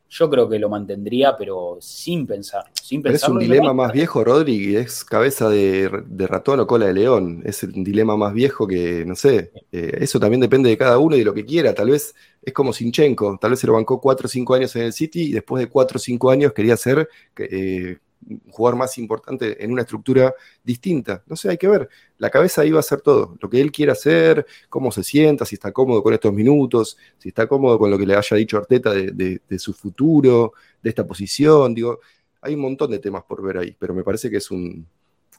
Yo 0.09 0.31
creo 0.31 0.49
que 0.49 0.59
lo 0.59 0.69
mantendría, 0.69 1.37
pero 1.37 1.79
sin 1.81 2.27
pensar. 2.27 2.65
Sin 2.81 3.05
es 3.07 3.29
un 3.29 3.39
dilema 3.39 3.75
más 3.75 3.93
viejo, 3.93 4.23
Rodri, 4.23 4.77
es 4.77 5.05
cabeza 5.05 5.49
de, 5.49 5.89
ratón 6.29 6.61
o 6.61 6.67
cola 6.67 6.87
de 6.87 6.95
león. 6.95 7.43
Es 7.45 7.63
un 7.65 7.83
dilema 7.83 8.17
más 8.17 8.33
viejo 8.33 8.67
que, 8.67 9.05
no 9.05 9.17
sé, 9.17 9.51
eh, 9.73 9.99
eso 10.01 10.21
también 10.21 10.41
depende 10.41 10.71
de 10.71 10.79
cada 10.79 10.99
uno 10.99 11.17
y 11.17 11.19
de 11.19 11.25
lo 11.25 11.35
que 11.35 11.45
quiera. 11.45 11.75
Tal 11.75 11.91
vez 11.91 12.15
es 12.43 12.53
como 12.53 12.73
Sinchenko, 12.73 13.39
tal 13.41 13.51
vez 13.51 13.61
se 13.61 13.67
lo 13.67 13.73
bancó 13.73 14.01
4 14.01 14.27
o 14.27 14.29
5 14.29 14.55
años 14.55 14.77
en 14.77 14.83
el 14.83 14.93
City 14.93 15.23
y 15.25 15.33
después 15.33 15.63
de 15.63 15.69
4 15.69 15.97
o 15.97 16.01
5 16.01 16.31
años 16.31 16.53
quería 16.53 16.77
ser 16.77 17.09
eh, 17.37 17.99
jugador 18.49 18.79
más 18.79 18.97
importante 18.99 19.63
en 19.63 19.73
una 19.73 19.83
estructura 19.83 20.35
distinta. 20.63 21.23
No 21.27 21.37
sé, 21.37 21.51
hay 21.51 21.59
que 21.59 21.69
ver. 21.69 21.89
La 22.19 22.31
cabeza 22.31 22.63
ahí 22.63 22.71
va 22.71 22.81
a 22.81 22.83
ser 22.83 23.01
todo. 23.01 23.37
Lo 23.41 23.51
que 23.51 23.61
él 23.61 23.71
quiere 23.71 23.93
hacer, 23.93 24.47
cómo 24.69 24.91
se 24.93 25.03
sienta, 25.03 25.45
si 25.45 25.57
está 25.57 25.73
cómodo 25.73 26.03
con 26.03 26.15
estos 26.15 26.33
minutos, 26.33 26.97
si 27.19 27.29
está 27.29 27.47
cómodo 27.47 27.79
con 27.79 27.91
lo 27.91 27.99
que 27.99 28.07
le 28.07 28.17
haya 28.17 28.37
dicho 28.37 28.57
Arteta 28.57 28.93
de, 28.93 29.41
su 29.59 29.73
futuro, 29.75 30.53
de 30.83 30.91
esta 30.91 31.07
posición. 31.07 31.75
Digo, 31.75 32.01
hay 32.41 32.55
un 32.55 32.61
montón 32.61 32.91
de 32.91 32.99
temas 32.99 33.25
por 33.25 33.43
ver 33.43 33.59
ahí, 33.59 33.77
pero 33.79 33.95
me 33.95 34.03
parece 34.03 34.31
que 34.31 34.39
es 34.39 34.51
un, 34.51 34.87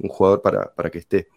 jugador 0.07 0.41
para, 0.41 0.73
para 0.73 0.89
que 0.89 0.99
esté. 0.99 1.27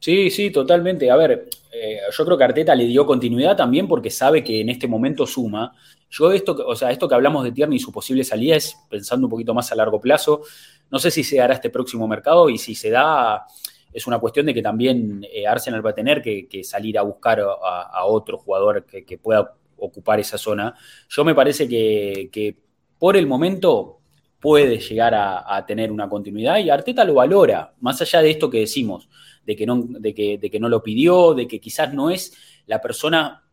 Sí, 0.00 0.30
sí, 0.30 0.50
totalmente. 0.50 1.10
A 1.10 1.16
ver, 1.16 1.48
eh, 1.76 1.98
yo 2.16 2.24
creo 2.24 2.38
que 2.38 2.44
Arteta 2.44 2.74
le 2.74 2.86
dio 2.86 3.04
continuidad 3.04 3.56
también 3.56 3.88
porque 3.88 4.08
sabe 4.08 4.44
que 4.44 4.60
en 4.60 4.68
este 4.68 4.86
momento 4.86 5.26
suma. 5.26 5.72
Yo 6.08 6.30
esto, 6.30 6.56
o 6.66 6.76
sea, 6.76 6.92
esto 6.92 7.08
que 7.08 7.16
hablamos 7.16 7.42
de 7.42 7.50
Tierney 7.50 7.76
y 7.76 7.80
su 7.80 7.90
posible 7.90 8.22
salida 8.22 8.54
es 8.54 8.76
pensando 8.88 9.26
un 9.26 9.30
poquito 9.30 9.54
más 9.54 9.72
a 9.72 9.74
largo 9.74 10.00
plazo. 10.00 10.42
No 10.90 11.00
sé 11.00 11.10
si 11.10 11.24
se 11.24 11.40
hará 11.40 11.54
este 11.54 11.70
próximo 11.70 12.06
mercado 12.06 12.48
y 12.48 12.58
si 12.58 12.76
se 12.76 12.90
da, 12.90 13.44
es 13.92 14.06
una 14.06 14.20
cuestión 14.20 14.46
de 14.46 14.54
que 14.54 14.62
también 14.62 15.26
eh, 15.32 15.48
Arsenal 15.48 15.84
va 15.84 15.90
a 15.90 15.94
tener 15.94 16.22
que, 16.22 16.62
salir 16.62 16.96
a 16.96 17.02
buscar 17.02 17.40
a, 17.40 18.04
otro 18.04 18.38
jugador 18.38 18.84
que, 18.84 19.18
pueda 19.18 19.52
ocupar 19.76 20.20
esa 20.20 20.38
zona. 20.38 20.76
Yo 21.08 21.24
me 21.24 21.34
parece 21.34 21.68
que, 21.68 22.56
por 22.98 23.16
el 23.16 23.26
momento 23.26 23.98
puede 24.38 24.78
llegar 24.78 25.14
a 25.14 25.64
tener 25.66 25.90
una 25.90 26.08
continuidad 26.08 26.58
y 26.58 26.70
Arteta 26.70 27.02
lo 27.04 27.14
valora, 27.14 27.72
más 27.80 28.00
allá 28.00 28.20
de 28.20 28.30
esto 28.30 28.48
que 28.50 28.60
decimos 28.60 29.08
de 29.46 29.56
que 29.56 29.66
no, 29.66 29.84
de 29.86 30.14
que, 30.14 30.38
de 30.38 30.50
que 30.50 30.60
no 30.60 30.68
lo 30.68 30.82
pidió, 30.82 31.34
de 31.34 31.46
que 31.46 31.60
quizás 31.60 31.92
no 31.92 32.10
es 32.10 32.32
la 32.66 32.80
persona, 32.80 33.44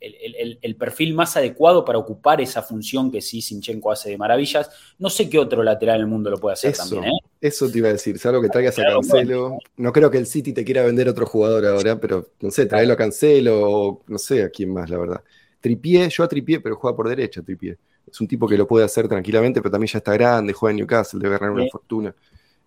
el, 0.00 0.76
perfil 0.76 1.14
más 1.14 1.36
adecuado 1.36 1.84
para 1.84 1.98
ocupar 1.98 2.40
esa 2.40 2.62
función 2.62 3.10
que 3.10 3.20
sí 3.20 3.40
Sinchenko 3.40 3.90
hace 3.90 4.10
de 4.10 4.18
maravillas. 4.18 4.70
No 4.98 5.08
sé 5.08 5.28
qué 5.28 5.38
otro 5.38 5.62
lateral 5.62 5.96
en 5.96 6.02
el 6.02 6.06
mundo 6.08 6.30
lo 6.30 6.38
puede 6.38 6.54
hacer 6.54 6.76
también. 6.76 7.04
¿eh? 7.04 7.18
Eso 7.40 7.70
te 7.70 7.78
iba 7.78 7.88
a 7.88 7.92
decir, 7.92 8.18
salvo 8.18 8.42
que 8.42 8.48
traigas 8.48 8.78
a 8.78 8.84
Cancelo. 8.84 9.58
No 9.76 9.92
creo 9.92 10.10
que 10.10 10.18
el 10.18 10.26
City 10.26 10.52
te 10.52 10.64
quiera 10.64 10.82
vender 10.82 11.08
otro 11.08 11.26
jugador 11.26 11.64
ahora, 11.66 11.98
pero 11.98 12.28
no 12.40 12.50
sé, 12.50 12.66
traerlo 12.66 12.94
a 12.94 12.96
Cancelo 12.96 13.70
o 13.70 14.02
no 14.06 14.18
sé 14.18 14.42
a 14.42 14.50
quién 14.50 14.72
más, 14.72 14.90
la 14.90 14.98
verdad. 14.98 15.24
Tripié, 15.60 16.08
yo 16.10 16.24
a 16.24 16.28
Tripié, 16.28 16.60
pero 16.60 16.76
juega 16.76 16.96
por 16.96 17.08
derecha 17.08 17.42
Tripié. 17.42 17.78
Es 18.10 18.20
un 18.20 18.28
tipo 18.28 18.46
que 18.46 18.58
lo 18.58 18.66
puede 18.66 18.84
hacer 18.84 19.08
tranquilamente, 19.08 19.60
pero 19.62 19.72
también 19.72 19.90
ya 19.90 19.98
está 19.98 20.12
grande, 20.12 20.52
juega 20.52 20.72
en 20.72 20.76
Newcastle, 20.76 21.20
debe 21.20 21.38
ganar 21.38 21.54
una 21.54 21.66
fortuna. 21.70 22.14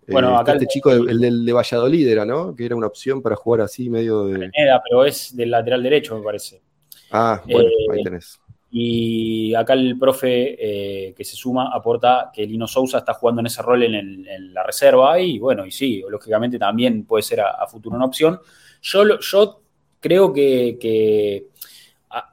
Bueno, 0.08 0.30
eh, 0.30 0.36
acá 0.40 0.54
este 0.54 0.66
chico, 0.66 0.90
el, 0.90 1.20
del 1.20 1.44
de 1.44 1.52
Valladolid 1.52 2.08
era, 2.08 2.24
¿no? 2.24 2.54
Que 2.54 2.64
era 2.64 2.74
una 2.74 2.86
opción 2.86 3.22
para 3.22 3.36
jugar 3.36 3.62
así 3.62 3.90
medio 3.90 4.24
de. 4.24 4.50
pero 4.84 5.04
es 5.04 5.36
del 5.36 5.50
lateral 5.50 5.82
derecho, 5.82 6.16
me 6.16 6.24
parece. 6.24 6.62
Ah, 7.10 7.42
bueno, 7.46 7.68
ahí 7.92 8.00
eh, 8.00 8.04
tenés. 8.04 8.40
Y 8.70 9.54
acá 9.54 9.72
el 9.72 9.98
profe 9.98 10.56
eh, 10.58 11.14
que 11.14 11.24
se 11.24 11.36
suma 11.36 11.70
aporta 11.72 12.30
que 12.32 12.46
Lino 12.46 12.66
Sousa 12.66 12.98
está 12.98 13.14
jugando 13.14 13.40
en 13.40 13.46
ese 13.46 13.62
rol 13.62 13.82
en, 13.82 14.52
la 14.52 14.62
reserva 14.62 15.18
y 15.18 15.38
bueno, 15.38 15.64
y 15.64 15.70
sí, 15.70 16.02
lógicamente 16.08 16.58
también 16.58 17.04
puede 17.04 17.22
ser 17.22 17.40
a, 17.40 17.66
futuro 17.66 17.96
una 17.96 18.04
opción. 18.04 18.38
Yo, 18.82 19.18
yo 19.20 19.62
creo 20.00 20.32
que, 20.34 21.46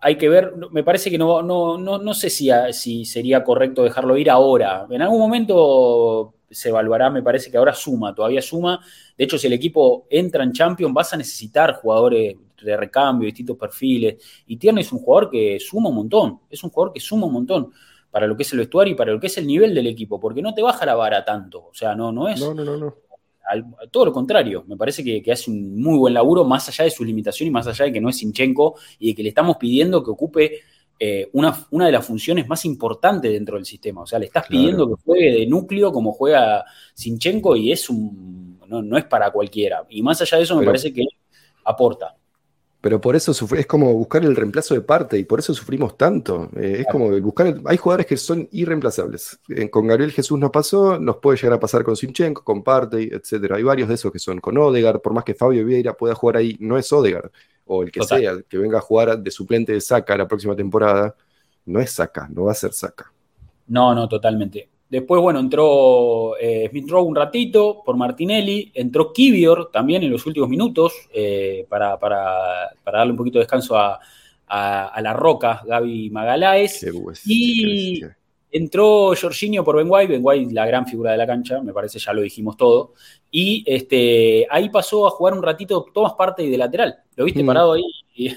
hay 0.01 0.17
que 0.17 0.29
ver, 0.29 0.53
me 0.71 0.83
parece 0.83 1.09
que 1.09 1.17
no, 1.17 1.41
no, 1.41 1.77
no, 1.77 1.99
no 1.99 2.13
sé 2.13 2.29
si, 2.29 2.49
si 2.71 3.05
sería 3.05 3.41
correcto 3.43 3.83
dejarlo 3.83 4.17
ir 4.17 4.29
ahora. 4.29 4.85
En 4.89 5.01
algún 5.01 5.19
momento 5.19 6.35
se 6.55 6.69
evaluará, 6.69 7.09
me 7.09 7.21
parece 7.21 7.51
que 7.51 7.57
ahora 7.57 7.73
suma, 7.73 8.15
todavía 8.15 8.41
suma. 8.41 8.79
De 9.17 9.25
hecho, 9.25 9.37
si 9.37 9.47
el 9.47 9.53
equipo 9.53 10.07
entra 10.09 10.43
en 10.43 10.53
Champions, 10.53 10.93
vas 10.93 11.13
a 11.13 11.17
necesitar 11.17 11.73
jugadores 11.73 12.37
de 12.63 12.77
recambio, 12.77 13.25
distintos 13.25 13.57
perfiles. 13.57 14.23
Y 14.47 14.55
Tierney 14.57 14.83
es 14.83 14.91
un 14.91 14.99
jugador 14.99 15.29
que 15.29 15.59
suma 15.59 15.89
un 15.89 15.95
montón, 15.95 16.39
es 16.49 16.63
un 16.63 16.69
jugador 16.69 16.93
que 16.93 17.01
suma 17.01 17.27
un 17.27 17.33
montón 17.33 17.71
para 18.09 18.25
lo 18.25 18.37
que 18.37 18.43
es 18.43 18.53
el 18.53 18.59
vestuario 18.59 18.93
y 18.93 18.95
para 18.95 19.11
lo 19.11 19.19
que 19.19 19.27
es 19.27 19.37
el 19.37 19.45
nivel 19.45 19.75
del 19.75 19.87
equipo, 19.87 20.17
porque 20.17 20.41
no 20.41 20.53
te 20.53 20.61
baja 20.61 20.85
la 20.85 20.95
vara 20.95 21.25
tanto. 21.25 21.65
O 21.65 21.73
sea, 21.73 21.93
no, 21.93 22.13
no 22.13 22.29
es. 22.29 22.39
No, 22.39 22.53
no, 22.53 22.63
no. 22.63 22.77
no. 22.77 22.95
todo 23.91 24.05
lo 24.05 24.13
contrario, 24.13 24.63
me 24.67 24.77
parece 24.77 25.03
que, 25.03 25.29
hace 25.29 25.51
un 25.51 25.81
muy 25.81 25.97
buen 25.97 26.13
laburo, 26.13 26.45
más 26.45 26.69
allá 26.69 26.85
de 26.85 26.91
su 26.91 27.03
limitación 27.03 27.47
y 27.47 27.51
más 27.51 27.67
allá 27.67 27.83
de 27.83 27.91
que 27.91 27.99
no 27.99 28.07
es 28.07 28.17
Sinchenko 28.17 28.75
y 28.99 29.09
de 29.09 29.15
que 29.15 29.23
le 29.23 29.29
estamos 29.29 29.57
pidiendo 29.57 30.01
que 30.01 30.11
ocupe 30.11 30.61
eh, 30.97 31.29
una, 31.33 31.65
una, 31.71 31.87
de 31.87 31.91
las 31.91 32.05
funciones 32.05 32.47
más 32.47 32.63
importantes 32.65 33.31
dentro 33.31 33.57
del 33.57 33.65
sistema. 33.65 34.01
O 34.01 34.07
sea, 34.07 34.17
le 34.17 34.27
estás 34.27 34.47
pidiendo 34.47 34.87
que 34.87 35.01
juegue 35.03 35.31
de 35.31 35.45
núcleo 35.45 35.91
como 35.91 36.13
juega 36.13 36.63
Sinchenko 36.93 37.55
y 37.55 37.71
es 37.71 37.89
un, 37.89 38.59
no, 38.67 38.97
es 38.97 39.05
para 39.05 39.31
cualquiera. 39.31 39.83
Y 39.89 40.01
más 40.01 40.21
allá 40.21 40.37
de 40.37 40.43
eso, 40.43 40.55
me 40.55 40.65
parece 40.65 40.93
que 40.93 41.05
aporta. 41.65 42.15
Pero 42.79 43.01
por 43.01 43.15
eso 43.15 43.31
es 43.31 43.65
como 43.65 43.91
buscar 43.95 44.23
el 44.23 44.35
reemplazo 44.35 44.75
de 44.75 44.81
parte 44.81 45.17
y 45.17 45.23
por 45.23 45.39
eso 45.39 45.53
sufrimos 45.55 45.97
tanto. 45.97 46.49
Eh, 46.55 46.77
es 46.81 46.87
como 46.89 47.09
buscar. 47.19 47.59
hay 47.65 47.77
jugadores 47.77 48.05
que 48.05 48.15
son 48.15 48.47
irreemplazables. 48.51 49.39
Eh, 49.49 49.69
con 49.71 49.87
Gabriel 49.87 50.11
Jesús 50.11 50.39
nos 50.39 50.51
pasó, 50.51 50.99
nos 50.99 51.17
puede 51.17 51.37
llegar 51.37 51.53
a 51.53 51.59
pasar 51.59 51.83
con 51.83 51.95
Sinchenko, 51.95 52.43
con 52.43 52.63
Partey, 52.63 53.09
etc. 53.11 53.53
Hay 53.53 53.63
varios 53.63 53.89
de 53.89 53.95
esos 53.95 54.11
que 54.11 54.19
son 54.19 54.39
con 54.39 54.57
Odegar, 54.57 55.01
por 55.01 55.13
más 55.13 55.23
que 55.23 55.33
Fabio 55.33 55.65
Vieira 55.65 55.93
pueda 55.93 56.13
jugar 56.13 56.37
ahí, 56.37 56.55
no 56.59 56.77
es 56.77 56.93
Odegar 56.93 57.31
o 57.65 57.83
el 57.83 57.91
que 57.91 58.03
sea, 58.03 58.35
que 58.47 58.57
venga 58.57 58.77
a 58.77 58.81
jugar 58.81 59.17
de 59.17 59.31
suplente 59.31 59.73
de 59.73 59.81
Saca 59.81 60.17
la 60.17 60.27
próxima 60.27 60.55
temporada, 60.55 61.15
no 61.65 61.79
es 61.79 61.91
Saca, 61.91 62.27
no 62.31 62.45
va 62.45 62.51
a 62.51 62.55
ser 62.55 62.73
Saca. 62.73 63.11
No, 63.67 63.95
no, 63.95 64.07
totalmente. 64.07 64.69
Después, 64.87 65.19
bueno, 65.19 65.39
entró 65.39 66.37
eh, 66.37 66.67
Smith 66.69 66.89
Rowe 66.89 67.07
un 67.07 67.15
ratito 67.15 67.81
por 67.83 67.97
Martinelli, 67.97 68.71
entró 68.73 69.11
Kivior 69.11 69.71
también 69.71 70.03
en 70.03 70.11
los 70.11 70.25
últimos 70.27 70.47
minutos 70.47 70.93
eh, 71.11 71.65
para, 71.67 71.97
darle 72.85 73.11
un 73.11 73.17
poquito 73.17 73.39
de 73.39 73.43
descanso 73.43 73.77
a, 73.77 73.99
la 74.47 75.13
roca 75.13 75.63
Gaby 75.65 76.11
Magaláes. 76.11 76.85
y 77.25 78.01
entró 78.55 79.13
Jorginho 79.19 79.65
por 79.65 79.75
Ben 79.75 79.87
White, 79.89 80.13
Ben 80.13 80.21
White 80.23 80.53
la 80.53 80.65
gran 80.65 80.87
figura 80.87 81.11
de 81.11 81.17
la 81.17 81.27
cancha, 81.27 81.61
me 81.61 81.73
parece 81.73 81.99
ya 81.99 82.13
lo 82.13 82.21
dijimos 82.21 82.55
todo. 82.55 82.93
Y 83.29 83.63
este, 83.67 84.47
ahí 84.49 84.69
pasó 84.69 85.05
a 85.07 85.09
jugar 85.09 85.33
un 85.33 85.43
ratito 85.43 85.85
tomas 85.93 86.13
parte 86.13 86.49
de 86.49 86.57
lateral. 86.57 86.95
¿Lo 87.17 87.25
viste 87.25 87.43
mm. 87.43 87.47
parado 87.47 87.73
ahí? 87.73 87.83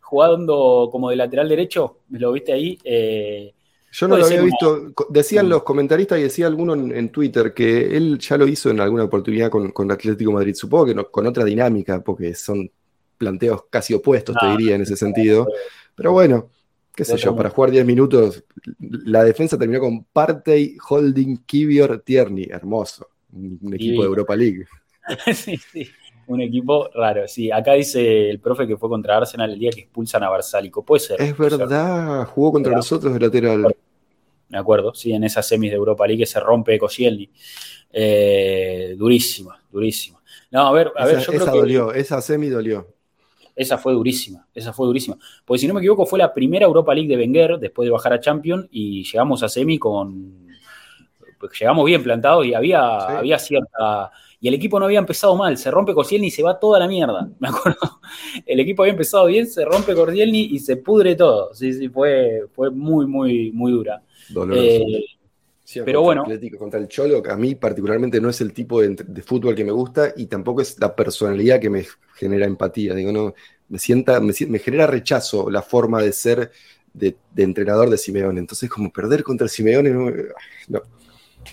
jugando 0.00 0.88
como 0.92 1.10
de 1.10 1.16
lateral 1.16 1.48
derecho, 1.48 1.98
¿me 2.10 2.20
lo 2.20 2.30
viste 2.30 2.52
ahí? 2.52 2.78
Eh, 2.84 3.52
yo 3.90 4.06
no 4.06 4.16
lo 4.16 4.26
había 4.26 4.40
visto. 4.42 4.92
Decían 5.08 5.46
mm. 5.46 5.48
los 5.48 5.62
comentaristas 5.64 6.20
y 6.20 6.22
decía 6.22 6.46
alguno 6.46 6.74
en, 6.74 7.08
Twitter 7.10 7.52
que 7.52 7.96
él 7.96 8.18
ya 8.20 8.36
lo 8.36 8.46
hizo 8.46 8.70
en 8.70 8.78
alguna 8.78 9.02
oportunidad 9.04 9.50
con, 9.50 9.72
con 9.72 9.90
Atlético 9.90 10.30
Madrid. 10.30 10.54
Supongo 10.54 10.86
que 10.86 10.94
con 11.10 11.26
otra 11.26 11.44
dinámica, 11.44 12.04
porque 12.04 12.34
son 12.34 12.70
planteos 13.18 13.64
casi 13.68 13.94
opuestos, 13.94 14.36
te 14.40 14.46
diría, 14.46 14.76
en 14.76 14.82
ese 14.82 14.96
sentido. 14.96 15.48
Pero 15.96 16.12
bueno, 16.12 16.50
qué 16.96 17.04
sé 17.04 17.16
yo, 17.16 17.36
para 17.36 17.50
jugar 17.50 17.70
10 17.70 17.86
minutos, 17.86 18.42
la 18.78 19.22
defensa 19.22 19.56
terminó 19.58 19.80
con 19.80 20.04
Partey, 20.04 20.76
Holding, 20.88 21.44
Kivior, 21.46 22.00
Tierney. 22.00 22.48
Hermoso. 22.50 23.08
Un, 23.32 23.74
equipo 23.74 24.02
de 24.02 24.08
Europa 24.08 24.34
League. 24.34 24.64
sí, 25.34 25.56
sí 25.56 25.88
un 26.26 26.40
equipo 26.40 26.90
raro. 26.94 27.26
Sí, 27.28 27.50
acá 27.50 27.72
dice 27.74 28.30
el 28.30 28.40
profe 28.40 28.66
que 28.66 28.76
fue 28.76 28.88
contra 28.88 29.16
Arsenal 29.16 29.52
el 29.52 29.58
día 29.58 29.70
que 29.70 29.80
expulsan 29.82 30.22
a 30.22 30.28
Barsálico. 30.28 30.84
Puede 30.84 31.00
ser. 31.00 31.20
Es 31.20 31.36
verdad, 31.36 32.26
jugó 32.26 32.52
contra 32.52 32.74
nosotros 32.74 33.12
de 33.14 33.20
lateral. 33.20 33.74
Me 34.48 34.58
acuerdo, 34.58 34.94
sí, 34.94 35.12
en 35.12 35.24
esa 35.24 35.42
semis 35.42 35.70
de 35.70 35.76
Europa 35.76 36.06
League 36.06 36.22
que 36.22 36.26
se 36.26 36.38
rompe 36.38 36.78
Koscielny. 36.78 37.30
Eh, 37.92 38.94
durísima, 38.96 39.60
durísima. 39.70 40.20
No, 40.50 40.66
a 40.68 40.72
ver, 40.72 40.92
a 40.96 41.06
ver, 41.06 41.18
yo 41.18 41.32
esa 41.32 41.50
dolió, 41.50 41.92
esa 41.92 42.20
semi 42.20 42.48
dolió. 42.48 42.94
Esa 43.56 43.78
fue 43.78 43.94
durísima, 43.94 44.46
esa 44.54 44.72
fue 44.72 44.86
durísima. 44.86 45.16
Porque 45.44 45.60
si 45.60 45.66
no 45.66 45.74
me 45.74 45.80
equivoco, 45.80 46.06
fue 46.06 46.18
la 46.18 46.32
primera 46.32 46.66
Europa 46.66 46.94
League 46.94 47.08
de 47.08 47.16
Wenger 47.16 47.58
después 47.58 47.86
de 47.86 47.90
bajar 47.90 48.12
a 48.12 48.20
Champions 48.20 48.68
y 48.70 49.02
llegamos 49.02 49.42
a 49.42 49.48
semi 49.48 49.78
con. 49.78 50.46
Pues 51.40 51.58
llegamos 51.58 51.84
bien 51.84 52.02
plantados 52.02 52.46
y 52.46 52.54
había, 52.54 53.18
había 53.18 53.38
cierta 53.38 54.10
y 54.40 54.48
el 54.48 54.54
equipo 54.54 54.78
no 54.78 54.84
había 54.84 54.98
empezado 54.98 55.34
mal, 55.34 55.56
se 55.56 55.70
rompe 55.70 55.94
Cordielny 55.94 56.28
y 56.28 56.30
se 56.30 56.42
va 56.42 56.58
toda 56.58 56.78
la 56.78 56.86
mierda, 56.86 57.28
me 57.38 57.48
acuerdo. 57.48 58.00
El 58.44 58.60
equipo 58.60 58.82
había 58.82 58.92
empezado 58.92 59.26
bien, 59.26 59.46
se 59.46 59.64
rompe 59.64 59.94
Cordielny 59.94 60.50
y 60.52 60.58
se 60.58 60.76
pudre 60.76 61.14
todo. 61.14 61.54
Sí, 61.54 61.72
sí, 61.72 61.88
fue, 61.88 62.44
fue 62.54 62.70
muy, 62.70 63.06
muy, 63.06 63.50
muy 63.52 63.72
dura. 63.72 64.02
Eh, 64.52 65.04
pero 65.84 66.02
bueno. 66.02 66.22
Atlético 66.22 66.58
contra 66.58 66.78
el 66.78 66.88
Cholo, 66.88 67.22
a 67.28 67.36
mí 67.36 67.54
particularmente 67.54 68.20
no 68.20 68.28
es 68.28 68.40
el 68.40 68.52
tipo 68.52 68.80
de, 68.80 69.22
fútbol 69.22 69.54
que 69.54 69.64
me 69.64 69.72
gusta 69.72 70.12
y 70.16 70.26
tampoco 70.26 70.60
es 70.62 70.78
la 70.80 70.94
personalidad 70.94 71.60
que 71.60 71.70
me 71.70 71.84
genera 72.14 72.46
empatía. 72.46 72.94
Digo, 72.94 73.12
no, 73.12 73.34
me 73.68 73.78
sienta, 73.78 74.20
me, 74.20 74.32
genera 74.32 74.86
rechazo 74.86 75.50
la 75.50 75.62
forma 75.62 76.02
de 76.02 76.12
ser 76.12 76.52
de, 76.92 77.16
entrenador 77.36 77.90
de 77.90 77.98
Simeone. 77.98 78.38
Entonces, 78.38 78.70
como 78.70 78.92
perder 78.92 79.22
contra 79.22 79.48
Simeone, 79.48 79.90
no. 79.90 80.82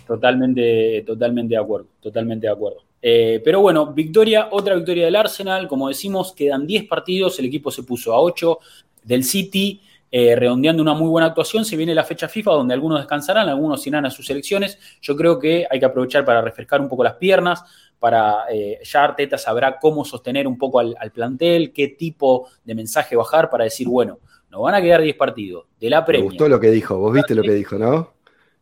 Totalmente, 0.07 1.03
totalmente 1.05 1.55
de 1.55 1.61
acuerdo, 1.61 1.87
totalmente 2.01 2.47
de 2.47 2.53
acuerdo. 2.53 2.83
Eh, 3.01 3.41
pero 3.43 3.61
bueno, 3.61 3.93
victoria, 3.93 4.47
otra 4.51 4.75
victoria 4.75 5.05
del 5.05 5.15
Arsenal. 5.15 5.67
Como 5.67 5.89
decimos, 5.89 6.33
quedan 6.33 6.65
10 6.65 6.87
partidos, 6.87 7.37
el 7.39 7.45
equipo 7.45 7.69
se 7.69 7.83
puso 7.83 8.13
a 8.13 8.21
8 8.21 8.59
del 9.03 9.23
City, 9.23 9.81
eh, 10.15 10.35
redondeando 10.35 10.83
una 10.83 10.93
muy 10.93 11.07
buena 11.07 11.25
actuación. 11.25 11.65
Se 11.65 11.75
viene 11.75 11.95
la 11.95 12.03
fecha 12.03 12.27
FIFA 12.27 12.51
donde 12.51 12.75
algunos 12.75 12.99
descansarán, 12.99 13.49
algunos 13.49 13.87
irán 13.87 14.05
a 14.05 14.11
sus 14.11 14.27
selecciones. 14.27 14.77
Yo 15.01 15.15
creo 15.15 15.39
que 15.39 15.65
hay 15.67 15.79
que 15.79 15.85
aprovechar 15.87 16.23
para 16.23 16.39
refrescar 16.39 16.81
un 16.81 16.87
poco 16.87 17.03
las 17.03 17.15
piernas, 17.15 17.63
para 17.97 18.45
eh, 18.51 18.77
ya 18.83 19.05
Arteta 19.05 19.39
sabrá 19.39 19.79
cómo 19.79 20.05
sostener 20.05 20.47
un 20.47 20.55
poco 20.55 20.79
al, 20.79 21.11
plantel, 21.11 21.73
qué 21.73 21.87
tipo 21.87 22.47
de 22.63 22.75
mensaje 22.75 23.15
bajar 23.15 23.49
para 23.49 23.63
decir, 23.63 23.87
bueno, 23.87 24.19
nos 24.51 24.61
van 24.61 24.75
a 24.75 24.83
quedar 24.83 25.01
10 25.01 25.15
partidos 25.15 25.65
de 25.79 25.89
la 25.89 26.05
Premier. 26.05 26.25
Me 26.25 26.29
gustó 26.29 26.47
lo 26.47 26.59
que 26.59 26.69
dijo, 26.69 26.95
vos 26.99 27.11
viste 27.11 27.33
lo 27.33 27.41
que 27.41 27.53
dijo, 27.53 27.79
¿no? 27.79 28.13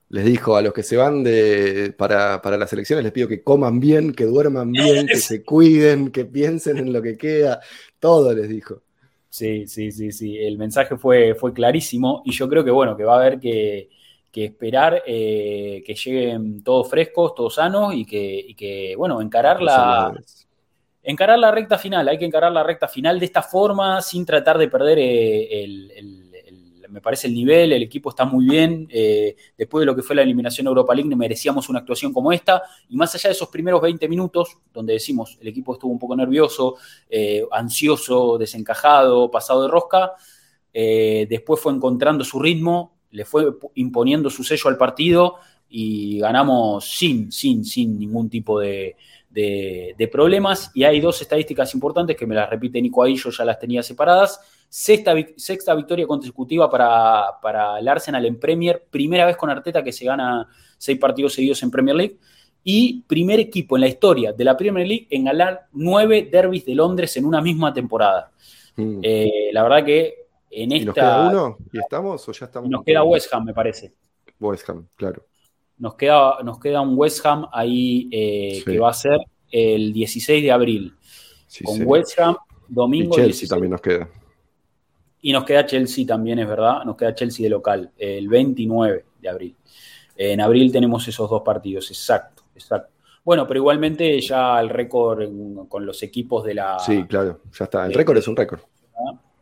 les 0.07 0.23
dijo 0.25 0.55
a 0.55 0.61
los 0.61 0.73
que 0.73 0.83
se 0.83 0.95
van 0.95 1.21
de, 1.21 1.93
para, 1.97 2.41
para, 2.41 2.57
las 2.57 2.71
elecciones, 2.71 3.03
les 3.03 3.13
pido 3.13 3.27
que 3.27 3.43
coman 3.43 3.79
bien, 3.79 4.13
que 4.13 4.25
duerman 4.25 4.71
bien, 4.71 5.05
que 5.05 5.15
se 5.17 5.43
cuiden, 5.43 6.11
que 6.11 6.23
piensen 6.23 6.77
en 6.77 6.93
lo 6.93 7.01
que 7.01 7.17
queda, 7.17 7.59
todo 7.99 8.33
les 8.33 8.47
dijo. 8.47 8.83
Sí, 9.31 9.65
sí, 9.65 9.93
sí, 9.93 10.11
sí, 10.11 10.37
el 10.37 10.57
mensaje 10.57 10.97
fue, 10.97 11.35
fue 11.35 11.53
clarísimo 11.53 12.21
y 12.25 12.33
yo 12.33 12.49
creo 12.49 12.65
que 12.65 12.71
bueno, 12.71 12.97
que 12.97 13.05
va 13.05 13.13
a 13.13 13.19
haber 13.21 13.39
que, 13.39 13.89
esperar 14.33 15.03
eh, 15.07 15.81
que 15.85 15.95
lleguen 15.95 16.61
todos 16.61 16.89
frescos, 16.89 17.33
todos 17.33 17.55
sanos 17.55 17.95
y 17.95 18.05
que, 18.05 18.43
y 18.45 18.53
que 18.55 18.93
bueno, 18.97 19.21
encarar 19.21 19.61
la, 19.61 20.13
encarar 21.01 21.39
la 21.39 21.49
recta 21.49 21.77
final, 21.77 22.09
hay 22.09 22.17
que 22.17 22.25
encarar 22.25 22.51
la 22.51 22.61
recta 22.61 22.89
final 22.89 23.21
de 23.21 23.25
esta 23.25 23.41
forma 23.41 24.01
sin 24.01 24.25
tratar 24.25 24.57
de 24.57 24.67
perder 24.67 24.99
eh, 24.99 25.63
el 25.63 26.20
me 26.91 27.01
parece 27.01 27.27
el 27.27 27.33
nivel, 27.33 27.71
el 27.71 27.81
equipo 27.83 28.09
está 28.09 28.25
muy 28.25 28.45
bien. 28.45 28.87
Eh, 28.91 29.35
después 29.57 29.81
de 29.81 29.85
lo 29.85 29.95
que 29.95 30.03
fue 30.03 30.15
la 30.15 30.21
eliminación 30.21 30.67
Europa 30.67 30.93
League, 30.93 31.15
merecíamos 31.15 31.69
una 31.69 31.79
actuación 31.79 32.11
como 32.11 32.31
esta. 32.31 32.61
Y 32.89 32.97
más 32.97 33.15
allá 33.15 33.29
de 33.29 33.33
esos 33.33 33.47
primeros 33.47 33.81
20 33.81 34.07
minutos, 34.09 34.57
donde 34.73 34.93
decimos 34.93 35.37
el 35.41 35.47
equipo 35.47 35.73
estuvo 35.73 35.91
un 35.91 35.99
poco 35.99 36.15
nervioso, 36.15 36.75
eh, 37.09 37.45
ansioso, 37.51 38.37
desencajado, 38.37 39.31
pasado 39.31 39.63
de 39.63 39.69
rosca, 39.69 40.13
eh, 40.73 41.27
después 41.29 41.61
fue 41.61 41.73
encontrando 41.73 42.23
su 42.25 42.39
ritmo, 42.39 42.97
le 43.11 43.23
fue 43.25 43.45
imponiendo 43.75 44.29
su 44.29 44.43
sello 44.43 44.69
al 44.69 44.77
partido 44.77 45.35
y 45.69 46.19
ganamos 46.19 46.85
sin, 46.85 47.31
sin, 47.31 47.63
sin 47.63 47.97
ningún 47.97 48.29
tipo 48.29 48.59
de, 48.59 48.97
problemas. 50.11 50.71
Y 50.73 50.83
hay 50.83 50.99
dos 50.99 51.21
estadísticas 51.21 51.73
importantes 51.73 52.17
que 52.17 52.27
me 52.27 52.35
las 52.35 52.49
repite 52.49 52.81
Nico 52.81 53.01
ahí, 53.01 53.15
yo 53.15 53.29
ya 53.29 53.45
las 53.45 53.59
tenía 53.59 53.81
separadas. 53.81 54.41
Sexta, 54.73 55.13
sexta 55.35 55.75
victoria 55.75 56.07
consecutiva 56.07 56.69
para, 56.69 57.77
el 57.77 57.87
Arsenal 57.89 58.25
en 58.25 58.39
Premier, 58.39 58.81
primera 58.89 59.25
vez 59.25 59.35
con 59.35 59.49
Arteta 59.49 59.83
que 59.83 59.91
se 59.91 60.05
gana 60.05 60.47
seis 60.77 60.97
partidos 60.97 61.33
seguidos 61.33 61.61
en 61.63 61.69
Premier 61.69 61.93
League. 61.93 62.17
Y 62.63 63.01
primer 63.01 63.41
equipo 63.41 63.75
en 63.75 63.81
la 63.81 63.89
historia 63.89 64.31
de 64.31 64.45
la 64.45 64.55
Premier 64.55 64.87
League 64.87 65.07
en 65.09 65.25
ganar 65.25 65.67
nueve 65.73 66.29
derbis 66.31 66.63
de 66.63 66.75
Londres 66.75 67.17
en 67.17 67.25
una 67.25 67.41
misma 67.41 67.73
temporada. 67.73 68.31
Mm. 68.77 68.99
Eh, 69.03 69.49
la 69.51 69.63
verdad 69.63 69.83
que 69.83 70.27
en 70.49 70.71
esta. 70.71 70.85
¿Nos 70.85 70.95
queda 70.95 71.29
uno? 71.29 71.57
¿Y 71.73 71.77
estamos 71.77 72.29
o 72.29 72.31
ya 72.31 72.45
estamos? 72.45 72.69
Nos 72.69 72.85
queda 72.85 73.03
West 73.03 73.33
Ham, 73.33 73.43
me 73.43 73.53
parece. 73.53 73.93
West 74.39 74.69
Ham, 74.69 74.87
claro. 74.95 75.25
Nos 75.79 75.95
queda, 75.95 76.37
nos 76.45 76.61
queda 76.61 76.79
un 76.79 76.97
West 76.97 77.25
Ham 77.25 77.45
ahí 77.51 78.07
eh, 78.09 78.63
que 78.63 78.79
va 78.79 78.91
a 78.91 78.93
ser 78.93 79.19
el 79.51 79.91
16 79.91 80.41
de 80.41 80.51
abril. 80.51 80.95
con 81.61 81.85
West 81.85 82.17
Ham, 82.21 82.37
domingo. 82.69 83.15
Y 83.15 83.21
Chelsea 83.21 83.49
también 83.49 83.71
nos 83.71 83.81
queda. 83.81 84.07
Y 85.21 85.31
nos 85.31 85.43
queda 85.43 85.65
Chelsea 85.65 86.05
también, 86.05 86.39
es 86.39 86.47
verdad. 86.47 86.83
Nos 86.85 86.95
queda 86.95 87.13
Chelsea 87.13 87.43
de 87.43 87.49
local, 87.49 87.91
el 87.97 88.27
29 88.27 89.05
de 89.21 89.29
abril. 89.29 89.55
En 90.15 90.41
abril 90.41 90.71
tenemos 90.71 91.07
esos 91.07 91.29
dos 91.29 91.41
partidos, 91.41 91.89
exacto, 91.89 92.43
exacto. 92.53 92.91
Bueno, 93.23 93.47
pero 93.47 93.59
igualmente 93.59 94.19
ya 94.19 94.59
el 94.59 94.69
récord 94.69 95.27
con 95.67 95.85
los 95.85 96.01
equipos 96.03 96.43
de 96.43 96.55
la. 96.55 96.79
Sí, 96.79 97.03
claro, 97.05 97.41
ya 97.57 97.65
está. 97.65 97.85
El 97.85 97.93
récord 97.93 98.17
es 98.17 98.27
un 98.27 98.35
récord. 98.35 98.61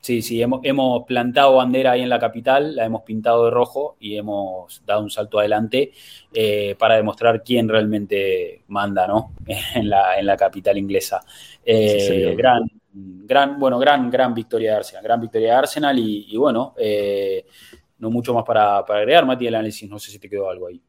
Sí, 0.02 0.22
sí, 0.22 0.42
hemos, 0.42 1.06
plantado 1.06 1.56
bandera 1.56 1.92
ahí 1.92 2.02
en 2.02 2.10
la 2.10 2.20
capital, 2.20 2.74
la 2.74 2.86
hemos 2.86 3.02
pintado 3.02 3.46
de 3.46 3.52
rojo 3.52 3.98
y 4.00 4.16
hemos 4.16 4.82
dado 4.86 5.02
un 5.02 5.10
salto 5.10 5.40
adelante 5.40 5.92
eh, 6.34 6.76
para 6.80 6.96
demostrar 6.96 7.44
quién 7.44 7.68
realmente 7.68 8.64
manda, 8.70 9.08
¿no? 9.08 9.34
en, 9.76 9.90
la, 9.90 10.18
en 10.18 10.26
la 10.26 10.38
capital 10.38 10.78
inglesa. 10.78 11.20
Eh, 11.66 12.34
gran, 12.38 12.64
gran, 12.94 13.60
bueno, 13.60 13.80
gran, 13.80 14.10
gran 14.10 14.34
victoria 14.34 14.72
de 14.72 14.78
Arsenal, 14.78 15.04
gran 15.04 15.22
victoria 15.22 15.50
de 15.50 15.56
Arsenal 15.56 15.98
y, 16.00 16.36
bueno, 16.38 16.74
eh, 16.78 17.46
no 18.00 18.10
mucho 18.10 18.34
más 18.34 18.44
para, 18.44 18.80
agregar, 18.80 19.26
Mati, 19.26 19.48
el 19.48 19.56
análisis, 19.56 19.90
no 19.90 20.00
sé 20.00 20.12
si 20.12 20.20
te 20.20 20.30
quedó 20.30 20.50
algo 20.50 20.68
ahí. 20.68 20.82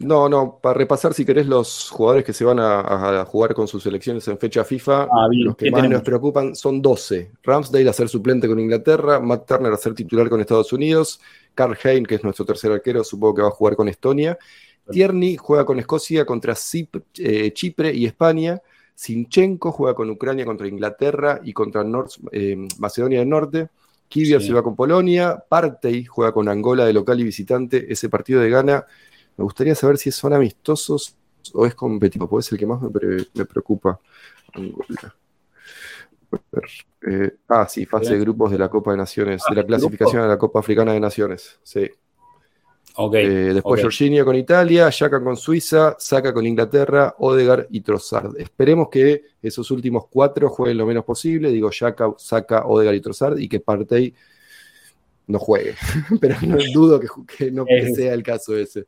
No, 0.00 0.28
no, 0.28 0.58
para 0.62 0.74
repasar 0.74 1.14
si 1.14 1.24
querés 1.24 1.46
los 1.46 1.88
jugadores 1.88 2.22
que 2.22 2.34
se 2.34 2.44
van 2.44 2.58
a, 2.60 3.24
jugar 3.24 3.54
con 3.54 3.66
sus 3.66 3.82
selecciones 3.82 4.28
en 4.28 4.38
fecha 4.38 4.62
FIFA, 4.62 5.04
ah, 5.04 5.28
los 5.30 5.56
que 5.56 5.70
más 5.70 5.88
nos 5.88 6.02
preocupan 6.02 6.54
son 6.54 6.82
12. 6.82 7.32
Ramsdale 7.42 7.88
a 7.88 7.94
ser 7.94 8.10
suplente 8.10 8.46
con 8.46 8.60
Inglaterra, 8.60 9.20
Matt 9.20 9.46
Turner 9.46 9.72
a 9.72 9.78
ser 9.78 9.94
titular 9.94 10.28
con 10.28 10.40
Estados 10.40 10.70
Unidos, 10.74 11.18
Carl 11.54 11.78
Hein, 11.82 12.04
que 12.04 12.16
es 12.16 12.24
nuestro 12.24 12.44
tercer 12.44 12.72
arquero, 12.72 13.02
supongo 13.02 13.36
que 13.36 13.42
va 13.42 13.48
a 13.48 13.52
jugar 13.52 13.74
con 13.74 13.88
Estonia. 13.88 14.36
Tierney 14.90 15.38
juega 15.38 15.64
con 15.64 15.78
Escocia 15.78 16.26
contra 16.26 16.54
eh, 17.18 17.52
Chipre 17.54 17.94
y 17.94 18.04
España. 18.04 18.60
Sinchenko 18.94 19.72
juega 19.72 19.94
con 19.94 20.10
Ucrania 20.10 20.44
contra 20.44 20.68
Inglaterra 20.68 21.40
y 21.42 21.52
contra 21.52 21.84
eh, 22.32 22.56
Macedonia 22.78 23.18
del 23.18 23.28
Norte. 23.28 23.68
Kivior 24.08 24.42
se 24.42 24.52
va 24.52 24.62
con 24.62 24.76
Polonia. 24.76 25.42
Partey 25.48 26.04
juega 26.04 26.32
con 26.32 26.48
Angola 26.48 26.84
de 26.84 26.92
local 26.92 27.18
y 27.20 27.24
visitante. 27.24 27.92
Ese 27.92 28.08
partido 28.08 28.40
de 28.40 28.50
gana. 28.50 28.86
Me 29.36 29.44
gustaría 29.44 29.74
saber 29.74 29.98
si 29.98 30.12
son 30.12 30.32
amistosos 30.32 31.16
o 31.52 31.66
es 31.66 31.74
competitivo, 31.74 32.28
porque 32.28 32.46
es 32.46 32.52
el 32.52 32.58
que 32.58 32.66
más 32.66 32.80
me, 32.80 33.44
preocupa. 33.44 33.98
Angola. 34.52 35.16
Eh, 37.06 37.36
ah, 37.48 37.66
sí, 37.68 37.86
fase 37.86 38.14
de 38.14 38.20
grupos 38.20 38.50
de 38.50 38.58
la 38.58 38.68
Copa 38.68 38.92
de 38.92 38.96
Naciones, 38.96 39.42
de 39.48 39.54
la 39.54 39.62
ah, 39.62 39.66
clasificación 39.66 40.22
a 40.22 40.26
la 40.26 40.38
Copa 40.38 40.60
Africana 40.60 40.92
de 40.92 41.00
Naciones. 41.00 41.58
Sí. 41.62 41.90
Eh, 42.96 43.50
después 43.54 43.82
Jorginho 43.82 44.24
con 44.24 44.36
Italia, 44.36 44.88
Yaka 44.88 45.22
con 45.22 45.36
Suiza, 45.36 45.96
Saca 45.98 46.32
con 46.32 46.46
Inglaterra, 46.46 47.14
Odegar 47.18 47.66
y 47.70 47.80
Trossard. 47.80 48.38
Esperemos 48.38 48.88
que 48.88 49.22
esos 49.42 49.70
últimos 49.72 50.06
cuatro 50.08 50.48
jueguen 50.48 50.78
lo 50.78 50.86
menos 50.86 51.04
posible. 51.04 51.50
Digo, 51.50 51.70
Yaka, 51.70 52.14
Saca, 52.18 52.66
Odegar 52.66 52.94
y 52.94 53.00
Trossard 53.00 53.38
y 53.38 53.48
que 53.48 53.58
Partey 53.58 54.14
no 55.26 55.38
juegue. 55.40 55.74
Pero 56.20 56.36
no 56.42 56.56
dudo 56.72 57.00
que, 57.00 57.50
no 57.50 57.64
sea 57.94 58.14
el 58.14 58.22
caso 58.22 58.56
ese. 58.56 58.86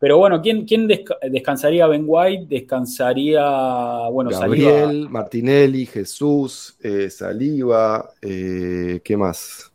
Pero 0.00 0.16
bueno, 0.16 0.40
¿quién, 0.40 0.64
quién 0.64 0.88
descansaría 0.88 1.86
Ben 1.86 2.04
White? 2.06 2.46
Descansaría, 2.48 4.08
bueno, 4.10 4.30
Gabriel, 4.30 5.10
Martinelli, 5.10 5.84
Jesús, 5.84 6.74
eh, 6.82 7.10
Saliva, 7.10 8.10
eh, 8.22 9.02
¿qué 9.04 9.16
más? 9.18 9.69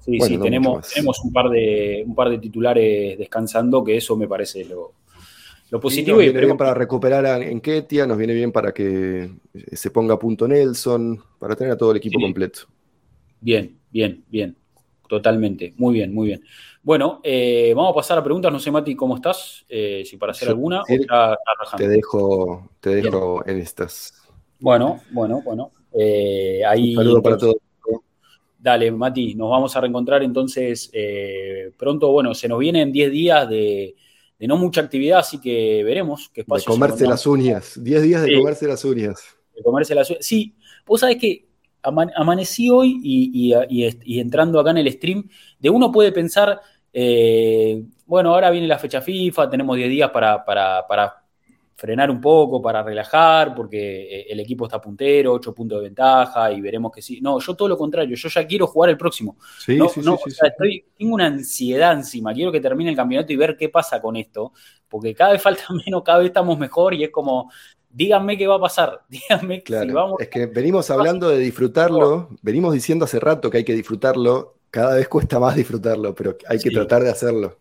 Sí, 0.00 0.18
sí, 0.20 0.38
tenemos, 0.38 0.88
tenemos 0.88 1.20
un, 1.24 1.32
par 1.32 1.50
de, 1.50 2.02
un 2.06 2.14
par 2.14 2.30
de 2.30 2.38
titulares 2.38 3.18
descansando, 3.18 3.84
que 3.84 3.96
eso 3.96 4.16
me 4.16 4.26
parece 4.26 4.64
lo, 4.64 4.92
positivo. 5.80 6.16
nos 6.16 6.24
viene 6.24 6.40
bien 6.40 6.56
para 6.56 6.74
recuperar 6.74 7.26
a 7.26 7.38
Enketia, 7.38 8.06
nos 8.06 8.16
viene 8.16 8.32
bien 8.32 8.50
para 8.50 8.72
que 8.72 9.30
se 9.72 9.90
ponga 9.90 10.14
a 10.14 10.18
punto 10.18 10.48
Nelson, 10.48 11.22
para 11.38 11.54
tener 11.54 11.74
a 11.74 11.76
todo 11.76 11.90
el 11.90 11.98
equipo 11.98 12.18
completo. 12.18 12.62
Bien, 13.40 13.78
bien, 13.90 14.24
bien. 14.28 14.56
Totalmente. 15.10 15.74
Muy 15.76 15.94
bien, 15.94 16.14
muy 16.14 16.28
bien. 16.28 16.44
Bueno, 16.84 17.20
eh, 17.24 17.72
vamos 17.74 17.90
a 17.90 17.94
pasar 17.96 18.16
a 18.16 18.22
preguntas. 18.22 18.52
No 18.52 18.60
sé, 18.60 18.70
Mati, 18.70 18.94
¿cómo 18.94 19.16
estás? 19.16 19.64
Eh, 19.68 20.04
si 20.06 20.16
para 20.16 20.30
hacer 20.30 20.48
alguna. 20.48 20.84
te 21.76 21.88
dejo, 21.88 22.70
te 22.78 22.90
dejo 22.90 23.44
en 23.44 23.58
estas. 23.58 24.14
Bueno, 24.60 25.00
bueno, 25.10 25.42
bueno. 25.44 25.72
Eh, 25.92 26.62
ahí, 26.64 26.96
Un 26.96 27.02
saludo 27.02 27.22
para 27.22 27.36
todos. 27.38 27.56
Dale, 28.62 28.90
Mati, 28.90 29.34
nos 29.34 29.48
vamos 29.48 29.74
a 29.74 29.80
reencontrar 29.80 30.22
entonces 30.22 30.90
eh, 30.92 31.72
pronto. 31.78 32.12
Bueno, 32.12 32.34
se 32.34 32.46
nos 32.46 32.58
vienen 32.58 32.92
10 32.92 33.10
días 33.10 33.48
de, 33.48 33.96
no 34.40 34.58
mucha 34.58 34.82
actividad, 34.82 35.20
así 35.20 35.40
que 35.40 35.82
veremos 35.82 36.28
qué 36.28 36.44
pasa. 36.44 36.60
De 36.60 36.66
comerse 36.66 37.06
las 37.06 37.26
uñas, 37.26 37.82
10 37.82 38.02
días 38.02 38.22
de 38.22 38.36
comerse 38.36 38.66
las 38.66 38.84
uñas. 38.84 39.22
De 39.56 39.62
comerse 39.62 39.94
las 39.94 40.10
uñas. 40.10 40.26
Sí, 40.26 40.54
vos 40.84 41.00
sabés 41.00 41.16
que 41.16 41.46
amanecí 41.82 42.68
hoy 42.68 43.00
y, 43.02 44.20
entrando 44.20 44.60
acá 44.60 44.72
en 44.72 44.78
el 44.78 44.92
stream, 44.92 45.26
de 45.58 45.70
uno 45.70 45.90
puede 45.90 46.12
pensar, 46.12 46.60
eh, 46.92 47.82
bueno, 48.04 48.34
ahora 48.34 48.50
viene 48.50 48.66
la 48.66 48.78
fecha 48.78 49.00
FIFA, 49.00 49.48
tenemos 49.48 49.74
10 49.74 49.88
días 49.88 50.10
para, 50.10 50.44
para, 50.44 50.86
para 50.86 51.19
frenar 51.80 52.10
un 52.10 52.20
poco 52.20 52.60
para 52.60 52.82
relajar, 52.82 53.54
porque 53.54 54.02
eh, 54.02 54.26
el 54.28 54.38
equipo 54.40 54.66
está 54.66 54.78
puntero, 54.78 55.32
8 55.32 55.54
puntos 55.54 55.78
de 55.78 55.84
ventaja 55.84 56.52
y 56.52 56.60
veremos 56.60 56.92
que 56.92 57.00
sí. 57.00 57.22
No, 57.22 57.40
yo 57.40 57.54
todo 57.54 57.68
lo 57.68 57.78
contrario, 57.78 58.14
yo 58.16 58.28
ya 58.28 58.46
quiero 58.46 58.66
jugar 58.66 58.90
el 58.90 58.98
próximo. 58.98 59.38
Sí, 59.58 59.78
sí, 59.94 60.02
sí, 60.02 60.84
tengo 60.98 61.14
una 61.14 61.26
ansiedad 61.26 61.94
encima, 61.94 62.34
quiero 62.34 62.52
que 62.52 62.60
termine 62.60 62.90
el 62.90 62.96
campeonato 62.96 63.32
y 63.32 63.36
ver 63.36 63.56
qué 63.56 63.70
pasa 63.70 63.98
con 63.98 64.16
esto, 64.16 64.52
porque 64.90 65.14
cada 65.14 65.32
vez 65.32 65.40
falta 65.42 65.64
menos, 65.86 66.02
cada 66.02 66.18
vez 66.18 66.26
estamos 66.26 66.58
mejor 66.58 66.92
y 66.92 67.04
es 67.04 67.10
como, 67.10 67.50
díganme 67.88 68.36
qué 68.36 68.46
va 68.46 68.56
a 68.56 68.60
pasar, 68.60 69.00
díganme 69.08 69.62
claro, 69.62 69.86
si 69.86 69.92
vamos... 69.92 70.20
Es 70.20 70.28
que 70.28 70.44
venimos 70.46 70.90
hablando 70.90 71.30
de 71.30 71.38
disfrutarlo, 71.38 72.28
venimos 72.42 72.74
diciendo 72.74 73.06
hace 73.06 73.18
rato 73.18 73.48
que 73.48 73.56
hay 73.56 73.64
que 73.64 73.74
disfrutarlo, 73.74 74.56
cada 74.70 74.96
vez 74.96 75.08
cuesta 75.08 75.40
más 75.40 75.56
disfrutarlo, 75.56 76.14
pero 76.14 76.36
hay 76.46 76.58
que 76.58 76.70
tratar 76.70 77.02
de 77.02 77.10
hacerlo. 77.10 77.56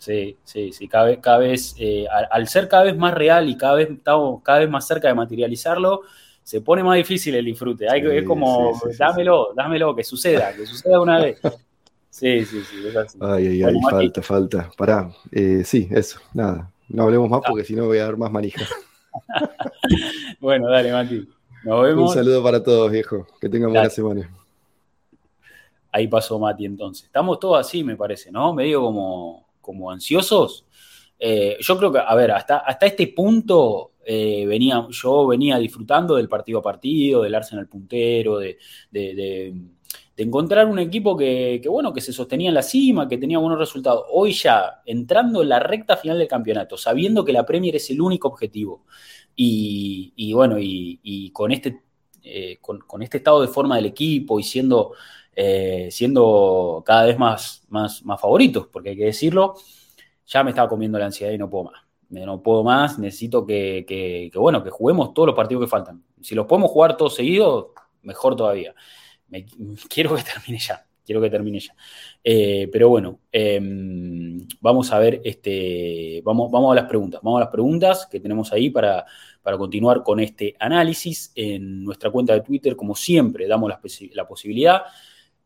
Sí, 0.00 0.38
sí, 0.44 0.72
sí, 0.72 0.88
cada 0.88 1.04
vez, 1.04 1.18
cada 1.20 1.36
vez 1.36 1.74
eh, 1.78 2.06
al, 2.08 2.48
ser 2.48 2.68
cada 2.68 2.84
vez 2.84 2.96
más 2.96 3.12
real 3.12 3.50
y 3.50 3.58
cada 3.58 3.74
vez 3.74 3.90
estamos 3.90 4.42
cada 4.42 4.60
vez 4.60 4.70
más 4.70 4.86
cerca 4.86 5.08
de 5.08 5.14
materializarlo, 5.14 6.00
se 6.42 6.62
pone 6.62 6.82
más 6.82 6.96
difícil 6.96 7.34
el 7.34 7.44
disfrute. 7.44 7.86
Hay, 7.86 8.00
es 8.06 8.24
como, 8.24 8.80
dámelo, 8.98 9.52
dámelo, 9.54 9.94
que 9.94 10.02
suceda, 10.02 10.54
que 10.54 10.64
suceda 10.64 11.02
una 11.02 11.18
vez. 11.18 11.38
Sí, 12.08 12.46
sí, 12.46 12.62
sí, 12.62 12.88
es 12.88 12.96
así. 12.96 13.18
Ay, 13.20 13.46
ay, 13.46 13.62
ay, 13.62 13.74
falta, 13.90 14.22
falta. 14.22 14.70
Pará, 14.74 15.12
eh, 15.30 15.62
sí, 15.66 15.86
eso, 15.90 16.18
nada. 16.32 16.72
No 16.88 17.02
hablemos 17.02 17.28
más 17.28 17.42
porque 17.46 17.62
si 17.62 17.76
no 17.76 17.84
voy 17.84 17.98
a 17.98 18.04
dar 18.04 18.16
más 18.16 18.32
manija. 18.32 18.64
bueno, 20.40 20.70
dale, 20.70 20.92
Mati. 20.92 21.28
Nos 21.62 21.82
vemos. 21.82 22.08
Un 22.08 22.14
saludo 22.14 22.42
para 22.42 22.62
todos, 22.62 22.90
viejo. 22.90 23.26
Que 23.38 23.50
tengan 23.50 23.70
buena 23.70 23.90
semana. 23.90 24.30
Ahí 25.92 26.08
pasó 26.08 26.38
Mati 26.38 26.64
entonces. 26.64 27.04
Estamos 27.04 27.38
todos 27.38 27.60
así, 27.60 27.84
me 27.84 27.96
parece, 27.96 28.32
¿no? 28.32 28.54
Medio 28.54 28.80
como 28.80 29.49
como 29.70 29.90
ansiosos. 29.90 30.66
Eh, 31.18 31.56
yo 31.60 31.78
creo 31.78 31.92
que, 31.92 32.00
a 32.00 32.14
ver, 32.16 32.32
hasta, 32.32 32.58
hasta 32.58 32.86
este 32.86 33.06
punto 33.08 33.92
eh, 34.04 34.44
venía, 34.44 34.84
yo 34.90 35.24
venía 35.28 35.56
disfrutando 35.58 36.16
del 36.16 36.28
partido 36.28 36.58
a 36.58 36.62
partido, 36.62 37.22
del 37.22 37.34
Arsenal 37.36 37.68
puntero, 37.68 38.38
de, 38.38 38.58
encontrar 40.16 40.66
un 40.66 40.80
equipo 40.80 41.16
que, 41.16 41.62
bueno, 41.70 41.92
que 41.92 42.00
se 42.00 42.12
sostenía 42.12 42.48
en 42.48 42.54
la 42.54 42.62
cima, 42.62 43.08
que 43.08 43.18
tenía 43.18 43.38
buenos 43.38 43.58
resultados. 43.58 44.04
Hoy 44.10 44.32
ya, 44.32 44.82
entrando 44.84 45.42
en 45.42 45.48
la 45.48 45.60
recta 45.60 45.96
final 45.96 46.18
del 46.18 46.28
campeonato, 46.28 46.76
sabiendo 46.76 47.24
que 47.24 47.32
la 47.32 47.46
Premier 47.46 47.76
es 47.76 47.88
el 47.90 48.00
único 48.00 48.28
objetivo, 48.28 48.84
y, 49.36 50.32
bueno, 50.34 50.56
y, 50.58 51.30
con, 51.32 51.52
este, 51.52 51.82
eh, 52.22 52.58
con, 52.60 53.02
este 53.02 53.18
estado 53.18 53.40
de 53.40 53.48
forma 53.48 53.76
del 53.76 53.86
equipo 53.86 54.40
y 54.40 54.42
siendo, 54.42 54.92
siendo 55.90 56.82
cada 56.84 57.06
vez 57.06 57.18
más, 57.18 57.64
más, 57.68 58.04
más 58.04 58.20
favoritos, 58.20 58.66
porque 58.66 58.90
hay 58.90 58.96
que 58.96 59.06
decirlo, 59.06 59.54
ya 60.26 60.44
me 60.44 60.50
estaba 60.50 60.68
comiendo 60.68 60.98
la 60.98 61.06
ansiedad 61.06 61.32
y 61.32 61.38
no 61.38 61.50
puedo 61.50 61.64
más. 61.64 61.90
No 62.10 62.42
puedo 62.42 62.64
más, 62.64 62.98
necesito 62.98 63.46
que, 63.46 64.30
bueno, 64.34 64.64
que 64.64 64.70
juguemos 64.70 65.14
todos 65.14 65.28
los 65.28 65.36
partidos 65.36 65.64
que 65.64 65.70
faltan. 65.70 66.02
Si 66.20 66.34
los 66.34 66.46
podemos 66.46 66.70
jugar 66.70 66.96
todos 66.96 67.14
seguidos, 67.14 67.66
mejor 68.02 68.34
todavía. 68.34 68.74
quiero 69.88 70.16
que 70.16 70.22
termine 70.22 70.58
ya, 70.58 70.84
quiero 71.04 71.20
que 71.20 71.30
termine 71.30 71.60
ya. 71.60 71.74
Eh, 72.24 72.68
pero 72.72 72.88
bueno, 72.88 73.20
em, 73.30 74.44
vamos 74.60 74.92
a 74.92 74.98
ver, 74.98 75.20
este, 75.24 76.20
vamos, 76.24 76.50
vamos 76.50 76.72
a 76.72 76.80
las 76.80 76.88
preguntas, 76.88 77.20
vamos 77.22 77.38
a 77.38 77.44
las 77.44 77.52
preguntas 77.52 78.08
que 78.10 78.18
tenemos 78.18 78.52
ahí 78.52 78.70
para, 78.70 79.06
para 79.40 79.56
continuar 79.56 80.02
con 80.02 80.18
este 80.18 80.56
análisis. 80.58 81.30
En 81.36 81.84
nuestra 81.84 82.10
cuenta 82.10 82.32
de 82.34 82.40
Twitter, 82.40 82.74
como 82.74 82.96
siempre, 82.96 83.46
damos 83.46 83.70
la 83.70 84.26
posibilidad 84.26 84.82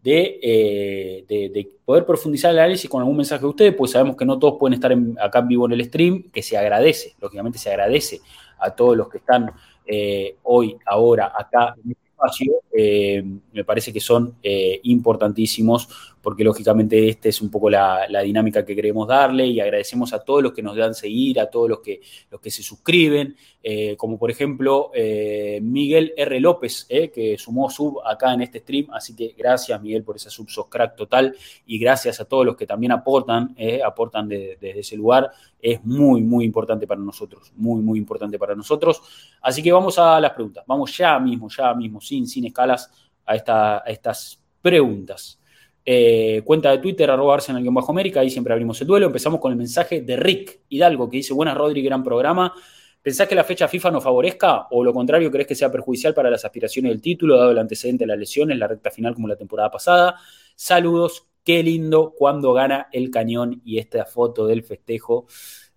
eh, 0.07 1.25
de, 1.27 1.69
poder 1.85 2.05
profundizar 2.05 2.51
el 2.51 2.59
análisis 2.59 2.89
con 2.89 3.01
algún 3.01 3.17
mensaje 3.17 3.43
de 3.43 3.49
ustedes, 3.49 3.75
pues 3.75 3.93
sabemos 3.93 4.17
que 4.17 4.25
no 4.25 4.39
todos 4.39 4.57
pueden 4.59 4.75
estar 4.75 4.95
acá 5.21 5.39
en 5.41 5.49
vivo 5.49 5.67
en 5.67 5.73
el 5.73 5.85
stream, 5.85 6.25
que 6.31 6.43
se 6.43 6.57
agradece, 6.57 7.15
lógicamente 7.21 7.59
se 7.59 7.71
agradece 7.71 8.21
a 8.59 8.71
todos 8.71 8.97
los 8.97 9.09
que 9.09 9.19
están 9.19 9.51
eh, 9.87 10.37
hoy, 10.43 10.77
ahora, 10.87 11.33
acá 11.37 11.75
en 11.85 11.93
este 11.93 12.09
espacio, 12.09 12.53
eh, 12.77 13.25
me 13.53 13.65
parece 13.65 13.93
que 13.93 14.01
son 14.01 14.37
importantísimos 14.83 15.89
porque 16.25 16.43
lógicamente 16.43 17.07
esta 17.07 17.29
es 17.29 17.43
un 17.43 17.51
poco 17.51 17.69
la, 17.69 18.09
dinámica 18.25 18.65
que 18.65 18.75
queremos 18.75 19.07
darle 19.07 19.47
y 19.47 19.61
agradecemos 19.61 20.15
a 20.15 20.25
todos 20.25 20.43
los 20.43 20.53
que 20.55 20.63
nos 20.63 20.75
dan 20.75 20.95
seguir, 20.95 21.39
a 21.39 21.51
todos 21.51 21.69
los 21.69 21.81
que, 21.81 22.01
los 22.31 22.41
que 22.41 22.51
se 22.51 22.63
suscriben, 22.63 23.37
eh, 23.63 23.95
como 23.97 24.19
por 24.19 24.31
ejemplo 24.31 24.91
eh, 24.95 25.61
Miguel 25.63 26.15
R. 26.17 26.41
López, 26.41 26.87
eh, 26.89 27.11
que 27.11 27.37
sumó 27.37 27.69
sub 27.69 28.01
acá 28.07 28.33
en 28.33 28.41
este 28.41 28.61
stream, 28.61 28.87
así 28.93 29.15
que 29.15 29.35
gracias 29.37 29.81
Miguel 29.83 30.03
por 30.03 30.17
esa 30.17 30.31
sub, 30.31 30.49
sos 30.49 30.67
total 30.97 31.37
y 31.67 31.79
gracias 31.79 32.19
a 32.21 32.25
todos 32.25 32.47
los 32.47 32.57
que 32.57 32.67
también 32.67 32.93
aportan, 32.93 33.55
aportan 33.85 34.27
desde 34.27 34.81
ese 34.81 34.97
lugar, 34.97 35.31
es 35.61 35.85
muy, 35.85 36.23
muy 36.23 36.47
importante 36.47 36.87
para 36.87 37.03
nosotros, 37.03 37.53
muy, 37.55 37.83
muy 37.83 37.99
importante 37.99 38.39
para 38.39 38.55
nosotros. 38.55 39.03
Así 39.43 39.63
que 39.63 39.71
vamos 39.71 39.99
a 39.99 40.19
las 40.19 40.33
preguntas, 40.33 40.65
vamos 40.67 40.97
ya 40.97 41.19
mismo, 41.19 41.51
ya 41.51 41.75
mismo, 41.75 42.01
sin, 42.01 42.27
sin 42.27 42.47
escalas, 42.47 42.91
a, 43.27 43.37
esta, 43.37 43.79
a 43.79 43.91
estas 43.91 44.41
preguntas. 44.63 45.39
Eh, 45.87 46.41
cuenta 46.45 46.71
de 46.71 46.79
Twitter, 46.79 47.11
arroba 47.11 47.35
Arsenal-América, 47.35 48.21
ahí 48.21 48.31
siempre 48.31 48.53
abrimos 48.53 48.81
el 48.81 48.87
duelo. 48.87 49.07
Empezamos 49.07 49.41
con 49.41 49.53
el 49.53 49.59
mensaje 49.59 50.01
de 50.01 50.17
Rick 50.17 50.61
Hidalgo, 50.69 51.11
que 51.11 51.19
dice, 51.19 51.35
buenas 51.35 51.57
Rodri, 51.57 51.83
gran 51.83 52.03
programa. 52.03 52.55
¿Pensás 53.03 53.29
que 53.29 53.35
la 53.35 53.45
fecha 53.45 53.69
FIFA 53.69 53.91
nos 53.91 54.03
favorezca 54.03 54.67
o 54.71 54.83
lo 54.83 54.95
contrario, 54.95 55.31
crees 55.31 55.47
que 55.47 55.55
sea 55.55 55.71
perjudicial 55.71 56.15
para 56.15 56.31
las 56.31 56.43
aspiraciones 56.47 56.91
del 56.91 57.03
título, 57.03 57.37
dado 57.37 57.51
el 57.51 57.59
antecedente 57.59 58.05
de 58.05 58.09
las 58.09 58.19
lesiones, 58.19 58.57
la 58.57 58.67
recta 58.67 58.91
final 58.91 59.15
como 59.15 59.29
la 59.29 59.37
temporada 59.37 59.71
pasada? 59.71 60.19
Saludos, 60.57 61.27
qué 61.45 61.63
lindo 61.63 62.15
cuando 62.17 62.55
gana 62.55 62.89
el 62.93 63.11
cañón 63.11 63.61
y 63.63 63.79
esta 63.79 64.07
foto 64.07 64.47
del 64.47 64.63
festejo, 64.63 65.27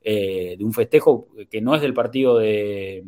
eh, 0.02 0.56
de 0.58 0.64
un 0.64 0.72
festejo 0.72 1.28
que 1.50 1.60
no 1.60 1.76
es 1.76 1.82
del 1.82 1.94
partido 1.94 2.38
de, 2.38 3.04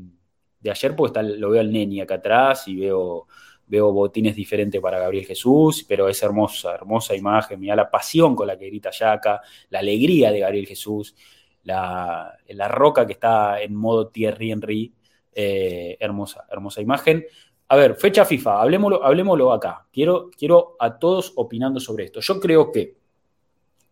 ayer, 0.69 0.95
porque 0.97 1.23
lo 1.23 1.51
veo 1.51 1.61
al 1.61 1.71
Neni 1.71 2.01
acá 2.01 2.15
atrás 2.15 2.67
y 2.67 2.75
veo 2.75 3.27
veo 3.69 3.93
botines 3.93 4.35
diferentes 4.35 4.81
para 4.81 4.99
Gabriel 4.99 5.25
Jesús, 5.25 5.85
pero 5.87 6.09
es 6.09 6.21
hermosa, 6.21 6.73
hermosa 6.73 7.15
imagen, 7.15 7.59
mira 7.59 7.75
la 7.75 7.89
pasión 7.89 8.35
con 8.35 8.47
la 8.47 8.57
que 8.57 8.65
grita 8.65 8.89
Yaka, 8.91 9.41
la 9.69 9.79
alegría 9.79 10.31
de 10.31 10.39
Gabriel 10.39 10.67
Jesús, 10.67 11.15
la, 11.63 12.35
la 12.47 12.67
roca 12.67 13.05
que 13.05 13.13
está 13.13 13.61
en 13.61 13.75
modo 13.75 14.07
Thierry 14.07 14.51
Henry, 14.51 14.93
eh, 15.33 15.95
hermosa, 15.99 16.45
hermosa 16.49 16.81
imagen. 16.81 17.25
A 17.67 17.75
ver, 17.75 17.95
fecha 17.95 18.25
FIFA, 18.25 18.61
hablemoslo, 18.61 19.05
hablemoslo 19.05 19.53
acá. 19.53 19.85
Quiero, 19.91 20.31
quiero 20.35 20.75
a 20.79 20.97
todos 20.97 21.33
opinando 21.35 21.79
sobre 21.79 22.05
esto. 22.05 22.19
Yo 22.19 22.39
creo 22.39 22.71
que 22.71 22.95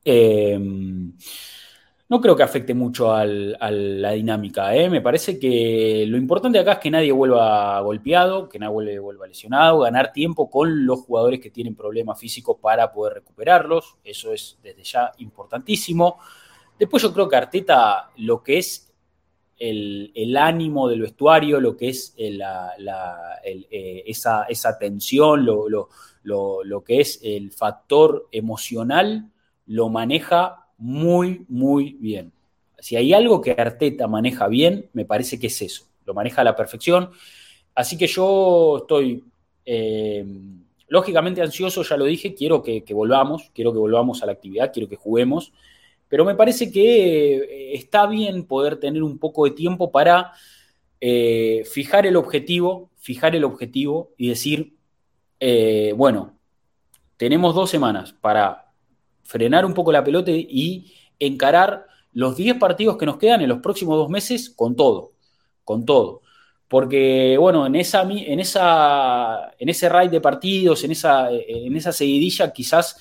eh, 0.04 0.60
no 2.10 2.22
creo 2.22 2.38
que 2.38 2.44
afecte 2.44 2.74
mucho 2.74 3.12
a 3.14 3.26
la 3.26 4.12
dinámica. 4.12 4.74
¿eh? 4.74 4.90
Me 4.90 5.02
parece 5.02 5.38
que 5.38 6.06
lo 6.08 6.18
importante 6.18 6.58
acá 6.58 6.74
es 6.74 6.80
que 6.80 6.92
nadie 6.92 7.12
vuelva 7.12 7.82
golpeado, 7.82 8.48
que 8.48 8.60
nadie 8.60 9.00
vuelva 9.00 9.28
lesionado, 9.28 9.80
ganar 9.80 10.14
tiempo 10.14 10.50
con 10.50 10.86
los 10.86 11.02
jugadores 11.02 11.42
que 11.42 11.50
tienen 11.50 11.76
problemas 11.76 12.18
físicos 12.18 12.58
para 12.62 12.94
poder 12.94 13.16
recuperarlos. 13.16 13.98
Eso 14.06 14.32
es 14.32 14.58
desde 14.64 14.84
ya 14.84 15.12
importantísimo. 15.18 16.18
Después 16.80 17.04
yo 17.04 17.14
creo 17.14 17.28
que 17.28 17.36
Arteta, 17.36 18.12
lo 18.16 18.42
que 18.42 18.60
es 18.60 18.94
el, 19.60 20.38
ánimo 20.38 20.88
del 20.88 21.02
vestuario, 21.02 21.60
lo 21.60 21.76
que 21.76 21.90
es 21.90 22.14
eh, 22.18 22.40
esa, 24.06 24.44
esa, 24.44 24.78
tensión, 24.80 25.46
lo, 25.46 25.90
lo 26.24 26.84
que 26.86 27.02
es 27.02 27.20
el 27.22 27.52
factor 27.52 28.30
emocional, 28.32 29.30
lo 29.66 29.90
maneja 29.90 30.67
muy, 30.78 31.46
muy 31.48 31.98
bien. 32.00 32.32
Si 32.80 32.96
hay 32.96 33.14
algo 33.14 33.42
que 33.42 33.52
Arteta 33.52 34.08
maneja 34.08 34.48
bien, 34.48 34.90
me 34.94 35.06
parece 35.06 35.40
que 35.40 35.48
es 35.48 35.62
eso. 35.62 35.86
Lo 36.06 36.14
maneja 36.14 36.42
a 36.42 36.46
la 36.46 36.56
perfección. 36.56 37.10
Así 37.74 37.98
que 37.98 38.08
yo 38.08 38.78
estoy 38.82 39.24
eh, 39.66 40.26
lógicamente 40.88 41.42
ansioso, 41.42 41.84
ya 41.84 41.98
lo 41.98 42.06
dije, 42.06 42.34
quiero 42.34 42.62
que, 42.62 42.84
volvamos, 42.92 43.52
quiero 43.54 43.74
que 43.74 43.80
volvamos 43.80 44.22
a 44.22 44.26
la 44.26 44.32
actividad, 44.32 44.72
quiero 44.72 44.88
que 44.88 44.96
juguemos. 44.96 45.52
Pero 46.08 46.24
me 46.24 46.36
parece 46.36 46.72
que 46.72 47.36
eh, 47.36 47.74
está 47.74 48.08
bien 48.08 48.46
poder 48.46 48.80
tener 48.80 49.04
un 49.04 49.18
poco 49.18 49.46
de 49.46 49.52
tiempo 49.52 49.92
para 49.92 50.32
eh, 51.02 51.64
fijar 51.70 52.06
el 52.06 52.16
objetivo, 52.16 52.90
fijar 52.98 53.36
el 53.36 53.44
objetivo 53.44 54.12
y 54.18 54.30
decir, 54.30 54.74
bueno, 55.96 56.36
tenemos 57.18 57.54
dos 57.54 57.70
semanas 57.70 58.14
para 58.14 58.67
frenar 59.28 59.66
un 59.66 59.74
poco 59.74 59.92
la 59.92 60.04
pelota 60.04 60.32
y 60.32 60.92
encarar 61.20 61.86
los 62.14 62.36
10 62.36 62.58
partidos 62.58 62.98
que 62.98 63.06
nos 63.06 63.18
quedan 63.18 63.42
en 63.42 63.50
los 63.50 63.60
próximos 63.60 63.98
dos 63.98 64.10
meses 64.10 64.50
con 64.50 64.76
todo, 64.76 65.12
con 65.64 65.86
todo. 65.86 66.22
Porque, 66.68 67.38
bueno, 67.40 67.66
en, 67.66 67.76
esa, 67.76 68.02
en, 68.02 68.40
esa, 68.40 69.52
en 69.60 69.70
ese 69.70 69.88
raid 69.88 70.10
de 70.10 70.22
partidos, 70.22 70.84
en 70.84 70.92
esa, 70.92 71.30
en 71.32 71.76
esa 71.76 71.92
seguidilla, 71.92 72.52
quizás 72.52 72.98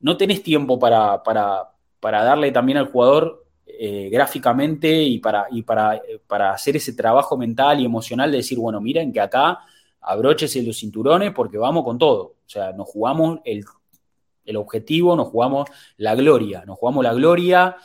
no 0.00 0.16
tenés 0.16 0.42
tiempo 0.42 0.78
para, 0.78 1.22
para, 1.22 1.72
darle 2.00 2.52
también 2.52 2.78
al 2.78 2.90
jugador 2.90 3.44
eh, 3.66 4.08
gráficamente 4.10 5.02
y, 5.02 5.18
para, 5.18 5.46
y 5.50 5.62
para, 5.62 6.00
para 6.26 6.52
hacer 6.52 6.76
ese 6.76 6.92
trabajo 6.92 7.36
mental 7.36 7.80
y 7.80 7.84
emocional 7.84 8.30
de 8.30 8.38
decir, 8.38 8.58
bueno, 8.58 8.80
miren 8.80 9.12
que 9.12 9.20
acá 9.20 9.60
abróchese 10.00 10.62
los 10.62 10.78
cinturones 10.78 11.32
porque 11.32 11.58
vamos 11.58 11.84
con 11.84 11.98
todo. 11.98 12.22
O 12.22 12.48
sea, 12.48 12.72
nos 12.72 12.88
jugamos 12.88 13.40
el 13.44 13.64
el 14.50 14.56
objetivo, 14.56 15.16
nos 15.16 15.28
jugamos 15.28 15.68
la 15.96 16.14
gloria, 16.14 16.64
nos 16.66 16.78
jugamos 16.78 17.04
la 17.04 17.14
gloria 17.14 17.76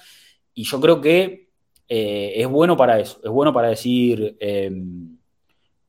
y 0.53 0.63
yo 0.63 0.81
creo 0.81 1.01
que 1.01 1.49
eh, 1.87 2.33
es 2.35 2.47
bueno 2.47 2.75
para 2.75 2.99
eso, 2.99 3.19
es 3.23 3.29
bueno 3.29 3.53
para 3.53 3.69
decir, 3.69 4.35
em, 4.39 5.17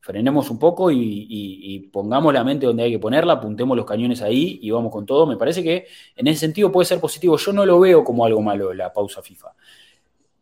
frenemos 0.01 0.51
un 0.51 0.59
poco 0.59 0.91
y, 0.93 1.91
pongamos 1.93 2.33
la 2.33 2.45
mente 2.45 2.67
donde 2.67 2.85
hay 2.85 2.93
que 2.93 2.99
ponerla, 2.99 3.35
apuntemos 3.35 3.77
los 3.77 3.87
cañones 3.87 4.23
ahí 4.23 4.59
y 4.63 4.71
vamos 4.71 4.93
con 4.93 5.05
todo. 5.07 5.27
Me 5.27 5.37
parece 5.37 5.63
que 5.63 5.87
en 6.15 6.27
ese 6.29 6.41
sentido 6.41 6.71
puede 6.71 6.87
ser 6.87 7.01
positivo. 7.01 7.37
Yo 7.39 7.53
no 7.53 7.65
lo 7.67 7.81
veo 7.81 8.05
como 8.05 8.25
algo 8.25 8.43
malo 8.43 8.73
la 8.73 8.93
pausa 8.93 9.23
FIFA. 9.23 9.55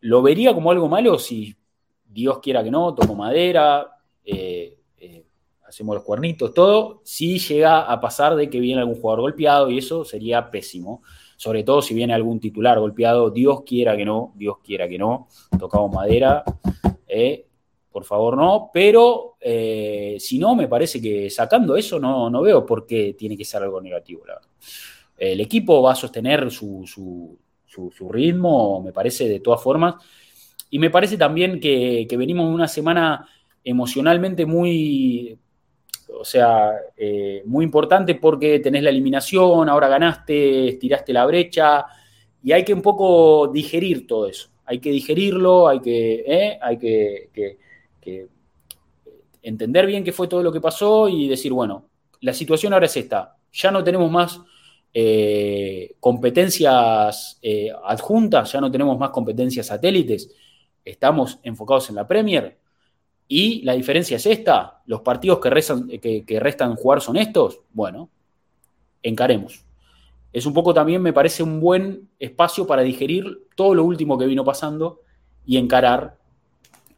Lo 0.00 0.20
vería 0.20 0.52
como 0.52 0.70
algo 0.70 0.88
malo 0.88 1.18
si 1.18 1.54
Dios 2.04 2.40
quiera 2.40 2.62
que 2.62 2.70
no, 2.70 2.94
tomo 2.94 3.14
madera. 3.14 3.88
Eh, 4.24 4.76
hacemos 5.74 5.96
los 5.96 6.04
cuernitos, 6.04 6.54
todo, 6.54 7.00
si 7.02 7.40
llega 7.40 7.80
a 7.80 8.00
pasar 8.00 8.36
de 8.36 8.48
que 8.48 8.60
viene 8.60 8.80
algún 8.80 8.94
jugador 8.94 9.22
golpeado 9.22 9.68
y 9.70 9.78
eso 9.78 10.04
sería 10.04 10.48
pésimo. 10.48 11.02
Sobre 11.36 11.64
todo 11.64 11.82
si 11.82 11.94
viene 11.94 12.14
algún 12.14 12.38
titular 12.38 12.78
golpeado, 12.78 13.28
Dios 13.30 13.62
quiera 13.66 13.96
que 13.96 14.04
no, 14.04 14.32
Dios 14.36 14.58
quiera 14.62 14.88
que 14.88 14.98
no, 14.98 15.26
tocamos 15.58 15.92
madera, 15.92 16.44
eh, 17.08 17.46
por 17.90 18.04
favor 18.04 18.36
no, 18.36 18.70
pero 18.72 19.34
eh, 19.40 20.16
si 20.20 20.38
no, 20.38 20.54
me 20.54 20.68
parece 20.68 21.02
que 21.02 21.28
sacando 21.28 21.74
eso 21.74 21.98
no, 21.98 22.30
no 22.30 22.40
veo 22.40 22.64
por 22.64 22.86
qué 22.86 23.16
tiene 23.18 23.36
que 23.36 23.44
ser 23.44 23.64
algo 23.64 23.80
negativo. 23.80 24.22
El 25.18 25.40
equipo 25.40 25.82
va 25.82 25.90
a 25.90 25.96
sostener 25.96 26.52
su, 26.52 26.86
su, 26.86 28.08
ritmo, 28.12 28.80
me 28.80 28.92
parece, 28.92 29.28
de 29.28 29.40
todas 29.40 29.60
formas. 29.60 29.96
Y 30.70 30.78
me 30.78 30.90
parece 30.90 31.16
también 31.16 31.58
que, 31.58 32.06
que 32.08 32.16
venimos 32.16 32.48
una 32.48 32.68
semana 32.68 33.26
emocionalmente 33.64 34.46
muy 34.46 35.36
o 36.18 36.24
sea, 36.24 36.72
eh, 36.96 37.42
muy 37.46 37.64
importante 37.64 38.14
porque 38.14 38.60
tenés 38.60 38.82
la 38.82 38.90
eliminación, 38.90 39.68
ahora 39.68 39.88
ganaste, 39.88 40.78
tiraste 40.80 41.12
la 41.12 41.26
brecha 41.26 41.86
y 42.42 42.52
hay 42.52 42.64
que 42.64 42.74
un 42.74 42.82
poco 42.82 43.48
digerir 43.48 44.06
todo 44.06 44.26
eso. 44.26 44.48
Hay 44.64 44.78
que 44.78 44.90
digerirlo, 44.90 45.68
hay 45.68 45.80
que, 45.80 46.24
¿eh? 46.26 46.58
hay 46.60 46.78
que, 46.78 47.58
entender 49.42 49.86
bien 49.86 50.04
qué 50.04 50.12
fue 50.12 50.26
todo 50.26 50.42
lo 50.42 50.50
que 50.50 50.60
pasó 50.60 51.08
y 51.08 51.28
decir, 51.28 51.52
bueno, 51.52 51.90
la 52.20 52.32
situación 52.32 52.72
ahora 52.72 52.86
es 52.86 52.96
esta. 52.96 53.36
Ya 53.52 53.70
no 53.70 53.84
tenemos 53.84 54.10
más 54.10 54.40
eh, 54.92 55.94
competencias 56.00 57.40
adjuntas, 57.84 58.52
ya 58.52 58.60
no 58.60 58.70
tenemos 58.70 58.98
más 58.98 59.10
competencias 59.10 59.66
satélites. 59.66 60.30
Estamos 60.82 61.38
enfocados 61.42 61.90
en 61.90 61.96
la 61.96 62.06
Premier. 62.06 62.56
Y 63.26 63.62
la 63.62 63.72
diferencia 63.72 64.16
es 64.16 64.26
esta. 64.26 64.82
Los 64.86 65.00
partidos 65.00 65.38
que, 65.38 65.50
restan, 65.50 65.88
que 65.88 66.38
restan 66.40 66.76
jugar 66.76 67.00
son 67.00 67.16
estos. 67.16 67.60
Bueno, 67.72 68.10
encaremos 69.02 69.64
es 70.34 70.46
un 70.46 70.52
poco 70.52 70.74
también, 70.74 71.00
me 71.00 71.12
parece, 71.12 71.44
un 71.44 71.60
buen 71.60 72.10
espacio 72.18 72.66
para 72.66 72.82
digerir 72.82 73.46
todo 73.54 73.72
lo 73.72 73.84
último 73.84 74.18
que 74.18 74.26
vino 74.26 74.44
pasando 74.44 75.02
y 75.46 75.56
encarar 75.58 76.18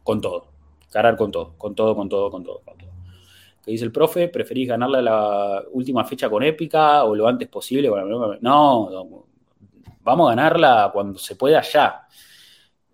con 0.03 0.19
todo. 0.19 0.47
Encarar 0.87 1.15
con 1.15 1.31
todo, 1.31 1.53
con 1.55 1.75
todo, 1.75 1.95
con 1.95 2.09
todo, 2.09 2.31
con 2.31 2.43
todo, 2.43 2.61
con 2.65 2.77
todo. 2.79 2.89
¿Qué 3.63 3.71
dice 3.71 3.85
el 3.85 3.91
profe? 3.91 4.29
¿Preferís 4.29 4.69
ganarle 4.69 5.03
la 5.03 5.63
última 5.71 6.03
fecha 6.03 6.31
con 6.31 6.41
épica 6.41 7.03
o 7.03 7.13
lo 7.13 7.27
antes 7.27 7.47
posible? 7.47 7.91
No, 8.41 9.27
vamos 10.01 10.31
a 10.31 10.35
ganarla 10.35 10.89
cuando 10.91 11.19
se 11.19 11.35
pueda 11.35 11.61
ya. 11.61 12.07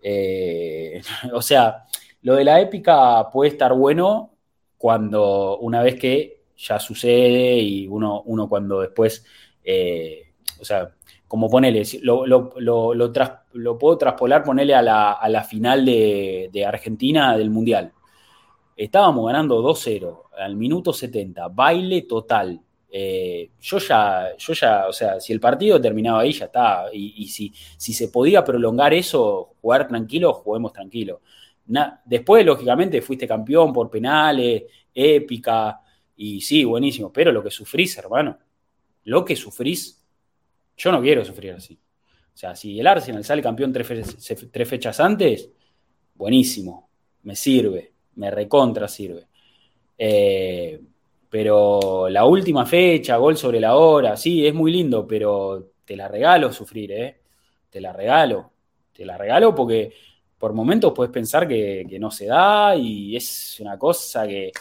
Eh, 0.01 1.01
o 1.33 1.41
sea, 1.41 1.85
lo 2.23 2.35
de 2.35 2.43
la 2.43 2.59
épica 2.59 3.29
puede 3.31 3.51
estar 3.51 3.73
bueno 3.73 4.31
cuando 4.77 5.57
una 5.59 5.81
vez 5.81 5.95
que 5.99 6.43
ya 6.57 6.79
sucede 6.79 7.57
y 7.59 7.87
uno, 7.87 8.21
uno 8.25 8.49
cuando 8.49 8.81
después 8.81 9.25
eh, 9.63 10.33
o 10.59 10.65
sea, 10.65 10.89
como 11.27 11.49
ponele, 11.49 11.83
lo, 12.01 12.25
lo, 12.25 13.77
puedo 13.79 13.97
traspolar, 13.97 14.43
ponerle 14.43 14.75
a 14.75 14.81
la, 14.81 15.43
final 15.43 15.85
de, 15.85 16.65
Argentina 16.65 17.37
del 17.37 17.49
Mundial. 17.49 17.91
Estábamos 18.75 19.27
ganando 19.27 19.61
2-0 19.61 20.21
al 20.37 20.55
minuto 20.55 20.93
70, 20.93 21.47
baile 21.49 22.03
total. 22.03 22.59
Eh, 22.89 23.49
yo 23.59 23.79
ya, 23.79 24.37
yo 24.37 24.53
ya, 24.53 24.87
o 24.87 24.93
sea, 24.93 25.19
si 25.19 25.33
el 25.33 25.39
partido 25.39 25.81
terminaba 25.81 26.21
ahí, 26.21 26.31
ya 26.31 26.45
está. 26.45 26.85
Y, 26.93 27.27
si, 27.27 27.51
si 27.77 27.93
se 27.93 28.07
podía 28.07 28.43
prolongar 28.43 28.93
eso, 28.93 29.55
jugar 29.61 29.87
tranquilo, 29.87 30.33
juguemos 30.33 30.71
tranquilo. 30.71 31.21
Después, 32.05 32.45
lógicamente, 32.45 33.01
fuiste 33.01 33.27
campeón 33.27 33.71
por 33.71 33.89
penales, 33.89 34.63
épica, 34.93 35.79
y 36.15 36.41
sí, 36.41 36.63
buenísimo. 36.63 37.11
Pero 37.11 37.31
lo 37.31 37.43
que 37.43 37.51
sufrís, 37.51 37.97
hermano, 37.97 38.37
lo 39.05 39.25
que 39.25 39.35
sufrís 39.35 40.03
yo 40.77 40.91
no 40.91 41.01
quiero 41.01 41.23
sufrir 41.23 41.53
así. 41.53 41.79
O 42.33 42.37
sea, 42.37 42.55
si 42.55 42.79
el 42.79 42.87
Arsenal 42.87 43.23
sale 43.23 43.41
campeón 43.41 43.71
tres, 43.71 44.67
fechas 44.67 44.99
antes, 44.99 45.49
buenísimo, 46.15 46.89
me 47.23 47.35
sirve, 47.35 47.93
me 48.15 48.31
recontra 48.31 48.87
sirve. 48.87 49.27
Eh, 49.97 50.81
pero 51.29 52.09
la 52.09 52.25
última 52.25 52.65
fecha, 52.65 53.17
gol 53.17 53.37
sobre 53.37 53.59
la 53.59 53.75
hora, 53.75 54.17
sí, 54.17 54.45
es 54.45 54.53
muy 54.53 54.71
lindo, 54.71 55.05
pero 55.07 55.73
te 55.85 55.95
la 55.95 56.07
regalo 56.07 56.51
sufrir, 56.51 56.91
¿eh? 56.91 57.21
Te 57.69 57.79
la 57.81 57.93
regalo. 57.93 58.51
Te 58.91 59.05
la 59.05 59.17
regalo 59.17 59.55
porque 59.55 59.93
por 60.43 60.51
momentos 60.51 60.91
puedes 60.93 61.09
pensar 61.09 61.47
que, 61.47 61.87
no 62.01 62.11
se 62.11 62.25
da 62.25 62.75
y 62.75 63.15
es 63.15 63.61
una 63.61 63.79
cosa 63.79 64.27
que... 64.27 64.51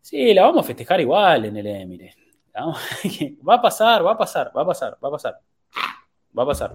Sí, 0.00 0.34
la 0.34 0.42
vamos 0.42 0.64
a 0.64 0.66
festejar 0.66 1.00
igual 1.00 1.44
en 1.44 1.58
el 1.58 1.66
Emirates 1.68 2.16
va 3.48 3.54
a 3.54 3.62
pasar, 3.62 4.04
va 4.04 4.14
a 4.14 4.18
pasar, 4.18 4.50
va 4.56 4.62
a 4.62 4.66
pasar, 4.66 4.98
va 5.00 5.06
a 5.06 5.10
pasar. 5.12 5.38
Va 6.36 6.42
a 6.42 6.46
pasar. 6.46 6.74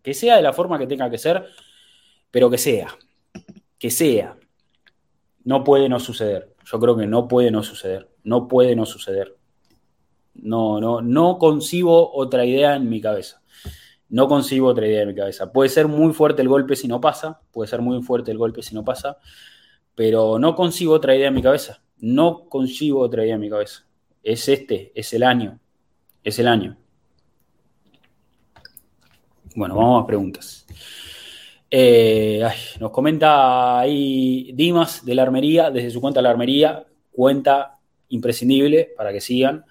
Que 0.00 0.14
sea 0.14 0.36
de 0.36 0.42
la 0.42 0.52
forma 0.52 0.78
que 0.78 0.86
tenga 0.86 1.10
que 1.10 1.18
ser, 1.18 1.44
pero 2.30 2.48
que 2.48 2.56
sea. 2.56 2.96
Que 3.76 3.90
sea. 3.90 4.36
No 5.42 5.64
puede 5.64 5.88
no 5.88 5.98
suceder. 5.98 6.54
Yo 6.64 6.78
creo 6.78 6.96
que 6.96 7.08
no 7.08 7.26
puede 7.26 7.50
no 7.50 7.64
suceder. 7.64 8.12
No 8.22 8.46
puede 8.46 8.76
no 8.76 8.86
suceder. 8.86 9.36
No, 10.34 10.80
no, 10.80 11.00
no 11.02 11.36
concibo 11.36 12.14
otra 12.14 12.44
idea 12.44 12.76
en 12.76 12.88
mi 12.88 13.00
cabeza. 13.00 13.39
No 14.10 14.28
concibo 14.28 14.68
otra 14.68 14.86
idea 14.86 15.02
en 15.02 15.08
mi 15.08 15.14
cabeza. 15.14 15.52
Puede 15.52 15.70
ser 15.70 15.88
muy 15.88 16.12
fuerte 16.12 16.42
el 16.42 16.48
golpe 16.48 16.76
si 16.76 16.86
no 16.88 17.00
pasa. 17.00 17.40
Puede 17.50 17.68
ser 17.68 17.80
muy 17.80 18.02
fuerte 18.02 18.30
el 18.30 18.38
golpe 18.38 18.62
si 18.62 18.74
no 18.74 18.84
pasa. 18.84 19.16
Pero 19.94 20.38
no 20.38 20.54
concibo 20.54 20.94
otra 20.94 21.16
idea 21.16 21.28
en 21.28 21.34
mi 21.34 21.42
cabeza. 21.42 21.82
No 21.98 22.48
concibo 22.48 23.00
otra 23.00 23.24
idea 23.24 23.36
en 23.36 23.40
mi 23.40 23.50
cabeza 23.50 23.86
es 24.22 24.48
este, 24.48 24.92
es 24.94 25.12
el 25.12 25.22
año, 25.22 25.58
es 26.22 26.38
el 26.38 26.48
año. 26.48 26.76
Bueno, 29.54 29.74
vamos 29.74 30.04
a 30.04 30.06
preguntas. 30.06 30.66
Eh, 31.70 32.42
nos 32.78 32.90
comenta 32.90 33.78
ahí 33.80 34.52
Dimas 34.54 35.04
de 35.04 35.14
la 35.14 35.22
Armería, 35.22 35.70
desde 35.70 35.90
su 35.90 36.00
cuenta 36.00 36.20
de 36.20 36.24
la 36.24 36.30
Armería, 36.30 36.86
cuenta 37.10 37.78
imprescindible 38.08 38.92
para 38.96 39.12
que 39.12 39.20
sigan. 39.20 39.64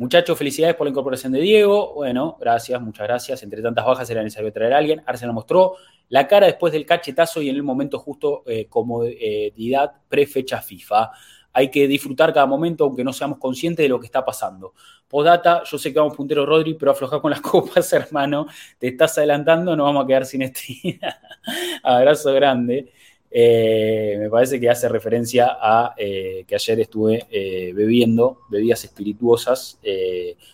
Muchachos, 0.00 0.38
felicidades 0.38 0.76
por 0.76 0.86
la 0.86 0.92
incorporación 0.92 1.30
de 1.30 1.42
Diego. 1.42 1.92
Bueno, 1.92 2.38
gracias, 2.40 2.80
muchas 2.80 3.06
gracias. 3.06 3.42
Entre 3.42 3.60
tantas 3.60 3.84
bajas 3.84 4.08
era 4.08 4.22
necesario 4.22 4.50
traer 4.50 4.72
a 4.72 4.78
alguien. 4.78 5.02
Arsenal 5.04 5.34
mostró 5.34 5.74
la 6.08 6.26
cara 6.26 6.46
después 6.46 6.72
del 6.72 6.86
cachetazo 6.86 7.42
y 7.42 7.50
en 7.50 7.56
el 7.56 7.62
momento 7.62 7.98
justo 7.98 8.42
eh, 8.46 8.64
comodidad 8.66 9.92
pre-fecha 10.08 10.62
FIFA 10.62 11.10
hay 11.52 11.70
que 11.70 11.86
disfrutar 11.86 12.32
cada 12.32 12.46
momento, 12.46 12.84
aunque 12.84 13.04
no 13.04 13.12
seamos 13.12 13.36
conscientes 13.36 13.84
de 13.84 13.90
lo 13.90 14.00
que 14.00 14.06
está 14.06 14.24
pasando. 14.24 14.72
Postdata, 15.06 15.64
yo 15.64 15.76
sé 15.76 15.92
que 15.92 15.98
vamos 15.98 16.16
puntero 16.16 16.46
Rodri, 16.46 16.72
pero 16.72 16.92
aflojar 16.92 17.20
con 17.20 17.30
las 17.30 17.40
copas, 17.42 17.92
hermano. 17.92 18.46
Te 18.78 18.88
estás 18.88 19.18
adelantando, 19.18 19.76
no 19.76 19.84
vamos 19.84 20.04
a 20.04 20.06
quedar 20.06 20.24
sin 20.24 20.40
estrella. 20.40 21.20
Abrazo 21.82 22.32
grande. 22.32 22.90
Eh, 23.32 24.16
me 24.18 24.28
parece 24.28 24.58
que 24.58 24.68
hace 24.68 24.88
referencia 24.88 25.56
a 25.60 25.94
eh, 25.96 26.44
que 26.48 26.56
ayer 26.56 26.80
estuve 26.80 27.26
eh, 27.30 27.72
bebiendo 27.72 28.40
bebidas 28.48 28.82
espirituosas, 28.84 29.78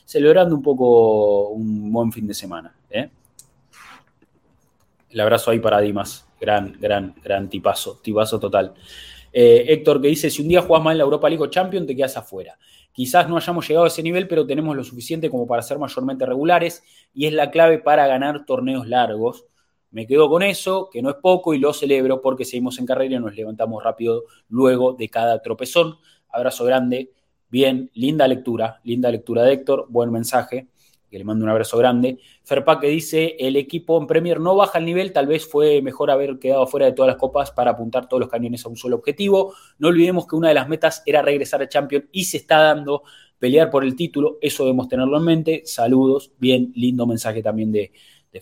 celebrando 0.04 0.54
un 0.54 0.62
poco 0.62 1.48
un 1.48 1.90
buen 1.90 2.12
fin 2.12 2.26
de 2.26 2.34
semana. 2.34 2.74
El 5.08 5.20
abrazo 5.20 5.50
ahí 5.50 5.58
para 5.58 5.80
Dimas, 5.80 6.28
gran, 6.38 6.76
gran, 6.78 7.14
gran 7.22 7.48
tipazo, 7.48 7.98
tipazo 8.02 8.38
total. 8.38 8.74
Héctor 9.32 10.00
que 10.00 10.08
dice, 10.08 10.30
si 10.30 10.42
un 10.42 10.48
día 10.48 10.62
jugás 10.62 10.82
mal 10.82 10.92
en 10.92 10.98
la 10.98 11.04
Europa 11.04 11.28
League 11.28 11.44
o 11.44 11.46
Champions, 11.48 11.86
te 11.86 11.96
quedas 11.96 12.16
afuera. 12.16 12.58
Quizás 12.92 13.28
no 13.28 13.36
hayamos 13.36 13.68
llegado 13.68 13.84
a 13.84 13.88
ese 13.88 14.02
nivel, 14.02 14.26
pero 14.26 14.46
tenemos 14.46 14.74
lo 14.74 14.82
suficiente 14.82 15.28
como 15.28 15.46
para 15.46 15.60
ser 15.60 15.78
mayormente 15.78 16.24
regulares 16.24 16.82
y 17.12 17.26
es 17.26 17.32
la 17.34 17.50
clave 17.50 17.78
para 17.78 18.06
ganar 18.06 18.46
torneos 18.46 18.86
largos. 18.88 19.44
Me 19.90 20.06
quedo 20.06 20.28
con 20.28 20.42
eso, 20.42 20.90
que 20.90 21.02
no 21.02 21.10
es 21.10 21.16
poco 21.16 21.54
y 21.54 21.58
lo 21.58 21.72
celebro 21.72 22.20
porque 22.20 22.44
seguimos 22.44 22.78
en 22.78 22.86
carrera 22.86 23.16
y 23.16 23.18
nos 23.20 23.34
levantamos 23.34 23.82
rápido 23.82 24.24
luego 24.48 24.92
de 24.92 25.08
cada 25.08 25.40
tropezón. 25.42 25.96
Abrazo 26.28 26.64
grande, 26.64 27.12
bien, 27.48 27.90
linda 27.94 28.28
lectura, 28.28 28.80
linda 28.84 29.10
lectura 29.10 29.42
de 29.42 29.52
Héctor, 29.54 29.86
buen 29.88 30.10
mensaje 30.10 30.68
que 31.10 31.18
le 31.18 31.24
mando 31.24 31.44
un 31.44 31.50
abrazo 31.50 31.78
grande. 31.78 32.18
Ferpa 32.42 32.80
que 32.80 32.88
dice, 32.88 33.36
el 33.38 33.56
equipo 33.56 33.98
en 34.00 34.06
Premier 34.06 34.40
no 34.40 34.56
baja 34.56 34.78
el 34.78 34.84
nivel, 34.84 35.12
tal 35.12 35.26
vez 35.26 35.46
fue 35.46 35.80
mejor 35.82 36.10
haber 36.10 36.38
quedado 36.38 36.66
fuera 36.66 36.86
de 36.86 36.92
todas 36.92 37.08
las 37.08 37.16
copas 37.16 37.50
para 37.52 37.72
apuntar 37.72 38.08
todos 38.08 38.20
los 38.20 38.28
cañones 38.28 38.64
a 38.64 38.68
un 38.68 38.76
solo 38.76 38.96
objetivo. 38.96 39.54
No 39.78 39.88
olvidemos 39.88 40.26
que 40.26 40.36
una 40.36 40.48
de 40.48 40.54
las 40.54 40.68
metas 40.68 41.02
era 41.06 41.22
regresar 41.22 41.62
a 41.62 41.68
Champions 41.68 42.06
y 42.12 42.24
se 42.24 42.38
está 42.38 42.58
dando 42.60 43.02
pelear 43.38 43.70
por 43.70 43.84
el 43.84 43.94
título, 43.94 44.38
eso 44.40 44.64
debemos 44.64 44.88
tenerlo 44.88 45.18
en 45.18 45.24
mente. 45.24 45.62
Saludos, 45.64 46.32
bien, 46.38 46.72
lindo 46.74 47.06
mensaje 47.06 47.42
también 47.42 47.70
de, 47.70 47.92
de 48.32 48.40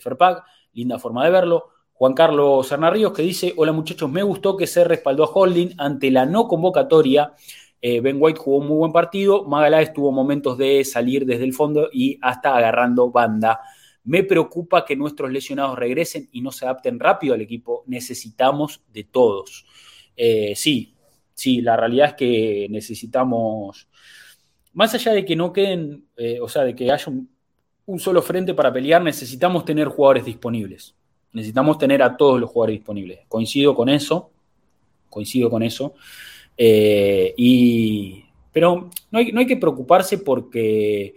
linda 0.75 0.99
forma 0.99 1.25
de 1.25 1.31
verlo. 1.31 1.69
Juan 1.93 2.13
Carlos 2.13 2.71
Hernarríos 2.71 3.13
que 3.13 3.23
dice, 3.23 3.53
hola 3.55 3.71
muchachos, 3.71 4.11
me 4.11 4.21
gustó 4.21 4.55
que 4.55 4.67
se 4.67 4.83
respaldó 4.83 5.23
a 5.23 5.31
Holding 5.33 5.73
ante 5.77 6.11
la 6.11 6.25
no 6.25 6.47
convocatoria 6.47 7.33
eh, 7.87 7.99
ben 7.99 8.17
White 8.19 8.39
jugó 8.39 8.57
un 8.57 8.67
muy 8.67 8.77
buen 8.77 8.91
partido, 8.91 9.43
Magaláes 9.45 9.93
tuvo 9.93 10.11
momentos 10.11 10.57
de 10.57 10.83
salir 10.83 11.23
desde 11.23 11.43
el 11.43 11.53
fondo 11.53 11.87
y 11.93 12.17
hasta 12.19 12.57
agarrando 12.57 13.11
banda. 13.11 13.61
Me 14.03 14.23
preocupa 14.23 14.83
que 14.83 14.95
nuestros 14.95 15.31
lesionados 15.31 15.77
regresen 15.77 16.27
y 16.31 16.41
no 16.41 16.51
se 16.51 16.65
adapten 16.65 16.99
rápido 16.99 17.35
al 17.35 17.41
equipo. 17.41 17.83
Necesitamos 17.85 18.81
de 18.91 19.03
todos. 19.03 19.67
Eh, 20.17 20.53
sí, 20.55 20.95
sí, 21.35 21.61
la 21.61 21.77
realidad 21.77 22.07
es 22.07 22.13
que 22.15 22.67
necesitamos, 22.71 23.87
más 24.73 24.95
allá 24.95 25.11
de 25.11 25.23
que 25.23 25.35
no 25.35 25.53
queden, 25.53 26.07
eh, 26.17 26.39
o 26.41 26.49
sea, 26.49 26.63
de 26.63 26.73
que 26.73 26.91
haya 26.91 27.05
un, 27.11 27.34
solo 27.97 28.21
frente 28.21 28.53
para 28.53 28.71
pelear, 28.71 29.01
necesitamos 29.01 29.65
tener 29.65 29.87
jugadores 29.87 30.25
disponibles. 30.25 30.95
Necesitamos 31.31 31.77
tener 31.77 32.01
a 32.01 32.15
todos 32.15 32.39
los 32.39 32.49
jugadores 32.49 32.77
disponibles. 32.79 33.19
Coincido 33.27 33.75
con 33.75 33.89
eso, 33.89 34.31
coincido 35.09 35.49
con 35.49 35.63
eso. 35.63 35.93
Eh, 36.57 37.33
y, 37.37 38.23
pero 38.51 38.89
no 39.11 39.19
hay, 39.19 39.31
no 39.31 39.39
hay, 39.39 39.45
que 39.45 39.57
preocuparse 39.57 40.19
porque 40.19 41.15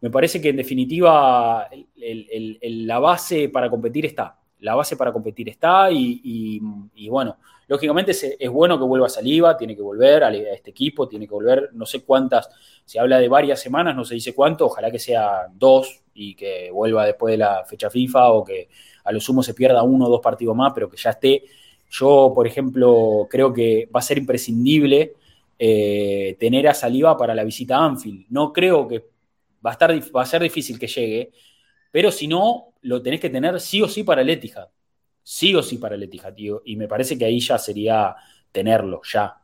me 0.00 0.10
parece 0.10 0.40
que 0.40 0.50
en 0.50 0.56
definitiva 0.56 1.68
la 1.96 2.98
base 2.98 3.48
para 3.48 3.70
competir 3.70 4.04
está. 4.04 4.38
La 4.60 4.74
base 4.74 4.96
para 4.96 5.12
competir 5.12 5.48
está 5.48 5.90
y, 5.90 6.60
bueno, 7.08 7.36
lógicamente 7.66 8.12
es, 8.12 8.50
bueno 8.50 8.78
que 8.78 8.84
vuelva 8.84 9.08
Saliva, 9.08 9.56
tiene 9.56 9.74
que 9.74 9.82
volver 9.82 10.24
a, 10.24 10.34
este 10.34 10.70
equipo, 10.70 11.08
tiene 11.08 11.26
que 11.26 11.34
volver, 11.34 11.70
no 11.72 11.86
sé 11.86 12.02
cuántas, 12.04 12.48
se 12.84 12.98
habla 12.98 13.18
de 13.18 13.28
varias 13.28 13.60
semanas, 13.60 13.96
no 13.96 14.04
se 14.04 14.14
dice 14.14 14.34
cuánto, 14.34 14.66
ojalá 14.66 14.90
que 14.90 14.98
sea 14.98 15.46
dos, 15.52 16.04
y 16.14 16.34
que 16.34 16.70
vuelva 16.70 17.04
después 17.04 17.32
de 17.32 17.38
la 17.38 17.64
fecha 17.64 17.90
FIFA 17.90 18.32
o 18.32 18.44
que 18.44 18.68
a 19.04 19.12
lo 19.12 19.20
sumo 19.20 19.42
se 19.42 19.52
pierda 19.52 19.82
uno 19.82 20.06
o 20.06 20.08
dos 20.08 20.20
partidos 20.20 20.56
más, 20.56 20.72
pero 20.74 20.88
que 20.88 20.96
ya 20.96 21.10
esté. 21.10 21.44
Yo, 21.90 22.32
por 22.34 22.46
ejemplo, 22.46 23.26
creo 23.28 23.52
que 23.52 23.88
va 23.94 24.00
a 24.00 24.02
ser 24.02 24.18
imprescindible 24.18 25.14
eh, 25.58 26.36
tener 26.38 26.68
a 26.68 26.74
Saliva 26.74 27.16
para 27.16 27.34
la 27.34 27.44
visita 27.44 27.76
a 27.76 27.84
Anfield. 27.84 28.26
No 28.30 28.52
creo 28.52 28.88
que 28.88 29.04
va 29.64 29.70
a, 29.70 29.72
estar, 29.72 29.90
va 30.14 30.22
a 30.22 30.26
ser 30.26 30.42
difícil 30.42 30.78
que 30.78 30.86
llegue, 30.86 31.32
pero 31.90 32.10
si 32.10 32.26
no, 32.26 32.72
lo 32.82 33.02
tenés 33.02 33.20
que 33.20 33.30
tener 33.30 33.60
sí 33.60 33.82
o 33.82 33.88
sí 33.88 34.04
para 34.04 34.22
el 34.22 34.30
Etihad. 34.30 34.68
Sí 35.24 35.54
o 35.56 35.62
sí 35.62 35.78
para 35.78 35.96
el 35.96 36.04
Etihad. 36.04 36.34
Y 36.64 36.76
me 36.76 36.86
parece 36.86 37.18
que 37.18 37.24
ahí 37.24 37.40
ya 37.40 37.58
sería 37.58 38.14
tenerlo, 38.52 39.00
ya. 39.12 39.34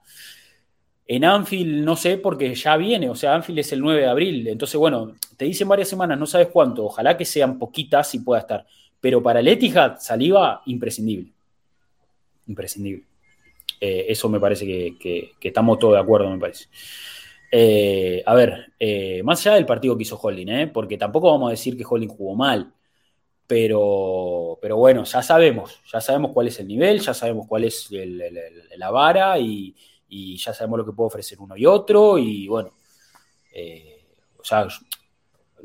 En 1.13 1.25
Anfield 1.25 1.85
no 1.85 1.97
sé 1.97 2.19
porque 2.19 2.55
ya 2.55 2.77
viene, 2.77 3.11
o 3.11 3.17
sea, 3.17 3.35
Anfield 3.35 3.59
es 3.59 3.73
el 3.73 3.81
9 3.81 4.03
de 4.03 4.07
abril, 4.07 4.47
entonces 4.47 4.79
bueno, 4.79 5.17
te 5.37 5.45
dicen 5.45 5.67
varias 5.67 5.89
semanas, 5.89 6.17
no 6.17 6.25
sabes 6.25 6.47
cuánto, 6.53 6.85
ojalá 6.85 7.17
que 7.17 7.25
sean 7.25 7.59
poquitas 7.59 8.15
y 8.15 8.21
pueda 8.21 8.43
estar, 8.43 8.65
pero 9.01 9.21
para 9.21 9.41
el 9.41 9.49
Etihad, 9.49 9.97
saliva, 9.99 10.63
imprescindible, 10.67 11.33
imprescindible. 12.47 13.03
Eh, 13.81 14.07
eso 14.09 14.29
me 14.29 14.39
parece 14.39 14.65
que, 14.65 15.33
estamos 15.41 15.81
todos 15.81 15.95
de 15.95 16.01
acuerdo, 16.01 16.31
me 16.31 16.39
parece. 16.39 16.67
Eh, 17.51 18.23
a 18.25 18.35
ver, 18.35 18.73
eh, 18.79 19.21
más 19.25 19.45
allá 19.45 19.57
del 19.57 19.67
partido 19.67 19.97
que 19.97 20.05
hizo 20.05 20.17
Holding, 20.17 20.71
porque 20.73 20.97
tampoco 20.97 21.33
vamos 21.33 21.49
a 21.49 21.51
decir 21.51 21.77
que 21.77 21.85
Holding 21.85 22.09
jugó 22.09 22.37
mal, 22.37 22.73
pero, 23.51 24.61
pero 24.63 24.77
bueno, 24.77 25.03
ya 25.03 25.25
sabemos, 25.25 25.81
ya 25.93 26.01
sabemos 26.01 26.31
cuál 26.33 26.47
es 26.47 26.61
el 26.61 26.69
nivel, 26.69 27.01
ya 27.01 27.13
sabemos 27.13 27.49
cuál 27.49 27.65
es 27.65 27.91
la 28.77 28.93
vara 28.93 29.41
y 29.41 29.75
ya 30.37 30.55
sabemos 30.55 30.79
lo 30.79 30.87
que 30.87 30.93
puede 30.93 31.09
ofrecer 31.09 31.41
uno 31.41 31.57
y 31.57 31.67
otro, 31.67 32.17
y 32.17 32.47
bueno, 32.47 32.71
eh, 33.53 34.05
o 34.39 34.45
sea, 34.45 34.69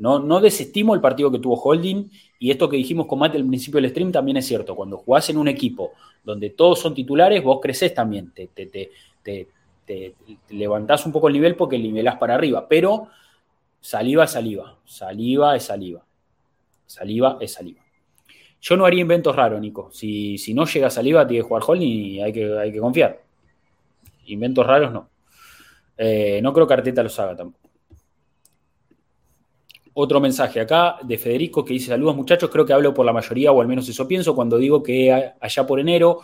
no, 0.00 0.18
no, 0.18 0.40
desestimo 0.40 0.96
el 0.96 1.00
partido 1.00 1.30
que 1.30 1.38
tuvo 1.38 1.54
Holding, 1.62 2.10
y 2.40 2.50
esto 2.50 2.68
que 2.68 2.76
dijimos 2.76 3.06
con 3.06 3.20
Mate 3.20 3.36
al 3.36 3.46
principio 3.46 3.80
del 3.80 3.90
stream 3.90 4.10
también 4.10 4.38
es 4.38 4.46
cierto, 4.46 4.74
cuando 4.74 4.98
jugás 4.98 5.30
en 5.30 5.38
un 5.38 5.46
equipo 5.46 5.92
donde 6.24 6.50
todos 6.50 6.80
son 6.80 6.92
titulares, 6.92 7.40
vos 7.40 7.60
creces 7.62 7.94
también, 7.94 8.32
te, 8.32 8.48
te, 8.48 8.66
te, 8.66 9.48
te 9.86 10.14
levantás 10.48 11.06
un 11.06 11.12
poco 11.12 11.28
el 11.28 11.34
nivel 11.34 11.54
porque 11.54 11.78
nivelás 11.78 12.16
para 12.16 12.34
arriba, 12.34 12.66
pero 12.68 13.06
saliva 13.80 14.24
es 14.24 14.32
saliva, 14.32 14.76
saliva 14.84 15.54
es 15.54 15.62
saliva, 15.62 16.04
saliva 16.86 17.38
es 17.40 17.52
saliva. 17.52 17.82
Yo 18.60 18.76
no 18.76 18.84
haría 18.84 19.02
inventos 19.02 19.36
raros, 19.36 19.60
Nico. 19.60 19.90
Si, 19.92 20.38
si 20.38 20.54
no 20.54 20.64
llega 20.64 20.90
saliva, 20.90 21.26
tiene 21.26 21.42
que 21.42 21.48
jugar 21.48 21.62
Holding 21.66 21.88
y 21.88 22.22
hay 22.22 22.32
que, 22.32 22.58
hay 22.58 22.72
que 22.72 22.80
confiar. 22.80 23.22
Inventos 24.26 24.66
raros 24.66 24.92
no. 24.92 25.10
Eh, 25.96 26.40
no 26.42 26.52
creo 26.52 26.66
que 26.66 26.74
Arteta 26.74 27.02
los 27.02 27.18
haga 27.18 27.36
tampoco. 27.36 27.70
Otro 29.94 30.20
mensaje 30.20 30.60
acá 30.60 30.98
de 31.02 31.16
Federico 31.16 31.64
que 31.64 31.72
dice: 31.72 31.86
Saludos 31.86 32.16
muchachos, 32.16 32.50
creo 32.50 32.66
que 32.66 32.72
hablo 32.72 32.92
por 32.92 33.06
la 33.06 33.12
mayoría, 33.12 33.52
o 33.52 33.60
al 33.60 33.68
menos 33.68 33.88
eso 33.88 34.06
pienso, 34.06 34.34
cuando 34.34 34.58
digo 34.58 34.82
que 34.82 35.32
allá 35.40 35.66
por 35.66 35.80
enero, 35.80 36.20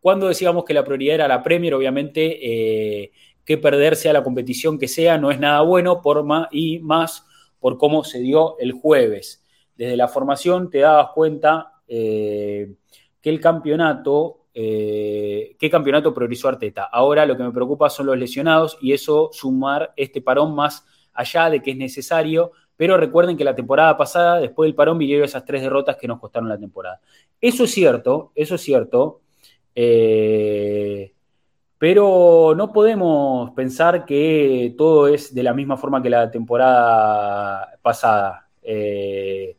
cuando 0.00 0.28
decíamos 0.28 0.64
que 0.64 0.74
la 0.74 0.84
prioridad 0.84 1.14
era 1.14 1.28
la 1.28 1.42
Premier, 1.42 1.72
obviamente 1.72 2.38
eh, 2.42 3.12
que 3.44 3.56
perderse 3.56 4.10
a 4.10 4.12
la 4.12 4.22
competición 4.22 4.78
que 4.78 4.86
sea 4.86 5.16
no 5.16 5.30
es 5.30 5.40
nada 5.40 5.62
bueno, 5.62 6.02
por 6.02 6.24
más, 6.24 6.48
y 6.50 6.80
más 6.80 7.24
por 7.58 7.78
cómo 7.78 8.04
se 8.04 8.18
dio 8.18 8.58
el 8.58 8.72
jueves. 8.72 9.45
Desde 9.76 9.96
la 9.96 10.08
formación 10.08 10.70
te 10.70 10.78
dabas 10.78 11.10
cuenta 11.14 11.72
eh, 11.86 12.74
que 13.20 13.30
el 13.30 13.40
campeonato 13.40 14.46
eh, 14.58 15.54
qué 15.58 15.68
campeonato 15.68 16.14
priorizó 16.14 16.48
Arteta. 16.48 16.84
Ahora 16.84 17.26
lo 17.26 17.36
que 17.36 17.42
me 17.42 17.52
preocupa 17.52 17.90
son 17.90 18.06
los 18.06 18.16
lesionados 18.16 18.78
y 18.80 18.94
eso 18.94 19.28
sumar 19.30 19.92
este 19.96 20.22
parón 20.22 20.54
más 20.54 20.86
allá 21.12 21.50
de 21.50 21.60
que 21.62 21.72
es 21.72 21.76
necesario. 21.76 22.52
Pero 22.74 22.96
recuerden 22.96 23.36
que 23.36 23.44
la 23.44 23.54
temporada 23.54 23.98
pasada, 23.98 24.40
después 24.40 24.66
del 24.66 24.74
parón, 24.74 24.96
vinieron 24.96 25.26
esas 25.26 25.44
tres 25.44 25.60
derrotas 25.60 25.96
que 25.96 26.08
nos 26.08 26.18
costaron 26.18 26.48
la 26.48 26.58
temporada. 26.58 27.00
Eso 27.38 27.64
es 27.64 27.70
cierto, 27.70 28.32
eso 28.34 28.54
es 28.54 28.62
cierto. 28.62 29.20
Eh, 29.74 31.12
pero 31.76 32.54
no 32.56 32.72
podemos 32.72 33.50
pensar 33.50 34.06
que 34.06 34.74
todo 34.78 35.08
es 35.08 35.34
de 35.34 35.42
la 35.42 35.52
misma 35.52 35.76
forma 35.76 36.02
que 36.02 36.08
la 36.08 36.30
temporada 36.30 37.78
pasada. 37.82 38.48
Eh, 38.62 39.55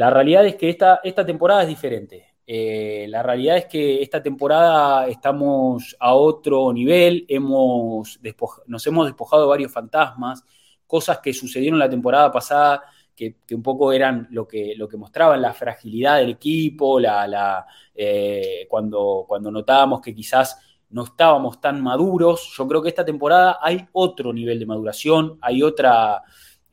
la 0.00 0.08
realidad 0.08 0.46
es 0.46 0.56
que 0.56 0.70
esta, 0.70 1.00
esta 1.04 1.26
temporada 1.26 1.60
es 1.60 1.68
diferente. 1.68 2.36
Eh, 2.46 3.04
la 3.10 3.22
realidad 3.22 3.58
es 3.58 3.66
que 3.66 4.00
esta 4.00 4.22
temporada 4.22 5.06
estamos 5.06 5.94
a 6.00 6.14
otro 6.14 6.72
nivel, 6.72 7.26
hemos 7.28 8.18
nos 8.66 8.86
hemos 8.86 9.04
despojado 9.04 9.42
de 9.42 9.48
varios 9.50 9.70
fantasmas, 9.70 10.42
cosas 10.86 11.18
que 11.18 11.34
sucedieron 11.34 11.78
la 11.78 11.90
temporada 11.90 12.32
pasada 12.32 12.82
que, 13.14 13.36
un 13.54 13.62
poco 13.62 13.92
eran 13.92 14.26
lo 14.30 14.48
que, 14.48 14.72
lo 14.74 14.88
que 14.88 14.96
mostraban 14.96 15.42
la 15.42 15.52
fragilidad 15.52 16.16
del 16.16 16.30
equipo, 16.30 16.98
la, 16.98 17.66
eh, 17.94 18.66
cuando, 18.70 19.26
cuando 19.28 19.50
notábamos 19.50 20.00
que 20.00 20.14
quizás 20.14 20.56
no 20.88 21.04
estábamos 21.04 21.60
tan 21.60 21.82
maduros. 21.82 22.54
Yo 22.56 22.66
creo 22.66 22.80
que 22.80 22.88
esta 22.88 23.04
temporada 23.04 23.58
hay 23.60 23.86
otro 23.92 24.32
nivel 24.32 24.58
de 24.58 24.64
maduración, 24.64 25.36
hay 25.42 25.62
otra, 25.62 26.22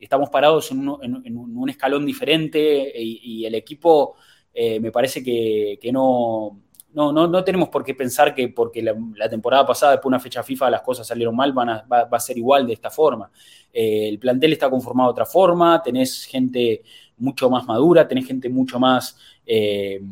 estamos 0.00 0.30
parados 0.30 0.70
en, 0.70 0.88
un 0.88 1.68
escalón 1.70 2.06
diferente 2.06 2.92
y 2.96 3.44
el 3.44 3.54
equipo 3.54 4.16
eh, 4.60 4.80
me 4.80 4.90
parece 4.90 5.22
que, 5.22 5.78
no, 5.92 6.58
no, 6.92 7.12
no, 7.12 7.44
tenemos 7.44 7.68
por 7.68 7.84
qué 7.84 7.94
pensar 7.94 8.34
que 8.34 8.48
porque 8.48 8.82
la, 8.82 9.28
temporada 9.28 9.64
pasada, 9.64 9.92
después 9.92 10.10
de 10.10 10.16
una 10.16 10.20
fecha 10.20 10.42
FIFA, 10.42 10.70
las 10.70 10.82
cosas 10.82 11.06
salieron 11.06 11.36
mal, 11.36 11.56
va, 11.56 12.08
a 12.10 12.20
ser 12.20 12.36
igual 12.38 12.66
de 12.66 12.72
esta 12.72 12.90
forma. 12.90 13.30
Eh, 13.72 14.08
el 14.08 14.18
plantel 14.18 14.54
está 14.54 14.68
conformado 14.68 15.10
de 15.10 15.12
otra 15.12 15.26
forma, 15.26 15.80
tenés 15.80 16.24
gente 16.24 16.82
mucho 17.18 17.48
más 17.48 17.66
madura, 17.66 18.08
tenés 18.08 18.26
gente 18.26 18.48
mucho 18.48 18.80
más 18.80 19.16
eh, 19.46 20.02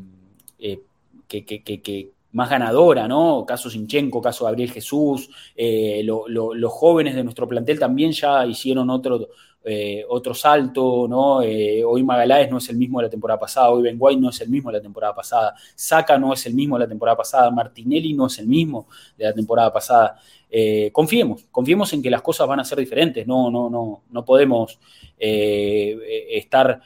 que, 1.27 2.13
más 2.31 2.49
ganadora, 2.49 3.09
¿no? 3.09 3.45
Caso 3.45 3.69
Sinchenko, 3.69 4.23
caso 4.23 4.45
Gabriel 4.45 4.71
Jesús, 4.71 5.29
los 5.57 6.73
jóvenes 6.73 7.17
de 7.17 7.25
nuestro 7.25 7.49
plantel 7.49 7.81
también 7.81 8.13
ya 8.13 8.47
hicieron 8.47 8.91
otro, 8.91 9.27
eh, 9.69 10.05
otro 10.09 10.33
salto, 10.33 11.09
¿no? 11.09 11.43
Eh, 11.43 11.83
hoy 11.85 12.05
Magaláes 12.05 12.49
no 12.49 12.59
es 12.59 12.69
el 12.69 12.77
mismo 12.77 13.01
de 13.01 13.07
la 13.07 13.11
temporada 13.11 13.41
pasada, 13.41 13.71
hoy 13.71 13.83
Ben 13.83 13.99
no 14.21 14.31
es 14.31 14.41
el 14.41 14.49
mismo 14.49 14.71
de 14.71 14.79
la 14.79 14.83
temporada 14.83 15.13
pasada, 15.13 15.57
Saca 15.75 16.17
no 16.17 16.33
es 16.33 16.47
el 16.47 16.55
mismo 16.55 16.77
de 16.79 16.85
la 16.85 16.89
temporada 16.89 17.17
pasada, 17.17 17.51
Martinelli 17.51 18.15
no 18.15 18.29
es 18.29 18.39
el 18.39 18.47
mismo 18.47 18.87
de 19.19 19.25
la 19.25 19.33
temporada 19.33 19.73
pasada. 19.73 20.21
Eh, 20.49 20.91
confiemos, 20.93 21.47
confiemos 21.51 21.93
en 21.95 22.01
que 22.01 22.11
las 22.11 22.23
cosas 22.23 22.47
van 22.47 22.61
a 22.61 22.65
ser 22.65 22.79
diferentes, 22.79 23.27
no, 23.27 23.51
no, 23.51 23.69
no, 23.69 24.05
no 24.09 24.25
podemos 24.25 24.79
estar 25.19 26.81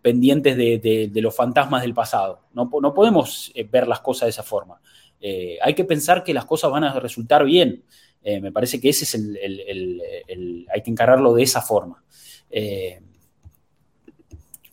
pendientes 0.00 0.56
de, 0.56 1.10
los 1.16 1.36
fantasmas 1.36 1.82
del 1.82 1.92
pasado, 1.92 2.40
no, 2.54 2.70
no 2.80 2.94
podemos 2.94 3.52
ver 3.70 3.86
las 3.86 4.00
cosas 4.00 4.28
de 4.28 4.30
esa 4.30 4.42
forma. 4.42 4.80
hay 5.20 5.74
que 5.74 5.84
pensar 5.84 6.24
que 6.24 6.32
las 6.32 6.46
cosas 6.46 6.70
van 6.70 6.84
a 6.84 6.98
resultar 6.98 7.44
bien. 7.44 7.84
Eh, 8.24 8.40
me 8.40 8.52
parece 8.52 8.80
que 8.80 8.88
ese 8.88 9.04
es 9.04 9.14
el, 9.14 10.66
hay 10.72 10.82
que 10.82 10.90
encararlo 10.90 11.34
de 11.34 11.42
esa 11.42 11.60
forma. 11.60 12.02
Eh, 12.50 13.00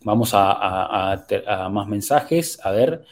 vamos 0.04 0.32
a, 0.34 1.26
más 1.72 1.88
mensajes. 1.88 2.60
A 2.64 2.72
ver, 2.72 3.04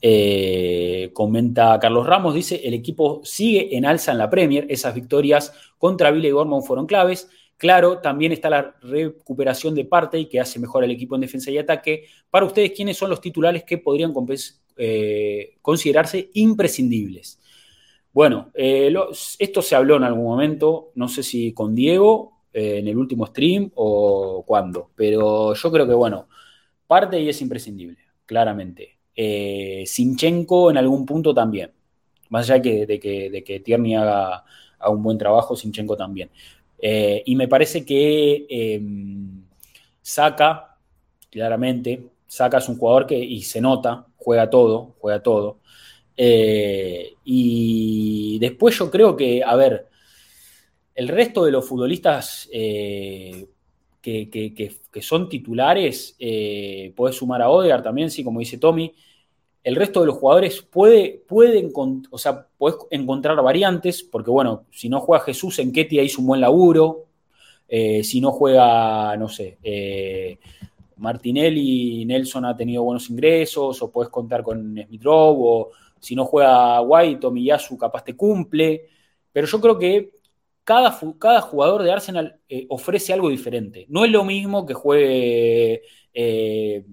eh, 0.00 1.10
comenta 1.12 1.78
Carlos 1.80 2.06
Ramos, 2.06 2.34
dice, 2.34 2.60
el 2.64 2.74
equipo 2.74 3.20
sigue 3.24 3.76
en 3.76 3.84
alza 3.84 4.12
en 4.12 4.18
la 4.18 4.30
Premier, 4.30 4.66
esas 4.68 4.94
victorias 4.94 5.52
contra 5.78 6.10
Villa 6.10 6.28
y 6.28 6.62
fueron 6.62 6.86
claves. 6.86 7.28
Claro, 7.56 7.98
también 7.98 8.32
está 8.32 8.48
la 8.48 8.74
recuperación 8.80 9.74
de 9.74 9.84
parte 9.84 10.18
y 10.18 10.26
que 10.26 10.40
hace 10.40 10.58
mejor 10.58 10.82
al 10.82 10.90
equipo 10.90 11.14
en 11.14 11.20
defensa 11.20 11.50
y 11.50 11.58
ataque. 11.58 12.04
Para 12.30 12.46
ustedes, 12.46 12.72
¿quiénes 12.74 12.96
son 12.96 13.10
los 13.10 13.20
titulares 13.20 13.64
que 13.64 13.76
podrían 13.76 14.14
considerarse 15.60 16.30
imprescindibles? 16.32 17.39
Bueno, 18.12 18.50
eh, 18.54 18.92
esto 19.38 19.62
se 19.62 19.76
habló 19.76 19.96
en 19.96 20.04
algún 20.04 20.24
momento, 20.24 20.90
no 20.96 21.08
sé 21.08 21.22
si 21.22 21.52
con 21.52 21.74
Diego 21.74 22.42
eh, 22.52 22.78
en 22.78 22.88
el 22.88 22.96
último 22.98 23.26
stream 23.26 23.70
o 23.76 24.44
cuándo, 24.46 24.90
pero 24.96 25.54
yo 25.54 25.70
creo 25.72 25.86
que, 25.86 25.94
bueno, 25.94 26.28
parte 26.86 27.20
y 27.20 27.28
es 27.28 27.40
imprescindible, 27.42 27.98
claramente. 28.26 28.98
Eh, 29.14 29.84
Sinchenko 29.86 30.70
en 30.70 30.78
algún 30.78 31.06
punto 31.06 31.32
también, 31.34 31.72
más 32.30 32.50
allá 32.50 32.60
de, 32.62 32.98
que, 33.00 33.30
de 33.30 33.44
que 33.44 33.60
Tierney 33.60 33.94
haga, 33.94 34.44
un 34.88 35.02
buen 35.02 35.18
trabajo, 35.18 35.54
Sinchenko 35.56 35.96
también. 35.96 36.30
y 36.82 37.36
me 37.36 37.46
parece 37.48 37.84
que 37.84 38.46
em, 38.48 39.44
Saca, 40.02 40.76
claramente, 41.30 42.10
Saca 42.26 42.58
es 42.58 42.68
un 42.68 42.78
jugador 42.78 43.06
que, 43.06 43.18
y 43.18 43.42
se 43.42 43.60
nota, 43.60 44.06
juega 44.16 44.50
todo, 44.50 44.94
juega 45.00 45.22
todo. 45.22 45.59
Eh, 46.22 47.14
y 47.24 48.38
después 48.40 48.78
yo 48.78 48.90
creo 48.90 49.16
que, 49.16 49.42
a 49.42 49.56
ver, 49.56 49.88
el 50.94 51.08
resto 51.08 51.46
de 51.46 51.50
los 51.50 51.66
futbolistas 51.66 52.46
eh, 52.52 53.46
que, 54.02 55.00
son 55.00 55.30
titulares, 55.30 56.16
eh, 56.18 56.92
puedes 56.94 57.16
sumar 57.16 57.40
a 57.40 57.48
Odegaard 57.48 57.82
también, 57.82 58.10
sí, 58.10 58.22
como 58.22 58.40
dice 58.40 58.58
Tommy. 58.58 58.92
El 59.64 59.76
resto 59.76 60.00
de 60.00 60.08
los 60.08 60.18
jugadores 60.18 60.60
puede, 60.60 61.22
puede 61.26 61.70
o 62.10 62.18
sea, 62.18 62.46
puedes 62.58 62.76
encontrar 62.90 63.42
variantes, 63.42 64.02
porque 64.02 64.30
bueno, 64.30 64.66
si 64.70 64.90
no 64.90 65.00
juega 65.00 65.24
Jesús, 65.24 65.58
en 65.58 65.72
Ketty 65.72 66.00
hizo 66.00 66.20
un 66.20 66.26
buen 66.26 66.42
laburo. 66.42 67.06
Eh, 67.66 68.04
si 68.04 68.20
no 68.20 68.32
juega, 68.32 69.16
no 69.16 69.28
sé, 69.30 69.56
Martinelli, 70.98 72.04
Nelson 72.04 72.44
ha 72.44 72.54
tenido 72.54 72.82
buenos 72.82 73.08
ingresos, 73.08 73.80
o 73.80 73.90
puedes 73.90 74.10
contar 74.10 74.42
con 74.42 74.76
Smith 74.86 75.02
o 75.06 75.70
si 76.00 76.16
no 76.16 76.24
juega 76.24 76.80
White 76.80 77.26
o 77.26 77.30
Miyasu, 77.30 77.78
capaz 77.78 78.04
te 78.04 78.16
cumple. 78.16 78.88
Pero 79.32 79.46
yo 79.46 79.60
creo 79.60 79.78
que 79.78 80.20
cada, 80.64 80.90
jugador 81.40 81.82
de 81.82 81.92
Arsenal 81.92 82.40
eh, 82.48 82.66
ofrece 82.68 83.12
algo 83.12 83.28
diferente. 83.28 83.86
No 83.88 84.04
es 84.04 84.10
lo 84.10 84.24
mismo 84.24 84.66
que 84.66 84.74
juegue 84.74 85.82
eh, 86.12 86.84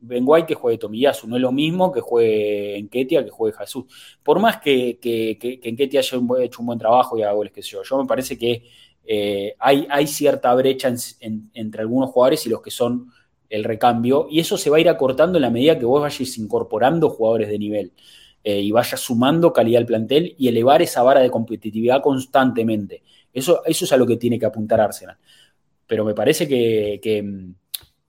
Ben 0.00 0.24
White 0.26 0.46
que 0.46 0.54
juegue 0.54 0.78
Tomiyasu, 0.78 1.28
no 1.28 1.36
es 1.36 1.42
lo 1.42 1.52
mismo 1.52 1.92
que 1.92 2.00
juegue 2.00 2.78
Enketia 2.78 3.24
que 3.24 3.30
juegue 3.30 3.56
Jesús. 3.56 3.84
Por 4.22 4.38
más 4.40 4.60
que, 4.60 4.98
que, 5.00 5.38
haya 5.82 6.00
hecho 6.00 6.60
un 6.60 6.66
buen 6.66 6.78
trabajo 6.78 7.18
y 7.18 7.22
haga 7.22 7.32
goles 7.32 7.52
que 7.52 7.62
yo, 7.62 7.82
yo 7.82 7.98
me 7.98 8.06
parece 8.06 8.38
que 8.38 8.64
eh, 9.04 9.54
hay, 9.58 9.86
hay, 9.90 10.06
cierta 10.06 10.54
brecha 10.54 10.92
entre 11.20 11.80
algunos 11.82 12.10
jugadores 12.10 12.46
y 12.46 12.50
los 12.50 12.62
que 12.62 12.70
son 12.70 13.10
el 13.48 13.64
recambio, 13.64 14.28
y 14.30 14.38
eso 14.38 14.56
se 14.56 14.70
va 14.70 14.76
a 14.76 14.80
ir 14.80 14.88
acortando 14.88 15.36
en 15.36 15.42
la 15.42 15.50
medida 15.50 15.76
que 15.78 15.84
vos 15.84 16.00
vayas 16.00 16.38
incorporando 16.38 17.10
jugadores 17.10 17.48
de 17.48 17.58
nivel. 17.58 17.92
Eh, 18.42 18.60
y 18.60 18.70
vaya 18.70 18.96
sumando 18.96 19.52
calidad 19.52 19.80
al 19.80 19.86
plantel 19.86 20.34
y 20.38 20.48
elevar 20.48 20.80
esa 20.80 21.02
vara 21.02 21.20
de 21.20 21.30
competitividad 21.30 22.00
constantemente. 22.00 23.02
Eso, 23.32 23.62
eso 23.66 23.84
es 23.84 23.92
a 23.92 23.96
lo 23.96 24.06
que 24.06 24.16
tiene 24.16 24.38
que 24.38 24.46
apuntar 24.46 24.80
Arsenal. 24.80 25.18
Pero 25.86 26.04
me 26.04 26.14
parece 26.14 26.48
que, 26.48 27.00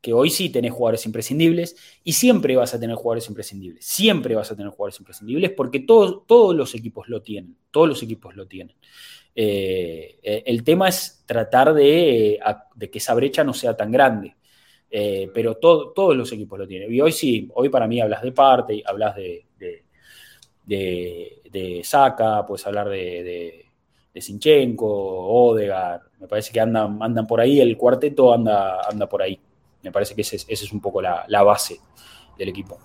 que, 0.02 0.14
hoy 0.14 0.30
sí 0.30 0.49
tenés 0.49 0.72
jugadores 0.72 1.06
imprescindibles 1.06 1.76
y 2.03 2.14
siempre 2.14 2.56
vas 2.56 2.74
a 2.74 2.80
tener 2.80 2.95
jugadores 2.95 3.28
imprescindibles. 3.28 3.86
Siempre 3.86 4.36
vas 4.36 4.52
a 4.52 4.56
tener 4.56 4.72
jugadores 4.72 4.99
imprescindibles 4.99 5.52
porque 5.52 5.82
todos, 5.82 6.26
todos 6.26 6.56
los 6.56 6.74
equipos 6.76 7.10
lo 7.10 7.22
tienen. 7.22 7.58
Todos 7.70 7.90
los 7.90 8.02
equipos 8.02 8.36
lo 8.36 8.48
tienen. 8.48 8.76
Eh, 9.36 10.20
eh, 10.24 10.44
el 10.45 10.64
tema 10.64 10.90
es 10.90 11.24
tratar 11.26 11.74
de, 11.74 12.40
de, 12.76 12.90
que 12.90 12.98
esa 12.99 13.14
brecha 13.16 13.44
no 13.44 13.53
sea 13.53 13.76
tan 13.76 13.91
grande. 13.91 14.36
pero 15.34 15.56
todos 15.58 16.16
los 16.16 16.32
equipos 16.32 16.58
lo 16.58 16.68
tienen. 16.68 16.94
Y 16.94 17.02
hoy 17.02 17.12
sí, 17.12 17.49
hoy 17.53 17.70
para 17.70 17.88
mí 17.88 17.99
hablas 17.99 18.22
de 18.22 18.32
parte, 18.32 18.84
hablas 18.86 19.16
de, 19.16 19.45
de, 20.65 21.41
de 21.51 21.81
Saka, 21.83 22.45
puedes 22.45 22.65
hablar 22.65 22.89
de, 22.89 23.65
de, 24.13 24.21
Sinchenko, 24.21 24.88
Odegar, 24.88 26.01
me 26.19 26.27
parece 26.27 26.51
que 26.51 26.59
andan, 26.59 27.27
por 27.27 27.41
ahí, 27.41 27.59
el 27.59 27.77
cuarteto 27.77 28.33
anda, 28.33 28.81
anda 28.88 29.07
por 29.07 29.21
ahí. 29.21 29.39
Me 29.81 29.91
parece 29.91 30.13
que 30.13 30.21
esa 30.21 30.35
es, 30.35 30.71
un 30.71 30.79
poco 30.79 31.01
la, 31.01 31.43
base 31.43 31.79
del 32.38 32.49
equipo. 32.49 32.77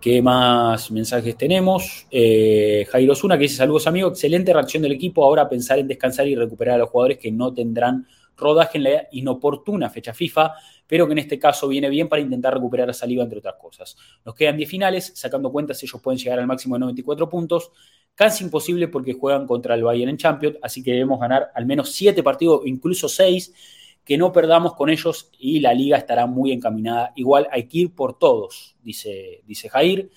¿Qué 0.00 0.22
más 0.22 0.90
mensajes 0.90 1.36
tenemos? 1.36 2.06
Eh, 2.10 2.86
Jairo 2.90 3.14
Zuna 3.14 3.36
que 3.36 3.42
dice 3.42 3.56
saludos 3.56 3.86
amigos, 3.86 4.12
excelente 4.12 4.52
reacción 4.52 4.82
del 4.82 4.92
equipo, 4.92 5.24
ahora 5.24 5.48
pensar 5.48 5.78
en 5.78 5.88
descansar 5.88 6.28
y 6.28 6.34
recuperar 6.34 6.76
a 6.76 6.78
los 6.78 6.90
jugadores 6.90 7.18
que 7.18 7.32
no 7.32 7.52
tendrán 7.52 8.06
rodaje 8.36 8.78
en 8.78 8.84
la 8.84 9.08
inoportuna 9.12 9.90
fecha 9.90 10.12
FIFA, 10.12 10.54
pero 10.86 11.06
que 11.06 11.12
en 11.12 11.18
este 11.18 11.38
caso 11.38 11.68
viene 11.68 11.88
bien 11.88 12.08
para 12.08 12.22
intentar 12.22 12.54
recuperar 12.54 12.90
a 12.90 12.92
saliva, 12.92 13.22
entre 13.22 13.38
otras 13.38 13.56
cosas. 13.60 13.96
Nos 14.24 14.34
quedan 14.34 14.56
10 14.56 14.68
finales, 14.68 15.12
sacando 15.14 15.50
cuentas, 15.50 15.82
ellos 15.82 16.00
pueden 16.00 16.18
llegar 16.18 16.38
al 16.38 16.46
máximo 16.46 16.76
de 16.76 16.80
94 16.80 17.28
puntos. 17.28 17.72
Casi 18.14 18.44
imposible 18.44 18.88
porque 18.88 19.12
juegan 19.12 19.46
contra 19.46 19.74
el 19.74 19.82
Bayern 19.82 20.10
en 20.10 20.16
Champions, 20.16 20.56
así 20.62 20.82
que 20.82 20.92
debemos 20.92 21.20
ganar 21.20 21.50
al 21.54 21.66
menos 21.66 21.90
7 21.92 22.22
partidos, 22.22 22.62
incluso 22.64 23.08
6, 23.08 23.52
que 24.04 24.16
no 24.16 24.32
perdamos 24.32 24.74
con 24.74 24.88
ellos 24.88 25.30
y 25.38 25.60
la 25.60 25.74
liga 25.74 25.98
estará 25.98 26.26
muy 26.26 26.52
encaminada. 26.52 27.12
Igual 27.16 27.48
hay 27.50 27.66
que 27.66 27.78
ir 27.78 27.94
por 27.94 28.18
todos, 28.18 28.76
dice, 28.82 29.42
dice 29.44 29.68
Jair. 29.68 30.10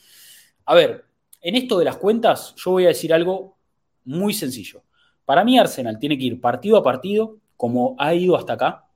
A 0.66 0.76
ver, 0.76 1.06
en 1.42 1.56
esto 1.56 1.80
de 1.80 1.86
las 1.86 1.98
cuentas, 1.98 2.54
yo 2.56 2.72
voy 2.72 2.86
a 2.86 2.90
decir 2.90 3.14
algo 3.14 3.58
muy 4.06 4.34
sencillo. 4.34 4.84
Para 5.26 5.44
mí, 5.44 5.58
Arsenal 5.58 6.00
tiene 6.00 6.18
que 6.18 6.26
ir 6.26 6.40
partido 6.40 6.78
a 6.78 6.84
partido, 6.84 7.38
como 7.60 7.98
ha 8.00 8.14
ido 8.14 8.38
hasta 8.38 8.54
acá, 8.54 8.88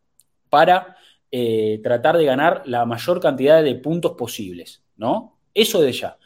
para 0.49 0.95
eh, 1.29 1.81
tratar 1.83 2.15
de 2.15 2.23
ganar 2.23 2.61
la 2.63 2.85
mayor 2.85 3.19
cantidad 3.19 3.61
de 3.61 3.75
puntos 3.75 4.13
posibles, 4.13 4.85
¿no? 4.95 5.37
Eso 5.53 5.81
de 5.81 5.91
ya. 5.91 6.17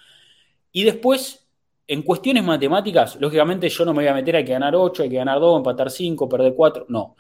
Y 0.72 0.84
después, 0.84 1.50
en 1.88 2.04
cuestiones 2.04 2.44
matemáticas, 2.44 3.16
lógicamente 3.20 3.68
yo 3.70 3.86
no 3.86 3.92
me 3.92 4.04
voy 4.04 4.10
a 4.10 4.14
meter, 4.14 4.36
hay 4.36 4.46
que 4.46 4.52
ganar 4.52 4.76
8, 4.76 5.02
hay 5.02 5.10
que 5.10 5.16
ganar 5.16 5.40
2, 5.40 5.58
empatar 5.58 5.90
5, 5.90 6.30
perder 6.30 6.54
4, 6.54 6.86
no. 6.90 7.16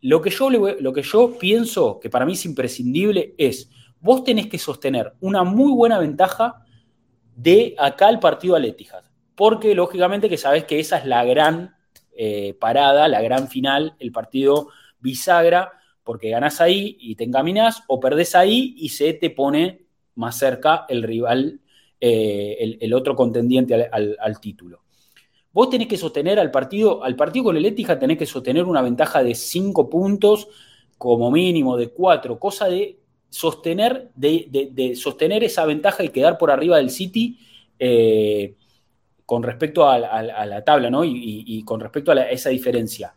Lo 0.00 0.20
que, 0.20 0.30
yo 0.30 0.50
lo 0.50 0.92
que 0.92 1.02
yo 1.02 1.38
pienso 1.38 2.00
que 2.00 2.10
para 2.10 2.26
mí 2.26 2.32
es 2.32 2.44
imprescindible 2.44 3.36
es, 3.38 3.70
vos 4.00 4.24
tenés 4.24 4.48
que 4.48 4.58
sostener 4.58 5.12
una 5.20 5.44
muy 5.44 5.70
buena 5.70 6.00
ventaja 6.00 6.64
de 7.36 7.76
acá 7.78 8.08
al 8.08 8.18
partido 8.18 8.56
al 8.56 8.74
porque 9.36 9.76
lógicamente 9.76 10.28
que 10.28 10.38
sabes 10.38 10.64
que 10.64 10.80
esa 10.80 10.98
es 10.98 11.06
la 11.06 11.24
gran 11.24 11.75
eh, 12.16 12.54
parada, 12.58 13.08
la 13.08 13.20
gran 13.20 13.48
final, 13.48 13.94
el 13.98 14.12
partido 14.12 14.68
bisagra 15.00 15.72
porque 16.06 16.30
ganás 16.30 16.60
ahí 16.60 16.96
y 17.00 17.16
te 17.16 17.24
encaminas, 17.24 17.82
o 17.88 17.98
perdés 17.98 18.36
ahí 18.36 18.76
y 18.78 18.90
se 18.90 19.12
te 19.14 19.28
pone 19.28 19.86
más 20.14 20.38
cerca 20.38 20.86
el 20.88 21.02
rival, 21.02 21.60
eh, 22.00 22.76
el, 22.80 22.94
otro 22.94 23.16
contendiente 23.16 23.74
al, 23.74 24.40
título. 24.40 24.82
Vos 25.52 25.68
tenés 25.68 25.88
que 25.88 25.96
sostener 25.96 26.38
al 26.38 26.52
partido, 26.52 27.02
al 27.02 27.16
partido 27.16 27.46
con 27.46 27.56
el 27.56 27.66
Etihad 27.66 27.98
tenés 27.98 28.18
que 28.18 28.24
sostener 28.24 28.64
una 28.64 28.82
ventaja 28.82 29.24
de 29.24 29.34
5 29.34 29.90
puntos, 29.90 30.46
como 30.96 31.28
mínimo 31.32 31.76
de 31.76 31.88
4, 31.88 32.38
cosa 32.38 32.68
de 32.68 33.00
sostener, 33.28 34.10
de, 34.14 34.94
sostener 34.94 35.42
esa 35.42 35.66
ventaja 35.66 36.04
y 36.04 36.10
quedar 36.10 36.38
por 36.38 36.52
arriba 36.52 36.76
del 36.76 36.90
City 36.90 37.36
eh, 37.80 38.54
con 39.26 39.42
respecto 39.42 39.88
a, 39.88 39.98
la 39.98 40.64
tabla, 40.64 40.88
¿no? 40.88 41.04
Y, 41.04 41.62
con 41.64 41.80
respecto 41.80 42.12
a 42.12 42.22
esa 42.22 42.48
diferencia. 42.48 43.14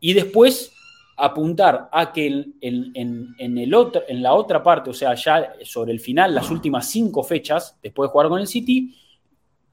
Y 0.00 0.12
después 0.12 0.72
apuntar 1.16 1.88
a 1.92 2.12
que 2.12 2.26
en, 2.60 3.58
el 3.58 3.74
otro, 3.74 4.02
en 4.08 4.22
la 4.22 4.34
otra 4.34 4.62
parte, 4.62 4.90
o 4.90 4.94
sea, 4.94 5.14
ya 5.14 5.54
sobre 5.64 5.92
el 5.92 6.00
final, 6.00 6.34
las 6.34 6.50
últimas 6.50 6.88
cinco 6.88 7.22
fechas, 7.24 7.76
después 7.82 8.08
de 8.08 8.12
jugar 8.12 8.28
con 8.28 8.40
el 8.40 8.46
City, 8.46 8.94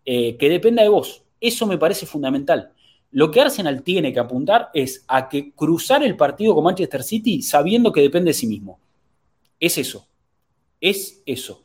eh, 0.03 0.35
que 0.35 0.49
dependa 0.49 0.81
de 0.81 0.89
vos. 0.89 1.23
Eso 1.39 1.65
me 1.67 1.77
parece 1.77 2.05
fundamental. 2.05 2.71
Lo 3.11 3.29
que 3.29 3.41
Arsenal 3.41 3.83
tiene 3.83 4.11
que 4.13 4.19
apuntar 4.19 4.69
es 4.73 5.03
a 5.07 5.29
que 5.29 5.51
cruzar 5.53 6.03
el 6.03 6.15
partido 6.15 6.55
con 6.55 6.63
Manchester 6.63 7.03
City 7.03 7.41
sabiendo 7.41 7.91
que 7.91 8.01
depende 8.01 8.29
de 8.29 8.33
sí 8.33 8.47
mismo. 8.47 8.79
Es 9.59 9.77
eso. 9.77 10.07
Es 10.79 11.21
eso. 11.25 11.63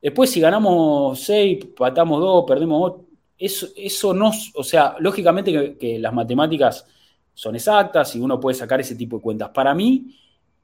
Después, 0.00 0.30
si 0.30 0.40
ganamos 0.40 1.18
6, 1.20 1.68
patamos 1.76 2.20
2, 2.20 2.44
perdemos 2.46 2.92
8, 2.92 3.04
eso, 3.44 4.14
no, 4.14 4.32
o 4.54 4.64
sea, 4.64 4.96
lógicamente 4.98 5.76
que 5.78 5.98
las 5.98 6.12
matemáticas 6.12 6.86
son 7.32 7.56
exactas 7.56 8.14
y 8.16 8.20
uno 8.20 8.38
puede 8.40 8.56
sacar 8.56 8.80
ese 8.80 8.94
tipo 8.94 9.16
de 9.16 9.22
cuentas. 9.22 9.50
Para 9.50 9.74
mí, 9.74 10.16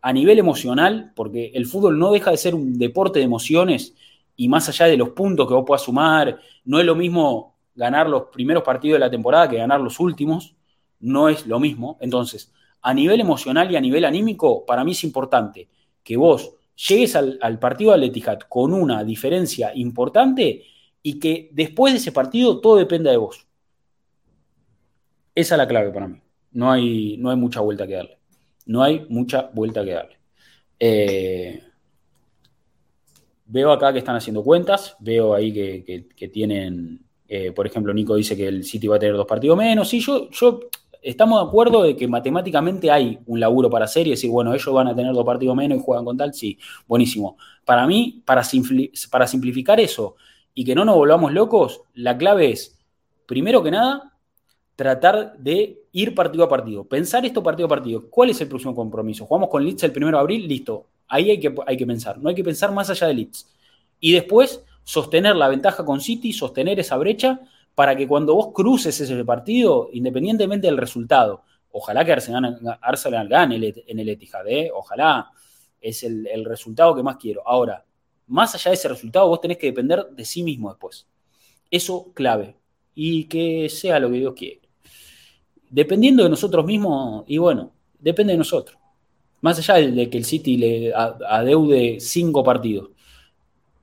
a 0.02 0.12
nivel 0.12 0.38
emocional, 0.38 1.12
porque 1.14 1.50
el 1.54 1.66
fútbol 1.66 1.98
no 1.98 2.12
deja 2.12 2.30
de 2.30 2.36
ser 2.36 2.54
un 2.54 2.78
deporte 2.78 3.18
de 3.18 3.24
emociones 3.24 3.94
y 4.36 4.48
más 4.48 4.68
allá 4.68 4.86
de 4.86 4.96
los 4.96 5.10
puntos 5.10 5.46
que 5.46 5.54
vos 5.54 5.64
puedas 5.66 5.82
sumar, 5.82 6.38
no 6.64 6.78
es 6.78 6.86
lo 6.86 6.94
mismo 6.94 7.56
ganar 7.74 8.08
los 8.08 8.24
primeros 8.32 8.62
partidos 8.62 8.96
de 8.96 9.00
la 9.00 9.10
temporada 9.10 9.48
que 9.48 9.56
ganar 9.56 9.80
los 9.80 10.00
últimos, 10.00 10.54
no 11.00 11.28
es 11.28 11.46
lo 11.46 11.60
mismo. 11.60 11.98
Entonces, 12.00 12.52
a 12.82 12.94
nivel 12.94 13.20
emocional 13.20 13.70
y 13.70 13.76
a 13.76 13.80
nivel 13.80 14.04
anímico, 14.04 14.64
para 14.64 14.84
mí 14.84 14.92
es 14.92 15.04
importante 15.04 15.68
que 16.02 16.16
vos 16.16 16.54
llegues 16.88 17.14
al, 17.16 17.58
partido 17.58 17.96
de 17.96 18.06
Etihad 18.06 18.38
con 18.48 18.72
una 18.72 19.04
diferencia 19.04 19.72
importante 19.74 20.64
y 21.02 21.18
que 21.18 21.50
después 21.52 21.92
de 21.92 21.98
ese 21.98 22.12
partido 22.12 22.60
todo 22.60 22.76
dependa 22.76 23.10
de 23.10 23.16
vos. 23.16 23.46
Esa 25.34 25.54
es 25.54 25.58
la 25.58 25.68
clave 25.68 25.90
para 25.90 26.08
mí. 26.08 26.20
No 26.52 26.70
hay, 26.70 27.16
no 27.18 27.30
hay 27.30 27.36
mucha 27.36 27.60
vuelta 27.60 27.86
que 27.86 27.94
darle. 27.94 28.18
No 28.66 28.82
hay 28.82 29.06
mucha 29.08 29.50
vuelta 29.52 29.84
que 29.84 29.92
darle. 29.92 30.18
Eh, 30.78 31.62
veo 33.46 33.72
acá 33.72 33.92
que 33.92 33.98
están 33.98 34.16
haciendo 34.16 34.42
cuentas, 34.42 34.96
veo 35.00 35.34
ahí 35.34 35.52
que, 35.52 36.28
tienen, 36.28 37.04
eh, 37.28 37.52
por 37.52 37.66
ejemplo, 37.66 37.92
Nico 37.92 38.14
dice 38.14 38.36
que 38.36 38.48
el 38.48 38.64
City 38.64 38.86
va 38.86 38.96
a 38.96 38.98
tener 38.98 39.16
dos 39.16 39.26
partidos 39.26 39.56
menos. 39.56 39.88
Sí, 39.88 40.00
yo, 40.00 40.30
yo 40.30 40.60
estamos 41.02 41.42
de 41.42 41.48
acuerdo 41.48 41.82
de 41.82 41.96
que 41.96 42.06
matemáticamente 42.06 42.90
hay 42.90 43.18
un 43.26 43.40
laburo 43.40 43.70
para 43.70 43.86
hacer 43.86 44.06
y 44.06 44.10
decir, 44.10 44.30
bueno, 44.30 44.54
ellos 44.54 44.72
van 44.72 44.88
a 44.88 44.94
tener 44.94 45.12
dos 45.12 45.24
partidos 45.24 45.56
menos 45.56 45.78
y 45.78 45.82
juegan 45.82 46.04
con 46.04 46.16
tal, 46.16 46.34
sí, 46.34 46.58
buenísimo. 46.86 47.36
Para 47.64 47.86
mí, 47.86 48.22
para, 48.24 48.42
para 49.10 49.26
simplificar 49.26 49.80
eso 49.80 50.16
y 50.54 50.64
que 50.64 50.74
no 50.74 50.84
nos 50.84 50.96
volvamos 50.96 51.32
locos, 51.32 51.82
la 51.94 52.16
clave 52.16 52.50
es, 52.50 52.78
primero 53.26 53.62
que 53.62 53.70
nada, 53.70 54.14
tratar 54.76 55.36
de 55.38 55.82
ir 55.92 56.14
partido 56.14 56.44
a 56.44 56.48
partido, 56.48 56.84
pensar 56.84 57.24
esto 57.24 57.42
partido 57.42 57.66
a 57.66 57.68
partido. 57.68 58.08
¿Cuál 58.08 58.30
es 58.30 58.40
el 58.40 58.48
próximo 58.48 58.74
compromiso? 58.74 59.26
Jugamos 59.26 59.50
con 59.50 59.64
Leeds 59.64 59.84
el 59.84 59.92
1 59.94 60.10
de 60.10 60.18
abril, 60.18 60.48
listo. 60.48 60.86
Ahí 61.08 61.30
hay 61.30 61.40
que, 61.40 61.54
hay 61.66 61.76
que 61.76 61.86
pensar, 61.86 62.18
no 62.18 62.28
hay 62.28 62.34
que 62.34 62.44
pensar 62.44 62.72
más 62.72 62.88
allá 62.90 63.06
de 63.06 63.14
Leeds. 63.14 63.48
Y 64.00 64.12
después 64.12 64.64
sostener 64.82 65.36
la 65.36 65.48
ventaja 65.48 65.84
con 65.84 66.00
City, 66.00 66.32
sostener 66.32 66.80
esa 66.80 66.96
brecha 66.96 67.40
para 67.74 67.94
que 67.94 68.08
cuando 68.08 68.34
vos 68.34 68.52
cruces 68.54 69.00
ese 69.00 69.24
partido, 69.24 69.90
independientemente 69.92 70.66
del 70.66 70.78
resultado, 70.78 71.42
ojalá 71.72 72.04
que 72.04 72.12
Arsenal, 72.12 73.28
gane 73.28 73.74
en 73.86 73.98
el 73.98 74.08
Etihad, 74.08 74.48
¿eh? 74.48 74.70
ojalá 74.74 75.30
es 75.80 76.02
el 76.02 76.44
resultado 76.44 76.94
que 76.94 77.02
más 77.02 77.16
quiero. 77.16 77.42
Ahora, 77.46 77.84
más 78.30 78.54
allá 78.54 78.70
de 78.70 78.76
ese 78.76 78.88
resultado, 78.88 79.28
vos 79.28 79.40
tenés 79.40 79.58
que 79.58 79.66
depender 79.66 80.06
de 80.10 80.24
sí 80.24 80.42
mismo 80.42 80.70
después. 80.70 81.06
Eso 81.70 82.12
clave. 82.14 82.56
Y 82.94 83.24
que 83.24 83.68
sea 83.68 84.00
lo 84.00 84.10
que 84.10 84.16
Dios 84.16 84.34
quiere 84.34 84.60
dependiendo 85.70 86.24
de 86.24 86.30
nosotros 86.30 86.66
mismos, 86.66 87.24
y 87.28 87.38
bueno, 87.38 87.72
depende 87.98 88.32
de 88.32 88.38
nosotros. 88.38 88.76
Más 89.40 89.58
allá 89.58 89.90
de 89.90 90.10
que 90.10 90.18
el 90.18 90.24
City 90.24 90.56
le 90.58 90.92
adeude 90.92 91.98
cinco 92.00 92.44
partidos. 92.44 92.90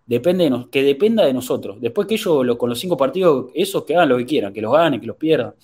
Depende 0.06 0.50
de 0.50 0.66
que 0.70 0.84
dependa 0.84 1.26
de 1.26 1.34
nosotros. 1.34 1.82
Después 1.82 2.08
que 2.08 2.14
ellos 2.16 2.58
con 2.58 2.70
los 2.70 2.80
cinco 2.80 2.96
partidos, 2.96 3.50
esos 3.56 3.84
que 3.84 3.96
hagan 3.96 4.10
lo 4.10 4.18
que 4.18 4.26
quieran, 4.26 4.54
que 4.54 4.62
los 4.62 4.72
ganen, 4.72 5.02
que 5.02 5.08
los 5.08 5.18
pierdan. 5.18 5.56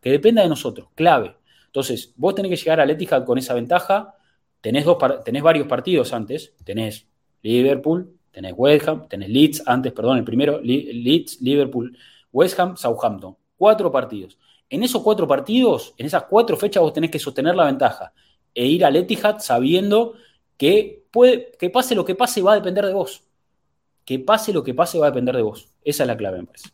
Que 0.00 0.10
dependa 0.10 0.42
de 0.42 0.48
nosotros, 0.48 0.88
clave. 0.94 1.36
Entonces, 1.66 2.12
vos 2.16 2.34
tenés 2.34 2.50
que 2.50 2.56
llegar 2.56 2.80
a 2.80 2.90
Etihad 2.90 3.24
con 3.24 3.38
esa 3.38 3.54
ventaja. 3.54 4.14
Tenés, 4.60 4.84
dos, 4.84 4.98
tenés 5.24 5.42
varios 5.42 5.68
partidos 5.68 6.12
antes. 6.12 6.54
Tenés 6.64 7.06
Liverpool, 7.42 8.12
tenés 8.30 8.54
West 8.56 8.88
Ham, 8.88 9.08
tenés 9.08 9.28
Leeds 9.28 9.62
antes, 9.66 9.92
perdón, 9.92 10.18
el 10.18 10.24
primero, 10.24 10.60
Leeds, 10.60 11.40
Liverpool, 11.40 11.96
West 12.32 12.58
Ham, 12.58 12.76
Southampton. 12.76 13.36
Cuatro 13.56 13.90
partidos. 13.90 14.38
En 14.70 14.82
esos 14.82 15.02
cuatro 15.02 15.26
partidos, 15.26 15.94
en 15.96 16.06
esas 16.06 16.24
cuatro 16.24 16.56
fechas, 16.56 16.82
vos 16.82 16.92
tenés 16.92 17.10
que 17.10 17.18
sostener 17.18 17.54
la 17.54 17.64
ventaja 17.64 18.12
e 18.54 18.66
ir 18.66 18.84
al 18.84 18.96
Etihad 18.96 19.38
sabiendo 19.38 20.14
que, 20.56 21.06
puede, 21.10 21.52
que 21.58 21.70
pase 21.70 21.94
lo 21.94 22.04
que 22.04 22.14
pase 22.14 22.42
va 22.42 22.52
a 22.52 22.56
depender 22.56 22.84
de 22.84 22.92
vos. 22.92 23.24
Que 24.04 24.18
pase 24.18 24.52
lo 24.52 24.62
que 24.62 24.74
pase 24.74 24.98
va 24.98 25.06
a 25.06 25.10
depender 25.10 25.36
de 25.36 25.42
vos. 25.42 25.68
Esa 25.82 26.02
es 26.02 26.06
la 26.06 26.16
clave, 26.16 26.38
me 26.38 26.46
parece. 26.46 26.70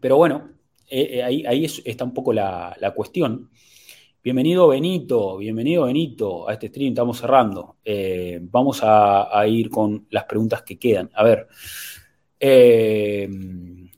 Pero 0.00 0.16
bueno, 0.16 0.50
eh, 0.88 1.18
eh, 1.18 1.22
ahí, 1.22 1.64
está 1.64 2.04
un 2.04 2.12
poco 2.12 2.32
la, 2.32 2.92
cuestión. 2.94 3.50
Bienvenido 4.24 4.68
Benito, 4.68 5.36
bienvenido 5.38 5.86
Benito 5.86 6.48
a 6.48 6.52
este 6.52 6.68
stream, 6.68 6.90
estamos 6.90 7.18
cerrando. 7.18 7.78
Eh, 7.84 8.38
vamos 8.40 8.78
a, 8.84 9.44
ir 9.48 9.68
con 9.68 10.06
las 10.10 10.26
preguntas 10.26 10.62
que 10.62 10.78
quedan. 10.78 11.10
A 11.12 11.24
ver, 11.24 11.48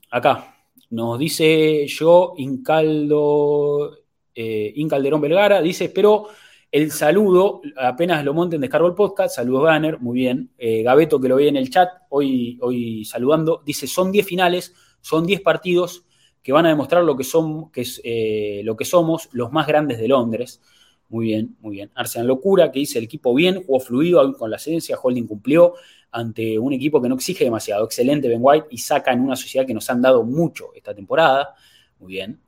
acá 0.09 0.65
nos 0.89 1.19
dice 1.19 1.85
yo, 1.85 2.33
Incaldo, 2.37 3.99
Incalderón 4.33 5.21
Vergara, 5.21 5.61
dice, 5.61 5.89
pero 5.89 6.25
el 6.71 6.89
saludo, 6.89 7.61
apenas 7.77 8.25
lo 8.25 8.33
monten, 8.33 8.61
descargo 8.61 8.87
el 8.87 8.95
podcast, 8.95 9.35
saludos 9.35 9.61
Banner, 9.61 9.99
muy 9.99 10.15
bien. 10.15 10.49
Gabeto 10.57 11.21
que 11.21 11.29
lo 11.29 11.35
ve 11.35 11.49
en 11.49 11.57
el 11.57 11.69
chat, 11.69 11.89
hoy, 12.09 12.57
hoy 12.63 13.05
saludando, 13.05 13.61
dice, 13.63 13.85
son 13.85 14.11
10 14.11 14.25
finales, 14.25 14.73
son 15.01 15.27
10 15.27 15.41
partidos 15.41 16.03
que 16.45 16.51
van 16.51 16.67
a 16.67 16.69
demostrar 16.69 17.03
lo 17.03 17.17
que, 17.17 17.23
son, 17.23 17.71
que 17.71 17.81
es, 17.81 17.99
eh, 18.03 18.61
lo 18.63 18.77
que 18.77 18.85
somos, 18.85 19.29
los 19.31 19.51
más 19.51 19.65
grandes 19.65 19.97
de 19.97 20.07
Londres. 20.07 20.61
Muy 21.09 21.25
bien, 21.25 21.55
muy 21.59 21.77
bien. 21.77 21.89
Arsenal 21.95 22.27
Locura, 22.27 22.71
que 22.71 22.77
dice 22.77 22.99
el 22.99 23.05
equipo 23.05 23.33
bien, 23.33 23.63
jugó 23.63 23.79
fluido 23.79 24.31
con 24.37 24.51
la 24.51 24.57
esencia, 24.57 24.95
Holding 25.01 25.25
cumplió 25.25 25.73
ante 26.11 26.59
un 26.59 26.71
equipo 26.71 27.01
que 27.01 27.09
no 27.09 27.15
exige 27.15 27.45
demasiado. 27.45 27.85
Excelente 27.85 28.27
Ben 28.27 28.37
White 28.39 28.67
y 28.69 28.77
saca 28.77 29.11
en 29.11 29.21
una 29.21 29.35
sociedad 29.35 29.65
que 29.65 29.73
nos 29.73 29.89
han 29.89 30.03
dado 30.03 30.21
mucho 30.21 30.65
esta 30.75 30.93
temporada. 30.93 31.55
Muy 31.99 32.13
bien. 32.13 32.39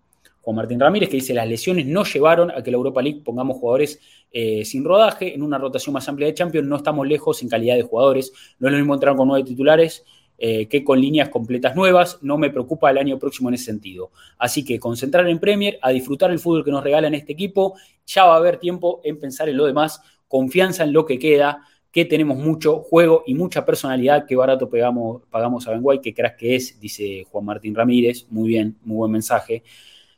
Juan 0.43 0.55
Martín 0.57 0.79
Ramírez, 0.79 1.09
que 1.09 1.15
dice 1.15 1.33
las 1.33 1.47
lesiones 1.47 1.87
no 1.87 2.03
llevaron 2.03 2.51
a 2.51 2.61
que 2.61 2.69
la 2.69 2.77
Europa 2.77 3.01
League 3.01 3.21
pongamos 3.25 3.57
jugadores 3.57 3.99
eh, 4.31 4.63
sin 4.63 4.85
rodaje. 4.85 5.33
En 5.33 5.41
una 5.41 5.57
rotación 5.57 5.93
más 5.93 6.07
amplia 6.07 6.27
de 6.27 6.35
Champions 6.35 6.67
no 6.67 6.75
estamos 6.75 7.07
lejos 7.07 7.41
en 7.41 7.49
calidad 7.49 7.75
de 7.75 7.81
jugadores. 7.81 8.31
No 8.59 8.67
es 8.67 8.73
lo 8.73 8.77
mismo 8.77 8.93
entrar 8.93 9.15
con 9.15 9.27
nueve 9.27 9.43
titulares 9.43 10.05
eh, 10.37 10.67
que 10.67 10.83
con 10.83 11.01
líneas 11.01 11.29
completas 11.29 11.75
nuevas. 11.75 12.19
No 12.21 12.37
me 12.37 12.49
preocupa 12.49 12.91
el 12.91 12.97
año 12.97 13.17
próximo 13.17 13.49
en 13.49 13.55
ese 13.55 13.65
sentido. 13.65 14.11
Así 14.37 14.63
que 14.63 14.79
concentrar 14.79 15.27
en 15.27 15.39
Premier, 15.39 15.79
a 15.81 15.89
disfrutar 15.89 16.31
el 16.31 16.39
fútbol 16.39 16.63
que 16.63 16.71
nos 16.71 16.83
regala 16.83 17.07
en 17.07 17.15
este 17.15 17.33
equipo. 17.33 17.75
Ya 18.05 18.25
va 18.25 18.35
a 18.35 18.37
haber 18.37 18.57
tiempo 18.57 19.01
en 19.03 19.19
pensar 19.19 19.49
en 19.49 19.57
lo 19.57 19.65
demás. 19.65 20.01
Confianza 20.27 20.83
en 20.83 20.93
lo 20.93 21.05
que 21.05 21.17
queda, 21.17 21.63
que 21.91 22.05
tenemos 22.05 22.37
mucho 22.37 22.81
juego 22.81 23.23
y 23.25 23.33
mucha 23.33 23.65
personalidad. 23.65 24.25
Qué 24.27 24.35
barato 24.35 24.69
pagamos, 24.69 25.23
pagamos 25.29 25.67
a 25.67 25.71
Ben 25.71 25.79
White, 25.81 26.01
que 26.03 26.13
creas 26.13 26.35
que 26.37 26.55
es, 26.55 26.79
dice 26.79 27.25
Juan 27.31 27.45
Martín 27.45 27.73
Ramírez. 27.73 28.27
Muy 28.29 28.49
bien, 28.49 28.77
muy 28.83 28.97
buen 28.97 29.11
mensaje. 29.11 29.63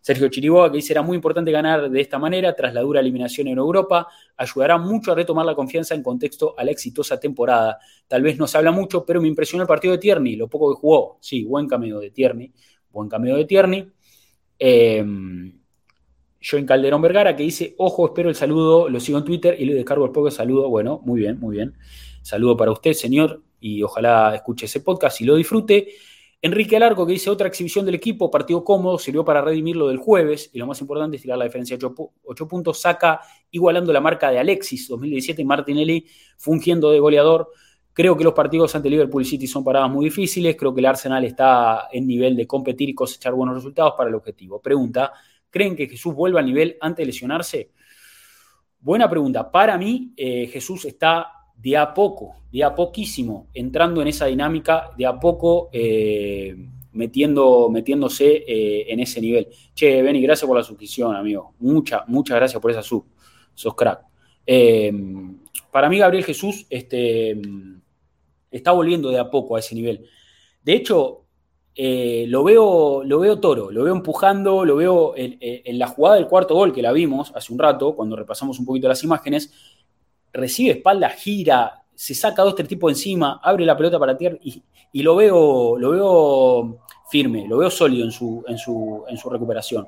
Sergio 0.01 0.29
Chiriboga, 0.29 0.71
que 0.71 0.77
dice, 0.77 0.93
era 0.93 1.01
muy 1.01 1.15
importante 1.15 1.51
ganar 1.51 1.89
de 1.89 2.01
esta 2.01 2.17
manera 2.17 2.55
tras 2.55 2.73
la 2.73 2.81
dura 2.81 2.99
eliminación 2.99 3.47
en 3.47 3.57
Europa, 3.57 4.07
ayudará 4.37 4.77
mucho 4.77 5.11
a 5.11 5.15
retomar 5.15 5.45
la 5.45 5.55
confianza 5.55 5.93
en 5.95 6.01
contexto 6.03 6.55
a 6.57 6.63
la 6.63 6.71
exitosa 6.71 7.19
temporada. 7.19 7.79
Tal 8.07 8.21
vez 8.21 8.37
no 8.37 8.47
se 8.47 8.57
habla 8.57 8.71
mucho, 8.71 9.05
pero 9.05 9.21
me 9.21 9.27
impresionó 9.27 9.63
el 9.63 9.67
partido 9.67 9.93
de 9.93 9.97
Tierney, 9.97 10.35
lo 10.35 10.47
poco 10.47 10.73
que 10.73 10.79
jugó. 10.79 11.17
Sí, 11.21 11.43
buen 11.43 11.67
cameo 11.67 11.99
de 11.99 12.11
Tierney, 12.11 12.51
buen 12.91 13.09
cameo 13.09 13.35
de 13.35 13.45
Tierney. 13.45 13.91
Eh, 14.57 15.05
en 16.51 16.65
Calderón 16.65 17.01
Vergara, 17.01 17.35
que 17.35 17.43
dice, 17.43 17.75
ojo, 17.77 18.07
espero 18.07 18.29
el 18.29 18.35
saludo, 18.35 18.89
lo 18.89 18.99
sigo 18.99 19.17
en 19.17 19.25
Twitter 19.25 19.55
y 19.59 19.65
le 19.65 19.73
descargo 19.73 20.05
el 20.05 20.11
poco 20.11 20.31
saludo. 20.31 20.69
Bueno, 20.69 21.01
muy 21.03 21.19
bien, 21.19 21.39
muy 21.39 21.57
bien. 21.57 21.73
Saludo 22.21 22.55
para 22.55 22.71
usted, 22.71 22.93
señor, 22.93 23.41
y 23.59 23.83
ojalá 23.83 24.33
escuche 24.35 24.65
ese 24.65 24.79
podcast 24.81 25.19
y 25.21 25.25
lo 25.25 25.35
disfrute. 25.35 25.89
Enrique 26.41 26.77
Alarco, 26.77 27.05
que 27.05 27.13
dice 27.13 27.29
otra 27.29 27.49
exhibición 27.49 27.85
del 27.85 27.95
equipo, 27.95 28.31
partido 28.31 28.63
cómodo, 28.63 28.97
sirvió 28.97 29.25
para 29.25 29.41
redimir 29.41 29.75
lo 29.75 29.89
del 29.89 29.97
jueves, 29.97 30.49
y 30.53 30.57
lo 30.57 30.67
más 30.67 30.79
importante 30.79 31.17
es 31.17 31.21
tirar 31.21 31.37
la 31.37 31.43
diferencia 31.43 31.77
de 31.77 31.85
8, 32.23 32.47
puntos, 32.47 32.79
saca 32.79 33.19
igualando 33.51 33.91
la 33.91 33.99
marca 33.99 34.31
de 34.31 34.39
Alexis 34.39 34.87
2017 34.87 35.41
y 35.41 35.45
Martinelli 35.45 36.05
fungiendo 36.37 36.91
de 36.91 36.99
goleador. 36.99 37.49
Creo 37.91 38.15
que 38.15 38.23
los 38.23 38.33
partidos 38.33 38.73
ante 38.73 38.89
Liverpool 38.89 39.25
City 39.25 39.47
son 39.47 39.65
paradas 39.65 39.89
muy 39.89 40.05
difíciles, 40.05 40.55
creo 40.55 40.73
que 40.73 40.79
el 40.79 40.85
Arsenal 40.85 41.25
está 41.25 41.89
en 41.91 42.07
nivel 42.07 42.37
de 42.37 42.47
competir 42.47 42.87
y 42.87 42.93
cosechar 42.95 43.33
buenos 43.33 43.55
resultados 43.55 43.95
para 43.97 44.09
el 44.09 44.15
objetivo. 44.15 44.61
Pregunta, 44.61 45.11
¿creen 45.49 45.75
que 45.75 45.87
Jesús 45.87 46.13
vuelva 46.15 46.39
al 46.39 46.45
nivel 46.45 46.77
antes 46.79 47.03
de 47.03 47.05
lesionarse? 47.05 47.71
Buena 48.79 49.09
pregunta. 49.09 49.51
Para 49.51 49.77
mí, 49.77 50.13
eh, 50.15 50.47
Jesús 50.47 50.85
está 50.85 51.38
de 51.61 51.77
a 51.77 51.93
poco, 51.93 52.35
de 52.51 52.63
a 52.63 52.73
poquísimo, 52.73 53.47
entrando 53.53 54.01
en 54.01 54.07
esa 54.07 54.25
dinámica, 54.25 54.91
de 54.97 55.05
a 55.05 55.19
poco 55.19 55.69
eh, 55.73 56.55
metiendo, 56.93 57.69
metiéndose 57.69 58.43
eh, 58.47 58.85
en 58.91 58.99
ese 58.99 59.19
nivel. 59.21 59.47
Che, 59.73 60.01
Benny, 60.01 60.21
gracias 60.21 60.47
por 60.47 60.57
la 60.57 60.63
suscripción, 60.63 61.15
amigo. 61.15 61.53
Muchas, 61.59 62.07
muchas 62.07 62.37
gracias 62.37 62.61
por 62.61 62.71
esa 62.71 62.81
sub. 62.81 63.05
Sos 63.53 63.75
crack. 63.75 64.01
Eh, 64.45 64.91
para 65.71 65.89
mí, 65.89 65.99
Gabriel 65.99 66.23
Jesús 66.23 66.65
este, 66.69 67.39
está 68.49 68.71
volviendo 68.71 69.09
de 69.09 69.19
a 69.19 69.29
poco 69.29 69.55
a 69.55 69.59
ese 69.59 69.75
nivel. 69.75 70.05
De 70.63 70.73
hecho, 70.73 71.25
lo, 71.75 72.43
veo, 72.43 73.03
lo 73.03 73.19
veo 73.19 73.39
toro, 73.39 73.69
lo 73.69 73.83
veo 73.83 73.93
empujando, 73.93 74.65
lo 74.65 74.75
veo 74.75 75.15
en, 75.15 75.37
en, 75.39 75.79
la 75.79 75.87
jugada 75.87 76.15
del 76.15 76.27
cuarto 76.27 76.53
gol 76.53 76.73
que 76.73 76.81
la 76.81 76.91
vimos 76.91 77.31
hace 77.35 77.53
un 77.53 77.59
rato, 77.59 77.95
cuando 77.95 78.17
repasamos 78.17 78.59
un 78.59 78.65
poquito 78.65 78.87
las 78.87 79.03
imágenes 79.03 79.53
recibe 80.33 80.71
espalda, 80.71 81.09
gira, 81.09 81.83
se 81.93 82.15
saca 82.15 82.43
dos, 82.43 82.55
tres 82.55 82.67
tipos 82.67 82.91
encima, 82.91 83.39
abre 83.43 83.65
la 83.65 83.75
pelota 83.75 83.99
para 83.99 84.17
tierra 84.17 84.37
y, 84.41 84.61
y, 84.93 85.03
lo, 85.03 85.15
veo, 85.15 85.77
lo 85.77 85.91
veo 85.91 86.79
firme, 87.09 87.47
lo 87.47 87.57
veo 87.57 87.69
sólido 87.69 88.05
en 88.05 88.11
su, 88.11 88.43
en 88.47 88.57
su, 88.57 89.03
en 89.07 89.17
su 89.17 89.29
recuperación. 89.29 89.87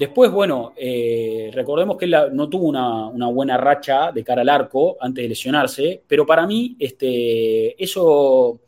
Después, 0.00 0.30
bueno, 0.30 0.72
eh, 0.78 1.50
recordemos 1.52 1.98
que 1.98 2.06
él 2.06 2.16
no 2.32 2.48
tuvo 2.48 2.68
una, 2.68 3.26
buena 3.28 3.58
racha 3.58 4.10
de 4.12 4.24
cara 4.24 4.40
al 4.40 4.48
arco 4.48 4.96
antes 4.98 5.22
de 5.22 5.28
lesionarse, 5.28 6.02
pero 6.06 6.24
para 6.24 6.46
mí 6.46 6.74
este, 6.78 7.82
eso, 7.82 8.60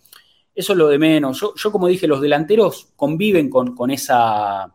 eso 0.55 0.73
es 0.73 0.78
lo 0.78 0.89
de 0.89 0.99
menos. 0.99 1.43
Yo, 1.57 1.73
como 1.73 1.89
dije, 1.89 2.07
los 2.07 2.20
delanteros 2.20 2.93
conviven 2.97 3.49
con, 3.49 3.74
con 3.74 3.90
esa 3.90 4.74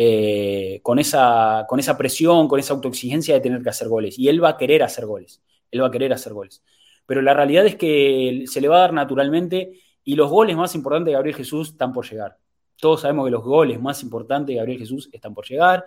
eh, 0.00 0.78
con, 0.84 1.00
esa, 1.00 1.66
con 1.68 1.80
esa 1.80 1.98
presión, 1.98 2.46
con 2.46 2.60
esa 2.60 2.72
autoexigencia 2.72 3.34
de 3.34 3.40
tener 3.40 3.64
que 3.64 3.70
hacer 3.70 3.88
goles. 3.88 4.16
Y 4.16 4.28
él 4.28 4.42
va 4.42 4.50
a 4.50 4.56
querer 4.56 4.84
hacer 4.84 5.06
goles. 5.06 5.42
Él 5.72 5.82
va 5.82 5.88
a 5.88 5.90
querer 5.90 6.12
hacer 6.12 6.32
goles. 6.32 6.62
Pero 7.04 7.20
la 7.20 7.34
realidad 7.34 7.66
es 7.66 7.74
que 7.74 8.44
se 8.46 8.60
le 8.60 8.68
va 8.68 8.76
a 8.76 8.80
dar 8.82 8.92
naturalmente 8.92 9.72
y 10.04 10.14
los 10.14 10.30
goles 10.30 10.56
más 10.56 10.76
importantes 10.76 11.06
de 11.06 11.12
Gabriel 11.14 11.34
Jesús 11.34 11.70
están 11.70 11.92
por 11.92 12.08
llegar. 12.08 12.38
Todos 12.76 13.00
sabemos 13.00 13.24
que 13.24 13.32
los 13.32 13.42
goles 13.42 13.80
más 13.80 14.00
importantes 14.04 14.54
de 14.54 14.58
Gabriel 14.58 14.78
Jesús 14.78 15.10
están 15.12 15.34
por 15.34 15.44
llegar. 15.44 15.84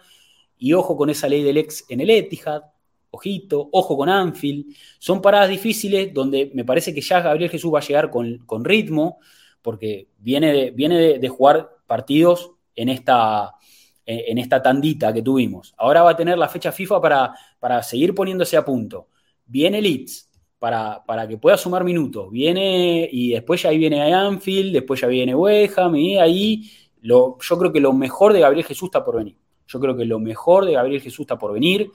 Y 0.57 0.73
ojo 0.73 0.97
con 0.97 1.09
esa 1.09 1.29
ley 1.29 1.41
del 1.41 1.55
ex 1.55 1.85
en 1.87 2.01
el 2.01 2.09
Etihad. 2.09 2.63
Ojito, 3.11 3.69
ojo 3.71 3.95
con 3.95 4.09
Anfield. 4.09 4.75
Son 4.99 5.21
paradas 5.21 5.47
difíciles 5.47 6.13
donde 6.13 6.51
me 6.53 6.65
parece 6.65 6.93
que 6.93 6.99
ya 6.99 7.21
Gabriel 7.21 7.49
Jesús 7.49 7.73
va 7.73 7.79
a 7.79 7.81
llegar 7.81 8.09
con, 8.09 8.65
ritmo, 8.65 9.19
porque 9.61 10.09
viene, 10.17 10.51
de, 10.51 10.71
viene 10.71 11.17
de 11.17 11.29
jugar 11.29 11.69
partidos 11.87 12.51
en 12.75 12.89
esta, 12.89 13.55
en 14.11 14.37
esta 14.37 14.61
tandita 14.61 15.13
que 15.13 15.21
tuvimos. 15.21 15.73
Ahora 15.77 16.03
va 16.03 16.11
a 16.11 16.15
tener 16.15 16.37
la 16.37 16.47
fecha 16.47 16.71
FIFA 16.71 17.01
para, 17.01 17.33
para 17.59 17.81
seguir 17.83 18.13
poniéndose 18.13 18.57
a 18.57 18.65
punto. 18.65 19.07
Viene 19.45 19.81
Leeds 19.81 20.29
para, 20.59 21.03
para 21.05 21.27
que 21.27 21.37
pueda 21.37 21.57
sumar 21.57 21.83
minutos. 21.83 22.29
Viene 22.31 23.09
y 23.11 23.31
después 23.31 23.61
ya 23.61 23.69
ahí 23.69 23.77
viene 23.77 24.13
Anfield, 24.13 24.73
después 24.73 25.01
ya 25.01 25.07
viene 25.07 25.33
Weham 25.35 25.95
y 25.95 26.17
ahí 26.17 26.69
yo 27.01 27.37
creo 27.57 27.71
que 27.71 27.79
lo 27.79 27.93
mejor 27.93 28.33
de 28.33 28.41
Gabriel 28.41 28.65
Jesús 28.65 28.87
está 28.87 29.03
por 29.03 29.17
venir. 29.17 29.35
Yo 29.67 29.79
creo 29.79 29.95
que 29.95 30.05
lo 30.05 30.19
mejor 30.19 30.65
de 30.65 30.73
Gabriel 30.73 31.01
Jesús 31.01 31.21
está 31.21 31.37
por 31.37 31.53
venir 31.53 31.89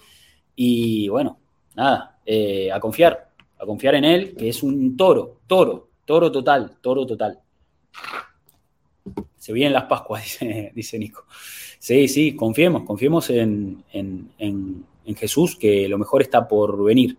y 0.55 1.09
bueno, 1.09 1.39
nada, 1.75 2.19
eh, 2.25 2.73
a 2.73 2.81
confiar, 2.81 3.31
a 3.59 3.67
confiar 3.67 3.95
en 3.95 4.05
él, 4.05 4.35
que 4.35 4.49
es 4.49 4.63
un 4.63 4.97
toro, 4.97 5.41
toro, 5.47 5.91
toro 6.05 6.33
total, 6.33 6.79
toro 6.81 7.07
total. 7.07 7.39
Se 9.47 9.53
vienen 9.53 9.75
las 9.75 9.85
Pascuas, 9.85 10.41
dice, 10.75 10.99
Nico. 10.99 11.25
Sí, 11.79 12.09
sí, 12.09 12.35
confiemos, 12.35 12.83
confiemos 12.83 13.31
en, 13.31 13.85
Jesús, 15.17 15.55
que 15.55 15.87
lo 15.89 15.99
mejor 15.99 16.21
está 16.21 16.49
por 16.49 16.83
venir. 16.83 17.17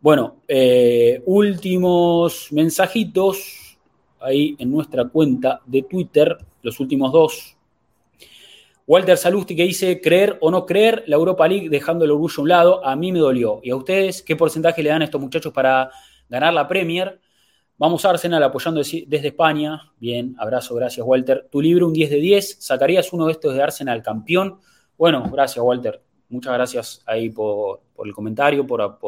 Bueno, 0.00 0.36
eh, 0.48 1.22
últimos 1.26 2.50
mensajitos 2.52 3.76
ahí 4.18 4.56
en 4.58 4.70
nuestra 4.70 5.06
cuenta 5.10 5.60
de 5.66 5.82
Twitter, 5.82 6.38
los 6.62 6.80
últimos 6.80 7.12
dos. 7.12 7.54
Walter 8.86 9.18
Salusti 9.18 9.54
que 9.54 9.64
dice, 9.64 10.00
creer 10.00 10.38
o 10.40 10.50
no 10.50 10.64
creer, 10.64 11.04
la 11.06 11.16
Europa 11.16 11.46
League 11.46 11.68
dejando 11.68 12.06
el 12.06 12.12
orgullo 12.12 12.34
a 12.38 12.40
un 12.40 12.48
lado, 12.48 12.86
a 12.86 12.96
mí 12.96 13.12
me 13.12 13.18
dolió. 13.18 13.60
¿Y 13.62 13.68
a 13.68 13.76
ustedes 13.76 14.22
qué 14.22 14.36
porcentaje 14.36 14.82
le 14.82 14.88
dan 14.88 15.02
a 15.02 15.04
estos 15.04 15.20
muchachos 15.20 15.52
para 15.52 15.90
ganar 16.30 16.54
la 16.54 16.66
Premier? 16.66 17.20
Vamos 17.82 18.04
Arsenal 18.04 18.40
apoyando 18.44 18.80
desde 18.80 19.26
España. 19.26 19.90
Bien, 19.98 20.36
abrazo, 20.38 20.76
gracias 20.76 21.04
Walter. 21.04 21.48
Tu 21.50 21.60
libro, 21.60 21.88
un 21.88 21.92
10 21.92 22.10
de 22.10 22.16
10. 22.18 22.58
¿Sacarías 22.60 23.12
uno 23.12 23.26
de 23.26 23.32
estos 23.32 23.54
de 23.54 23.60
Arsenal 23.60 24.00
campeón? 24.04 24.60
Bueno, 24.96 25.28
gracias 25.32 25.64
Walter. 25.64 26.00
Muchas 26.28 26.54
gracias 26.54 27.02
ahí 27.06 27.30
por, 27.30 27.80
el 28.04 28.12
comentario, 28.12 28.64
por, 28.64 29.00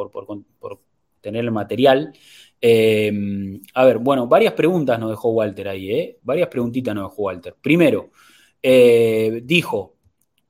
tener 1.21 1.45
el 1.45 1.53
material. 1.53 2.13
Eh, 2.61 3.61
a 3.75 3.85
ver, 3.85 3.99
bueno, 3.99 4.27
varias 4.27 4.55
preguntas 4.55 4.99
nos 4.99 5.11
dejó 5.11 5.29
Walter 5.29 5.69
ahí, 5.69 5.93
¿eh? 5.93 6.19
Varias 6.25 6.49
preguntitas 6.49 6.93
nos 6.97 7.13
dejó 7.13 7.23
Walter. 7.23 7.55
Primero, 7.63 8.11
eh, 8.61 9.41
dijo, 9.45 9.95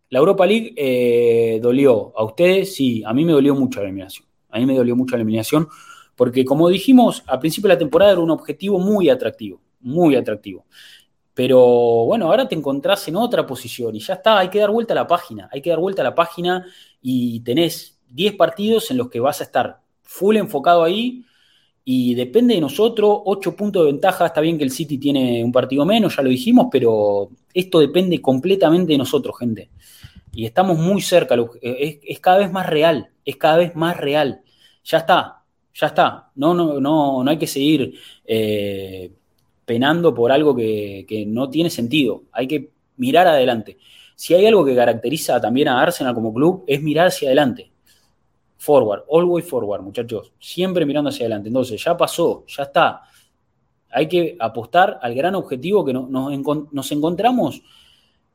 la 0.08 0.20
Europa 0.20 0.46
League 0.46 0.72
eh, 0.78 1.60
dolió. 1.60 2.14
¿A 2.16 2.24
ustedes? 2.24 2.74
Sí, 2.74 3.02
a 3.04 3.12
mí 3.12 3.22
me 3.22 3.32
dolió 3.32 3.54
mucho 3.54 3.80
la 3.80 3.88
eliminación. 3.88 4.26
A 4.48 4.58
mí 4.58 4.64
me 4.64 4.76
dolió 4.76 4.96
mucho 4.96 5.14
la 5.14 5.20
eliminación 5.20 5.68
porque 6.16 6.44
como 6.44 6.68
dijimos, 6.68 7.22
al 7.26 7.40
principio 7.40 7.68
de 7.68 7.74
la 7.74 7.78
temporada 7.78 8.12
era 8.12 8.20
un 8.20 8.30
objetivo 8.30 8.78
muy 8.78 9.08
atractivo, 9.08 9.60
muy 9.80 10.16
atractivo. 10.16 10.66
Pero 11.34 11.58
bueno, 12.06 12.26
ahora 12.26 12.46
te 12.48 12.54
encontrás 12.54 13.08
en 13.08 13.16
otra 13.16 13.44
posición 13.44 13.96
y 13.96 14.00
ya 14.00 14.14
está, 14.14 14.38
hay 14.38 14.48
que 14.48 14.60
dar 14.60 14.70
vuelta 14.70 14.94
a 14.94 14.96
la 14.96 15.06
página, 15.06 15.48
hay 15.52 15.60
que 15.60 15.70
dar 15.70 15.80
vuelta 15.80 16.02
a 16.02 16.04
la 16.04 16.14
página 16.14 16.64
y 17.02 17.40
tenés 17.40 18.00
10 18.10 18.36
partidos 18.36 18.90
en 18.90 18.98
los 18.98 19.10
que 19.10 19.18
vas 19.18 19.40
a 19.40 19.44
estar 19.44 19.80
full 20.02 20.36
enfocado 20.36 20.84
ahí 20.84 21.24
y 21.84 22.14
depende 22.14 22.54
de 22.54 22.60
nosotros, 22.60 23.20
8 23.24 23.56
puntos 23.56 23.84
de 23.84 23.92
ventaja, 23.92 24.26
está 24.26 24.40
bien 24.40 24.56
que 24.56 24.64
el 24.64 24.70
City 24.70 24.96
tiene 24.96 25.44
un 25.44 25.52
partido 25.52 25.84
menos, 25.84 26.16
ya 26.16 26.22
lo 26.22 26.30
dijimos, 26.30 26.68
pero 26.70 27.30
esto 27.52 27.80
depende 27.80 28.22
completamente 28.22 28.92
de 28.92 28.98
nosotros, 28.98 29.36
gente. 29.38 29.70
Y 30.32 30.46
estamos 30.46 30.78
muy 30.78 31.02
cerca, 31.02 31.36
es 31.60 32.20
cada 32.20 32.38
vez 32.38 32.50
más 32.50 32.66
real, 32.66 33.10
es 33.24 33.36
cada 33.36 33.58
vez 33.58 33.76
más 33.76 33.96
real. 33.96 34.40
Ya 34.84 34.98
está, 34.98 35.43
ya 35.74 35.88
está. 35.88 36.30
No, 36.36 36.54
no, 36.54 36.80
no, 36.80 37.24
no 37.24 37.30
hay 37.30 37.36
que 37.36 37.46
seguir 37.46 37.94
eh, 38.24 39.10
penando 39.64 40.14
por 40.14 40.30
algo 40.30 40.54
que, 40.54 41.24
no 41.26 41.50
tiene 41.50 41.68
sentido. 41.68 42.24
Hay 42.32 42.46
que 42.46 42.70
mirar 42.96 43.26
adelante. 43.26 43.76
Si 44.14 44.34
hay 44.34 44.46
algo 44.46 44.64
que 44.64 44.76
caracteriza 44.76 45.40
también 45.40 45.68
a 45.68 45.82
Arsenal 45.82 46.14
como 46.14 46.32
club, 46.32 46.64
es 46.66 46.80
mirar 46.80 47.08
hacia 47.08 47.28
adelante. 47.28 47.72
Forward, 48.56 49.04
always 49.10 49.44
forward, 49.44 49.82
muchachos. 49.82 50.32
Siempre 50.38 50.86
mirando 50.86 51.10
hacia 51.10 51.24
adelante. 51.24 51.48
Entonces, 51.48 51.82
ya 51.82 51.96
pasó, 51.96 52.44
ya 52.46 52.62
está. 52.62 53.02
Hay 53.90 54.08
que 54.08 54.36
apostar 54.38 54.98
al 55.02 55.14
gran 55.14 55.34
objetivo 55.34 55.84
que 55.84 55.92
nos, 55.92 56.92
encontramos. 56.92 57.62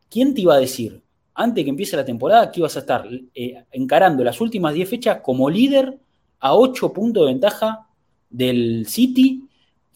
¿Quién 0.09 0.33
te 0.33 0.41
iba 0.41 0.55
a 0.55 0.59
decir 0.59 1.01
antes 1.35 1.63
que 1.63 1.69
empiece 1.69 1.95
la 1.95 2.03
temporada 2.03 2.51
que 2.51 2.59
ibas 2.59 2.75
a 2.75 2.79
estar 2.79 3.07
eh, 3.33 3.63
encarando 3.71 4.23
las 4.25 4.41
últimas 4.41 4.73
10 4.73 4.89
fechas 4.89 5.21
como 5.21 5.49
líder 5.49 5.97
a 6.39 6.55
8 6.55 6.93
puntos 6.93 7.25
de 7.25 7.33
ventaja 7.33 7.87
del 8.29 8.85
City, 8.87 9.47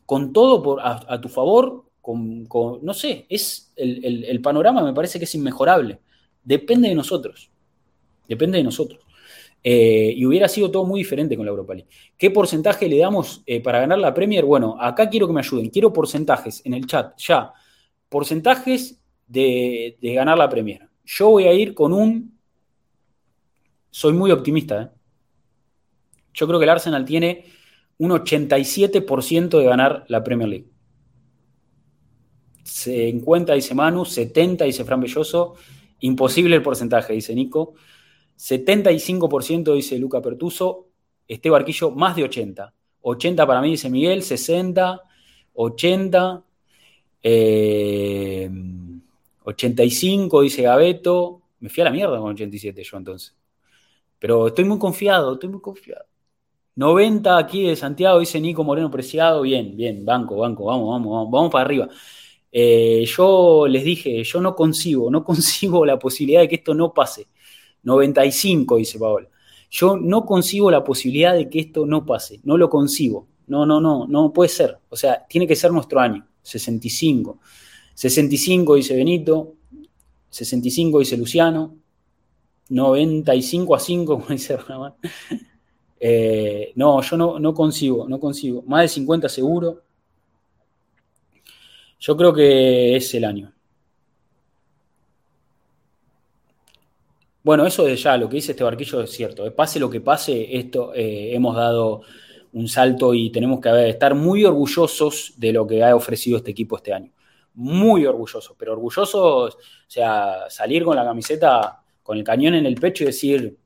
con 0.06 0.34
todo 0.34 0.62
por, 0.62 0.80
a, 0.82 1.20
tu 1.22 1.30
favor, 1.30 1.86
con, 2.02 2.48
no 2.82 2.94
sé, 2.94 3.26
es 3.30 3.72
el, 3.76 4.42
panorama 4.42 4.84
me 4.84 4.94
parece 4.94 5.18
que 5.20 5.26
es 5.26 5.36
inmejorable. 5.36 6.00
Depende 6.44 6.90
de 6.90 6.96
nosotros. 6.96 7.50
Depende 8.28 8.58
de 8.58 8.64
nosotros. 8.64 9.00
Eh, 9.64 10.14
y 10.18 10.26
hubiera 10.26 10.50
sido 10.50 10.70
todo 10.70 10.84
muy 10.84 11.00
diferente 11.00 11.38
con 11.38 11.46
la 11.46 11.52
Europa 11.52 11.74
League. 11.74 11.90
¿Qué 12.18 12.30
porcentaje 12.30 12.90
le 12.90 12.98
damos 12.98 13.44
eh, 13.46 13.62
para 13.62 13.80
ganar 13.80 14.00
la 14.00 14.14
Premier? 14.14 14.44
Bueno, 14.44 14.76
acá 14.80 15.10
quiero 15.10 15.26
que 15.26 15.34
me 15.34 15.40
ayuden. 15.40 15.70
Quiero 15.70 15.94
porcentajes 15.94 16.62
en 16.66 16.74
el 16.74 16.86
chat, 16.86 17.18
ya. 17.18 17.54
Porcentajes 18.10 19.02
de, 19.26 19.98
de 20.02 20.14
ganar 20.14 20.38
la 20.38 20.50
Premier. 20.50 20.90
Yo 21.06 21.30
voy 21.30 21.46
a 21.46 21.54
ir 21.54 21.74
con 21.74 21.94
un... 21.94 22.38
Soy 23.90 24.12
muy 24.12 24.32
optimista, 24.32 24.82
¿eh? 24.82 25.03
Yo 26.34 26.48
creo 26.48 26.60
que 26.60 26.66
el 26.66 26.70
Arsenal 26.70 27.06
tiene 27.06 27.46
un 27.98 28.12
87% 28.12 29.58
de 29.58 29.64
ganar 29.64 30.06
la 30.08 30.24
Premier 30.24 30.50
League. 30.50 30.68
50 32.64 33.54
dice 33.54 33.76
Manu, 33.76 34.06
70 34.06 34.66
dice 34.66 34.84
Fran 34.84 35.02
Belloso. 35.02 35.56
Imposible 36.00 36.56
el 36.56 36.62
porcentaje, 36.62 37.14
dice 37.14 37.36
Nico. 37.36 37.76
75% 38.38 39.74
dice 39.74 39.98
Luca 40.00 40.22
Pertuso. 40.22 40.90
Este 41.28 41.50
barquillo, 41.50 41.92
más 41.92 42.16
de 42.16 42.24
80. 42.24 42.74
80 43.02 43.48
para 43.48 43.62
mí, 43.62 43.72
dice 43.72 43.90
Miguel. 43.90 44.24
60, 44.24 45.02
80. 45.54 46.44
85, 49.44 50.42
dice 50.42 50.62
Gabeto. 50.64 51.42
Me 51.60 51.70
fui 51.70 51.82
a 51.82 51.86
la 51.86 51.92
mierda 51.92 52.18
con 52.18 52.32
87 52.32 52.84
yo 52.84 52.98
entonces. 52.98 53.36
Pero 54.20 54.48
estoy 54.48 54.66
muy 54.66 54.80
confiado, 54.80 55.34
estoy 55.34 55.50
muy 55.50 55.62
confiado. 55.62 56.06
90 56.76 57.38
aquí 57.38 57.64
de 57.64 57.76
Santiago, 57.76 58.20
dice 58.20 58.40
Nico 58.40 58.64
Moreno 58.64 58.90
Preciado. 58.90 59.42
Bien, 59.42 59.76
bien, 59.76 60.06
banco, 60.06 60.38
banco, 60.38 60.66
vamos, 60.66 60.90
vamos, 60.90 61.12
vamos, 61.12 61.32
vamos 61.32 61.52
para 61.52 61.66
arriba. 61.66 61.90
Eh, 62.52 63.06
yo 63.06 63.68
les 63.68 63.84
dije, 63.84 64.24
yo 64.24 64.42
no 64.42 64.56
concibo, 64.56 65.10
no 65.10 65.24
concibo 65.26 65.86
la 65.86 66.00
posibilidad 66.00 66.42
de 66.42 66.48
que 66.48 66.56
esto 66.56 66.74
no 66.74 66.94
pase. 66.94 67.28
95, 67.84 68.78
dice 68.78 69.00
Paola. 69.00 69.28
Yo 69.70 69.98
no 69.98 70.26
concibo 70.26 70.70
la 70.72 70.84
posibilidad 70.84 71.34
de 71.34 71.50
que 71.50 71.60
esto 71.60 71.86
no 71.86 72.06
pase, 72.06 72.40
no 72.44 72.58
lo 72.58 72.70
concibo. 72.70 73.28
No, 73.48 73.66
no, 73.66 73.82
no, 73.82 74.08
no 74.08 74.32
puede 74.32 74.50
ser. 74.50 74.78
O 74.90 74.96
sea, 74.96 75.26
tiene 75.28 75.48
que 75.48 75.56
ser 75.56 75.72
nuestro 75.72 76.00
año, 76.00 76.26
65. 76.44 77.40
65 77.96 78.76
dice 78.76 78.96
Benito, 78.96 79.56
65 80.30 81.00
dice 81.00 81.18
Luciano, 81.18 81.76
95 82.70 83.76
a 83.76 83.80
5, 83.80 84.06
como 84.20 84.28
dice 84.28 84.58
Ramón. 84.58 84.94
Eh, 86.06 86.74
no, 86.76 87.02
yo 87.02 87.16
no, 87.16 87.40
no 87.40 87.54
consigo, 87.54 88.10
no 88.10 88.20
consigo. 88.20 88.62
Más 88.68 88.82
de 88.82 88.88
50 88.90 89.30
seguro. 89.30 89.84
Yo 91.98 92.18
creo 92.18 92.34
que 92.34 92.98
es 92.98 93.14
el 93.14 93.24
año. 93.24 93.54
Bueno, 97.42 97.66
eso 97.66 97.86
de 97.86 97.96
ya, 97.96 98.18
lo 98.18 98.28
que 98.28 98.36
dice 98.36 98.52
este 98.52 98.66
barquillo 98.66 99.00
es 99.00 99.12
cierto. 99.12 99.46
Eh, 99.46 99.52
pase 99.52 99.80
lo 99.80 99.90
que 99.90 100.02
pase, 100.02 100.58
esto 100.58 100.94
eh, 100.94 101.34
hemos 101.34 101.56
dado 101.56 102.02
un 102.52 102.68
salto 102.68 103.14
y 103.14 103.32
tenemos 103.32 103.62
que 103.62 103.88
estar 103.88 104.14
muy 104.14 104.44
orgullosos 104.44 105.34
de 105.38 105.54
lo 105.54 105.66
que 105.66 105.86
ha 105.86 105.96
ofrecido 105.96 106.38
este 106.38 106.52
equipo 106.52 106.76
este 106.76 106.92
año. 106.92 107.14
Muy 107.54 108.06
orgullosos, 108.06 108.58
pero 108.58 108.74
orgullosos, 108.74 109.56
o 109.56 109.58
sea, 109.88 110.50
salir 110.50 110.84
con 110.84 110.98
la 110.98 111.06
camiseta, 111.06 111.82
con 112.04 112.18
el 112.18 112.26
cañón 112.26 112.56
en 112.56 112.66
el 112.66 112.76
pecho 112.76 113.04
y 113.06 113.08
decir, 113.08 113.58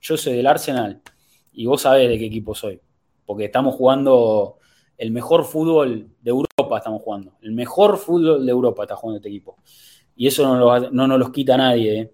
yo 0.00 0.16
soy 0.16 0.34
del 0.34 0.46
Arsenal, 0.48 1.00
y 1.54 1.66
vos 1.66 1.82
sabés 1.82 2.08
de 2.08 2.18
qué 2.18 2.26
equipo 2.26 2.54
soy, 2.54 2.80
porque 3.24 3.46
estamos 3.46 3.74
jugando 3.74 4.58
el 4.98 5.10
mejor 5.10 5.44
fútbol 5.44 6.08
de 6.20 6.30
Europa, 6.30 6.78
estamos 6.78 7.02
jugando. 7.02 7.32
El 7.40 7.52
mejor 7.52 7.96
fútbol 7.96 8.44
de 8.44 8.52
Europa 8.52 8.82
está 8.82 8.96
jugando 8.96 9.16
este 9.16 9.28
equipo. 9.28 9.56
Y 10.16 10.26
eso 10.26 10.44
no, 10.46 10.90
no 10.90 11.06
nos 11.06 11.18
lo 11.18 11.32
quita 11.32 11.56
nadie, 11.56 12.00
¿eh? 12.00 12.12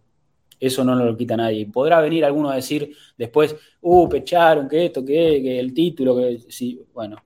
Eso 0.59 0.85
no 0.85 0.95
nos 0.95 1.07
lo 1.07 1.17
quita 1.17 1.37
nadie. 1.37 1.67
Podrá 1.67 2.01
venir 2.01 2.25
alguno 2.25 2.51
a 2.51 2.57
decir 2.57 2.95
después, 3.17 3.57
uh, 3.81 4.09
pecharon, 4.09 4.69
que 4.69 4.87
esto, 4.87 5.05
que, 5.05 5.41
que 5.43 5.59
el 5.59 5.73
título, 5.73 6.17
que 6.17 6.39
sí, 6.49 6.83
bueno, 6.93 7.17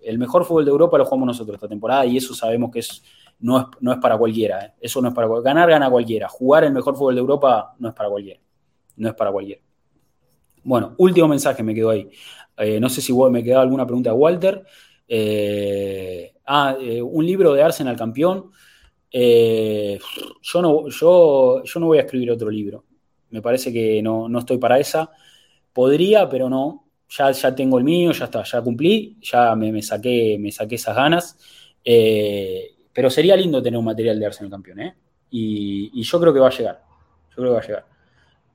el 0.00 0.18
mejor 0.18 0.44
fútbol 0.44 0.64
de 0.64 0.70
Europa 0.70 0.98
lo 0.98 1.04
jugamos 1.06 1.28
nosotros 1.28 1.54
esta 1.54 1.68
temporada 1.68 2.04
y 2.04 2.18
eso 2.18 2.34
sabemos 2.34 2.70
que 2.70 2.80
es, 2.80 3.02
no, 3.40 3.58
es, 3.58 3.66
no 3.80 3.92
es 3.92 3.98
para 3.98 4.18
cualquiera. 4.18 4.66
¿eh? 4.66 4.72
Eso 4.80 5.00
no 5.00 5.08
es 5.08 5.14
para 5.14 5.26
ganar, 5.40 5.70
gana 5.70 5.90
cualquiera. 5.90 6.28
Jugar 6.28 6.64
el 6.64 6.72
mejor 6.72 6.94
fútbol 6.94 7.14
de 7.14 7.20
Europa 7.20 7.74
no 7.78 7.88
es 7.88 7.94
para 7.94 8.10
cualquiera. 8.10 8.40
No 8.96 9.08
es 9.08 9.14
para 9.14 9.32
cualquiera. 9.32 9.62
Bueno, 10.64 10.94
último 10.98 11.28
mensaje 11.28 11.62
me 11.62 11.74
quedó 11.74 11.90
ahí. 11.90 12.08
Eh, 12.56 12.78
no 12.80 12.88
sé 12.88 13.00
si 13.00 13.12
me 13.12 13.42
quedó 13.42 13.60
alguna 13.60 13.86
pregunta 13.86 14.10
de 14.10 14.16
Walter. 14.16 14.64
Eh, 15.08 16.34
ah, 16.46 16.76
eh, 16.80 17.02
un 17.02 17.26
libro 17.26 17.52
de 17.54 17.62
Arsenal 17.62 17.96
campeón. 17.96 18.50
yo, 19.12 20.62
no, 20.62 20.88
yo, 20.88 21.62
yo 21.64 21.80
no 21.80 21.86
voy 21.86 21.98
a 21.98 22.02
escribir 22.02 22.30
otro 22.30 22.50
libro. 22.50 22.84
Me 23.30 23.42
parece 23.42 23.72
que 23.72 24.02
no, 24.02 24.38
estoy 24.38 24.58
para 24.58 24.78
esa. 24.78 25.10
Podría, 25.72 26.28
pero 26.28 26.48
no. 26.48 26.88
Ya, 27.08 27.30
ya 27.30 27.54
tengo 27.54 27.78
el 27.78 27.84
mío, 27.84 28.12
ya 28.12 28.24
está, 28.24 28.42
ya 28.42 28.62
cumplí, 28.62 29.18
ya 29.20 29.54
me, 29.54 29.82
saqué, 29.82 30.38
me 30.40 30.50
saqué 30.50 30.76
esas 30.76 30.96
ganas. 30.96 31.38
pero 32.92 33.10
sería 33.10 33.36
lindo 33.36 33.62
tener 33.62 33.78
un 33.78 33.84
material 33.84 34.18
de 34.18 34.26
Arsenal 34.26 34.50
campeón, 34.50 34.94
Y, 35.30 35.90
y 36.00 36.02
yo 36.02 36.20
creo 36.20 36.32
que 36.32 36.40
va 36.40 36.48
a 36.48 36.50
llegar. 36.50 36.82
Yo 37.30 37.36
creo 37.36 37.48
que 37.48 37.54
va 37.54 37.60
a 37.60 37.66
llegar. 37.66 37.91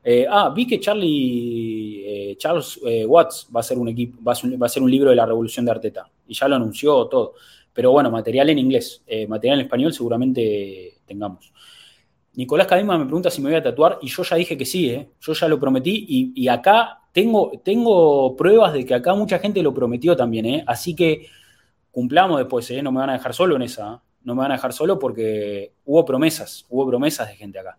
Eh, 0.10 0.26
ah, 0.30 0.54
vi 0.56 0.66
que 0.66 0.80
Charlie, 0.80 2.02
eh, 2.06 2.38
Charles 2.38 2.80
eh, 2.86 3.06
Watts 3.06 3.50
va 3.54 3.60
a, 3.60 3.64
ser 3.64 3.78
un 3.78 3.90
equipo, 3.90 4.24
va 4.24 4.32
a, 4.32 4.70
ser, 4.70 4.82
un 4.82 4.90
libro 4.90 5.10
de 5.10 5.18
la 5.18 5.26
revolución 5.26 5.66
de 5.66 5.72
Arteta. 5.72 6.10
Y 6.30 6.34
ya 6.34 6.48
lo 6.48 6.56
anunció 6.56 7.08
todo. 7.08 7.34
Pero 7.74 7.92
bueno, 7.92 8.10
material 8.10 8.50
en 8.50 8.58
inglés. 8.58 9.04
material 9.28 9.60
en 9.60 9.66
español 9.66 9.94
seguramente 9.94 11.00
tengamos. 11.06 11.52
Nicolás 12.36 12.68
Cadima 12.68 12.98
me 12.98 13.04
pregunta 13.04 13.30
si 13.30 13.42
me 13.42 13.50
voy 13.50 13.58
a 13.58 13.62
tatuar 13.62 14.00
y 14.02 14.08
yo 14.08 14.24
ya 14.24 14.38
dije 14.38 14.58
que 14.58 14.66
sí, 14.66 15.08
yo 15.20 15.34
ya 15.34 15.48
lo 15.50 15.60
prometí 15.60 16.34
y, 16.36 16.48
acá 16.48 17.02
tengo, 17.12 17.52
tengo, 17.62 18.34
pruebas 18.38 18.72
de 18.74 18.86
que 18.86 18.94
acá 18.94 19.14
mucha 19.14 19.40
gente 19.40 19.62
lo 19.62 19.74
prometió 19.74 20.16
también, 20.16 20.64
así 20.68 20.96
que 20.96 21.28
cumplamos 21.92 22.38
después, 22.38 22.72
no 22.82 22.92
me 22.92 23.00
van 23.00 23.10
a 23.10 23.14
dejar 23.14 23.34
solo 23.34 23.56
en 23.58 23.64
esa, 23.64 24.02
no 24.24 24.36
me 24.36 24.42
van 24.42 24.52
a 24.52 24.56
dejar 24.56 24.72
solo 24.72 24.98
porque 24.98 25.74
hubo 25.84 26.06
promesas, 26.06 26.66
hubo 26.70 26.88
promesas 26.88 27.28
de 27.28 27.36
gente 27.36 27.60
acá. 27.60 27.78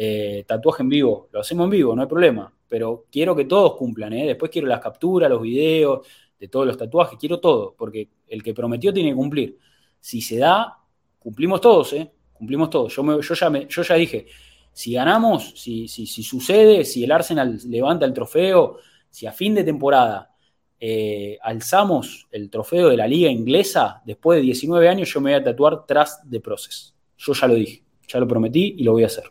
Eh, 0.00 0.44
tatuaje 0.46 0.84
en 0.84 0.88
vivo, 0.88 1.28
lo 1.32 1.40
hacemos 1.40 1.64
en 1.64 1.70
vivo, 1.70 1.96
no 1.96 2.02
hay 2.02 2.06
problema, 2.06 2.54
pero 2.68 3.06
quiero 3.10 3.34
que 3.34 3.46
todos 3.46 3.74
cumplan, 3.74 4.12
¿eh? 4.12 4.28
después 4.28 4.48
quiero 4.48 4.68
las 4.68 4.78
capturas, 4.78 5.28
los 5.28 5.42
videos 5.42 6.06
de 6.38 6.46
todos 6.46 6.64
los 6.68 6.76
tatuajes, 6.76 7.18
quiero 7.18 7.40
todo, 7.40 7.74
porque 7.76 8.08
el 8.28 8.40
que 8.40 8.54
prometió 8.54 8.92
tiene 8.92 9.08
que 9.08 9.16
cumplir. 9.16 9.58
Si 9.98 10.20
se 10.20 10.36
da, 10.38 10.78
cumplimos 11.18 11.60
todos, 11.60 11.94
¿eh? 11.94 12.12
cumplimos 12.32 12.70
todos. 12.70 12.94
Yo, 12.94 13.20
yo, 13.20 13.34
ya, 13.34 13.66
yo 13.66 13.82
ya 13.82 13.94
dije, 13.96 14.26
si 14.72 14.92
ganamos, 14.92 15.54
si, 15.56 15.88
si, 15.88 16.06
si, 16.06 16.22
sucede, 16.22 16.84
si 16.84 17.02
el 17.02 17.10
Arsenal 17.10 17.58
levanta 17.66 18.06
el 18.06 18.12
trofeo, 18.12 18.76
si 19.10 19.26
a 19.26 19.32
fin 19.32 19.52
de 19.52 19.64
temporada 19.64 20.32
eh, 20.78 21.38
alzamos 21.42 22.28
el 22.30 22.48
trofeo 22.50 22.88
de 22.88 22.98
la 22.98 23.08
liga 23.08 23.28
inglesa, 23.28 24.00
después 24.06 24.36
de 24.36 24.42
19 24.42 24.88
años 24.88 25.12
yo 25.12 25.20
me 25.20 25.32
voy 25.32 25.40
a 25.40 25.42
tatuar 25.42 25.86
tras 25.86 26.20
de 26.22 26.38
Process. 26.38 26.94
Yo 27.16 27.32
ya 27.32 27.48
lo 27.48 27.54
dije, 27.54 27.82
ya 28.06 28.20
lo 28.20 28.28
prometí 28.28 28.76
y 28.78 28.84
lo 28.84 28.92
voy 28.92 29.02
a 29.02 29.06
hacer. 29.06 29.24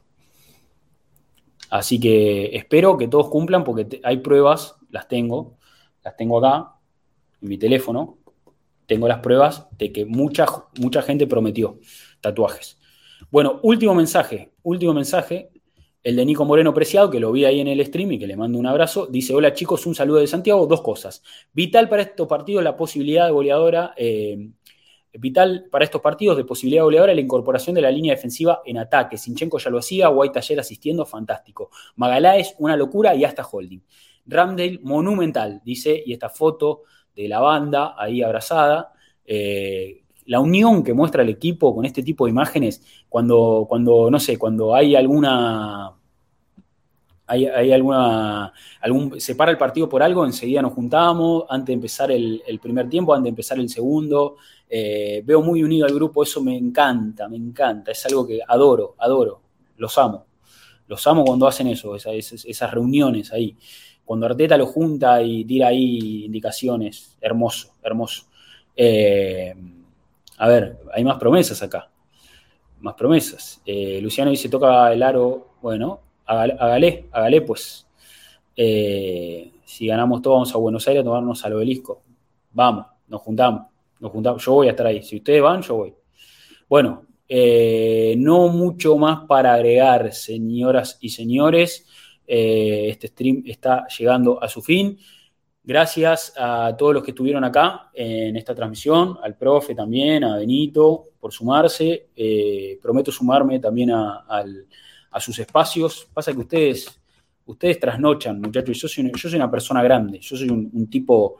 Así 1.69 1.99
que 1.99 2.55
espero 2.55 2.97
que 2.97 3.07
todos 3.07 3.29
cumplan 3.29 3.63
porque 3.63 3.99
hay 4.03 4.17
pruebas, 4.17 4.75
las 4.89 5.07
tengo, 5.07 5.57
las 6.03 6.15
tengo 6.15 6.39
acá 6.39 6.75
en 7.41 7.49
mi 7.49 7.57
teléfono, 7.57 8.17
tengo 8.85 9.07
las 9.07 9.19
pruebas 9.19 9.67
de 9.77 9.91
que 9.91 10.05
mucha, 10.05 10.45
mucha 10.79 11.01
gente 11.01 11.27
prometió 11.27 11.79
tatuajes. 12.21 12.79
Bueno, 13.29 13.59
último 13.63 13.93
mensaje, 13.93 14.53
último 14.63 14.93
mensaje, 14.93 15.49
el 16.03 16.15
de 16.15 16.25
Nico 16.25 16.45
Moreno 16.45 16.73
Preciado, 16.73 17.09
que 17.09 17.19
lo 17.19 17.31
vi 17.33 17.43
ahí 17.43 17.59
en 17.59 17.67
el 17.67 17.85
stream 17.85 18.13
y 18.13 18.19
que 18.19 18.27
le 18.27 18.37
mando 18.37 18.57
un 18.57 18.65
abrazo, 18.65 19.07
dice, 19.07 19.33
hola 19.33 19.53
chicos, 19.53 19.85
un 19.85 19.93
saludo 19.93 20.19
de 20.19 20.27
Santiago, 20.27 20.65
dos 20.65 20.81
cosas. 20.81 21.21
Vital 21.51 21.89
para 21.89 22.03
estos 22.03 22.27
partidos 22.27 22.63
la 22.63 22.77
posibilidad 22.77 23.25
de 23.25 23.31
goleadora, 23.31 23.93
eh, 23.97 24.51
vital 25.19 25.67
para 25.71 25.85
estos 25.85 26.01
partidos 26.01 26.37
de 26.37 26.45
posibilidad 26.45 26.83
goleadora 26.83 27.13
la 27.13 27.21
incorporación 27.21 27.75
de 27.75 27.81
la 27.81 27.91
línea 27.91 28.13
defensiva 28.13 28.61
en 28.65 28.77
ataque. 28.77 29.17
Sinchenko 29.17 29.57
ya 29.57 29.69
lo 29.69 29.79
hacía, 29.79 30.09
White 30.09 30.39
ayer 30.39 30.59
asistiendo, 30.59 31.05
fantástico. 31.05 31.69
Magaláes, 31.95 32.55
una 32.59 32.75
locura 32.75 33.15
y 33.15 33.23
hasta 33.23 33.43
holding. 33.43 33.79
Ramdale, 34.25 34.79
monumental, 34.83 35.61
dice, 35.63 36.01
y 36.05 36.13
esta 36.13 36.29
foto 36.29 36.83
de 37.15 37.27
la 37.27 37.39
banda 37.39 37.95
ahí 37.97 38.21
abrazada. 38.21 38.93
Eh, 39.25 40.03
la 40.25 40.39
unión 40.39 40.83
que 40.83 40.93
muestra 40.93 41.23
el 41.23 41.29
equipo 41.29 41.73
con 41.73 41.85
este 41.85 42.03
tipo 42.03 42.25
de 42.25 42.31
imágenes, 42.31 42.81
cuando, 43.07 43.65
cuando 43.67 44.11
no 44.11 44.19
sé, 44.19 44.37
cuando 44.37 44.75
hay 44.75 44.95
alguna 44.95 45.97
hay, 47.29 47.73
alguna, 47.73 48.53
algún, 48.79 49.19
se 49.19 49.35
para 49.35 49.51
el 49.51 49.57
partido 49.57 49.89
por 49.89 50.01
algo, 50.01 50.25
enseguida 50.25 50.61
nos 50.61 50.73
juntamos, 50.73 51.43
antes 51.49 51.67
de 51.67 51.73
empezar 51.73 52.09
el, 52.09 52.59
primer 52.61 52.87
tiempo, 52.89 53.13
antes 53.13 53.25
de 53.25 53.29
empezar 53.29 53.59
el 53.59 53.69
segundo. 53.69 54.37
Eh, 54.69 55.21
veo 55.25 55.41
muy 55.41 55.63
unido 55.63 55.85
al 55.85 55.93
grupo, 55.93 56.23
eso 56.23 56.41
me 56.43 56.57
encanta, 56.57 57.29
me 57.29 57.37
encanta, 57.37 57.91
es 57.91 58.05
algo 58.05 58.27
que 58.27 58.39
adoro, 58.45 58.95
adoro, 58.99 59.41
los 59.77 59.97
amo. 59.97 60.25
Los 60.87 61.05
amo 61.05 61.25
cuando 61.25 61.47
hacen 61.47 61.67
eso, 61.67 61.95
esas, 61.95 62.71
reuniones 62.71 63.31
ahí. 63.33 63.55
Cuando 64.05 64.25
Arteta 64.25 64.57
lo 64.57 64.65
junta 64.65 65.21
y 65.21 65.43
tira 65.43 65.67
ahí 65.67 66.25
indicaciones, 66.25 67.17
hermoso, 67.19 67.73
hermoso. 67.81 68.23
Eh, 68.75 69.53
a 70.37 70.47
ver, 70.47 70.79
hay 70.93 71.03
más 71.03 71.17
promesas 71.17 71.61
acá. 71.61 71.89
Más 72.79 72.93
promesas. 72.93 73.61
Eh, 73.65 73.99
Luciano 74.01 74.31
dice, 74.31 74.49
toca 74.49 74.93
el 74.93 75.03
aro, 75.03 75.55
bueno, 75.61 75.99
hágale, 76.25 77.07
hágale 77.11 77.41
pues. 77.41 77.87
Eh, 78.55 79.51
si 79.65 79.87
ganamos 79.87 80.21
todos, 80.21 80.35
vamos 80.35 80.55
a 80.55 80.57
Buenos 80.57 80.87
Aires 80.87 81.01
a 81.01 81.03
tomarnos 81.03 81.43
al 81.43 81.53
obelisco. 81.53 82.01
Vamos, 82.51 82.85
nos 83.07 83.21
juntamos, 83.21 83.67
nos 83.99 84.11
juntamos. 84.11 84.43
Yo 84.43 84.53
voy 84.53 84.67
a 84.67 84.71
estar 84.71 84.85
ahí. 84.87 85.01
Si 85.03 85.17
ustedes 85.17 85.41
van, 85.41 85.61
yo 85.61 85.75
voy. 85.75 85.93
Bueno, 86.67 87.05
eh, 87.27 88.15
no 88.17 88.47
mucho 88.49 88.97
más 88.97 89.25
para 89.25 89.53
agregar, 89.53 90.13
señoras 90.13 90.97
y 91.01 91.09
señores. 91.09 91.85
Eh, 92.25 92.87
este 92.89 93.07
stream 93.07 93.43
está 93.45 93.87
llegando 93.87 94.41
a 94.41 94.47
su 94.47 94.61
fin. 94.61 94.97
Gracias 95.63 96.33
a 96.37 96.75
todos 96.77 96.93
los 96.93 97.03
que 97.03 97.11
estuvieron 97.11 97.43
acá 97.43 97.89
en 97.93 98.37
esta 98.37 98.55
transmisión, 98.55 99.17
al 99.21 99.35
profe 99.35 99.75
también, 99.75 100.23
a 100.23 100.37
Benito 100.37 101.09
por 101.19 101.33
sumarse. 101.33 102.09
prometo 102.81 103.11
sumarme 103.11 103.59
también 103.59 103.91
a 103.91 105.19
sus 105.19 105.39
espacios. 105.39 106.07
Pasa 106.13 106.31
que 106.33 106.39
ustedes, 106.39 106.99
ustedes 107.45 107.79
trasnochan, 107.79 108.39
muchachos. 108.39 108.77
Yo 108.79 108.87
soy, 108.87 109.11
yo 109.11 109.29
soy 109.29 109.35
una 109.35 109.51
persona 109.51 109.81
grande, 109.83 110.19
yo 110.19 110.37
soy 110.37 110.49
un, 110.49 110.89
tipo, 110.89 111.37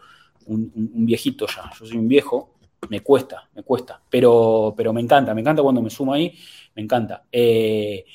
un, 0.48 1.06
viejito 1.06 1.46
ya, 1.48 1.70
yo 1.78 1.86
soy 1.86 1.98
un 1.98 2.08
viejo. 2.08 2.54
Me 2.90 3.02
cuesta, 3.02 3.50
me 3.56 3.64
cuesta, 3.64 4.02
pero, 4.10 4.74
pero 4.78 4.94
me 4.94 5.02
encanta, 5.02 5.34
me 5.34 5.42
encanta 5.42 5.64
cuando 5.64 5.82
me 5.82 5.90
sumo 5.90 6.14
ahí, 6.14 6.34
me 6.76 6.84
encanta. 6.84 7.24
Eh, 7.32 8.06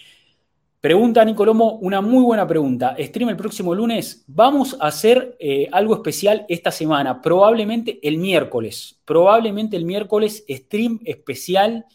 pregunta 0.81 1.25
Nicolomo, 1.25 1.79
una 1.83 2.01
muy 2.01 2.23
buena 2.23 2.47
pregunta. 2.47 2.97
Stream 2.99 3.31
el 3.31 3.37
próximo 3.37 3.75
lunes. 3.75 4.25
Vamos 4.29 4.77
a 4.81 4.87
hacer 4.87 5.37
eh, 5.41 5.69
algo 5.73 5.95
especial 5.95 6.47
esta 6.49 6.71
semana, 6.71 7.21
probablemente 7.21 7.99
el 8.03 8.19
miércoles. 8.19 9.01
Probablemente 9.05 9.77
el 9.77 9.85
miércoles, 9.85 10.45
stream 10.49 11.01
especial 11.05 11.87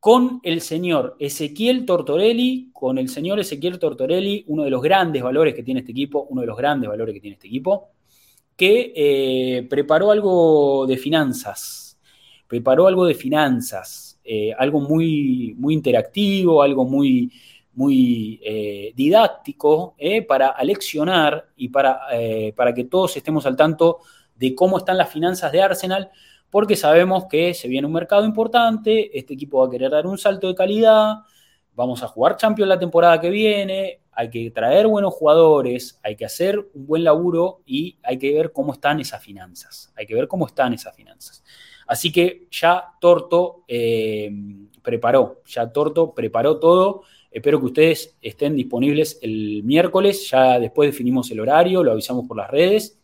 con 0.00 0.40
el 0.42 0.62
señor 0.62 1.14
Ezequiel 1.18 1.84
Tortorelli, 1.84 2.70
con 2.72 2.96
el 2.96 3.10
señor 3.10 3.38
Ezequiel 3.38 3.78
Tortorelli, 3.78 4.44
uno 4.48 4.64
de 4.64 4.70
los 4.70 4.82
grandes 4.82 5.22
valores 5.22 5.54
que 5.54 5.62
tiene 5.62 5.80
este 5.80 5.92
equipo, 5.92 6.26
uno 6.30 6.40
de 6.40 6.46
los 6.46 6.56
grandes 6.56 6.88
valores 6.88 7.14
que 7.14 7.20
tiene 7.20 7.34
este 7.34 7.48
equipo, 7.48 7.90
que 8.60 8.92
eh, 8.94 9.66
preparó 9.70 10.10
algo 10.10 10.84
de 10.86 10.98
finanzas, 10.98 11.98
preparó 12.46 12.88
algo 12.88 13.06
de 13.06 13.14
finanzas, 13.14 14.20
eh, 14.22 14.52
algo 14.52 14.80
muy, 14.82 15.54
muy 15.56 15.72
interactivo, 15.72 16.60
algo 16.60 16.84
muy, 16.84 17.32
muy 17.72 18.38
eh, 18.44 18.92
didáctico 18.94 19.96
para 20.28 20.48
aleccionar 20.48 21.48
y 21.56 21.70
para, 21.70 22.00
para 22.54 22.74
que 22.74 22.84
todos 22.84 23.16
estemos 23.16 23.46
al 23.46 23.56
tanto 23.56 24.00
de 24.36 24.54
cómo 24.54 24.76
están 24.76 24.98
las 24.98 25.10
finanzas 25.10 25.50
de 25.52 25.62
Arsenal, 25.62 26.10
porque 26.50 26.76
sabemos 26.76 27.28
que 27.30 27.54
se 27.54 27.66
viene 27.66 27.86
un 27.86 27.94
mercado 27.94 28.26
importante, 28.26 29.18
este 29.18 29.32
equipo 29.32 29.60
va 29.60 29.68
a 29.68 29.70
querer 29.70 29.90
dar 29.90 30.06
un 30.06 30.18
salto 30.18 30.48
de 30.48 30.54
calidad, 30.54 31.20
vamos 31.80 32.02
a 32.02 32.08
jugar 32.08 32.36
Champions 32.36 32.68
la 32.68 32.78
temporada 32.78 33.18
que 33.18 33.30
viene, 33.30 34.00
hay 34.12 34.28
que 34.28 34.50
traer 34.50 34.86
buenos 34.86 35.14
jugadores, 35.14 35.98
hay 36.02 36.14
que 36.14 36.26
hacer 36.26 36.58
un 36.74 36.86
buen 36.86 37.02
laburo 37.02 37.62
y 37.64 37.96
hay 38.02 38.18
que 38.18 38.34
ver 38.34 38.52
cómo 38.52 38.74
están 38.74 39.00
esas 39.00 39.22
finanzas, 39.22 39.90
hay 39.96 40.06
que 40.06 40.14
ver 40.14 40.28
cómo 40.28 40.46
están 40.46 40.74
esas 40.74 40.94
finanzas. 40.94 41.42
Así 41.86 42.12
que 42.12 42.46
ya 42.50 42.84
Torto 43.00 43.64
eh, 43.66 44.30
preparó, 44.82 45.42
ya 45.46 45.72
Torto 45.72 46.14
preparó 46.14 46.58
todo. 46.58 47.02
Espero 47.30 47.58
que 47.60 47.66
ustedes 47.66 48.16
estén 48.20 48.54
disponibles 48.56 49.18
el 49.22 49.62
miércoles, 49.64 50.28
ya 50.28 50.58
después 50.58 50.90
definimos 50.90 51.30
el 51.30 51.40
horario, 51.40 51.82
lo 51.82 51.92
avisamos 51.92 52.26
por 52.26 52.36
las 52.36 52.50
redes 52.50 52.98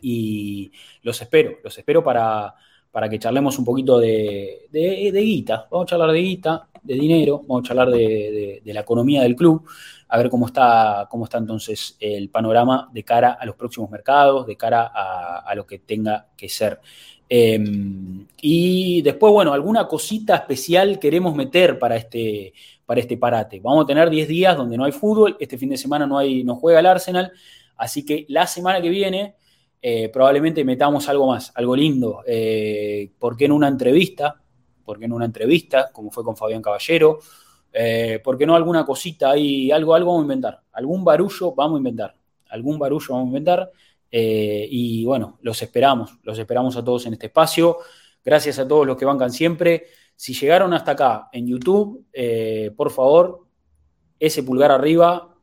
y 0.00 0.72
los 1.02 1.20
espero, 1.20 1.58
los 1.62 1.76
espero 1.76 2.02
para, 2.02 2.54
para 2.90 3.08
que 3.08 3.18
charlemos 3.18 3.58
un 3.58 3.64
poquito 3.64 3.98
de, 3.98 4.68
de, 4.70 5.20
guita. 5.20 5.66
Vamos 5.70 5.86
a 5.86 5.90
charlar 5.90 6.12
de 6.12 6.20
guita, 6.20 6.68
de 6.82 6.94
dinero, 6.94 7.42
vamos 7.46 7.64
a 7.64 7.68
charlar 7.68 7.90
de, 7.90 8.60
la 8.64 8.80
economía 8.80 9.22
del 9.22 9.36
club, 9.36 9.64
a 10.08 10.18
ver 10.18 10.28
cómo 10.28 10.46
está, 10.46 11.06
cómo 11.10 11.24
está 11.24 11.38
entonces 11.38 11.96
el 12.00 12.28
panorama 12.28 12.88
de 12.92 13.02
cara 13.04 13.32
a 13.32 13.46
los 13.46 13.56
próximos 13.56 13.90
mercados, 13.90 14.46
de 14.46 14.56
cara 14.56 14.90
a, 14.94 15.54
lo 15.54 15.66
que 15.66 15.78
tenga 15.78 16.28
que 16.36 16.48
ser. 16.48 16.80
Em, 17.28 18.26
y 18.40 19.00
después, 19.02 19.32
bueno, 19.32 19.52
alguna 19.52 19.86
cosita 19.88 20.36
especial 20.36 20.98
queremos 20.98 21.34
meter 21.34 21.78
para 21.78 21.96
este, 21.96 22.52
para 22.84 23.00
este 23.00 23.16
parate. 23.16 23.60
Vamos 23.60 23.84
a 23.84 23.86
tener 23.86 24.10
10 24.10 24.28
días 24.28 24.56
donde 24.56 24.76
no 24.76 24.84
hay 24.84 24.92
fútbol, 24.92 25.36
este 25.40 25.56
fin 25.56 25.70
de 25.70 25.78
semana 25.78 26.06
no, 26.06 26.18
hay, 26.18 26.44
no 26.44 26.56
juega 26.56 26.80
el 26.80 26.86
Arsenal, 26.86 27.32
así 27.76 28.04
que 28.04 28.26
la 28.28 28.46
semana 28.46 28.82
que 28.82 28.90
viene 28.90 29.36
eh, 29.80 30.10
probablemente 30.10 30.64
metamos 30.64 31.08
algo 31.08 31.26
más, 31.26 31.52
algo 31.54 31.74
lindo. 31.74 32.22
Eh, 32.26 33.10
¿Por 33.18 33.36
qué 33.36 33.46
en 33.46 33.52
una 33.52 33.68
entrevista? 33.68 34.41
¿Por 34.92 34.98
qué 34.98 35.06
en 35.06 35.12
una 35.14 35.24
entrevista, 35.24 35.90
como 35.90 36.10
fue 36.10 36.22
con 36.22 36.36
Fabián 36.36 36.60
Caballero? 36.60 37.18
Eh, 37.72 38.20
¿Por 38.22 38.36
qué 38.36 38.44
no 38.44 38.54
alguna 38.54 38.84
cosita 38.84 39.30
ahí? 39.30 39.72
Algo, 39.72 39.94
algo 39.94 40.10
vamos 40.10 40.20
a 40.20 40.24
inventar. 40.24 40.60
Algún 40.72 41.02
barullo 41.02 41.54
vamos 41.54 41.76
a 41.76 41.78
inventar. 41.78 42.14
Algún 42.50 42.78
barullo 42.78 43.06
vamos 43.08 43.24
a 43.24 43.28
inventar. 43.28 43.72
y 44.10 45.02
bueno, 45.06 45.38
los 45.40 45.62
esperamos. 45.62 46.18
Los 46.24 46.38
esperamos 46.38 46.76
a 46.76 46.84
todos 46.84 47.06
en 47.06 47.14
este 47.14 47.28
espacio. 47.28 47.78
Gracias 48.22 48.58
a 48.58 48.68
todos 48.68 48.86
los 48.86 48.98
que 48.98 49.06
bancan 49.06 49.32
siempre. 49.32 49.86
Si 50.14 50.34
llegaron 50.34 50.74
hasta 50.74 50.90
acá 50.90 51.30
en 51.32 51.46
YouTube, 51.46 52.04
por 52.76 52.90
favor, 52.90 53.46
ese 54.20 54.42
pulgar 54.42 54.72
arriba, 54.72 55.34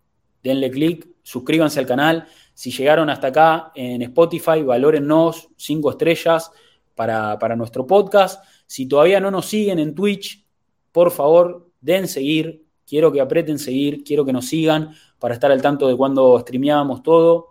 denle 0.43 0.69
clic, 0.69 1.07
suscríbanse 1.23 1.79
al 1.79 1.87
canal. 1.87 2.27
Si 2.53 2.69
llegaron 2.69 3.09
hasta 3.09 3.29
acá 3.29 3.71
en 3.73 4.03
Spotify, 4.03 4.61
valórennos 4.61 5.49
cinco 5.57 5.89
estrellas 5.89 6.51
para, 6.99 7.55
nuestro 7.55 7.87
podcast. 7.87 8.43
Si 8.69 8.85
todavía 8.85 9.19
no 9.19 9.31
nos 9.31 9.47
siguen 9.47 9.79
en 9.79 9.95
Twitch, 9.95 10.45
por 10.91 11.09
favor, 11.09 11.71
den 11.81 12.07
seguir. 12.07 12.65
Quiero 12.85 13.11
que 13.11 13.19
aprieten 13.19 13.57
seguir, 13.57 14.03
quiero 14.03 14.23
que 14.23 14.31
nos 14.31 14.45
sigan 14.45 14.91
para 15.17 15.33
estar 15.33 15.51
al 15.51 15.59
tanto 15.59 15.87
de 15.87 15.97
cuando 15.97 16.39
streameamos 16.39 17.01
todo. 17.01 17.47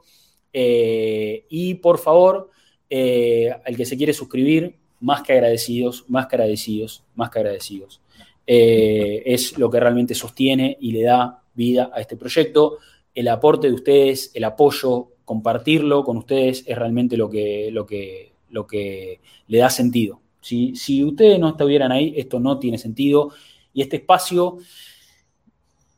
Eh, 0.53 1.45
y 1.49 1.74
por 1.74 1.99
favor, 1.99 2.51
eh, 2.89 3.53
el 3.66 3.77
que 3.77 3.85
se 3.85 3.97
quiere 3.97 4.12
suscribir, 4.12 4.77
más 5.01 5.23
que 5.23 5.32
agradecidos, 5.32 6.05
más 6.07 6.28
que 6.28 6.36
agradecidos, 6.36 7.03
más 7.16 7.31
que 7.31 7.40
agradecidos. 7.40 8.01
Eh, 8.47 9.24
es 9.27 9.59
lo 9.59 9.69
que 9.70 9.81
realmente 9.81 10.15
sostiene 10.15 10.78
y 10.81 10.93
le 10.93 11.03
da 11.03 11.43
vida 11.53 11.90
a 11.93 12.01
este 12.01 12.16
proyecto. 12.16 12.78
El 13.12 13.27
aporte 13.27 13.66
de 13.66 13.74
ustedes, 13.74 14.31
el 14.35 14.45
apoyo, 14.45 15.09
compartirlo 15.24 16.05
con 16.05 16.19
ustedes 16.19 16.62
es 16.65 16.78
realmente 16.78 17.16
lo 17.16 17.28
que, 17.28 17.70
lo 17.73 17.85
que, 17.86 18.35
lo 18.51 18.69
que 18.69 19.20
le 19.49 19.59
da 19.59 19.69
sentido. 19.69 20.20
Si, 20.40 21.05
ustedes 21.05 21.39
no 21.39 21.51
estuvieran 21.51 21.93
ahí, 21.93 22.15
esto 22.16 22.40
no 22.40 22.59
tiene 22.59 22.78
sentido. 22.78 23.32
Y 23.73 23.82
este 23.82 23.97
espacio 23.97 24.59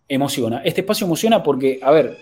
emociona. 0.09 0.62
Este 0.65 0.81
espacio 0.81 1.07
emociona 1.07 1.43
porque, 1.43 1.79
a 1.83 1.91
ver, 1.91 2.19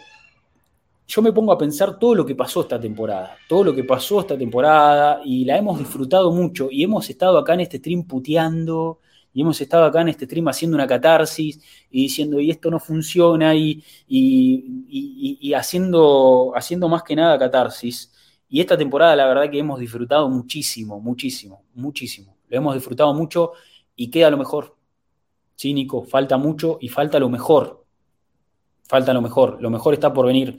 yo 1.07 1.23
me 1.23 1.33
pongo 1.33 1.53
a 1.53 1.59
pensar 1.59 1.99
todo 1.99 2.15
lo 2.15 2.27
que 2.27 2.35
pasó 2.35 2.61
esta 2.61 2.79
temporada, 2.79 3.37
todo 3.49 3.65
lo 3.65 3.75
que 3.75 3.85
pasó 3.85 4.21
esta 4.21 4.37
temporada 4.37 5.23
y 5.25 5.45
la 5.45 5.57
hemos 5.57 5.79
disfrutado 5.79 6.31
mucho 6.33 6.69
y 6.71 6.85
hemos 6.85 7.09
estado 7.09 7.39
acá 7.39 7.55
en 7.55 7.61
este 7.61 7.79
stream 7.79 8.05
puteando 8.05 9.01
y 9.33 9.43
hemos 9.43 9.61
estado 9.61 9.85
acá 9.85 10.01
en 10.01 10.09
este 10.09 10.27
stream 10.27 10.49
haciendo 10.49 10.75
una 10.75 10.87
catarsis 10.87 11.61
y 11.91 12.03
diciendo, 12.03 12.41
y 12.41 12.51
esto 12.51 12.71
no 12.71 12.81
funciona 12.81 13.55
y, 13.55 13.83
y, 14.09 15.53
haciendo, 15.55 16.53
haciendo 16.55 16.89
más 16.89 17.03
que 17.03 17.17
nada 17.17 17.39
catarsis. 17.39 18.13
Y 18.49 18.61
esta 18.61 18.77
temporada 18.77 19.15
la 19.15 19.27
verdad 19.27 19.51
que 19.51 19.59
hemos 19.59 19.79
disfrutado 19.79 20.29
muchísimo, 20.29 21.01
muchísimo, 21.01 21.65
muchísimo. 21.75 22.37
Lo 22.49 22.57
hemos 22.57 22.75
disfrutado 22.75 23.13
mucho 23.13 23.53
y 23.95 24.11
queda 24.11 24.31
lo 24.31 24.39
mejor. 24.39 24.77
Sí, 25.55 25.75
Nico, 25.75 26.05
falta 26.05 26.39
mucho 26.39 26.79
y 26.81 26.89
falta 26.89 27.19
lo 27.19 27.29
mejor. 27.29 27.85
Falta 28.85 29.13
lo 29.13 29.21
mejor. 29.21 29.61
Lo 29.61 29.71
mejor 29.71 29.95
está 29.95 30.13
por 30.13 30.27
venir. 30.27 30.57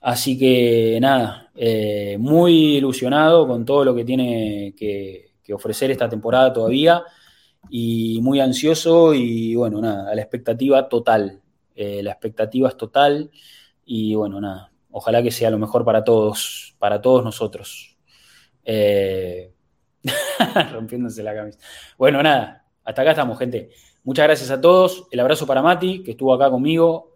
Así 0.00 0.38
que 0.38 0.98
nada, 1.00 1.50
eh, 1.56 2.16
muy 2.18 2.76
ilusionado 2.76 3.46
con 3.48 3.64
todo 3.64 3.84
lo 3.84 3.94
que 3.94 4.04
tiene 4.04 4.74
que, 4.76 5.24
ofrecer 5.52 5.92
esta 5.92 6.08
temporada 6.08 6.52
todavía 6.52 7.04
y 7.70 8.18
muy 8.20 8.40
ansioso 8.40 9.14
y 9.14 9.54
bueno, 9.54 9.80
nada, 9.80 10.12
la 10.14 10.20
expectativa 10.20 10.88
total. 10.88 11.40
Eh, 11.74 12.02
la 12.02 12.10
expectativa 12.10 12.68
es 12.68 12.76
total 12.76 13.30
y 13.84 14.14
bueno, 14.16 14.40
nada, 14.40 14.72
ojalá 14.96 15.22
que 15.22 15.30
sea 15.30 15.50
lo 15.50 15.58
mejor 15.58 15.84
para 15.84 16.02
todos, 16.02 16.74
para 16.78 17.02
todos 17.02 17.22
nosotros. 17.22 17.98
Eh, 18.64 19.52
rompiéndose 20.72 21.22
la 21.22 21.34
camisa. 21.34 21.58
Bueno, 21.98 22.22
nada, 22.22 22.64
hasta 22.82 23.02
acá 23.02 23.10
estamos, 23.10 23.38
gente. 23.38 23.68
Muchas 24.04 24.24
gracias 24.24 24.50
a 24.50 24.58
todos. 24.58 25.06
El 25.10 25.20
abrazo 25.20 25.46
para 25.46 25.60
Mati, 25.60 26.02
que 26.02 26.12
estuvo 26.12 26.32
acá 26.32 26.48
conmigo 26.48 27.14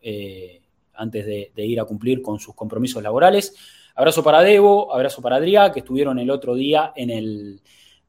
antes 0.93 1.25
de, 1.25 1.53
ir 1.65 1.81
a 1.81 1.87
cumplir 1.87 2.21
con 2.21 2.39
sus 2.39 2.55
compromisos 2.55 3.03
laborales. 3.03 3.55
Abrazo 3.95 4.23
para 4.23 4.43
Debo, 4.43 4.93
abrazo 4.93 5.23
para 5.23 5.37
Adrián, 5.37 5.73
que 5.73 5.81
estuvieron 5.81 6.19
el 6.19 6.31
otro 6.31 6.55
día 6.55 6.93
en 6.95 7.09
el, 7.09 7.63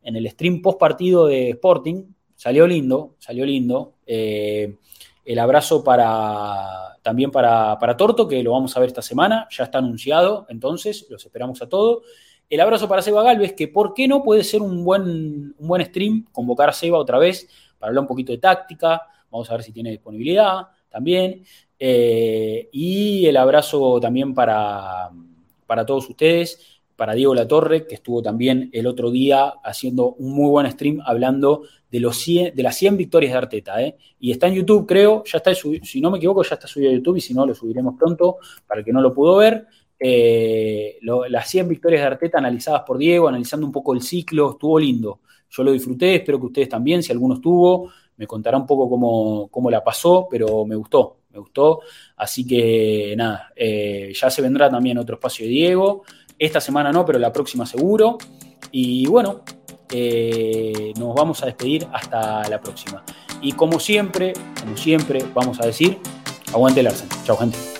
en 0.04 0.18
el 0.18 0.30
stream 0.32 0.62
post 0.62 0.80
partido 0.80 1.28
de 1.28 1.52
Sporting. 1.52 2.04
Salió 2.36 2.68
lindo, 2.68 3.16
salió 3.20 3.46
lindo. 3.46 3.94
Eh, 4.06 4.76
el 5.24 5.40
abrazo 5.40 5.82
para 5.82 6.91
también 7.02 7.32
para, 7.32 7.78
Torto, 7.98 8.28
que 8.28 8.44
lo 8.44 8.52
vamos 8.52 8.76
a 8.76 8.80
ver 8.80 8.88
esta 8.88 9.02
semana, 9.02 9.48
ya 9.50 9.64
está 9.64 9.80
anunciado, 9.80 10.46
entonces 10.50 11.08
los 11.10 11.26
esperamos 11.26 11.62
a 11.62 11.70
todos. 11.70 12.04
El 12.50 12.60
abrazo 12.60 12.88
para 12.88 13.02
Seba 13.02 13.24
Galvez, 13.24 13.54
que 13.54 13.68
por 13.68 13.94
qué 13.94 14.08
no 14.08 14.24
puede 14.24 14.44
ser 14.44 14.62
un 14.62 14.84
buen, 14.84 15.56
un 15.58 15.68
buen 15.68 15.86
stream, 15.86 16.26
convocar 16.32 16.70
a 16.70 16.74
Seba 16.74 16.98
otra 16.98 17.18
vez 17.18 17.48
para 17.80 17.90
hablar 17.90 18.02
un 18.02 18.08
poquito 18.08 18.32
de 18.32 18.38
táctica, 18.38 19.02
vamos 19.30 19.50
a 19.50 19.54
ver 19.54 19.64
si 19.64 19.72
tiene 19.72 19.92
disponibilidad 19.92 20.68
también. 20.90 21.44
Eh, 21.80 22.70
y 22.72 23.26
el 23.26 23.38
abrazo 23.38 24.00
también 24.00 24.36
para, 24.36 25.10
para 25.66 25.86
todos 25.86 26.10
ustedes, 26.10 26.81
para 27.02 27.16
Diego 27.16 27.34
Latorre, 27.34 27.88
que 27.88 27.96
estuvo 27.96 28.22
también 28.22 28.70
el 28.74 28.86
otro 28.86 29.10
día 29.10 29.56
haciendo 29.64 30.14
un 30.20 30.36
muy 30.36 30.52
buen 30.52 30.70
stream 30.70 31.00
hablando 31.04 31.64
de, 31.90 32.00
los 32.00 32.24
de 32.28 32.54
las 32.58 32.78
100 32.78 32.96
victorias 32.96 33.32
de 33.32 33.38
Arteta. 33.40 33.82
¿eh? 33.82 33.98
Y 34.20 34.30
está 34.30 34.46
en 34.46 34.54
YouTube, 34.54 34.86
creo, 34.86 35.24
ya 35.26 35.40
está, 35.40 35.52
si 35.56 36.00
no 36.00 36.12
me 36.12 36.20
equivoco, 36.20 36.44
ya 36.44 36.54
está 36.54 36.68
subido 36.68 36.92
a 36.92 36.94
YouTube 36.94 37.18
y 37.18 37.22
si 37.22 37.34
no, 37.34 37.44
lo 37.44 37.56
subiremos 37.56 37.96
pronto 37.98 38.38
para 38.68 38.82
el 38.82 38.86
que 38.86 38.94
no 38.94 39.02
lo 39.02 39.12
pudo 39.12 39.38
ver. 39.38 39.66
Eh, 40.00 41.00
las 41.02 41.50
100 41.50 41.70
victorias 41.70 42.02
de 42.02 42.08
Arteta 42.08 42.38
analizadas 42.38 42.84
por 42.86 43.00
Diego, 43.00 43.28
analizando 43.28 43.66
un 43.66 43.72
poco 43.72 43.96
el 43.96 44.04
ciclo, 44.04 44.52
estuvo 44.52 44.78
lindo. 44.78 45.22
Yo 45.50 45.64
lo 45.64 45.72
disfruté, 45.72 46.18
espero 46.18 46.40
que 46.40 46.46
ustedes 46.46 46.70
también, 46.70 47.02
si 47.02 47.12
alguno 47.12 47.34
estuvo, 47.34 47.90
me 48.18 48.28
contará 48.28 48.60
un 48.60 48.68
poco 48.68 48.88
cómo, 48.88 49.48
cómo 49.48 49.72
la 49.72 49.84
pasó, 49.84 50.28
pero 50.30 50.68
me 50.68 50.76
gustó, 50.76 51.22
me 51.32 51.40
gustó. 51.40 51.80
Así 52.18 52.46
que 52.46 53.16
nada, 53.18 53.52
eh, 53.56 54.14
ya 54.14 54.30
se 54.30 54.44
vendrá 54.44 54.70
también 54.70 55.00
otro 55.00 55.16
espacio 55.16 55.46
de 55.46 55.52
Diego. 55.52 56.04
Esta 56.42 56.60
semana 56.60 56.92
no, 56.92 57.06
pero 57.06 57.20
la 57.20 57.32
próxima 57.32 57.68
seguro. 57.68 58.18
Y 58.72 59.06
bueno, 59.06 59.42
eh, 59.92 60.92
nos 60.98 61.14
vamos 61.14 61.44
a 61.44 61.46
despedir 61.46 61.88
hasta 61.94 62.50
la 62.50 62.60
próxima. 62.60 63.04
Y 63.44 63.52
como 63.52 63.80
siempre, 63.80 64.34
como 64.60 64.76
siempre, 64.76 65.24
vamos 65.36 65.62
a 65.62 65.68
decir, 65.68 66.00
aguante 66.52 66.80
el 66.80 66.88
Arsenal. 66.88 67.16
Chao, 67.26 67.38
gente. 67.38 67.71